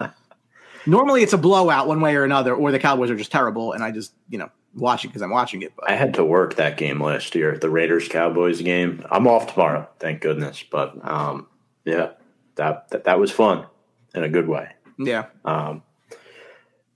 Normally, 0.86 1.22
it's 1.22 1.32
a 1.32 1.38
blowout 1.38 1.86
one 1.86 2.00
way 2.00 2.16
or 2.16 2.24
another, 2.24 2.54
or 2.54 2.72
the 2.72 2.78
Cowboys 2.78 3.10
are 3.10 3.16
just 3.16 3.30
terrible, 3.30 3.72
and 3.72 3.84
I 3.84 3.90
just 3.90 4.14
you 4.28 4.38
know 4.38 4.50
watch 4.74 5.04
it 5.04 5.08
because 5.08 5.22
I'm 5.22 5.30
watching 5.30 5.62
it. 5.62 5.72
But 5.76 5.90
I 5.90 5.94
had 5.94 6.14
to 6.14 6.24
work 6.24 6.56
that 6.56 6.76
game 6.76 7.02
last 7.02 7.34
year, 7.34 7.56
the 7.56 7.70
Raiders 7.70 8.08
Cowboys 8.08 8.62
game. 8.62 9.04
I'm 9.10 9.28
off 9.28 9.52
tomorrow, 9.52 9.88
thank 9.98 10.22
goodness. 10.22 10.64
But 10.68 10.98
um, 11.08 11.46
yeah, 11.84 12.10
that, 12.58 12.88
that 12.90 13.04
that 13.04 13.18
was 13.18 13.30
fun 13.30 13.66
in 14.14 14.22
a 14.22 14.28
good 14.28 14.46
way. 14.46 14.68
Yeah. 14.98 15.26
Um, 15.44 15.82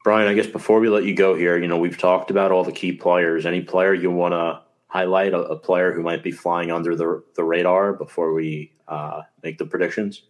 Brian, 0.04 0.28
I 0.28 0.34
guess 0.34 0.46
before 0.46 0.80
we 0.80 0.88
let 0.88 1.04
you 1.04 1.14
go 1.14 1.34
here, 1.34 1.56
you 1.56 1.68
know 1.68 1.78
we've 1.78 1.98
talked 1.98 2.30
about 2.30 2.52
all 2.52 2.64
the 2.64 2.72
key 2.72 2.92
players. 2.92 3.46
Any 3.46 3.62
player 3.62 3.94
you 3.94 4.10
want 4.10 4.32
to 4.32 4.60
highlight 4.88 5.32
a, 5.32 5.38
a, 5.38 5.56
player 5.56 5.92
who 5.92 6.02
might 6.02 6.22
be 6.22 6.32
flying 6.32 6.70
under 6.70 6.94
the 6.94 7.22
the 7.34 7.44
radar 7.44 7.92
before 7.92 8.34
we 8.34 8.72
uh, 8.88 9.22
make 9.42 9.58
the 9.58 9.64
predictions? 9.64 10.22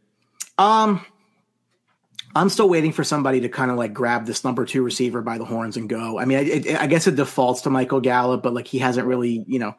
Um, 0.59 1.05
I'm 2.35 2.49
still 2.49 2.69
waiting 2.69 2.93
for 2.93 3.03
somebody 3.03 3.41
to 3.41 3.49
kind 3.49 3.71
of 3.71 3.77
like 3.77 3.93
grab 3.93 4.27
this 4.27 4.45
number 4.45 4.65
two 4.65 4.83
receiver 4.83 5.23
by 5.23 5.39
the 5.39 5.45
horns 5.45 5.77
and 5.77 5.89
go. 5.89 6.19
I 6.19 6.27
mean, 6.27 6.39
I, 6.39 6.83
I 6.83 6.87
guess 6.87 7.07
it 7.07 7.17
defaults 7.17 7.63
to 7.63 7.71
Michael 7.71 8.01
Gallup, 8.01 8.43
but 8.43 8.55
like 8.55 8.67
he 8.67 8.79
hasn't 8.79 9.07
really, 9.07 9.45
you 9.49 9.59
know, 9.59 9.75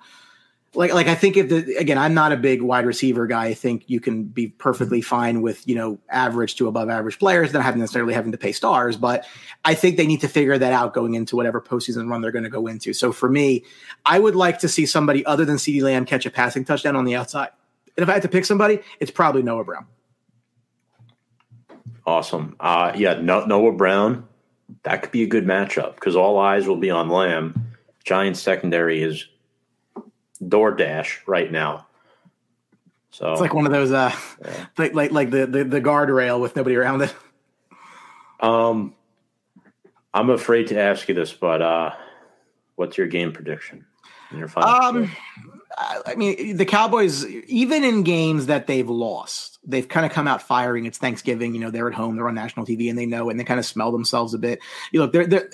like 0.76 0.94
like 0.94 1.08
I 1.08 1.16
think 1.16 1.38
if 1.38 1.50
the 1.50 1.76
again, 1.76 1.98
I'm 1.98 2.14
not 2.14 2.32
a 2.32 2.38
big 2.38 2.62
wide 2.62 2.86
receiver 2.86 3.28
guy. 3.28 3.46
I 3.46 3.54
think 3.54 3.84
you 3.88 4.00
can 4.00 4.24
be 4.24 4.48
perfectly 4.48 5.02
fine 5.02 5.42
with 5.42 5.68
you 5.68 5.76
know 5.76 6.00
average 6.10 6.56
to 6.56 6.68
above 6.68 6.90
average 6.90 7.20
players, 7.20 7.54
not 7.54 7.64
having 7.64 7.80
necessarily 7.80 8.14
having 8.14 8.32
to 8.32 8.38
pay 8.38 8.52
stars. 8.52 8.98
But 8.98 9.26
I 9.64 9.76
think 9.76 9.98
they 9.98 10.08
need 10.08 10.22
to 10.22 10.28
figure 10.28 10.58
that 10.58 10.74
out 10.74 10.94
going 10.94 11.14
into 11.14 11.36
whatever 11.36 11.62
postseason 11.62 12.10
run 12.10 12.22
they're 12.22 12.32
going 12.32 12.44
to 12.44 12.50
go 12.50 12.68
into. 12.68 12.94
So 12.94 13.12
for 13.12 13.30
me, 13.30 13.64
I 14.06 14.18
would 14.20 14.36
like 14.36 14.60
to 14.60 14.70
see 14.70 14.86
somebody 14.86 15.26
other 15.26 15.46
than 15.46 15.58
CeeDee 15.58 15.84
Lamb 15.84 16.06
catch 16.06 16.26
a 16.26 16.32
passing 16.32 16.66
touchdown 16.66 16.96
on 16.96 17.06
the 17.06 17.16
outside. 17.16 17.50
And 17.96 18.04
if 18.04 18.10
I 18.10 18.14
had 18.14 18.24
to 18.24 18.30
pick 18.30 18.46
somebody, 18.46 18.80
it's 19.00 19.12
probably 19.12 19.44
Noah 19.44 19.64
Brown. 19.64 19.86
Awesome. 22.06 22.56
Uh, 22.60 22.92
yeah, 22.96 23.14
Noah 23.14 23.72
Brown. 23.74 24.28
That 24.84 25.04
could 25.04 25.12
be 25.12 25.24
a 25.24 25.28
good 25.28 25.46
matchup 25.46 25.96
because 25.96 26.16
all 26.16 26.40
eyes 26.40 26.68
will 26.68 26.78
be 26.78 26.90
on 26.90 27.10
Lamb. 27.10 27.76
Giants 28.04 28.42
secondary 28.42 29.04
is 29.04 29.28
DoorDash 30.50 31.20
right 31.26 31.52
now. 31.52 31.88
So 33.12 33.32
it's 33.32 33.42
like 33.42 33.54
one 33.54 33.66
of 33.66 33.72
those, 33.72 33.92
uh, 33.92 34.12
yeah. 34.44 34.66
like 34.78 34.94
like 34.94 35.12
like 35.12 35.30
the, 35.30 35.46
the 35.46 35.64
the 35.64 35.82
guardrail 35.82 36.42
with 36.42 36.56
nobody 36.56 36.76
around 36.76 37.04
it. 37.04 37.14
Um, 38.40 38.96
I'm 40.14 40.30
afraid 40.30 40.68
to 40.68 40.80
ask 40.80 41.08
you 41.08 41.16
this, 41.16 41.32
but 41.32 41.62
uh, 41.62 41.92
what's 42.76 42.98
your 42.98 43.08
game 43.08 43.32
prediction? 43.32 43.86
In 44.32 44.40
your 44.40 44.48
final 44.48 44.70
um, 44.70 45.12
I 45.78 46.16
mean, 46.16 46.58
the 46.58 46.66
Cowboys, 46.66 47.26
even 47.26 47.84
in 47.84 48.04
games 48.04 48.46
that 48.48 48.68
they've 48.68 48.90
lost, 48.90 49.60
they've 49.66 49.88
kind 49.88 50.06
of 50.06 50.12
come 50.12 50.28
out 50.28 50.42
firing. 50.42 50.86
It's 50.86 50.98
Thanksgiving, 50.98 51.54
you 51.54 51.60
know, 51.60 51.72
they're 51.72 51.88
at 51.88 51.94
home, 51.94 52.16
they're 52.16 52.28
on 52.28 52.36
national 52.36 52.66
TV, 52.66 52.90
and 52.90 52.98
they 52.98 53.06
know, 53.06 53.30
and 53.30 53.40
they 53.40 53.44
kind 53.44 53.60
of 53.60 53.66
smell 53.66 53.92
themselves 53.92 54.34
a 54.34 54.38
bit. 54.38 54.60
You 54.92 55.02
look, 55.02 55.14
they're, 55.14 55.26
they're 55.26 55.50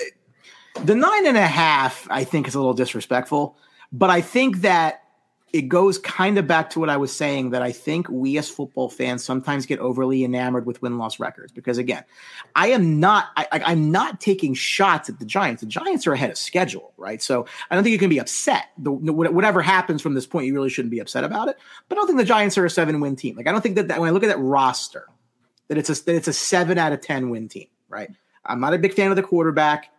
the 0.84 0.96
nine 0.96 1.26
and 1.26 1.38
a 1.38 1.48
half. 1.48 2.08
I 2.10 2.24
think 2.24 2.48
is 2.48 2.56
a 2.56 2.60
little 2.60 2.74
disrespectful, 2.74 3.58
but 3.92 4.10
I 4.10 4.22
think 4.22 4.62
that 4.62 5.04
it 5.52 5.64
goes 5.64 5.98
kind 5.98 6.38
of 6.38 6.46
back 6.46 6.70
to 6.70 6.80
what 6.80 6.90
I 6.90 6.98
was 6.98 7.16
saying 7.16 7.50
that 7.52 7.62
I 7.62 7.72
think 7.72 8.08
we 8.10 8.38
as 8.38 8.48
football 8.48 8.88
fans 8.88 9.24
sometimes 9.24 9.66
get 9.66 9.80
overly 9.80 10.24
enamored 10.24 10.66
with 10.66 10.82
win 10.82 11.00
loss 11.00 11.20
records 11.20 11.52
because 11.52 11.80
again, 11.80 12.04
I 12.56 12.68
am 12.68 13.00
not 13.00 13.30
I, 13.36 13.72
am 13.72 13.92
not 13.92 14.22
taking 14.22 14.54
shots 14.54 15.10
at 15.10 15.18
the 15.18 15.26
Giants. 15.26 15.62
The 15.62 15.68
Giants 15.68 16.06
are 16.06 16.14
ahead 16.14 16.30
of 16.30 16.38
schedule, 16.38 16.94
right? 16.98 17.22
So 17.22 17.48
I 17.70 17.76
don't 17.76 17.84
think 17.84 17.94
you 17.94 18.00
can 18.00 18.10
be 18.10 18.20
upset. 18.20 18.66
The, 18.78 18.92
whatever 18.92 19.62
happens 19.62 20.02
from 20.02 20.14
this 20.14 20.28
point, 20.28 20.46
you 20.46 20.54
really 20.54 20.70
shouldn't 20.70 20.92
be 20.92 21.00
upset 21.00 21.24
about 21.24 21.48
it. 21.48 21.58
But 21.88 21.98
I 21.98 21.98
don't 21.98 22.08
think 22.08 22.20
the 22.20 22.26
Giants 22.26 22.58
are 22.58 22.66
a 22.66 22.70
seven 22.70 23.00
win 23.00 23.16
team. 23.16 23.36
Like 23.36 23.48
I 23.48 23.52
don't 23.52 23.62
think 23.62 23.76
that, 23.76 23.88
that 23.88 24.00
when 24.00 24.10
I 24.10 24.12
look 24.12 24.24
at 24.24 24.30
that 24.30 24.40
roster, 24.40 25.08
that 25.68 25.80
it's 25.80 25.90
a 25.90 26.06
that 26.06 26.16
it's 26.16 26.28
a 26.28 26.34
seven 26.34 26.78
out 26.78 26.92
of 26.92 27.02
ten 27.02 27.32
win 27.32 27.48
team, 27.48 27.68
right? 27.88 28.10
I'm 28.46 28.60
not 28.60 28.74
a 28.74 28.78
big 28.78 28.94
fan 28.94 29.10
of 29.10 29.16
the 29.16 29.24
quarterback. 29.24 29.92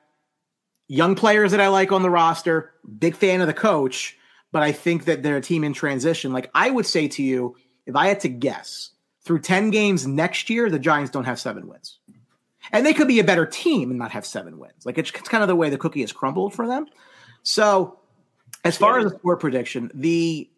Young 0.90 1.14
players 1.14 1.52
that 1.52 1.60
I 1.60 1.68
like 1.68 1.92
on 1.92 2.02
the 2.02 2.10
roster, 2.10 2.72
big 2.98 3.14
fan 3.14 3.40
of 3.40 3.46
the 3.46 3.54
coach 3.54 4.16
but 4.52 4.62
I 4.62 4.72
think 4.72 5.04
that 5.04 5.22
they're 5.22 5.36
a 5.36 5.40
team 5.42 5.64
in 5.64 5.72
transition. 5.72 6.32
Like 6.32 6.50
I 6.54 6.70
would 6.70 6.86
say 6.86 7.08
to 7.08 7.22
you, 7.22 7.56
if 7.86 7.96
I 7.96 8.08
had 8.08 8.20
to 8.20 8.28
guess, 8.28 8.90
through 9.22 9.40
10 9.40 9.70
games 9.70 10.06
next 10.06 10.50
year, 10.50 10.70
the 10.70 10.78
Giants 10.78 11.10
don't 11.10 11.24
have 11.24 11.38
seven 11.38 11.68
wins. 11.68 11.98
And 12.72 12.84
they 12.84 12.94
could 12.94 13.08
be 13.08 13.20
a 13.20 13.24
better 13.24 13.46
team 13.46 13.90
and 13.90 13.98
not 13.98 14.12
have 14.12 14.26
seven 14.26 14.58
wins. 14.58 14.84
Like 14.84 14.98
it's, 14.98 15.10
it's 15.10 15.28
kind 15.28 15.42
of 15.42 15.48
the 15.48 15.56
way 15.56 15.70
the 15.70 15.78
cookie 15.78 16.00
has 16.00 16.12
crumbled 16.12 16.54
for 16.54 16.66
them. 16.66 16.86
So, 17.42 17.98
as 18.64 18.76
far 18.76 18.98
as 18.98 19.10
the 19.10 19.18
score 19.18 19.36
prediction, 19.38 19.90
the 19.94 20.50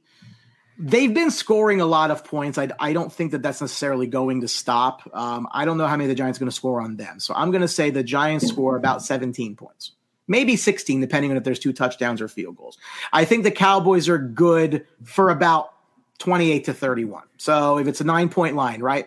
they've 0.76 1.14
been 1.14 1.30
scoring 1.30 1.80
a 1.80 1.86
lot 1.86 2.10
of 2.10 2.24
points. 2.24 2.58
I, 2.58 2.70
I 2.80 2.92
don't 2.92 3.12
think 3.12 3.30
that 3.30 3.42
that's 3.42 3.60
necessarily 3.60 4.08
going 4.08 4.40
to 4.40 4.48
stop. 4.48 5.08
Um, 5.12 5.46
I 5.52 5.64
don't 5.64 5.78
know 5.78 5.86
how 5.86 5.96
many 5.96 6.08
the 6.08 6.16
Giants 6.16 6.38
are 6.38 6.40
going 6.40 6.50
to 6.50 6.56
score 6.56 6.80
on 6.80 6.96
them. 6.96 7.20
So 7.20 7.34
I'm 7.34 7.52
going 7.52 7.60
to 7.60 7.68
say 7.68 7.90
the 7.90 8.02
Giants 8.02 8.48
score 8.48 8.76
about 8.76 9.02
17 9.02 9.54
points 9.54 9.92
maybe 10.32 10.56
16, 10.56 11.00
depending 11.00 11.30
on 11.30 11.36
if 11.36 11.44
there's 11.44 11.60
two 11.60 11.72
touchdowns 11.72 12.20
or 12.20 12.26
field 12.26 12.56
goals. 12.56 12.78
I 13.12 13.24
think 13.24 13.44
the 13.44 13.52
Cowboys 13.52 14.08
are 14.08 14.18
good 14.18 14.84
for 15.04 15.30
about 15.30 15.74
28 16.18 16.64
to 16.64 16.74
31. 16.74 17.22
So 17.36 17.78
if 17.78 17.86
it's 17.86 18.00
a 18.00 18.04
nine 18.04 18.28
point 18.28 18.56
line, 18.56 18.80
right? 18.80 19.06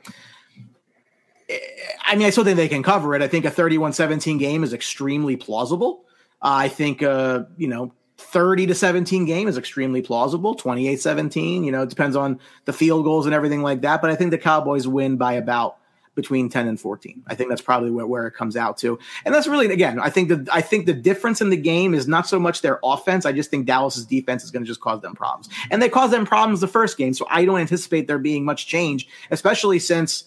I 2.05 2.15
mean, 2.15 2.25
I 2.25 2.29
still 2.29 2.43
think 2.43 2.57
they 2.57 2.69
can 2.69 2.83
cover 2.83 3.13
it. 3.15 3.21
I 3.21 3.27
think 3.27 3.45
a 3.45 3.51
31 3.51 3.93
17 3.93 4.37
game 4.37 4.63
is 4.63 4.71
extremely 4.71 5.35
plausible. 5.35 6.05
Uh, 6.41 6.53
I 6.65 6.67
think, 6.69 7.03
uh, 7.03 7.43
you 7.57 7.67
know, 7.67 7.91
30 8.17 8.67
to 8.67 8.75
17 8.75 9.25
game 9.25 9.47
is 9.47 9.57
extremely 9.57 10.01
plausible. 10.01 10.55
28 10.55 11.01
17, 11.01 11.63
you 11.63 11.71
know, 11.71 11.83
it 11.83 11.89
depends 11.89 12.15
on 12.15 12.39
the 12.65 12.73
field 12.73 13.03
goals 13.03 13.25
and 13.25 13.35
everything 13.35 13.61
like 13.61 13.81
that. 13.81 14.01
But 14.01 14.11
I 14.11 14.15
think 14.15 14.31
the 14.31 14.37
Cowboys 14.37 14.87
win 14.87 15.17
by 15.17 15.33
about 15.33 15.77
between 16.15 16.49
10 16.49 16.67
and 16.67 16.79
14. 16.79 17.23
I 17.27 17.35
think 17.35 17.49
that's 17.49 17.61
probably 17.61 17.91
where, 17.91 18.07
where 18.07 18.25
it 18.25 18.31
comes 18.31 18.55
out 18.55 18.77
to. 18.79 18.97
And 19.25 19.35
that's 19.35 19.47
really 19.47 19.71
again, 19.71 19.99
I 19.99 20.09
think 20.09 20.29
the 20.29 20.47
I 20.51 20.61
think 20.61 20.85
the 20.85 20.93
difference 20.93 21.41
in 21.41 21.49
the 21.49 21.57
game 21.57 21.93
is 21.93 22.07
not 22.07 22.27
so 22.27 22.39
much 22.39 22.61
their 22.61 22.79
offense. 22.83 23.25
I 23.25 23.31
just 23.31 23.51
think 23.51 23.65
Dallas's 23.65 24.05
defense 24.05 24.43
is 24.43 24.51
going 24.51 24.63
to 24.63 24.67
just 24.67 24.81
cause 24.81 25.01
them 25.01 25.13
problems. 25.13 25.49
And 25.69 25.81
they 25.81 25.89
caused 25.89 26.13
them 26.13 26.25
problems 26.25 26.61
the 26.61 26.67
first 26.67 26.97
game, 26.97 27.13
so 27.13 27.27
I 27.29 27.45
don't 27.45 27.59
anticipate 27.59 28.07
there 28.07 28.17
being 28.17 28.45
much 28.45 28.67
change, 28.67 29.07
especially 29.29 29.79
since 29.79 30.25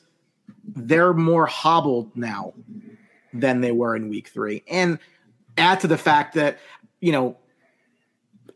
they're 0.65 1.15
more 1.15 1.47
hobbled 1.47 2.15
now 2.17 2.53
than 3.33 3.61
they 3.61 3.73
were 3.73 3.97
in 3.97 4.09
week 4.09 4.29
3. 4.29 4.63
And 4.69 4.99
add 5.57 5.81
to 5.81 5.87
the 5.87 5.99
fact 5.99 6.35
that, 6.35 6.59
you 7.01 7.13
know, 7.13 7.37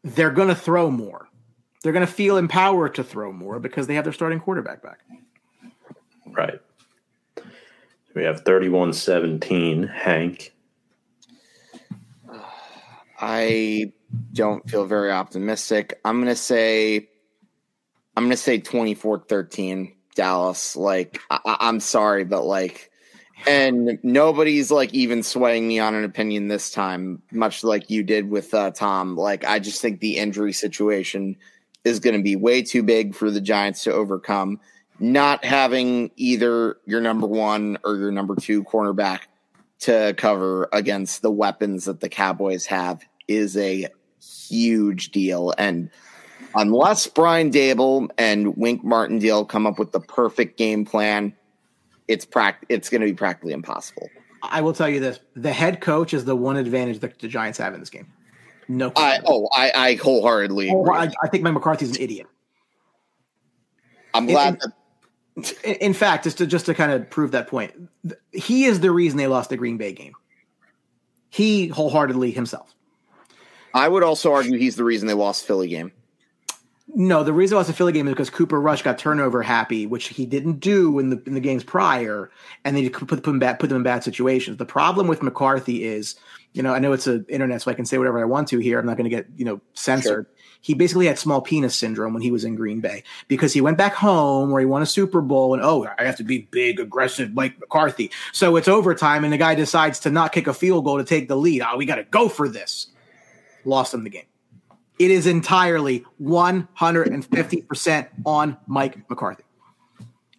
they're 0.02 0.30
going 0.30 0.48
to 0.48 0.54
throw 0.54 0.90
more. 0.90 1.28
They're 1.82 1.92
going 1.92 2.06
to 2.06 2.12
feel 2.12 2.36
empowered 2.36 2.94
to 2.96 3.04
throw 3.04 3.32
more 3.32 3.58
because 3.58 3.86
they 3.86 3.94
have 3.94 4.04
their 4.04 4.12
starting 4.12 4.40
quarterback 4.40 4.82
back. 4.82 5.00
Right. 6.26 6.60
We 8.14 8.24
have 8.24 8.44
3117, 8.44 9.84
Hank. 9.84 10.52
I 13.20 13.92
don't 14.32 14.68
feel 14.68 14.84
very 14.84 15.10
optimistic. 15.12 16.00
I'm 16.04 16.16
going 16.16 16.28
to 16.28 16.36
say 16.36 17.08
I'm 18.16 18.24
going 18.24 18.30
to 18.30 18.36
say 18.36 18.60
24-13 18.60 19.94
Dallas. 20.14 20.76
Like 20.76 21.20
I- 21.30 21.56
I'm 21.60 21.80
sorry 21.80 22.24
but 22.24 22.44
like 22.44 22.90
and 23.46 23.98
nobody's 24.02 24.70
like 24.70 24.92
even 24.94 25.22
swaying 25.22 25.66
me 25.66 25.78
on 25.78 25.94
an 25.94 26.04
opinion 26.04 26.48
this 26.48 26.70
time, 26.70 27.22
much 27.32 27.64
like 27.64 27.90
you 27.90 28.02
did 28.02 28.30
with 28.30 28.54
uh, 28.54 28.70
Tom. 28.70 29.16
Like 29.16 29.44
I 29.44 29.58
just 29.58 29.80
think 29.80 30.00
the 30.00 30.16
injury 30.18 30.52
situation 30.52 31.36
is 31.84 31.98
going 31.98 32.16
to 32.16 32.22
be 32.22 32.36
way 32.36 32.62
too 32.62 32.82
big 32.82 33.14
for 33.14 33.30
the 33.30 33.40
Giants 33.40 33.82
to 33.84 33.92
overcome 33.92 34.60
not 35.02 35.44
having 35.44 36.12
either 36.16 36.76
your 36.86 37.00
number 37.00 37.26
one 37.26 37.76
or 37.84 37.96
your 37.96 38.12
number 38.12 38.36
two 38.36 38.62
cornerback 38.62 39.22
to 39.80 40.14
cover 40.16 40.68
against 40.72 41.22
the 41.22 41.30
weapons 41.30 41.86
that 41.86 41.98
the 41.98 42.08
Cowboys 42.08 42.66
have 42.66 43.02
is 43.26 43.56
a 43.56 43.88
huge 44.48 45.10
deal. 45.10 45.52
And 45.58 45.90
unless 46.54 47.08
Brian 47.08 47.50
Daboll 47.50 48.10
and 48.16 48.56
Wink 48.56 48.84
Martindale 48.84 49.44
come 49.44 49.66
up 49.66 49.76
with 49.76 49.90
the 49.90 49.98
perfect 49.98 50.56
game 50.56 50.84
plan, 50.84 51.34
it's 52.06 52.24
pract- 52.24 52.64
it's 52.68 52.88
going 52.88 53.00
to 53.00 53.06
be 53.08 53.14
practically 53.14 53.52
impossible. 53.52 54.08
I 54.44 54.60
will 54.60 54.72
tell 54.72 54.88
you 54.88 55.00
this: 55.00 55.18
the 55.34 55.52
head 55.52 55.80
coach 55.80 56.14
is 56.14 56.24
the 56.24 56.36
one 56.36 56.56
advantage 56.56 57.00
that 57.00 57.18
the 57.18 57.26
Giants 57.26 57.58
have 57.58 57.74
in 57.74 57.80
this 57.80 57.90
game. 57.90 58.06
No, 58.68 58.92
I 58.94 59.18
oh 59.24 59.48
I, 59.52 59.72
I 59.74 59.94
wholeheartedly 59.96 60.70
oh, 60.70 60.82
agree. 60.82 60.96
I, 60.96 61.12
I 61.24 61.28
think 61.28 61.42
Mike 61.42 61.54
McCarthy's 61.54 61.96
an 61.96 62.00
idiot. 62.00 62.28
I'm 64.14 64.26
glad 64.26 64.54
in- 64.54 64.60
that 64.60 64.72
In, 65.64 65.94
fact, 65.94 66.24
just 66.24 66.38
to 66.38 66.46
just 66.46 66.66
to 66.66 66.74
kind 66.74 66.92
of 66.92 67.08
prove 67.08 67.30
that 67.30 67.48
point, 67.48 67.72
he 68.32 68.64
is 68.64 68.80
the 68.80 68.90
reason 68.90 69.16
they 69.16 69.26
lost 69.26 69.48
the 69.48 69.56
Green 69.56 69.78
Bay 69.78 69.92
game. 69.92 70.12
He 71.30 71.68
wholeheartedly 71.68 72.32
himself. 72.32 72.74
I 73.74 73.88
would 73.88 74.02
also 74.02 74.32
argue 74.32 74.58
he's 74.58 74.76
the 74.76 74.84
reason 74.84 75.08
they 75.08 75.14
lost 75.14 75.46
Philly 75.46 75.68
game. 75.68 75.92
No, 76.94 77.24
the 77.24 77.32
reason 77.32 77.56
it 77.56 77.58
was 77.58 77.70
a 77.70 77.72
Philly 77.72 77.92
game 77.92 78.06
is 78.06 78.12
because 78.12 78.28
Cooper 78.28 78.60
Rush 78.60 78.82
got 78.82 78.98
turnover 78.98 79.42
happy, 79.42 79.86
which 79.86 80.08
he 80.08 80.26
didn't 80.26 80.60
do 80.60 80.98
in 80.98 81.08
the 81.08 81.22
in 81.26 81.32
the 81.32 81.40
games 81.40 81.64
prior, 81.64 82.30
and 82.64 82.76
they 82.76 82.90
put, 82.90 83.08
put 83.08 83.24
them 83.24 83.38
back, 83.38 83.60
put 83.60 83.68
them 83.68 83.78
in 83.78 83.82
bad 83.82 84.04
situations. 84.04 84.58
The 84.58 84.66
problem 84.66 85.06
with 85.06 85.22
McCarthy 85.22 85.84
is, 85.84 86.16
you 86.52 86.62
know, 86.62 86.74
I 86.74 86.80
know 86.80 86.92
it's 86.92 87.06
an 87.06 87.24
internet, 87.30 87.62
so 87.62 87.70
I 87.70 87.74
can 87.74 87.86
say 87.86 87.96
whatever 87.96 88.20
I 88.20 88.26
want 88.26 88.48
to 88.48 88.58
here. 88.58 88.78
I'm 88.78 88.84
not 88.84 88.98
going 88.98 89.08
to 89.08 89.10
get 89.10 89.26
you 89.36 89.44
know 89.46 89.58
censored. 89.72 90.26
He 90.60 90.74
basically 90.74 91.06
had 91.06 91.18
small 91.18 91.40
penis 91.40 91.74
syndrome 91.74 92.12
when 92.12 92.22
he 92.22 92.30
was 92.30 92.44
in 92.44 92.56
Green 92.56 92.80
Bay 92.80 93.04
because 93.26 93.54
he 93.54 93.62
went 93.62 93.78
back 93.78 93.94
home 93.94 94.50
where 94.50 94.60
he 94.60 94.66
won 94.66 94.82
a 94.82 94.86
Super 94.86 95.22
Bowl 95.22 95.54
and 95.54 95.62
oh, 95.62 95.88
I 95.98 96.04
have 96.04 96.16
to 96.16 96.24
be 96.24 96.46
big, 96.50 96.78
aggressive 96.78 97.32
Mike 97.32 97.58
McCarthy. 97.58 98.10
So 98.32 98.56
it's 98.56 98.68
overtime, 98.68 99.24
and 99.24 99.32
the 99.32 99.38
guy 99.38 99.54
decides 99.54 99.98
to 100.00 100.10
not 100.10 100.32
kick 100.32 100.46
a 100.46 100.52
field 100.52 100.84
goal 100.84 100.98
to 100.98 101.04
take 101.04 101.28
the 101.28 101.36
lead. 101.36 101.62
Oh, 101.62 101.78
we 101.78 101.86
got 101.86 101.96
to 101.96 102.04
go 102.04 102.28
for 102.28 102.50
this. 102.50 102.88
Lost 103.64 103.94
him 103.94 104.04
the 104.04 104.10
game. 104.10 104.24
It 105.02 105.10
is 105.10 105.26
entirely 105.26 106.04
150% 106.22 108.08
on 108.24 108.56
Mike 108.68 109.10
McCarthy. 109.10 109.42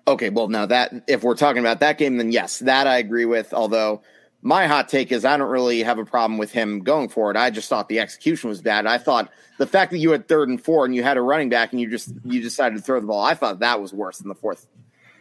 Okay, 0.07 0.30
well 0.30 0.47
now 0.47 0.66
that 0.66 1.03
if 1.09 1.22
we're 1.22 1.36
talking 1.36 1.59
about 1.59 1.82
that 1.82 1.97
game, 1.97 2.16
then 2.16 2.32
yes, 2.32 2.59
that 2.59 2.88
I 2.88 2.97
agree 2.97 3.26
with. 3.26 3.53
Although 3.53 4.01
my 4.41 4.68
hot 4.68 4.88
take 4.88 5.11
is 5.11 5.26
I 5.26 5.36
don't 5.36 5.49
really 5.49 5.84
have 5.84 5.99
a 5.99 6.05
problem 6.05 6.38
with 6.38 6.53
him 6.53 6.80
going 6.80 7.09
for 7.09 7.30
it. 7.30 7.36
I 7.36 7.49
just 7.49 7.68
thought 7.68 7.89
the 7.89 7.99
execution 7.99 8.47
was 8.47 8.61
bad. 8.61 8.86
I 8.86 8.99
thought 8.99 9.30
the 9.57 9.68
fact 9.68 9.91
that 9.91 9.97
you 9.97 10.11
had 10.11 10.30
third 10.30 10.47
and 10.47 10.64
four 10.64 10.86
and 10.86 10.95
you 10.95 11.03
had 11.03 11.18
a 11.18 11.22
running 11.22 11.49
back 11.49 11.74
and 11.74 11.82
you 11.82 11.89
just 11.89 12.14
you 12.24 12.41
decided 12.41 12.78
to 12.78 12.82
throw 12.82 13.01
the 13.01 13.07
ball, 13.07 13.22
I 13.22 13.34
thought 13.36 13.59
that 13.59 13.82
was 13.82 13.91
worse 13.91 14.20
than 14.20 14.30
the 14.30 14.36
fourth 14.36 14.66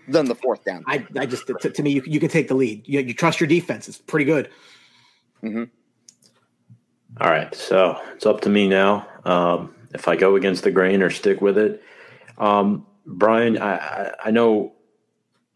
than 0.07 0.26
the 0.26 0.36
fourth 0.36 0.64
down. 0.64 0.84
I, 0.86 1.05
I 1.18 1.26
just, 1.26 1.49
to, 1.49 1.55
to 1.55 1.82
me, 1.82 1.95
you, 1.95 2.03
you 2.07 2.20
can 2.20 2.28
take 2.28 2.47
the 2.47 2.55
lead. 2.55 2.86
You, 2.86 3.01
you 3.01 3.14
trust 3.14 3.40
your 3.40 3.49
defense. 3.49 3.88
It's 3.88 3.99
pretty 3.99 4.24
good. 4.24 4.51
Mm-hmm. 5.43 5.64
All 7.20 7.30
right, 7.30 7.53
so 7.55 8.01
it's 8.14 8.24
up 8.24 8.40
to 8.43 8.49
me 8.49 8.68
now. 8.68 9.07
Um, 9.25 9.75
if 9.95 10.09
I 10.09 10.16
go 10.16 10.37
against 10.37 10.64
the 10.64 10.70
grain 10.70 11.03
or 11.03 11.11
stick 11.11 11.41
with 11.41 11.59
it, 11.59 11.83
um, 12.39 12.87
Brian, 13.07 13.61
I, 13.61 14.12
I, 14.25 14.31
know 14.31 14.73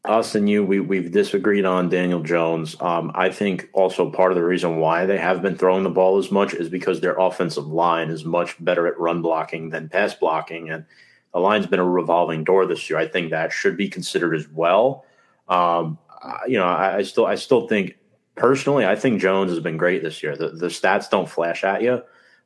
us 0.04 0.34
and 0.34 0.48
you, 0.48 0.64
we 0.64 0.80
we've 0.80 1.10
disagreed 1.10 1.64
on 1.64 1.88
Daniel 1.88 2.22
Jones. 2.22 2.76
Um, 2.80 3.10
I 3.14 3.30
think 3.30 3.68
also 3.72 4.10
part 4.10 4.32
of 4.32 4.36
the 4.36 4.44
reason 4.44 4.76
why 4.76 5.06
they 5.06 5.18
have 5.18 5.42
been 5.42 5.56
throwing 5.56 5.84
the 5.84 5.90
ball 5.90 6.18
as 6.18 6.30
much 6.30 6.54
is 6.54 6.68
because 6.68 7.00
their 7.00 7.18
offensive 7.18 7.66
line 7.66 8.10
is 8.10 8.24
much 8.24 8.62
better 8.64 8.86
at 8.86 8.98
run 8.98 9.22
blocking 9.22 9.70
than 9.70 9.88
pass 9.88 10.14
blocking, 10.14 10.70
and 10.70 10.84
the 11.32 11.40
line's 11.40 11.66
been 11.66 11.80
a 11.80 11.88
revolving 11.88 12.44
door 12.44 12.66
this 12.66 12.88
year. 12.88 12.98
I 12.98 13.08
think 13.08 13.30
that 13.30 13.52
should 13.52 13.76
be 13.76 13.88
considered 13.88 14.34
as 14.34 14.48
well. 14.48 15.04
Um, 15.48 15.98
you 16.46 16.58
know, 16.58 16.66
I, 16.66 16.96
I 16.96 17.02
still 17.02 17.26
I 17.26 17.34
still 17.36 17.68
think 17.68 17.96
personally, 18.34 18.86
I 18.86 18.96
think 18.96 19.20
Jones 19.20 19.50
has 19.50 19.60
been 19.60 19.76
great 19.76 20.02
this 20.02 20.22
year. 20.22 20.36
The 20.36 20.50
the 20.50 20.68
stats 20.68 21.10
don't 21.10 21.28
flash 21.28 21.64
at 21.64 21.82
you, 21.82 22.02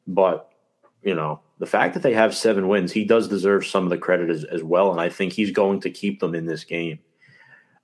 but 0.06 0.49
you 1.02 1.14
know 1.14 1.40
the 1.58 1.66
fact 1.66 1.94
that 1.94 2.02
they 2.02 2.14
have 2.14 2.34
seven 2.34 2.68
wins, 2.68 2.92
he 2.92 3.04
does 3.04 3.28
deserve 3.28 3.66
some 3.66 3.84
of 3.84 3.90
the 3.90 3.98
credit 3.98 4.30
as, 4.30 4.44
as 4.44 4.62
well, 4.62 4.90
and 4.90 5.00
I 5.00 5.08
think 5.08 5.32
he's 5.32 5.50
going 5.50 5.80
to 5.80 5.90
keep 5.90 6.20
them 6.20 6.34
in 6.34 6.46
this 6.46 6.64
game. 6.64 6.98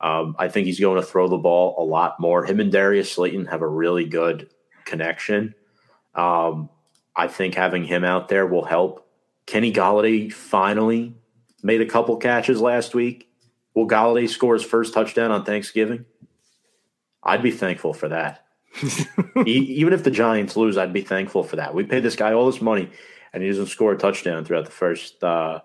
Um, 0.01 0.37
I 0.39 0.49
think 0.49 0.67
he's 0.67 0.81
going 0.81 1.01
to 1.01 1.07
throw 1.07 1.29
the 1.29 1.39
ball 1.39 1.75
a 1.79 1.85
lot 1.85 2.21
more. 2.21 2.45
Him 2.45 2.61
and 2.61 2.71
Darius 2.71 3.13
Slayton 3.13 3.47
have 3.47 3.63
a 3.63 3.69
really 3.69 4.05
good 4.05 4.51
connection. 4.85 5.55
Um, 6.15 6.71
I 7.15 7.29
think 7.29 7.55
having 7.55 7.85
him 7.85 8.05
out 8.05 8.29
there 8.29 8.47
will 8.47 8.65
help. 8.65 9.07
Kenny 9.47 9.73
Golladay 9.73 10.33
finally 10.33 11.15
made 11.63 11.81
a 11.81 11.87
couple 11.87 12.17
catches 12.17 12.61
last 12.61 12.95
week. 12.95 13.29
Will 13.75 13.89
Golladay 13.89 14.29
score 14.29 14.55
his 14.55 14.65
first 14.65 14.95
touchdown 14.95 15.31
on 15.31 15.45
Thanksgiving? 15.45 16.05
I'd 17.23 17.43
be 17.43 17.51
thankful 17.51 17.93
for 17.93 18.09
that. 18.09 18.46
Even 19.47 19.93
if 19.93 20.05
the 20.05 20.11
Giants 20.11 20.57
lose, 20.57 20.77
I'd 20.77 20.93
be 20.93 21.03
thankful 21.03 21.43
for 21.43 21.57
that. 21.57 21.75
We 21.75 21.85
paid 21.85 22.03
this 22.03 22.17
guy 22.17 22.33
all 22.33 22.47
this 22.47 22.61
money, 22.61 22.91
and 23.33 23.43
he 23.43 23.49
doesn't 23.49 23.67
score 23.67 23.93
a 23.93 23.99
touchdown 23.99 24.45
throughout 24.45 24.67
the 24.67 24.71
first, 24.71 25.23
uh, 25.25 25.61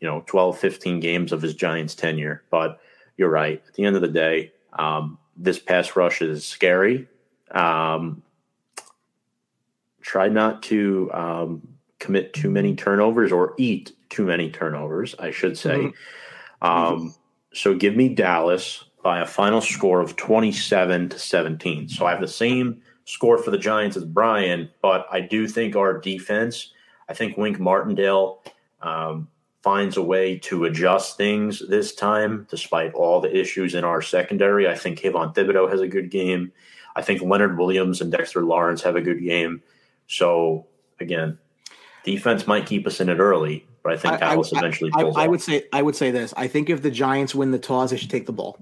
you 0.00 0.08
know, 0.08 0.22
12, 0.26 0.58
15 0.58 1.00
games 1.00 1.32
of 1.32 1.42
his 1.42 1.54
Giants 1.54 1.94
tenure. 1.94 2.42
But 2.50 2.80
you're 3.16 3.30
right. 3.30 3.62
At 3.66 3.74
the 3.74 3.84
end 3.84 3.96
of 3.96 4.02
the 4.02 4.08
day, 4.08 4.52
um, 4.78 5.18
this 5.36 5.58
pass 5.58 5.96
rush 5.96 6.22
is 6.22 6.46
scary. 6.46 7.08
Um, 7.50 8.22
try 10.00 10.28
not 10.28 10.62
to 10.64 11.10
um, 11.12 11.68
commit 11.98 12.32
too 12.32 12.50
many 12.50 12.74
turnovers 12.76 13.32
or 13.32 13.54
eat 13.58 13.92
too 14.08 14.24
many 14.24 14.50
turnovers, 14.50 15.14
I 15.18 15.30
should 15.30 15.56
say. 15.58 15.92
Um, 16.62 17.14
so 17.52 17.74
give 17.74 17.96
me 17.96 18.08
Dallas 18.08 18.84
by 19.02 19.20
a 19.20 19.26
final 19.26 19.60
score 19.60 20.00
of 20.00 20.16
27 20.16 21.08
to 21.10 21.18
17. 21.18 21.88
So 21.88 22.06
I 22.06 22.10
have 22.10 22.20
the 22.20 22.28
same 22.28 22.82
score 23.04 23.38
for 23.38 23.50
the 23.50 23.58
Giants 23.58 23.96
as 23.96 24.04
Brian, 24.04 24.70
but 24.82 25.06
I 25.10 25.20
do 25.20 25.48
think 25.48 25.74
our 25.76 25.98
defense, 25.98 26.72
I 27.08 27.14
think 27.14 27.36
Wink 27.36 27.58
Martindale 27.58 28.42
um, 28.82 29.28
finds 29.62 29.96
a 29.96 30.02
way 30.02 30.38
to 30.38 30.64
adjust 30.64 31.16
things 31.16 31.62
this 31.68 31.94
time, 31.94 32.46
despite 32.50 32.94
all 32.94 33.20
the 33.20 33.34
issues 33.34 33.74
in 33.74 33.84
our 33.84 34.00
secondary. 34.02 34.68
I 34.68 34.74
think 34.74 35.00
Kayvon 35.00 35.34
Thibodeaux 35.34 35.70
has 35.70 35.80
a 35.80 35.88
good 35.88 36.10
game. 36.10 36.52
I 36.96 37.02
think 37.02 37.22
Leonard 37.22 37.58
Williams 37.58 38.00
and 38.00 38.10
Dexter 38.10 38.42
Lawrence 38.42 38.82
have 38.82 38.96
a 38.96 39.00
good 39.00 39.22
game. 39.22 39.62
So 40.06 40.66
again, 40.98 41.38
defense 42.04 42.46
might 42.46 42.66
keep 42.66 42.86
us 42.86 43.00
in 43.00 43.08
it 43.08 43.18
early, 43.18 43.66
but 43.82 43.92
I 43.92 43.96
think 43.96 44.18
Dallas 44.18 44.52
eventually 44.52 44.90
I, 44.94 45.02
pulls 45.02 45.16
I 45.16 45.24
off. 45.24 45.30
would 45.30 45.42
say 45.42 45.64
I 45.72 45.82
would 45.82 45.96
say 45.96 46.10
this. 46.10 46.34
I 46.36 46.48
think 46.48 46.68
if 46.68 46.82
the 46.82 46.90
Giants 46.90 47.34
win 47.34 47.50
the 47.50 47.58
toss, 47.58 47.90
they 47.90 47.96
should 47.96 48.10
take 48.10 48.26
the 48.26 48.32
ball. 48.32 48.58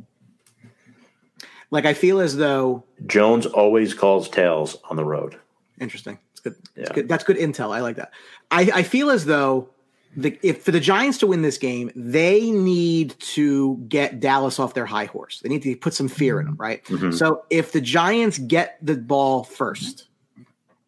Like 1.70 1.84
I 1.84 1.94
feel 1.94 2.20
as 2.20 2.36
though 2.36 2.84
Jones 3.06 3.46
always 3.46 3.94
calls 3.94 4.28
tails 4.28 4.76
on 4.90 4.96
the 4.96 5.04
road. 5.04 5.36
interesting. 5.80 6.18
It's 6.32 6.40
good. 6.40 6.54
It's 6.76 6.88
Yeah. 6.90 6.94
good. 6.94 7.08
That's 7.08 7.24
good 7.24 7.36
intel. 7.36 7.74
I 7.74 7.80
like 7.80 7.96
that. 7.96 8.12
I, 8.50 8.70
I 8.74 8.82
feel 8.82 9.10
as 9.10 9.24
though 9.26 9.68
the, 10.16 10.38
if 10.42 10.62
for 10.64 10.70
the 10.72 10.80
Giants 10.80 11.18
to 11.18 11.26
win 11.26 11.42
this 11.42 11.58
game, 11.58 11.90
they 11.94 12.50
need 12.50 13.14
to 13.20 13.76
get 13.88 14.18
Dallas 14.20 14.58
off 14.58 14.72
their 14.74 14.86
high 14.86 15.04
horse. 15.04 15.40
They 15.40 15.48
need 15.50 15.62
to 15.62 15.76
put 15.76 15.94
some 15.94 16.08
fear 16.08 16.40
in 16.40 16.46
them, 16.46 16.56
right? 16.58 16.82
Mhm. 16.84 17.12
So 17.14 17.44
if 17.50 17.72
the 17.72 17.80
Giants 17.80 18.38
get 18.38 18.78
the 18.82 18.96
ball 18.96 19.44
first 19.44 20.06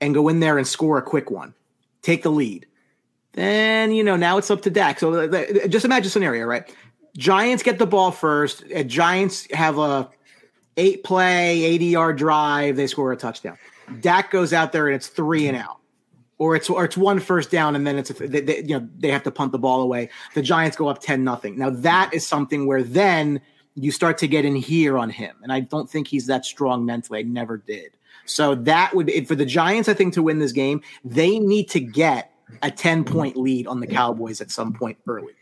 and 0.00 0.14
go 0.14 0.28
in 0.28 0.40
there 0.40 0.56
and 0.56 0.66
score 0.66 0.96
a 0.98 1.02
quick 1.02 1.30
one, 1.30 1.52
take 2.02 2.22
the 2.22 2.30
lead, 2.30 2.66
then 3.32 3.92
you 3.92 4.02
know 4.02 4.16
now 4.16 4.38
it's 4.38 4.50
up 4.50 4.62
to 4.62 4.70
Dak. 4.70 4.98
So 4.98 5.28
just 5.68 5.84
imagine 5.84 6.06
a 6.06 6.10
scenario, 6.10 6.46
right? 6.46 6.74
Giants 7.16 7.62
get 7.62 7.78
the 7.78 7.86
ball 7.86 8.10
first. 8.12 8.64
uh, 8.74 8.82
Giants 8.82 9.46
have 9.52 9.78
a 9.78 10.08
eight 10.76 11.04
play, 11.04 11.62
80 11.64 11.84
yard 11.86 12.18
drive. 12.18 12.76
They 12.76 12.86
score 12.86 13.12
a 13.12 13.16
touchdown. 13.16 13.58
Dak 14.00 14.30
goes 14.30 14.52
out 14.52 14.72
there 14.72 14.86
and 14.86 14.94
it's 14.94 15.08
three 15.08 15.48
and 15.48 15.56
out, 15.56 15.78
or 16.38 16.54
it's 16.54 16.70
or 16.70 16.84
it's 16.84 16.96
one 16.96 17.18
first 17.18 17.50
down 17.50 17.74
and 17.74 17.86
then 17.86 17.98
it's 17.98 18.10
a, 18.10 18.14
they, 18.14 18.40
they, 18.40 18.58
you 18.58 18.78
know 18.78 18.88
they 18.98 19.10
have 19.10 19.24
to 19.24 19.30
punt 19.30 19.52
the 19.52 19.58
ball 19.58 19.82
away. 19.82 20.10
The 20.34 20.42
Giants 20.42 20.76
go 20.76 20.88
up 20.88 21.00
ten 21.00 21.24
nothing. 21.24 21.58
Now 21.58 21.70
that 21.70 22.14
is 22.14 22.26
something 22.26 22.66
where 22.66 22.82
then 22.82 23.40
you 23.74 23.90
start 23.90 24.18
to 24.18 24.28
get 24.28 24.44
in 24.44 24.54
here 24.54 24.96
on 24.96 25.10
him, 25.10 25.36
and 25.42 25.52
I 25.52 25.60
don't 25.60 25.90
think 25.90 26.06
he's 26.06 26.26
that 26.26 26.44
strong 26.44 26.84
mentally. 26.84 27.20
I 27.20 27.22
never 27.22 27.56
did. 27.56 27.96
So 28.26 28.54
that 28.54 28.94
would 28.94 29.06
be 29.06 29.24
for 29.24 29.34
the 29.34 29.46
Giants, 29.46 29.88
I 29.88 29.94
think, 29.94 30.14
to 30.14 30.22
win 30.22 30.38
this 30.38 30.52
game, 30.52 30.82
they 31.04 31.40
need 31.40 31.68
to 31.70 31.80
get 31.80 32.32
a 32.62 32.70
ten 32.70 33.02
point 33.04 33.36
lead 33.36 33.66
on 33.66 33.80
the 33.80 33.88
Cowboys 33.88 34.40
at 34.40 34.52
some 34.52 34.72
point 34.72 34.98
early 35.08 35.32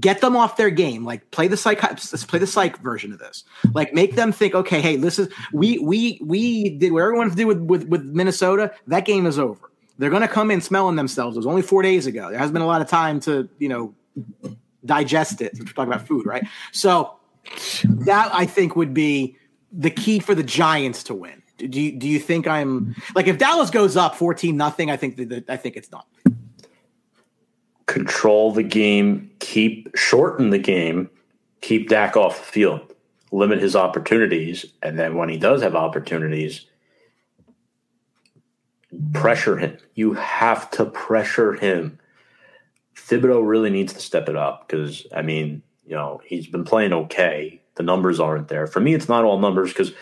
get 0.00 0.20
them 0.20 0.36
off 0.36 0.56
their 0.56 0.70
game. 0.70 1.04
Like 1.04 1.30
play 1.30 1.48
the 1.48 1.56
psych 1.56 1.82
let's 1.82 2.24
play 2.24 2.38
the 2.38 2.46
psych 2.46 2.78
version 2.78 3.12
of 3.12 3.18
this. 3.18 3.44
Like 3.72 3.94
make 3.94 4.14
them 4.14 4.32
think 4.32 4.54
okay 4.54 4.80
hey 4.80 4.96
this 4.96 5.18
is 5.18 5.28
we 5.52 5.78
we 5.78 6.18
we 6.22 6.70
did 6.70 6.92
what 6.92 7.02
everyone 7.02 7.34
did 7.34 7.44
with 7.44 7.60
with, 7.60 7.88
with 7.88 8.04
minnesota 8.04 8.72
that 8.86 9.04
game 9.04 9.26
is 9.26 9.38
over. 9.38 9.70
They're 9.98 10.10
going 10.10 10.22
to 10.22 10.28
come 10.28 10.50
in 10.50 10.60
smelling 10.60 10.96
themselves. 10.96 11.36
It 11.36 11.38
was 11.38 11.46
only 11.46 11.62
four 11.62 11.80
days 11.82 12.06
ago. 12.08 12.30
There 12.30 12.38
has 12.38 12.50
been 12.50 12.62
a 12.62 12.66
lot 12.66 12.80
of 12.80 12.88
time 12.88 13.20
to 13.20 13.48
you 13.58 13.68
know 13.68 13.94
digest 14.84 15.40
it 15.40 15.52
we're 15.58 15.64
talking 15.66 15.92
about 15.92 16.06
food 16.06 16.26
right? 16.26 16.46
So 16.72 17.16
that 17.84 18.30
i 18.34 18.46
think 18.46 18.76
would 18.76 18.94
be 18.94 19.36
the 19.72 19.90
key 19.90 20.18
for 20.18 20.34
the 20.34 20.42
giants 20.42 21.02
to 21.04 21.14
win. 21.14 21.42
Do 21.58 21.80
you, 21.80 21.92
do 21.92 22.08
you 22.08 22.18
think 22.18 22.48
i'm 22.48 22.96
like 23.14 23.28
if 23.28 23.38
dallas 23.38 23.70
goes 23.70 23.96
up 23.96 24.16
14 24.16 24.56
nothing 24.56 24.90
i 24.90 24.96
think 24.96 25.16
that 25.16 25.44
i 25.48 25.56
think 25.56 25.76
it's 25.76 25.88
done 25.88 26.02
control 27.86 28.52
the 28.52 28.62
game, 28.62 29.30
keep 29.40 29.94
shorten 29.96 30.50
the 30.50 30.58
game, 30.58 31.10
keep 31.60 31.88
Dak 31.88 32.16
off 32.16 32.38
the 32.38 32.44
field. 32.44 32.94
limit 33.32 33.60
his 33.60 33.74
opportunities, 33.74 34.64
and 34.80 34.96
then 34.96 35.16
when 35.16 35.28
he 35.28 35.36
does 35.36 35.60
have 35.60 35.74
opportunities, 35.74 36.66
pressure 39.12 39.56
him. 39.56 39.76
You 39.94 40.14
have 40.14 40.70
to 40.72 40.84
pressure 40.86 41.54
him. 41.54 41.98
Thibodeaux 42.96 43.46
really 43.46 43.70
needs 43.70 43.92
to 43.92 44.00
step 44.00 44.28
it 44.28 44.36
up 44.36 44.68
because 44.68 45.04
I 45.14 45.22
mean, 45.22 45.62
you 45.84 45.96
know, 45.96 46.20
he's 46.24 46.46
been 46.46 46.64
playing 46.64 46.92
okay. 46.92 47.60
The 47.74 47.82
numbers 47.82 48.20
aren't 48.20 48.46
there. 48.48 48.68
For 48.68 48.78
me, 48.78 48.94
it's 48.94 49.08
not 49.08 49.24
all 49.24 49.40
numbers 49.40 49.70
because 49.70 49.92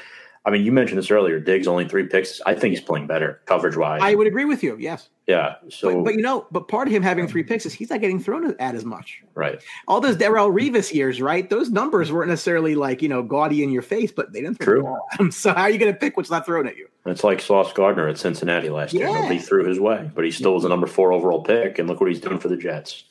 I 0.44 0.50
mean, 0.50 0.62
you 0.64 0.72
mentioned 0.72 0.98
this 0.98 1.10
earlier. 1.10 1.40
Diggs 1.40 1.66
only 1.66 1.88
three 1.88 2.06
picks. 2.06 2.40
I 2.44 2.54
think 2.54 2.74
he's 2.74 2.84
playing 2.84 3.06
better 3.06 3.40
coverage 3.46 3.76
wise. 3.76 4.00
I 4.02 4.14
would 4.14 4.26
agree 4.26 4.44
with 4.44 4.62
you. 4.62 4.76
Yes. 4.78 5.08
Yeah. 5.26 5.54
So, 5.70 5.94
but, 5.98 6.04
but, 6.04 6.14
you 6.14 6.22
know, 6.22 6.46
but 6.50 6.66
part 6.66 6.88
of 6.88 6.92
him 6.94 7.02
having 7.02 7.28
three 7.28 7.44
picks 7.44 7.64
is 7.64 7.72
he's 7.72 7.90
not 7.90 8.00
getting 8.00 8.18
thrown 8.18 8.56
at 8.58 8.74
as 8.74 8.84
much. 8.84 9.22
Right. 9.34 9.62
All 9.86 10.00
those 10.00 10.16
Darrelle 10.16 10.52
Revis 10.52 10.92
years, 10.92 11.20
right? 11.22 11.48
Those 11.48 11.70
numbers 11.70 12.10
weren't 12.10 12.28
necessarily 12.28 12.74
like 12.74 13.02
you 13.02 13.08
know 13.08 13.22
gaudy 13.22 13.62
in 13.62 13.70
your 13.70 13.82
face, 13.82 14.10
but 14.10 14.32
they 14.32 14.40
didn't 14.40 14.58
throw 14.58 14.74
True. 14.74 14.82
the 14.82 14.88
ball 14.88 15.06
at 15.12 15.20
him. 15.20 15.30
So 15.32 15.54
how 15.54 15.62
are 15.62 15.70
you 15.70 15.78
going 15.78 15.92
to 15.92 15.98
pick 15.98 16.16
what's 16.16 16.30
not 16.30 16.44
thrown 16.44 16.66
at 16.66 16.76
you? 16.76 16.88
It's 17.06 17.22
like 17.22 17.40
Sauce 17.40 17.72
Gardner 17.72 18.08
at 18.08 18.18
Cincinnati 18.18 18.68
last 18.68 18.92
year. 18.94 19.06
Yeah. 19.06 19.14
Nobody 19.22 19.38
threw 19.38 19.64
his 19.64 19.78
way, 19.78 20.10
but 20.14 20.24
he 20.24 20.30
still 20.32 20.54
was 20.54 20.64
a 20.64 20.68
number 20.68 20.86
four 20.88 21.12
overall 21.12 21.42
pick, 21.42 21.78
and 21.78 21.88
look 21.88 22.00
what 22.00 22.10
he's 22.10 22.20
doing 22.20 22.38
for 22.38 22.48
the 22.48 22.56
Jets. 22.56 23.04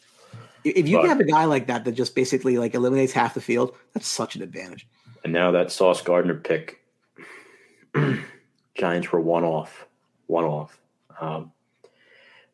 If 0.64 0.88
you 0.88 0.98
But- 0.98 1.08
have 1.08 1.20
a 1.20 1.24
guy 1.26 1.46
like 1.46 1.68
that 1.68 1.86
that 1.86 1.94
just 1.94 2.14
basically 2.14 2.58
like 2.58 2.76
eliminates 2.76 3.14
half 3.14 3.34
the 3.34 3.42
field, 3.42 3.74
that's 3.94 4.08
such 4.08 4.36
an 4.36 4.42
advantage. 4.42 4.86
And 5.24 5.32
now 5.32 5.52
that 5.52 5.72
Sauce 5.72 6.02
Gardner 6.02 6.36
pick, 6.36 6.80
Giants 8.76 9.12
were 9.12 9.22
one 9.22 9.44
off, 9.44 9.88
one 10.28 10.46
off. 10.46 10.78
Um, 11.20 11.52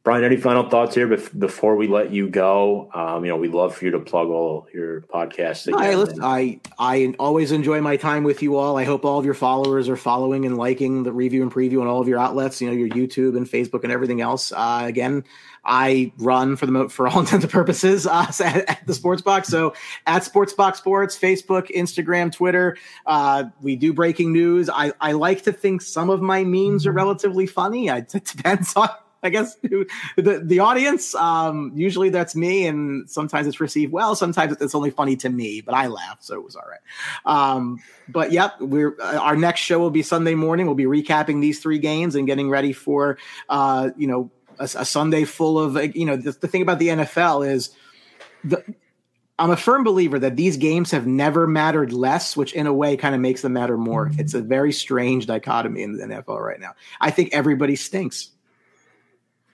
Brian, 0.07 0.23
any 0.23 0.37
final 0.37 0.69
thoughts 0.69 0.95
here 0.95 1.05
before 1.37 1.75
we 1.75 1.85
let 1.85 2.11
you 2.13 2.29
go? 2.29 2.89
Um, 2.93 3.25
you 3.25 3.29
know, 3.29 3.35
we'd 3.35 3.51
love 3.51 3.75
for 3.75 3.83
you 3.83 3.91
to 3.91 3.99
plug 3.99 4.29
all 4.29 4.65
your 4.73 5.01
podcasts. 5.01 5.67
Again. 5.67 5.81
I, 5.81 5.95
listen, 5.95 6.23
I 6.23 6.61
I 6.79 7.13
always 7.19 7.51
enjoy 7.51 7.81
my 7.81 7.97
time 7.97 8.23
with 8.23 8.41
you 8.41 8.55
all. 8.55 8.77
I 8.77 8.85
hope 8.85 9.03
all 9.03 9.19
of 9.19 9.25
your 9.25 9.33
followers 9.33 9.89
are 9.89 9.97
following 9.97 10.45
and 10.45 10.55
liking 10.57 11.03
the 11.03 11.11
review 11.11 11.41
and 11.41 11.51
preview 11.51 11.81
on 11.81 11.87
all 11.87 11.99
of 11.99 12.07
your 12.07 12.19
outlets. 12.19 12.61
You 12.61 12.69
know, 12.69 12.73
your 12.73 12.87
YouTube 12.87 13.35
and 13.35 13.45
Facebook 13.45 13.83
and 13.83 13.91
everything 13.91 14.21
else. 14.21 14.53
Uh, 14.53 14.83
again, 14.85 15.25
I 15.65 16.13
run 16.19 16.55
for 16.55 16.67
the 16.67 16.71
mo- 16.71 16.87
for 16.87 17.09
all 17.09 17.19
intents 17.19 17.43
and 17.43 17.51
purposes 17.51 18.07
uh, 18.07 18.31
at, 18.39 18.69
at 18.69 18.87
the 18.87 18.93
Sports 18.93 19.21
Box. 19.21 19.49
So 19.49 19.73
at 20.05 20.23
Sports 20.23 20.53
Box 20.53 20.77
Sports, 20.77 21.19
Facebook, 21.19 21.69
Instagram, 21.75 22.31
Twitter. 22.31 22.77
Uh, 23.05 23.43
we 23.59 23.75
do 23.75 23.91
breaking 23.91 24.31
news. 24.31 24.69
I 24.69 24.93
I 25.01 25.11
like 25.11 25.41
to 25.41 25.51
think 25.51 25.81
some 25.81 26.09
of 26.09 26.21
my 26.21 26.45
memes 26.45 26.87
are 26.87 26.93
relatively 26.93 27.45
funny. 27.45 27.89
I, 27.89 27.97
it 28.13 28.23
depends 28.23 28.73
on. 28.77 28.87
I 29.23 29.29
guess 29.29 29.55
the 30.15 30.41
the 30.43 30.59
audience. 30.59 31.15
Um, 31.15 31.71
usually 31.75 32.09
that's 32.09 32.35
me, 32.35 32.67
and 32.67 33.09
sometimes 33.09 33.47
it's 33.47 33.59
received 33.59 33.91
well. 33.91 34.15
Sometimes 34.15 34.55
it's 34.59 34.75
only 34.75 34.91
funny 34.91 35.15
to 35.17 35.29
me, 35.29 35.61
but 35.61 35.73
I 35.73 35.87
laugh, 35.87 36.17
so 36.19 36.35
it 36.35 36.43
was 36.43 36.55
all 36.55 36.65
right. 36.69 36.79
Um, 37.25 37.79
but 38.07 38.31
yep, 38.31 38.59
we're 38.59 38.95
uh, 38.99 39.17
our 39.17 39.35
next 39.35 39.61
show 39.61 39.79
will 39.79 39.91
be 39.91 40.03
Sunday 40.03 40.35
morning. 40.35 40.65
We'll 40.65 40.75
be 40.75 40.85
recapping 40.85 41.41
these 41.41 41.59
three 41.59 41.79
games 41.79 42.15
and 42.15 42.27
getting 42.27 42.49
ready 42.49 42.73
for 42.73 43.17
uh, 43.49 43.89
you 43.97 44.07
know 44.07 44.31
a, 44.59 44.63
a 44.63 44.85
Sunday 44.85 45.23
full 45.23 45.59
of 45.59 45.95
you 45.95 46.05
know 46.05 46.15
the, 46.15 46.31
the 46.31 46.47
thing 46.47 46.61
about 46.61 46.79
the 46.79 46.89
NFL 46.89 47.47
is 47.47 47.71
the. 48.43 48.63
I'm 49.39 49.51
a 49.51 49.57
firm 49.57 49.83
believer 49.83 50.17
that 50.17 50.35
these 50.35 50.57
games 50.57 50.89
have 50.89 51.05
never 51.05 51.45
mattered 51.45 51.93
less, 51.93 52.35
which 52.35 52.53
in 52.53 52.65
a 52.65 52.73
way 52.73 52.97
kind 52.97 53.13
of 53.13 53.21
makes 53.21 53.43
them 53.43 53.53
matter 53.53 53.77
more. 53.77 54.09
It's 54.17 54.33
a 54.33 54.41
very 54.41 54.71
strange 54.71 55.27
dichotomy 55.27 55.83
in 55.83 55.95
the 55.95 56.05
NFL 56.05 56.39
right 56.39 56.59
now. 56.59 56.73
I 56.99 57.11
think 57.11 57.29
everybody 57.33 57.75
stinks. 57.75 58.31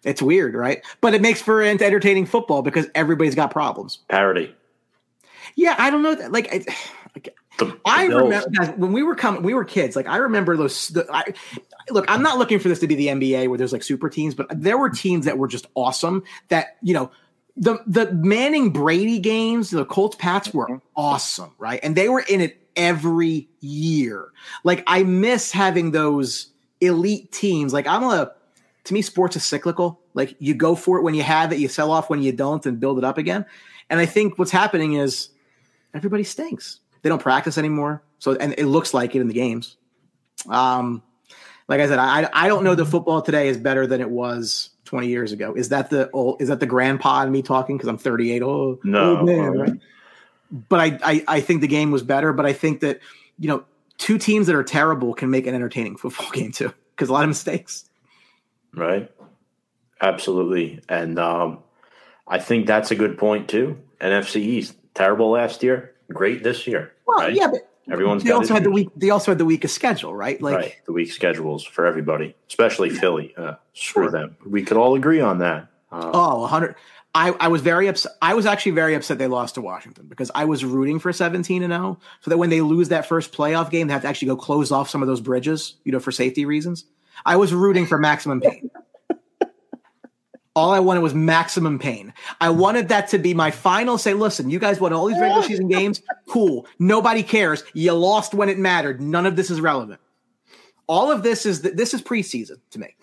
It's 0.03 0.21
weird, 0.21 0.55
right? 0.55 0.83
But 1.01 1.13
it 1.13 1.21
makes 1.21 1.41
for 1.41 1.61
entertaining 1.61 2.25
football 2.25 2.61
because 2.61 2.87
everybody's 2.95 3.35
got 3.35 3.51
problems. 3.51 3.99
parody. 4.09 4.53
Yeah, 5.55 5.75
I 5.77 5.89
don't 5.89 6.01
know. 6.01 6.15
That, 6.15 6.31
like, 6.31 6.53
I, 6.53 6.65
The, 7.59 7.77
I 7.85 8.05
the 8.05 8.09
Bills- 8.09 8.23
remember 8.23 8.49
guys, 8.49 8.73
when 8.77 8.93
we 8.93 9.03
were 9.03 9.15
coming, 9.15 9.43
we 9.43 9.53
were 9.53 9.63
kids. 9.63 9.95
Like, 9.95 10.07
I 10.07 10.17
remember 10.17 10.57
those. 10.57 10.87
The, 10.87 11.05
I, 11.13 11.33
look, 11.91 12.05
I'm 12.07 12.23
not 12.23 12.39
looking 12.39 12.57
for 12.59 12.67
this 12.67 12.79
to 12.79 12.87
be 12.87 12.95
the 12.95 13.07
NBA 13.07 13.47
where 13.47 13.57
there's 13.57 13.71
like 13.71 13.83
super 13.83 14.09
teams, 14.09 14.33
but 14.33 14.47
there 14.49 14.77
were 14.77 14.89
teams 14.89 15.25
that 15.25 15.37
were 15.37 15.47
just 15.47 15.67
awesome. 15.75 16.23
That 16.47 16.77
you 16.81 16.95
know, 16.95 17.11
the 17.55 17.77
the 17.85 18.11
Manning 18.11 18.71
Brady 18.71 19.19
games, 19.19 19.69
the 19.69 19.85
Colts 19.85 20.15
Pats 20.15 20.51
were 20.53 20.65
mm-hmm. 20.65 20.77
awesome, 20.95 21.51
right? 21.59 21.79
And 21.83 21.95
they 21.95 22.09
were 22.09 22.23
in 22.27 22.41
it 22.41 22.59
every 22.75 23.47
year. 23.59 24.31
Like, 24.63 24.83
I 24.87 25.03
miss 25.03 25.51
having 25.51 25.91
those 25.91 26.47
elite 26.81 27.31
teams. 27.31 27.71
Like, 27.71 27.85
I'm 27.85 28.03
a 28.03 28.31
to 28.85 28.93
me, 28.93 29.01
sports 29.01 29.35
is 29.35 29.43
cyclical. 29.43 30.01
Like 30.13 30.35
you 30.39 30.53
go 30.53 30.75
for 30.75 30.97
it 30.97 31.03
when 31.03 31.13
you 31.13 31.23
have 31.23 31.51
it, 31.51 31.59
you 31.59 31.67
sell 31.67 31.91
off 31.91 32.09
when 32.09 32.21
you 32.21 32.31
don't, 32.31 32.65
and 32.65 32.79
build 32.79 32.97
it 32.97 33.03
up 33.03 33.17
again. 33.17 33.45
And 33.89 33.99
I 33.99 34.05
think 34.05 34.37
what's 34.37 34.51
happening 34.51 34.93
is 34.93 35.29
everybody 35.93 36.23
stinks. 36.23 36.79
They 37.01 37.09
don't 37.09 37.21
practice 37.21 37.57
anymore, 37.57 38.03
so 38.19 38.35
and 38.35 38.55
it 38.57 38.65
looks 38.65 38.93
like 38.93 39.15
it 39.15 39.21
in 39.21 39.27
the 39.27 39.33
games. 39.33 39.77
Um, 40.49 41.03
like 41.67 41.79
I 41.81 41.87
said, 41.87 41.99
I 41.99 42.29
I 42.33 42.47
don't 42.47 42.63
know 42.63 42.75
the 42.75 42.85
football 42.85 43.21
today 43.21 43.47
is 43.47 43.57
better 43.57 43.87
than 43.87 44.01
it 44.01 44.09
was 44.09 44.69
20 44.85 45.07
years 45.07 45.31
ago. 45.31 45.53
Is 45.53 45.69
that 45.69 45.89
the 45.89 46.09
old, 46.11 46.41
is 46.41 46.49
that 46.49 46.59
the 46.59 46.65
grandpa 46.65 47.23
in 47.23 47.31
me 47.31 47.41
talking 47.41 47.77
because 47.77 47.89
I'm 47.89 47.97
38? 47.97 48.41
Oh 48.43 48.79
No. 48.83 49.17
old 49.17 49.25
man, 49.25 49.57
right? 49.57 49.73
But 50.69 50.79
I, 50.79 50.99
I 51.03 51.23
I 51.27 51.41
think 51.41 51.61
the 51.61 51.67
game 51.67 51.91
was 51.91 52.03
better. 52.03 52.31
But 52.33 52.45
I 52.45 52.53
think 52.53 52.81
that 52.81 52.99
you 53.39 53.47
know 53.47 53.63
two 53.97 54.17
teams 54.17 54.47
that 54.47 54.55
are 54.55 54.63
terrible 54.63 55.13
can 55.13 55.29
make 55.29 55.47
an 55.47 55.55
entertaining 55.55 55.95
football 55.97 56.29
game 56.31 56.51
too 56.51 56.73
because 56.95 57.09
a 57.09 57.13
lot 57.13 57.23
of 57.23 57.29
mistakes. 57.29 57.85
Right? 58.73 59.11
Absolutely, 60.01 60.81
and 60.89 61.17
um, 61.19 61.59
I 62.27 62.39
think 62.39 62.67
that's 62.67 62.91
a 62.91 62.95
good 62.95 63.17
point 63.17 63.47
too. 63.49 63.79
NFC 64.01 64.37
East 64.37 64.75
terrible 64.93 65.31
last 65.31 65.63
year, 65.63 65.93
great 66.09 66.43
this 66.43 66.67
year. 66.67 66.93
Well, 67.05 67.19
right? 67.19 67.33
yeah, 67.33 67.47
but 67.47 67.69
Everyone's 67.91 68.23
they 68.23 68.31
also 68.31 68.53
had 68.53 68.63
the 68.63 68.71
week. 68.71 68.89
They 68.95 69.09
also 69.09 69.31
had 69.31 69.37
the 69.37 69.45
weakest 69.45 69.75
schedule, 69.75 70.15
right? 70.15 70.41
Like, 70.41 70.55
right, 70.55 70.75
the 70.85 70.93
weak 70.93 71.11
schedules 71.11 71.63
for 71.63 71.85
everybody, 71.85 72.35
especially 72.47 72.89
Philly. 72.89 73.33
Uh, 73.35 73.55
screw 73.73 74.03
Sure. 74.03 74.11
them. 74.11 74.37
We 74.45 74.63
could 74.63 74.77
all 74.77 74.95
agree 74.95 75.19
on 75.19 75.39
that. 75.39 75.67
Uh, 75.91 76.11
oh, 76.13 76.39
100. 76.41 76.75
I, 77.15 77.31
I 77.39 77.47
was 77.49 77.61
very 77.61 77.87
upset. 77.87 78.13
I 78.21 78.33
was 78.33 78.45
actually 78.45 78.71
very 78.71 78.95
upset 78.95 79.19
they 79.19 79.27
lost 79.27 79.55
to 79.55 79.61
Washington 79.61 80.07
because 80.07 80.31
I 80.33 80.45
was 80.45 80.63
rooting 80.65 80.97
for 80.97 81.11
17 81.13 81.61
and 81.61 81.71
0, 81.73 81.99
so 82.21 82.29
that 82.31 82.37
when 82.37 82.49
they 82.49 82.61
lose 82.61 82.89
that 82.89 83.05
first 83.05 83.33
playoff 83.33 83.69
game, 83.69 83.87
they 83.87 83.93
have 83.93 84.01
to 84.03 84.07
actually 84.07 84.29
go 84.29 84.37
close 84.37 84.71
off 84.71 84.89
some 84.89 85.01
of 85.01 85.07
those 85.07 85.21
bridges, 85.21 85.75
you 85.83 85.91
know, 85.91 85.99
for 85.99 86.11
safety 86.11 86.45
reasons. 86.45 86.85
I 87.25 87.35
was 87.35 87.53
rooting 87.53 87.85
for 87.85 87.97
maximum 87.97 88.41
pain. 88.41 88.69
All 90.55 90.71
I 90.71 90.79
wanted 90.79 91.01
was 91.01 91.15
maximum 91.15 91.79
pain. 91.79 92.13
I 92.39 92.49
wanted 92.49 92.89
that 92.89 93.07
to 93.09 93.17
be 93.17 93.33
my 93.33 93.49
final 93.49 93.97
say, 93.97 94.13
listen, 94.13 94.51
you 94.51 94.59
guys 94.59 94.79
won 94.79 94.93
all 94.93 95.07
these 95.07 95.19
regular 95.19 95.41
season 95.41 95.67
games. 95.67 96.03
Cool. 96.27 96.67
Nobody 96.77 97.23
cares. 97.23 97.63
You 97.73 97.93
lost 97.93 98.35
when 98.35 98.49
it 98.49 98.59
mattered. 98.59 99.01
None 99.01 99.25
of 99.25 99.35
this 99.35 99.49
is 99.49 99.59
relevant. 99.59 99.99
All 100.85 101.11
of 101.11 101.23
this 101.23 101.47
is 101.47 101.61
this 101.61 101.93
is 101.93 102.03
preseason 102.03 102.57
to 102.69 102.79
me. 102.79 102.95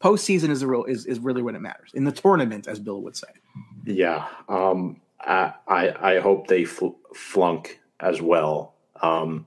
Postseason 0.00 0.48
is 0.48 0.60
the 0.60 0.66
real 0.66 0.84
is, 0.84 1.04
is 1.04 1.18
really 1.18 1.42
when 1.42 1.54
it 1.54 1.60
matters. 1.60 1.90
In 1.92 2.04
the 2.04 2.12
tournament, 2.12 2.66
as 2.66 2.78
Bill 2.78 3.02
would 3.02 3.16
say. 3.16 3.28
Yeah, 3.84 4.26
um, 4.48 5.00
I, 5.20 5.52
I 5.68 6.14
I 6.14 6.20
hope 6.20 6.46
they 6.46 6.64
fl- 6.64 6.96
flunk 7.14 7.80
as 7.98 8.22
well. 8.22 8.74
Um, 9.02 9.44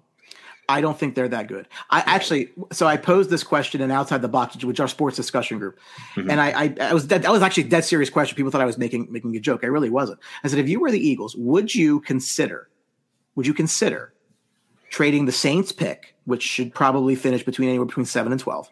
I 0.73 0.81
don't 0.81 0.97
think 0.97 1.13
they're 1.13 1.27
that 1.29 1.47
good. 1.47 1.67
I 1.91 1.99
actually, 2.05 2.51
so 2.71 2.87
I 2.87 2.97
posed 2.97 3.29
this 3.29 3.43
question 3.43 3.79
in 3.81 3.91
Outside 3.91 4.21
the 4.23 4.27
Box, 4.27 4.63
which, 4.63 4.79
our 4.79 4.87
sports 4.87 5.15
discussion 5.15 5.59
group, 5.59 5.77
Mhm. 6.15 6.31
and 6.31 6.41
I, 6.41 6.49
I, 6.63 6.75
I 6.89 6.93
was 6.93 7.07
that, 7.07 7.21
that 7.21 7.31
was 7.31 7.41
actually 7.43 7.63
a 7.63 7.69
dead 7.69 7.85
serious 7.85 8.09
question. 8.09 8.35
People 8.35 8.51
thought 8.51 8.61
I 8.61 8.65
was 8.65 8.77
making 8.79 9.07
making 9.11 9.35
a 9.35 9.39
joke. 9.39 9.63
I 9.63 9.67
really 9.67 9.89
wasn't. 9.91 10.19
I 10.43 10.47
said, 10.47 10.57
if 10.59 10.67
you 10.67 10.79
were 10.79 10.89
the 10.91 10.99
Eagles, 10.99 11.35
would 11.35 11.73
you 11.75 11.99
consider, 12.01 12.69
would 13.35 13.45
you 13.45 13.53
consider 13.53 14.13
trading 14.89 15.25
the 15.25 15.31
Saints 15.31 15.71
pick, 15.71 16.15
which 16.25 16.41
should 16.43 16.73
probably 16.73 17.15
finish 17.15 17.43
between 17.43 17.69
anywhere 17.69 17.85
between 17.85 18.05
seven 18.07 18.31
and 18.31 18.41
twelve, 18.41 18.67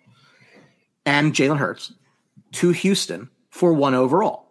and 1.06 1.34
Jalen 1.34 1.58
Hurts 1.58 1.94
to 2.54 2.72
Houston 2.72 3.30
for 3.52 3.74
one 3.74 3.94
overall? 3.94 4.48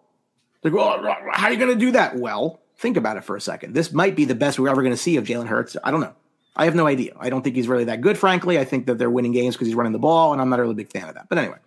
They 0.63 0.71
go, 0.71 0.79
"Oh, 0.81 1.15
how 1.33 1.47
are 1.49 1.53
you 1.53 1.59
going 1.59 1.73
to 1.73 1.85
do 1.87 1.91
that? 1.93 2.17
Well, 2.17 2.61
think 2.77 2.97
about 2.97 3.17
it 3.17 3.25
for 3.25 3.35
a 3.35 3.41
second. 3.41 3.75
This 3.75 3.93
might 3.93 4.15
be 4.15 4.25
the 4.25 4.35
best 4.35 4.59
we're 4.59 4.69
ever 4.69 4.83
going 4.83 4.93
to 4.93 4.97
see 4.97 5.17
of 5.17 5.25
Jalen 5.25 5.47
Hurts. 5.47 5.77
I 5.83 5.91
don't 5.91 6.01
know. 6.01 6.15
I 6.57 6.65
have 6.65 6.75
no 6.75 6.87
idea. 6.87 7.13
I 7.19 7.31
don't 7.31 7.43
think 7.43 7.57
he's 7.57 7.69
really 7.69 7.85
that 7.85 8.01
good, 8.01 8.19
frankly. 8.19 8.59
I 8.59 8.65
think 8.65 8.87
that 8.87 8.99
they're 8.99 9.11
winning 9.11 9.33
games 9.33 9.55
because 9.55 9.69
he's 9.69 9.75
running 9.75 9.93
the 9.93 9.99
ball, 9.99 10.33
and 10.33 10.43
I'm 10.43 10.49
not 10.49 10.59
a 10.59 10.63
really 10.63 10.75
big 10.75 10.91
fan 10.91 11.09
of 11.09 11.15
that. 11.15 11.29
But 11.29 11.39
anyway, 11.39 11.59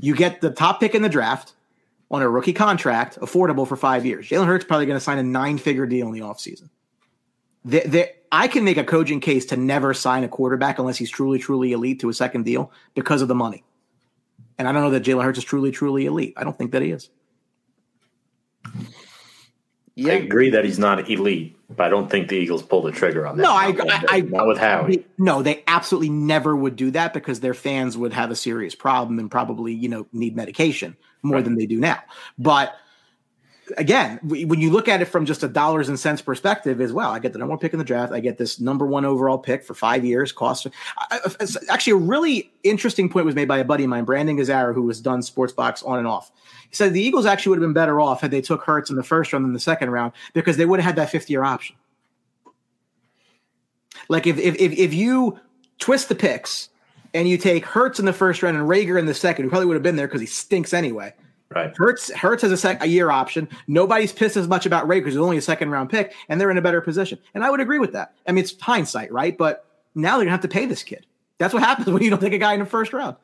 you 0.00 0.14
get 0.14 0.40
the 0.40 0.50
top 0.50 0.80
pick 0.80 0.94
in 0.94 1.02
the 1.02 1.08
draft 1.08 1.52
on 2.10 2.22
a 2.22 2.28
rookie 2.28 2.52
contract, 2.52 3.18
affordable 3.20 3.66
for 3.66 3.76
five 3.76 4.04
years. 4.04 4.28
Jalen 4.28 4.46
Hurts 4.46 4.64
probably 4.64 4.86
going 4.86 4.96
to 4.96 5.04
sign 5.04 5.18
a 5.18 5.22
nine 5.22 5.58
figure 5.58 5.86
deal 5.86 6.08
in 6.08 6.12
the 6.12 6.20
offseason. 6.20 6.68
The, 7.64 7.80
the, 7.86 8.08
I 8.32 8.48
can 8.48 8.64
make 8.64 8.78
a 8.78 8.84
cogent 8.84 9.22
case 9.22 9.44
to 9.46 9.56
never 9.56 9.92
sign 9.92 10.24
a 10.24 10.28
quarterback 10.28 10.78
unless 10.78 10.96
he's 10.96 11.10
truly, 11.10 11.38
truly 11.38 11.72
elite 11.72 12.00
to 12.00 12.08
a 12.08 12.14
second 12.14 12.44
deal 12.44 12.72
because 12.94 13.22
of 13.22 13.28
the 13.28 13.34
money. 13.34 13.64
And 14.58 14.66
I 14.66 14.72
don't 14.72 14.82
know 14.82 14.90
that 14.90 15.04
Jalen 15.04 15.24
Hurts 15.24 15.38
is 15.38 15.44
truly, 15.44 15.70
truly 15.70 16.06
elite. 16.06 16.34
I 16.36 16.44
don't 16.44 16.56
think 16.56 16.72
that 16.72 16.82
he 16.82 16.90
is. 16.90 17.10
I 19.98 20.12
agree 20.12 20.50
that 20.50 20.64
he's 20.64 20.78
not 20.78 21.10
elite, 21.10 21.56
but 21.76 21.84
I 21.86 21.88
don't 21.88 22.10
think 22.10 22.28
the 22.28 22.36
Eagles 22.36 22.62
pull 22.62 22.82
the 22.82 22.92
trigger 22.92 23.26
on 23.26 23.36
that. 23.36 23.42
No, 23.42 23.52
I- 23.52 23.74
I- 23.78 24.04
I- 24.08 24.20
not 24.22 24.46
with 24.46 24.58
Howie. 24.58 24.96
They- 24.96 25.04
no, 25.18 25.42
they 25.42 25.62
absolutely 25.66 26.10
never 26.10 26.54
would 26.56 26.76
do 26.76 26.90
that 26.92 27.12
because 27.14 27.40
their 27.40 27.54
fans 27.54 27.96
would 27.96 28.12
have 28.12 28.30
a 28.30 28.36
serious 28.36 28.74
problem 28.74 29.18
and 29.18 29.30
probably, 29.30 29.72
you 29.72 29.88
know, 29.88 30.06
need 30.12 30.34
medication 30.36 30.96
more 31.22 31.36
Right. 31.36 31.44
than 31.44 31.56
they 31.56 31.66
do 31.66 31.78
now. 31.78 31.98
But 32.38 32.74
again, 33.76 34.18
when 34.22 34.60
you 34.60 34.70
look 34.70 34.88
at 34.88 35.02
it 35.02 35.06
from 35.06 35.26
just 35.26 35.42
a 35.42 35.48
dollars 35.48 35.88
and 35.88 35.98
cents 35.98 36.22
perspective, 36.22 36.80
is 36.80 36.92
well, 36.92 37.10
I 37.10 37.18
get 37.18 37.32
the 37.32 37.38
number 37.38 37.50
one 37.50 37.58
pick 37.58 37.72
in 37.72 37.78
the 37.78 37.84
draft. 37.84 38.12
I 38.12 38.20
get 38.20 38.38
this 38.38 38.60
number 38.60 38.86
one 38.86 39.04
overall 39.04 39.38
pick 39.38 39.64
for 39.64 39.74
five 39.74 40.04
years. 40.04 40.32
Cost 40.32 40.66
actually 41.68 41.92
a 41.92 41.96
really 41.96 42.52
interesting 42.62 43.08
point 43.08 43.26
was 43.26 43.34
made 43.34 43.48
by 43.48 43.58
a 43.58 43.64
buddy 43.64 43.84
of 43.84 43.90
mine, 43.90 44.04
Brandon 44.04 44.36
Gazzara, 44.36 44.74
who 44.74 44.86
has 44.88 45.00
done 45.00 45.22
Sports 45.22 45.52
Box 45.52 45.82
on 45.82 45.98
and 45.98 46.06
off. 46.06 46.30
He 46.68 46.76
said 46.76 46.92
the 46.92 47.02
Eagles 47.02 47.26
actually 47.26 47.50
would 47.50 47.58
have 47.58 47.68
been 47.68 47.72
better 47.74 48.00
off 48.00 48.20
had 48.20 48.30
they 48.30 48.40
took 48.40 48.62
Hurts 48.62 48.90
in 48.90 48.96
the 48.96 49.02
first 49.02 49.32
round 49.32 49.44
than 49.44 49.52
the 49.52 49.60
second 49.60 49.90
round 49.90 50.12
because 50.32 50.56
they 50.56 50.66
would 50.66 50.80
have 50.80 50.86
had 50.86 50.96
that 50.96 51.10
fifth 51.10 51.30
year 51.30 51.44
option. 51.44 51.76
Like 54.08 54.26
if 54.26 54.38
if 54.38 54.56
if, 54.56 54.72
if 54.72 54.94
you 54.94 55.38
twist 55.78 56.08
the 56.08 56.14
picks 56.14 56.68
and 57.14 57.28
you 57.28 57.38
take 57.38 57.64
Hurts 57.64 57.98
in 57.98 58.04
the 58.04 58.12
first 58.12 58.42
round 58.42 58.56
and 58.56 58.68
Reagor 58.68 58.98
in 58.98 59.06
the 59.06 59.14
second, 59.14 59.44
who 59.44 59.50
probably 59.50 59.66
would 59.66 59.74
have 59.74 59.82
been 59.82 59.96
there 59.96 60.06
because 60.06 60.20
he 60.20 60.26
stinks 60.26 60.72
anyway 60.72 61.12
Right. 61.52 61.76
Hurts 61.76 62.12
Hurts 62.12 62.42
has 62.42 62.52
a, 62.52 62.56
sec, 62.56 62.80
a 62.82 62.86
year 62.86 63.10
option. 63.10 63.48
Nobody's 63.66 64.12
pissed 64.12 64.36
as 64.36 64.46
much 64.46 64.66
about 64.66 64.86
Ray 64.86 65.00
because 65.00 65.14
he's 65.14 65.20
only 65.20 65.36
a 65.36 65.42
second 65.42 65.70
round 65.70 65.90
pick, 65.90 66.14
and 66.28 66.40
they're 66.40 66.50
in 66.50 66.58
a 66.58 66.62
better 66.62 66.80
position. 66.80 67.18
And 67.34 67.42
I 67.42 67.50
would 67.50 67.58
agree 67.60 67.80
with 67.80 67.92
that. 67.92 68.14
I 68.28 68.32
mean, 68.32 68.44
it's 68.44 68.54
hindsight, 68.60 69.10
right? 69.12 69.36
But 69.36 69.64
now 69.96 70.16
they're 70.16 70.26
gonna 70.26 70.30
have 70.30 70.42
to 70.42 70.48
pay 70.48 70.66
this 70.66 70.84
kid. 70.84 71.06
That's 71.38 71.52
what 71.52 71.62
happens 71.64 71.88
when 71.92 72.02
you 72.04 72.10
don't 72.10 72.20
take 72.20 72.32
a 72.32 72.38
guy 72.38 72.54
in 72.54 72.60
the 72.60 72.66
first 72.66 72.92
round. 72.92 73.16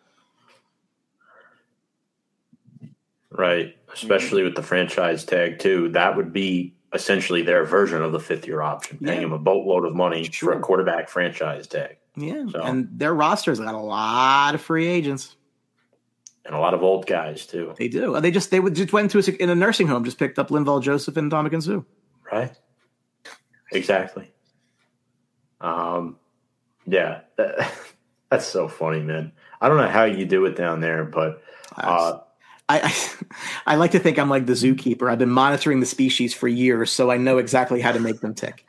Right. 3.30 3.76
Especially 3.92 4.42
with 4.42 4.56
the 4.56 4.62
franchise 4.62 5.24
tag 5.24 5.58
too. 5.58 5.90
That 5.90 6.16
would 6.16 6.32
be 6.32 6.74
essentially 6.94 7.42
their 7.42 7.64
version 7.64 8.02
of 8.02 8.12
the 8.12 8.20
fifth 8.20 8.46
year 8.46 8.62
option, 8.62 8.98
paying 8.98 9.20
Yeah. 9.20 9.26
him 9.26 9.32
a 9.34 9.38
boatload 9.38 9.84
of 9.84 9.94
money 9.94 10.24
Sure. 10.24 10.52
for 10.52 10.58
a 10.58 10.60
quarterback 10.62 11.08
franchise 11.08 11.66
tag. 11.66 11.96
Yeah, 12.16 12.46
So- 12.50 12.62
and 12.62 12.88
their 12.98 13.14
roster's 13.14 13.60
got 13.60 13.74
a 13.74 13.78
lot 13.78 14.54
of 14.54 14.62
free 14.62 14.86
agents. 14.86 15.36
And 16.46 16.54
a 16.54 16.58
lot 16.60 16.74
of 16.74 16.82
old 16.82 17.06
guys 17.06 17.44
too. 17.44 17.74
They 17.76 17.88
do. 17.88 18.18
They 18.20 18.30
just 18.30 18.50
they 18.50 18.60
would 18.60 18.74
just 18.74 18.92
went 18.92 19.10
to 19.10 19.18
a, 19.18 19.42
in 19.42 19.50
a 19.50 19.54
nursing 19.54 19.88
home, 19.88 20.04
just 20.04 20.18
picked 20.18 20.38
up 20.38 20.48
Linval 20.48 20.80
Joseph 20.80 21.16
and 21.16 21.30
Ndamukong 21.30 21.62
Suh. 21.62 21.82
Right. 22.30 22.52
Exactly. 23.72 24.30
Um 25.60 26.18
yeah. 26.86 27.22
That, 27.36 27.72
that's 28.30 28.46
so 28.46 28.68
funny, 28.68 29.00
man. 29.00 29.32
I 29.60 29.68
don't 29.68 29.78
know 29.78 29.88
how 29.88 30.04
you 30.04 30.24
do 30.24 30.46
it 30.46 30.56
down 30.56 30.80
there, 30.80 31.04
but 31.04 31.42
uh 31.76 32.18
I, 32.68 32.80
I 32.80 32.94
I 33.72 33.74
like 33.76 33.90
to 33.92 33.98
think 33.98 34.18
I'm 34.18 34.30
like 34.30 34.46
the 34.46 34.52
zookeeper. 34.52 35.10
I've 35.10 35.18
been 35.18 35.30
monitoring 35.30 35.80
the 35.80 35.86
species 35.86 36.32
for 36.32 36.46
years, 36.46 36.92
so 36.92 37.10
I 37.10 37.16
know 37.16 37.38
exactly 37.38 37.80
how 37.80 37.90
to 37.90 38.00
make 38.00 38.20
them 38.20 38.34
tick. 38.34 38.64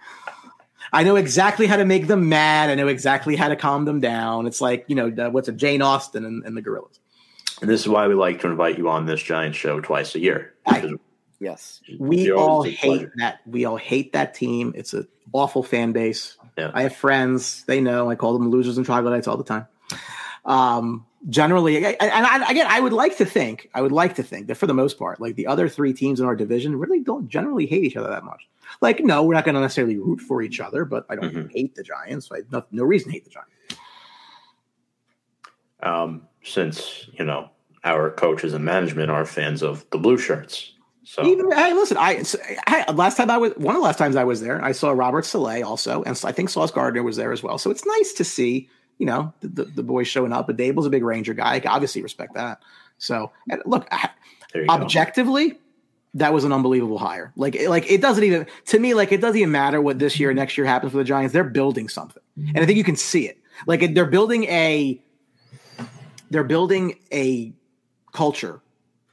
I 0.93 1.03
know 1.03 1.15
exactly 1.15 1.67
how 1.67 1.75
to 1.75 1.85
make 1.85 2.07
them 2.07 2.29
mad. 2.29 2.69
I 2.69 2.75
know 2.75 2.87
exactly 2.87 3.35
how 3.35 3.49
to 3.49 3.55
calm 3.55 3.85
them 3.85 3.99
down. 3.99 4.47
It's 4.47 4.61
like 4.61 4.85
you 4.87 4.95
know 4.95 5.09
what's 5.29 5.47
a 5.47 5.51
Jane 5.51 5.81
Austen 5.81 6.25
and, 6.25 6.43
and 6.43 6.55
the 6.55 6.61
gorillas. 6.61 6.99
And 7.61 7.69
this 7.69 7.81
is 7.81 7.87
why 7.87 8.07
we 8.07 8.13
like 8.13 8.39
to 8.41 8.47
invite 8.47 8.77
you 8.77 8.89
on 8.89 9.05
this 9.05 9.21
giant 9.21 9.55
show 9.55 9.79
twice 9.79 10.15
a 10.15 10.19
year. 10.19 10.53
I- 10.65 10.93
Yes. 11.39 11.81
We 11.99 12.31
all 12.31 12.63
hate 12.63 12.79
pleasure. 12.79 13.13
that. 13.17 13.41
We 13.45 13.65
all 13.65 13.77
hate 13.77 14.11
that 14.13 14.33
team. 14.33 14.73
It's 14.75 14.93
an 14.93 15.07
awful 15.33 15.61
fan 15.61 15.91
base. 15.91 16.35
Yeah. 16.57 16.71
I 16.73 16.81
have 16.81 16.95
friends. 16.95 17.63
They 17.65 17.79
know. 17.79 18.09
I 18.09 18.15
call 18.15 18.33
them 18.33 18.49
losers 18.49 18.77
and 18.77 18.85
troglodytes 18.87 19.27
all 19.27 19.37
the 19.37 19.43
time. 19.43 19.67
Um, 20.45 21.05
generally, 21.29 21.77
and 21.77 21.95
I, 22.01 22.49
again, 22.49 22.65
I 22.67 22.79
would 22.79 22.91
like 22.93 23.17
to 23.17 23.25
think, 23.25 23.69
I 23.75 23.83
would 23.83 23.91
like 23.91 24.15
to 24.15 24.23
think 24.23 24.47
that 24.47 24.55
for 24.55 24.65
the 24.65 24.73
most 24.73 24.97
part, 24.97 25.21
like 25.21 25.35
the 25.35 25.45
other 25.45 25.69
three 25.69 25.93
teams 25.93 26.19
in 26.19 26.25
our 26.25 26.35
division 26.35 26.75
really 26.75 27.01
don't 27.01 27.27
generally 27.29 27.67
hate 27.67 27.83
each 27.83 27.97
other 27.97 28.09
that 28.09 28.23
much. 28.23 28.47
Like, 28.81 29.01
no, 29.03 29.21
we're 29.23 29.35
not 29.35 29.45
going 29.45 29.53
to 29.55 29.61
necessarily 29.61 29.97
root 29.97 30.19
for 30.21 30.41
each 30.41 30.59
other, 30.59 30.85
but 30.85 31.05
I 31.07 31.17
don't 31.17 31.31
Mhm. 31.35 31.51
hate 31.51 31.75
the 31.75 31.83
Giants. 31.83 32.31
I 32.31 32.37
have 32.37 32.51
no, 32.51 32.63
no 32.71 32.83
reason 32.83 33.09
to 33.09 33.13
hate 33.13 33.25
the 33.25 33.29
Giants. 33.29 33.51
um, 35.83 36.26
since 36.47 37.09
you 37.13 37.25
know 37.25 37.49
our 37.83 38.11
coaches 38.11 38.53
and 38.53 38.65
management 38.65 39.11
are 39.11 39.25
fans 39.25 39.61
of 39.61 39.85
the 39.91 39.97
blue 39.97 40.17
shirts. 40.17 40.73
So 41.03 41.25
Even 41.25 41.49
hey, 41.51 41.73
listen, 41.73 41.95
I, 41.97 42.21
I 42.67 42.91
last 42.91 43.15
time 43.15 43.29
I 43.31 43.37
was 43.37 43.53
one 43.55 43.75
of 43.75 43.81
the 43.81 43.85
last 43.85 43.97
times 43.97 44.17
I 44.17 44.25
was 44.25 44.41
there, 44.41 44.61
I 44.63 44.73
saw 44.73 44.91
Robert 44.91 45.25
Saleh 45.25 45.65
also, 45.65 46.03
and 46.03 46.19
I 46.25 46.33
think 46.33 46.49
Sauce 46.49 46.71
Gardner 46.71 47.01
was 47.01 47.15
there 47.15 47.31
as 47.31 47.41
well. 47.41 47.57
So 47.57 47.71
it's 47.71 47.85
nice 47.85 48.11
to 48.13 48.25
see, 48.25 48.67
you 48.97 49.05
know, 49.05 49.33
the, 49.39 49.47
the, 49.47 49.63
the 49.65 49.83
boys 49.83 50.09
showing 50.09 50.33
up. 50.33 50.47
But 50.47 50.57
Daboll's 50.57 50.85
a 50.85 50.89
big 50.89 51.03
Ranger 51.05 51.33
guy. 51.33 51.55
I 51.55 51.61
obviously 51.65 52.01
respect 52.01 52.33
that. 52.33 52.61
So 52.97 53.31
look, 53.65 53.87
I- 53.91 54.09
there 54.53 54.65
go. 54.65 54.73
objectively, 54.73 55.57
that 56.13 56.33
was 56.33 56.43
an 56.43 56.51
unbelievable 56.51 56.97
hire. 56.97 57.31
Like, 57.37 57.57
like 57.67 57.89
it 57.89 58.01
doesn't 58.01 58.23
even 58.23 58.45
to 58.65 58.79
me, 58.79 58.93
like 58.93 59.13
it 59.13 59.21
doesn't 59.21 59.37
even 59.37 59.51
matter 59.51 59.79
what 59.79 59.99
this 59.99 60.19
year, 60.19 60.31
or 60.31 60.33
next 60.33 60.57
year 60.57 60.67
happens 60.67 60.91
for 60.91 60.97
the 60.97 61.03
Giants. 61.05 61.31
They're 61.31 61.43
building 61.43 61.87
something, 61.87 62.23
and 62.35 62.57
I 62.59 62.65
think 62.65 62.77
you 62.77 62.83
can 62.83 62.95
see 62.97 63.27
it. 63.27 63.37
Like 63.65 63.93
they're 63.93 64.05
building 64.05 64.43
a, 64.45 65.01
they're 66.29 66.43
building 66.43 66.99
a 67.11 67.53
culture 68.13 68.61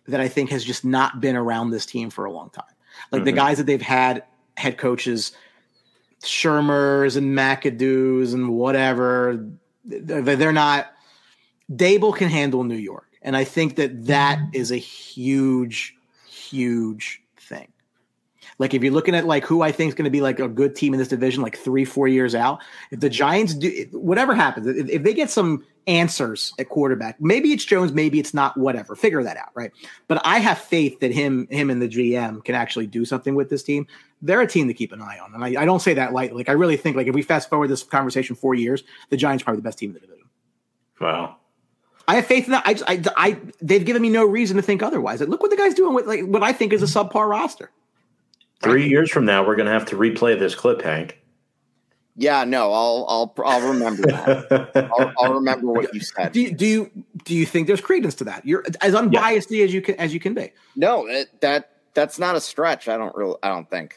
that 0.07 0.21
I 0.21 0.29
think 0.29 0.51
has 0.51 0.65
just 0.65 0.85
not 0.85 1.21
been 1.21 1.37
around 1.37 1.71
this 1.71 1.87
team 1.87 2.11
for 2.11 2.25
a 2.25 2.33
long 2.33 2.51
time. 2.51 2.65
Like 3.11 3.25
the 3.25 3.33
Mhm. 3.33 3.37
guys 3.37 3.59
that 3.59 3.67
they've 3.67 3.81
had 3.81 4.25
head 4.57 4.79
coaches, 4.79 5.33
Shurmurs 6.23 7.17
and 7.17 7.37
McAdoo's 7.37 8.33
and 8.33 8.51
whatever, 8.51 9.47
they're 9.85 10.37
they're 10.37 10.53
not. 10.53 10.93
Daboll 11.71 12.15
can 12.15 12.29
handle 12.29 12.65
New 12.65 12.77
York, 12.77 13.11
and 13.23 13.37
I 13.37 13.45
think 13.45 13.77
that 13.77 14.07
that 14.07 14.39
is 14.53 14.71
a 14.71 14.77
huge, 14.77 15.95
huge 16.27 17.23
thing. 17.37 17.69
Like 18.59 18.75
if 18.75 18.83
you're 18.83 18.93
looking 18.93 19.15
at 19.15 19.27
like 19.27 19.45
who 19.45 19.63
I 19.63 19.73
think 19.73 19.89
is 19.89 19.95
going 19.95 20.05
to 20.05 20.11
be 20.11 20.21
like 20.21 20.41
a 20.41 20.49
good 20.49 20.77
team 20.77 20.95
in 20.95 20.99
this 20.99 21.09
division, 21.09 21.43
like 21.43 21.57
three, 21.57 21.85
four 21.85 22.07
years 22.07 22.35
out, 22.35 22.61
if 22.91 23.01
the 23.01 23.11
Giants 23.11 23.55
do 23.55 23.87
whatever 23.93 24.35
happens, 24.35 24.67
if, 24.67 24.89
if 24.89 25.03
they 25.03 25.13
get 25.15 25.31
some 25.31 25.65
answers 25.87 26.53
at 26.59 26.69
quarterback, 26.69 27.21
maybe 27.21 27.53
it's 27.53 27.65
Jones, 27.65 27.93
maybe 27.93 28.19
it's 28.19 28.35
not, 28.35 28.57
whatever, 28.57 28.95
figure 28.95 29.23
that 29.23 29.37
out, 29.37 29.51
right? 29.55 29.73
But 30.09 30.21
I 30.25 30.39
have 30.39 30.59
faith 30.59 31.01
that 31.01 31.13
him, 31.13 31.47
him 31.51 31.71
and 31.71 31.81
the 31.81 31.89
GM 31.89 32.45
can 32.45 32.55
actually 32.55 32.87
do 32.87 33.05
something 33.05 33.35
with 33.35 33.51
this 33.51 33.63
team. 33.63 33.87
They're 34.23 34.41
a 34.41 34.47
team 34.47 34.69
to 34.69 34.75
keep 34.75 34.93
an 34.93 35.03
eye 35.03 35.19
on, 35.19 35.35
and 35.35 35.45
I, 35.45 35.63
I 35.63 35.65
don't 35.65 35.81
say 35.81 35.95
that 35.95 36.13
lightly. 36.13 36.39
Like 36.39 36.49
I 36.49 36.53
really 36.53 36.77
think, 36.77 36.97
like 36.97 37.07
if 37.07 37.15
we 37.15 37.23
fast 37.23 37.51
forward 37.51 37.69
this 37.69 37.83
conversation 37.83 38.37
four 38.37 38.55
years, 38.55 38.83
the 39.11 39.17
Giants 39.17 39.45
probably 39.45 39.59
the 39.59 39.65
best 39.65 39.79
team 39.79 39.91
in 39.91 39.95
the 39.95 40.01
division. 40.01 40.29
Wow. 41.01 41.37
I 42.07 42.17
have 42.17 42.27
faith 42.27 42.45
in 42.47 42.53
that. 42.53 42.63
I, 42.67 42.75
just, 42.75 42.85
I, 42.87 43.03
I, 43.17 43.39
they've 43.63 43.85
given 43.85 44.03
me 44.03 44.11
no 44.11 44.25
reason 44.25 44.57
to 44.57 44.63
think 44.63 44.83
otherwise. 44.83 45.21
Like, 45.21 45.29
look 45.29 45.41
what 45.41 45.51
the 45.51 45.57
guy's 45.57 45.75
doing 45.75 45.95
with 45.95 46.07
like 46.07 46.23
what 46.25 46.43
I 46.43 46.53
think 46.53 46.73
is 46.73 46.83
a 46.83 46.87
subpar 46.87 47.29
roster. 47.29 47.71
Three 48.63 48.89
years 48.89 49.11
from 49.11 49.25
now, 49.27 49.47
we're 49.47 49.57
going 49.57 49.67
to 49.67 49.73
have 49.73 49.87
to 49.87 49.97
replay 49.97 50.39
this 50.39 50.55
clip, 50.55 50.81
Hank. 50.81 51.21
Yeah, 52.17 52.45
no, 52.45 52.73
I'll 52.73 53.07
I'll 53.09 53.35
I'll 53.45 53.69
remember 53.69 54.03
that. 54.03 54.91
I'll, 54.99 55.13
I'll 55.19 55.35
remember 55.35 55.67
what 55.67 55.93
you 55.93 56.01
said. 56.01 56.33
Do 56.33 56.41
you, 56.41 56.53
do 56.53 56.67
you 56.67 56.91
do 57.25 57.35
you 57.35 57.45
think 57.45 57.67
there's 57.67 57.81
credence 57.81 58.15
to 58.17 58.25
that? 58.25 58.47
You're 58.47 58.65
as 58.81 58.95
unbiasedly 58.95 59.65
as 59.65 59.75
you 59.75 59.83
can 59.83 59.97
as 59.97 60.15
you 60.15 60.21
can 60.21 60.35
be. 60.35 60.53
No, 60.77 61.07
it, 61.07 61.41
that 61.41 61.71
that's 61.95 62.19
not 62.19 62.37
a 62.37 62.41
stretch. 62.41 62.89
I 62.89 62.97
don't 62.97 63.15
really. 63.17 63.37
I 63.43 63.49
don't 63.49 63.69
think. 63.69 63.97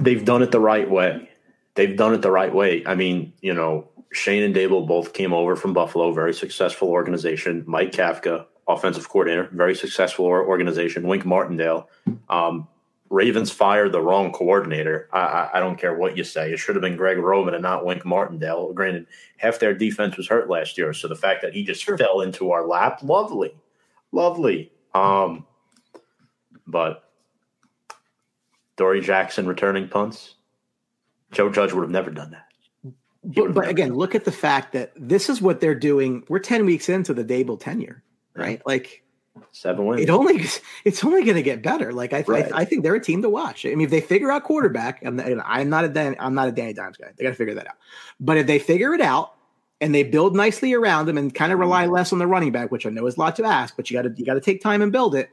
They've 0.00 0.24
done 0.24 0.42
it 0.42 0.50
the 0.50 0.60
right 0.60 0.90
way. 0.90 1.30
They've 1.74 1.96
done 1.96 2.12
it 2.12 2.20
the 2.20 2.30
right 2.30 2.54
way. 2.54 2.82
I 2.86 2.94
mean, 2.94 3.32
you 3.40 3.54
know, 3.54 3.88
Schoen 4.12 4.42
and 4.42 4.54
Daboll 4.54 4.86
both 4.86 5.12
came 5.12 5.32
over 5.32 5.56
from 5.56 5.72
Buffalo, 5.72 6.12
very 6.12 6.34
successful 6.34 6.88
organization. 6.88 7.64
Mike 7.66 7.92
Kafka, 7.92 8.46
offensive 8.68 9.08
coordinator, 9.08 9.48
very 9.52 9.74
successful 9.74 10.26
organization. 10.26 11.08
Wink 11.08 11.24
Martindale, 11.24 11.88
um, 12.28 12.68
Ravens 13.14 13.48
fired 13.48 13.92
the 13.92 14.00
wrong 14.00 14.32
coordinator. 14.32 15.08
I, 15.12 15.20
I, 15.20 15.50
I 15.54 15.60
don't 15.60 15.78
care 15.78 15.94
what 15.94 16.16
you 16.16 16.24
say. 16.24 16.52
It 16.52 16.58
should 16.58 16.74
have 16.74 16.82
been 16.82 16.96
Greg 16.96 17.18
Roman 17.18 17.54
and 17.54 17.62
not 17.62 17.86
Wink 17.86 18.04
Martindale. 18.04 18.72
Granted, 18.72 19.06
half 19.36 19.60
their 19.60 19.72
defense 19.72 20.16
was 20.16 20.26
hurt 20.26 20.50
last 20.50 20.76
year, 20.76 20.92
so 20.92 21.06
the 21.06 21.14
fact 21.14 21.40
that 21.42 21.54
he 21.54 21.62
just 21.62 21.84
fell 21.84 22.22
into 22.22 22.50
our 22.50 22.66
lap, 22.66 22.98
lovely, 23.04 23.54
lovely. 24.10 24.72
Um, 24.94 25.46
but 26.66 27.08
Dory 28.74 29.00
Jackson 29.00 29.46
returning 29.46 29.88
punts. 29.88 30.34
Joe 31.30 31.50
Judge 31.50 31.72
would 31.72 31.82
have 31.82 31.90
never 31.90 32.10
done 32.10 32.32
that. 32.32 32.48
But, 33.22 33.54
but 33.54 33.68
again, 33.68 33.94
look 33.94 34.16
at 34.16 34.24
the 34.24 34.32
fact 34.32 34.72
that 34.72 34.92
this 34.96 35.28
is 35.28 35.40
what 35.40 35.60
they're 35.60 35.76
doing. 35.76 36.24
We're 36.28 36.40
ten 36.40 36.66
weeks 36.66 36.88
into 36.88 37.14
the 37.14 37.24
Daboll 37.24 37.60
tenure, 37.60 38.02
right? 38.34 38.60
Like. 38.66 39.03
Seven 39.52 39.86
wins. 39.86 40.02
it 40.02 40.10
only 40.10 40.44
it's 40.84 41.04
only 41.04 41.24
going 41.24 41.36
to 41.36 41.42
get 41.42 41.62
better. 41.62 41.92
Like 41.92 42.12
I, 42.12 42.24
Right. 42.26 42.52
I 42.52 42.60
I 42.60 42.64
think 42.64 42.82
they're 42.82 42.94
a 42.94 43.00
team 43.00 43.22
to 43.22 43.28
watch. 43.28 43.66
I 43.66 43.70
mean, 43.70 43.82
if 43.82 43.90
they 43.90 44.00
figure 44.00 44.30
out 44.30 44.44
quarterback, 44.44 45.04
I'm 45.04 45.16
not, 45.16 45.26
I'm 45.44 45.68
not 45.68 45.84
a 45.84 45.88
Dan, 45.88 46.16
I'm 46.18 46.34
not 46.34 46.48
a 46.48 46.52
Danny 46.52 46.72
Dimes 46.72 46.96
guy. 46.96 47.10
They 47.16 47.24
got 47.24 47.30
to 47.30 47.36
figure 47.36 47.54
that 47.54 47.66
out. 47.66 47.76
But 48.20 48.36
if 48.36 48.46
they 48.46 48.58
figure 48.58 48.94
it 48.94 49.00
out 49.00 49.34
and 49.80 49.94
they 49.94 50.02
build 50.02 50.36
nicely 50.36 50.72
around 50.72 51.06
them 51.06 51.18
and 51.18 51.34
kind 51.34 51.52
of 51.52 51.58
rely 51.58 51.86
mm. 51.86 51.92
less 51.92 52.12
on 52.12 52.18
the 52.18 52.26
running 52.26 52.52
back, 52.52 52.70
which 52.70 52.86
I 52.86 52.90
know 52.90 53.06
is 53.06 53.16
a 53.16 53.20
lot 53.20 53.36
to 53.36 53.44
ask, 53.44 53.76
but 53.76 53.90
you 53.90 53.96
got 53.96 54.02
to 54.02 54.14
you 54.16 54.24
got 54.24 54.34
to 54.34 54.40
take 54.40 54.60
time 54.60 54.82
and 54.82 54.92
build 54.92 55.14
it. 55.14 55.30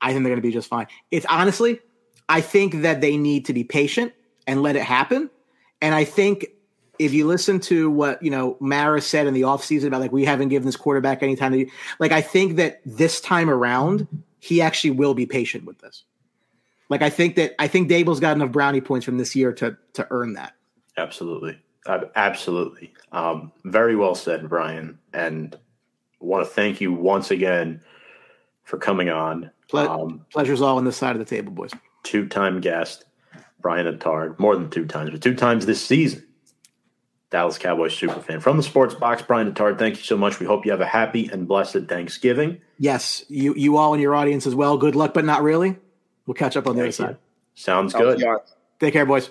I 0.00 0.12
think 0.12 0.22
they're 0.24 0.32
going 0.32 0.42
to 0.42 0.46
be 0.46 0.52
just 0.52 0.68
fine. 0.68 0.86
It's 1.10 1.26
honestly, 1.26 1.80
I 2.28 2.40
think 2.40 2.82
that 2.82 3.00
they 3.00 3.16
need 3.16 3.46
to 3.46 3.52
be 3.52 3.64
patient 3.64 4.12
and 4.46 4.62
let 4.62 4.76
it 4.76 4.82
happen. 4.82 5.30
And 5.80 5.94
I 5.94 6.04
think 6.04 6.46
if 6.98 7.12
you 7.12 7.26
listen 7.26 7.60
to 7.60 7.90
what 7.90 8.22
you 8.22 8.30
know 8.30 8.56
Mara 8.60 9.00
said 9.00 9.26
in 9.26 9.34
the 9.34 9.42
offseason 9.42 9.86
about 9.86 10.00
like 10.00 10.12
we 10.12 10.24
haven't 10.24 10.48
given 10.48 10.66
this 10.66 10.76
quarterback 10.76 11.22
any 11.22 11.36
time 11.36 11.52
to 11.52 11.66
like 11.98 12.12
I 12.12 12.20
think 12.20 12.56
that 12.56 12.80
this 12.84 13.20
time 13.20 13.50
around 13.50 14.06
he 14.40 14.60
actually 14.60 14.90
will 14.90 15.14
be 15.14 15.26
patient 15.26 15.64
with 15.64 15.78
this. 15.78 16.04
Like 16.88 17.02
I 17.02 17.10
think 17.10 17.36
that 17.36 17.54
I 17.58 17.68
think 17.68 17.90
Daboll's 17.90 18.20
got 18.20 18.36
enough 18.36 18.52
brownie 18.52 18.80
points 18.80 19.04
from 19.04 19.18
this 19.18 19.34
year 19.34 19.52
to 19.54 19.76
to 19.94 20.06
earn 20.10 20.34
that. 20.34 20.54
Absolutely. 20.96 21.58
Absolutely. 21.86 22.92
Um, 23.12 23.52
very 23.64 23.94
well 23.96 24.14
said, 24.14 24.48
Brian. 24.48 24.98
And 25.12 25.58
want 26.20 26.46
to 26.46 26.50
thank 26.50 26.80
you 26.80 26.92
once 26.92 27.30
again 27.30 27.80
for 28.64 28.78
coming 28.78 29.10
on. 29.10 29.50
Ple- 29.68 29.88
um, 29.88 30.26
pleasure's 30.32 30.62
all 30.62 30.78
on 30.78 30.84
this 30.84 30.96
side 30.96 31.14
of 31.14 31.18
the 31.18 31.24
table, 31.24 31.52
boys. 31.52 31.72
Two 32.02 32.26
time 32.26 32.60
guest, 32.60 33.04
Brian 33.60 33.86
Attard, 33.86 34.38
more 34.38 34.56
than 34.56 34.70
two 34.70 34.86
times, 34.86 35.10
but 35.10 35.22
two 35.22 35.34
times 35.34 35.66
this 35.66 35.84
season. 35.84 36.26
Dallas 37.30 37.58
Cowboys 37.58 37.96
super 37.96 38.20
fan. 38.20 38.40
From 38.40 38.56
the 38.56 38.62
Sports 38.62 38.94
Box, 38.94 39.22
Brian 39.22 39.52
Attard, 39.52 39.78
thank 39.78 39.96
you 39.96 40.02
so 40.02 40.16
much. 40.16 40.38
We 40.38 40.46
hope 40.46 40.64
you 40.64 40.70
have 40.70 40.80
a 40.80 40.86
happy 40.86 41.28
and 41.32 41.48
blessed 41.48 41.86
Thanksgiving. 41.88 42.60
Yes, 42.78 43.24
you 43.28 43.54
you 43.54 43.76
all 43.76 43.92
and 43.92 44.02
your 44.02 44.14
audience 44.14 44.46
as 44.46 44.54
well. 44.54 44.76
Good 44.76 44.94
luck, 44.94 45.14
but 45.14 45.24
not 45.24 45.42
really. 45.42 45.76
We'll 46.26 46.34
catch 46.34 46.56
up 46.56 46.66
on 46.66 46.76
the 46.76 46.82
thank 46.82 46.94
other 46.94 47.10
you. 47.10 47.14
side. 47.14 47.18
Sounds 47.54 47.94
good. 47.94 48.22
Take 48.80 48.92
care, 48.92 49.06
boys. 49.06 49.30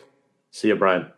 See 0.52 0.68
you, 0.68 0.76
Brian. 0.76 1.12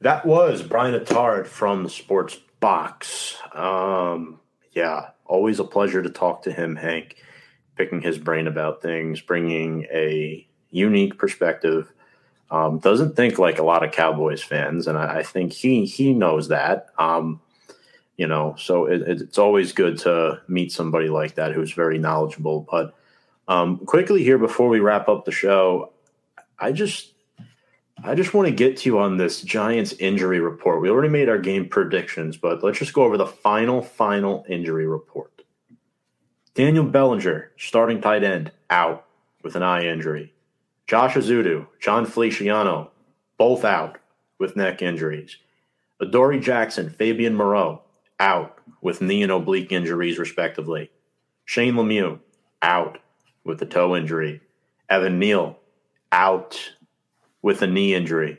That 0.00 0.24
was 0.24 0.62
Brian 0.62 0.98
Attard 0.98 1.46
from 1.46 1.82
the 1.82 1.90
Sports 1.90 2.38
Box. 2.60 3.36
Um, 3.52 4.40
yeah, 4.72 5.10
always 5.24 5.58
a 5.58 5.64
pleasure 5.64 6.02
to 6.02 6.10
talk 6.10 6.42
to 6.42 6.52
him, 6.52 6.76
Hank, 6.76 7.16
picking 7.76 8.00
his 8.00 8.16
brain 8.18 8.46
about 8.46 8.80
things, 8.80 9.20
bringing 9.20 9.86
a 9.92 10.46
unique 10.70 11.18
perspective. 11.18 11.92
Um, 12.50 12.78
doesn't 12.78 13.14
think 13.14 13.38
like 13.38 13.58
a 13.58 13.64
lot 13.64 13.84
of 13.84 13.92
Cowboys 13.92 14.42
fans, 14.42 14.86
and 14.86 14.96
I, 14.96 15.18
I 15.18 15.22
think 15.22 15.52
he 15.52 15.84
he 15.84 16.14
knows 16.14 16.48
that. 16.48 16.88
Um, 16.98 17.40
you 18.16 18.26
know, 18.26 18.56
so 18.58 18.86
it, 18.86 19.02
it's 19.02 19.38
always 19.38 19.72
good 19.72 19.98
to 19.98 20.40
meet 20.48 20.72
somebody 20.72 21.08
like 21.08 21.34
that 21.36 21.52
who's 21.52 21.72
very 21.72 21.98
knowledgeable. 21.98 22.66
But 22.70 22.94
um, 23.46 23.78
quickly 23.78 24.24
here 24.24 24.38
before 24.38 24.68
we 24.68 24.80
wrap 24.80 25.08
up 25.08 25.24
the 25.24 25.30
show, 25.30 25.92
I 26.58 26.72
just 26.72 27.12
I 28.02 28.14
just 28.14 28.32
want 28.32 28.48
to 28.48 28.54
get 28.54 28.78
to 28.78 28.88
you 28.88 28.98
on 28.98 29.16
this 29.16 29.42
Giants 29.42 29.92
injury 29.98 30.40
report. 30.40 30.80
We 30.80 30.90
already 30.90 31.08
made 31.08 31.28
our 31.28 31.38
game 31.38 31.68
predictions, 31.68 32.36
but 32.36 32.62
let's 32.62 32.78
just 32.78 32.92
go 32.92 33.02
over 33.02 33.16
the 33.16 33.26
final, 33.26 33.82
final 33.82 34.44
injury 34.48 34.86
report. 34.86 35.42
Daniel 36.54 36.84
Bellinger, 36.84 37.52
starting 37.56 38.00
tight 38.00 38.24
end, 38.24 38.52
out 38.70 39.06
with 39.42 39.56
an 39.56 39.62
eye 39.62 39.84
injury. 39.84 40.32
Josh 40.88 41.16
Ezeudu, 41.16 41.66
Jon 41.78 42.06
Feliciano, 42.06 42.90
both 43.36 43.62
out 43.62 43.98
with 44.38 44.56
neck 44.56 44.80
injuries. 44.80 45.36
Adoree 46.00 46.40
Jackson, 46.40 46.88
Fabian 46.88 47.34
Moreau, 47.34 47.82
out 48.18 48.56
with 48.80 49.02
knee 49.02 49.22
and 49.22 49.30
oblique 49.30 49.70
injuries, 49.70 50.18
respectively. 50.18 50.90
Shane 51.44 51.74
Lemieux, 51.74 52.20
out 52.62 52.98
with 53.44 53.60
a 53.60 53.66
toe 53.66 53.94
injury. 53.94 54.40
Evan 54.88 55.18
Neal, 55.18 55.58
out 56.10 56.58
with 57.42 57.60
a 57.60 57.66
knee 57.66 57.94
injury. 57.94 58.38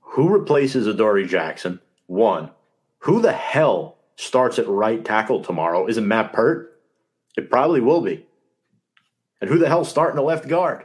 Who 0.00 0.30
replaces 0.30 0.86
Adoree 0.86 1.26
Jackson? 1.26 1.78
One. 2.06 2.50
Who 3.00 3.20
the 3.20 3.32
hell 3.32 3.98
starts 4.16 4.58
at 4.58 4.66
right 4.66 5.04
tackle 5.04 5.44
tomorrow? 5.44 5.86
Is 5.86 5.98
it 5.98 6.02
Matt 6.02 6.32
Peart? 6.32 6.80
It 7.36 7.50
probably 7.50 7.82
will 7.82 8.00
be. 8.00 8.24
And 9.40 9.50
who 9.50 9.58
the 9.58 9.68
hell's 9.68 9.90
starting 9.90 10.16
the 10.16 10.22
left 10.22 10.48
guard? 10.48 10.84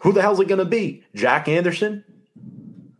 Who 0.00 0.12
the 0.12 0.22
hell's 0.22 0.40
it 0.40 0.48
going 0.48 0.58
to 0.58 0.64
be? 0.64 1.04
Jack 1.14 1.48
Anderson? 1.48 2.04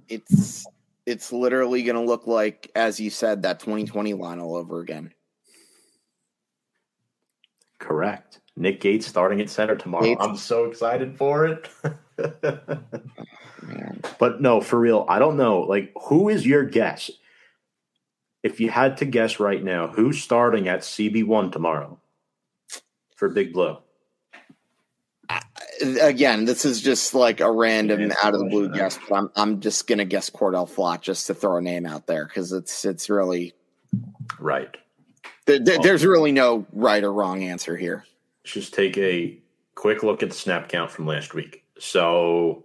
It's 0.09 0.67
it's 1.05 1.33
literally 1.33 1.83
going 1.83 1.97
to 1.97 2.03
look 2.03 2.27
like, 2.27 2.71
as 2.75 2.99
you 2.99 3.11
said, 3.11 3.43
that 3.43 3.61
2020 3.61 4.15
line 4.15 4.41
all 4.41 4.57
over 4.57 4.81
again. 4.81 5.13
Correct. 7.79 8.41
Nick 8.57 8.81
Gates 8.81 9.07
starting 9.07 9.41
at 9.41 9.51
center 9.51 9.77
tomorrow. 9.77 10.05
Gates. 10.05 10.21
I'm 10.21 10.37
so 10.37 10.65
excited 10.65 11.17
for 11.17 11.47
it. 11.47 11.69
but 14.19 14.41
no, 14.41 14.61
for 14.61 14.81
real, 14.81 15.05
I 15.09 15.19
don't 15.19 15.37
know. 15.37 15.61
Like, 15.61 15.93
who 16.05 16.29
is 16.29 16.47
your 16.47 16.65
guess? 16.65 17.11
If 18.43 18.61
you 18.61 18.71
had 18.71 18.97
to 18.99 19.05
guess 19.05 19.39
right 19.39 19.63
now, 19.63 19.89
who's 19.89 20.23
starting 20.23 20.69
at 20.69 20.81
CB1 20.81 21.53
tomorrow 21.53 22.01
for 23.17 23.29
Big 23.29 23.53
Blue? 23.53 23.77
Again, 26.01 26.45
this 26.45 26.65
is 26.65 26.81
just 26.81 27.13
like 27.13 27.41
a 27.41 27.51
random 27.51 28.13
out 28.23 28.33
of 28.33 28.41
the 28.41 28.47
blue 28.47 28.71
guess, 28.71 28.99
but 29.09 29.17
I'm 29.17 29.31
I'm 29.37 29.61
just 29.61 29.87
gonna 29.87 30.05
guess 30.05 30.31
Cor'Dale 30.31 30.67
Flott 30.67 31.03
just 31.03 31.27
to 31.27 31.35
throw 31.35 31.57
a 31.57 31.61
name 31.61 31.85
out 31.85 32.07
there 32.07 32.25
because 32.25 32.53
it's 32.53 32.85
it's 32.85 33.11
really 33.11 33.53
right. 34.39 34.75
There, 35.47 35.59
there, 35.59 35.79
there's 35.83 36.05
really 36.05 36.33
no 36.33 36.67
right 36.73 37.03
or 37.03 37.13
wrong 37.13 37.43
answer 37.43 37.77
here. 37.77 38.05
Let's 38.45 38.55
just 38.55 38.75
take 38.75 38.97
a 38.97 39.39
quick 39.75 40.03
look 40.03 40.23
at 40.23 40.31
the 40.31 40.35
snap 40.35 40.69
count 40.69 40.91
from 40.91 41.07
last 41.07 41.35
week. 41.35 41.65
So 41.79 42.65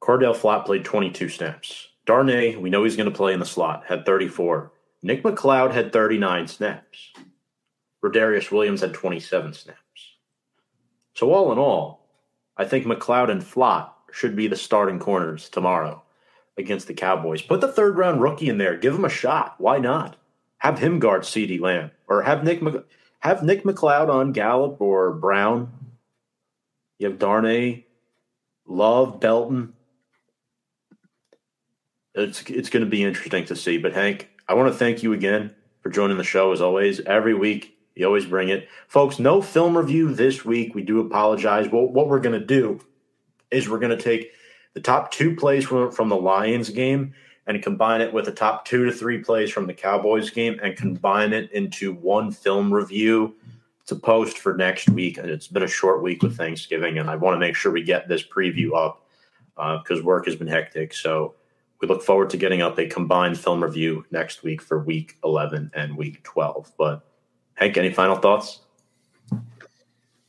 Cor'Dale 0.00 0.34
Flott 0.34 0.64
played 0.64 0.84
22 0.84 1.28
snaps. 1.28 1.88
Darnay, 2.06 2.56
we 2.56 2.70
know 2.70 2.84
he's 2.84 2.96
going 2.96 3.10
to 3.10 3.16
play 3.16 3.32
in 3.32 3.40
the 3.40 3.46
slot, 3.46 3.84
had 3.86 4.06
34. 4.06 4.72
Nick 5.02 5.22
McCloud 5.22 5.72
had 5.72 5.92
39 5.92 6.46
snaps. 6.46 7.12
Rodarius 8.10 8.50
Williams 8.50 8.80
had 8.80 8.94
27 8.94 9.52
snaps. 9.52 9.80
So 11.14 11.32
all 11.32 11.52
in 11.52 11.58
all, 11.58 12.08
I 12.56 12.64
think 12.64 12.84
McCloud 12.84 13.30
and 13.30 13.42
Flott 13.42 13.90
should 14.12 14.36
be 14.36 14.48
the 14.48 14.56
starting 14.56 14.98
corners 14.98 15.48
tomorrow 15.48 16.02
against 16.58 16.86
the 16.86 16.94
Cowboys. 16.94 17.42
Put 17.42 17.60
the 17.60 17.72
third 17.72 17.98
round 17.98 18.22
rookie 18.22 18.48
in 18.48 18.58
there. 18.58 18.76
Give 18.76 18.94
him 18.94 19.04
a 19.04 19.10
shot. 19.10 19.56
Why 19.58 19.78
not? 19.78 20.16
Have 20.58 20.78
him 20.78 20.98
guard 20.98 21.22
CeeDee 21.22 21.60
Lamb 21.60 21.90
or 22.08 22.22
have 22.22 22.44
Nick 22.44 22.62
Mc- 22.62 22.84
have 23.20 23.42
Nick 23.42 23.64
McCloud 23.64 24.08
on 24.08 24.32
Gallup 24.32 24.80
or 24.80 25.12
Brown. 25.12 25.72
You 26.98 27.08
have 27.10 27.18
Darnay, 27.18 27.84
Love, 28.66 29.20
Belton. 29.20 29.74
It's 32.14 32.42
it's 32.48 32.70
going 32.70 32.84
to 32.84 32.90
be 32.90 33.04
interesting 33.04 33.44
to 33.46 33.56
see. 33.56 33.76
But 33.76 33.92
Hank, 33.92 34.30
I 34.48 34.54
want 34.54 34.72
to 34.72 34.78
thank 34.78 35.02
you 35.02 35.12
again 35.12 35.54
for 35.82 35.90
joining 35.90 36.16
the 36.16 36.24
show 36.24 36.52
as 36.52 36.62
always. 36.62 37.00
Every 37.00 37.34
week, 37.34 37.75
you 37.96 38.06
always 38.06 38.26
bring 38.26 38.50
it, 38.50 38.68
folks. 38.88 39.18
No 39.18 39.40
film 39.40 39.76
review 39.76 40.14
this 40.14 40.44
week. 40.44 40.74
We 40.74 40.82
do 40.82 41.00
apologize. 41.00 41.68
Well, 41.72 41.86
what 41.86 42.08
we're 42.08 42.20
going 42.20 42.38
to 42.38 42.46
do 42.46 42.78
is 43.50 43.68
we're 43.68 43.78
going 43.78 43.96
to 43.96 44.02
take 44.02 44.32
the 44.74 44.80
top 44.80 45.10
two 45.10 45.34
plays 45.34 45.64
from, 45.64 45.90
from 45.90 46.10
the 46.10 46.16
Lions 46.16 46.68
game 46.68 47.14
and 47.46 47.62
combine 47.62 48.02
it 48.02 48.12
with 48.12 48.26
the 48.26 48.32
top 48.32 48.66
two 48.66 48.84
to 48.84 48.92
three 48.92 49.18
plays 49.18 49.50
from 49.50 49.66
the 49.66 49.72
Cowboys 49.72 50.30
game 50.30 50.60
and 50.62 50.76
combine 50.76 51.32
it 51.32 51.50
into 51.52 51.94
one 51.94 52.30
film 52.30 52.72
review 52.72 53.34
to 53.86 53.94
post 53.94 54.36
for 54.38 54.54
next 54.54 54.90
week. 54.90 55.16
And 55.16 55.30
it's 55.30 55.46
been 55.46 55.62
a 55.62 55.68
short 55.68 56.02
week 56.02 56.22
with 56.22 56.36
Thanksgiving, 56.36 56.98
and 56.98 57.08
I 57.08 57.16
want 57.16 57.34
to 57.34 57.40
make 57.40 57.56
sure 57.56 57.72
we 57.72 57.82
get 57.82 58.08
this 58.08 58.26
preview 58.26 58.76
up 58.76 59.06
because 59.54 60.00
uh, 60.00 60.04
work 60.04 60.26
has 60.26 60.36
been 60.36 60.48
hectic. 60.48 60.92
So 60.92 61.34
we 61.80 61.88
look 61.88 62.02
forward 62.02 62.28
to 62.30 62.36
getting 62.36 62.60
up 62.60 62.78
a 62.78 62.86
combined 62.86 63.38
film 63.38 63.62
review 63.62 64.04
next 64.10 64.42
week 64.42 64.60
for 64.60 64.82
week 64.82 65.16
11 65.24 65.70
and 65.74 65.96
week 65.96 66.22
12. 66.24 66.72
But 66.76 67.05
Hank, 67.56 67.76
any 67.76 67.92
final 67.92 68.16
thoughts? 68.16 68.60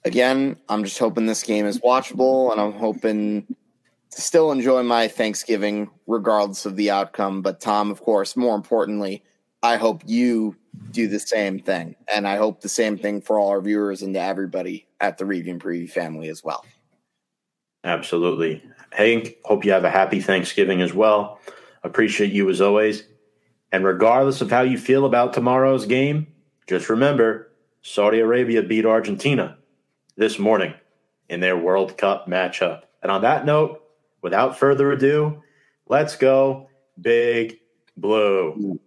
Again, 0.03 0.57
I'm 0.69 0.83
just 0.83 0.97
hoping 0.97 1.25
this 1.25 1.43
game 1.43 1.65
is 1.65 1.79
watchable, 1.79 2.51
and 2.51 2.59
I'm 2.59 2.73
hoping 2.73 3.45
to 4.11 4.21
still 4.21 4.51
enjoy 4.51 4.83
my 4.83 5.07
Thanksgiving 5.07 5.89
regardless 6.07 6.65
of 6.65 6.75
the 6.75 6.89
outcome. 6.89 7.41
But 7.41 7.59
Tom, 7.59 7.91
of 7.91 8.01
course, 8.01 8.35
more 8.35 8.55
importantly, 8.55 9.23
I 9.61 9.75
hope 9.75 10.01
you 10.05 10.55
do 10.91 11.07
the 11.07 11.19
same 11.19 11.59
thing. 11.59 11.95
And 12.13 12.27
I 12.27 12.37
hope 12.37 12.61
the 12.61 12.69
same 12.69 12.97
thing 12.97 13.21
for 13.21 13.37
all 13.37 13.49
our 13.49 13.61
viewers 13.61 14.01
and 14.01 14.13
to 14.13 14.21
everybody 14.21 14.87
at 15.01 15.17
the 15.17 15.25
Review 15.25 15.53
and 15.53 15.61
Preview 15.61 15.89
family 15.89 16.29
as 16.29 16.43
well. 16.43 16.65
Absolutely. 17.83 18.63
Hank, 18.91 19.35
hope 19.43 19.65
you 19.65 19.71
have 19.71 19.83
a 19.83 19.89
happy 19.89 20.21
Thanksgiving 20.21 20.81
as 20.81 20.93
well. 20.93 21.39
Appreciate 21.83 22.31
you 22.31 22.49
as 22.49 22.61
always. 22.61 23.03
And 23.71 23.83
regardless 23.83 24.41
of 24.41 24.49
how 24.49 24.61
you 24.61 24.77
feel 24.77 25.05
about 25.05 25.33
tomorrow's 25.33 25.85
game, 25.85 26.27
just 26.68 26.89
remember 26.89 27.52
Saudi 27.81 28.19
Arabia 28.19 28.61
beat 28.61 28.85
Argentina 28.85 29.57
this 30.18 30.38
morning 30.38 30.73
in 31.30 31.39
their 31.39 31.57
World 31.57 31.98
Cup 31.98 32.27
matchup. 32.27 32.84
And 33.02 33.11
on 33.11 33.22
that 33.22 33.45
note, 33.45 33.81
without 34.22 34.57
further 34.57 34.91
ado, 34.91 35.41
let's 35.88 36.15
go 36.18 36.69
big 36.99 37.60
blue. 37.95 38.80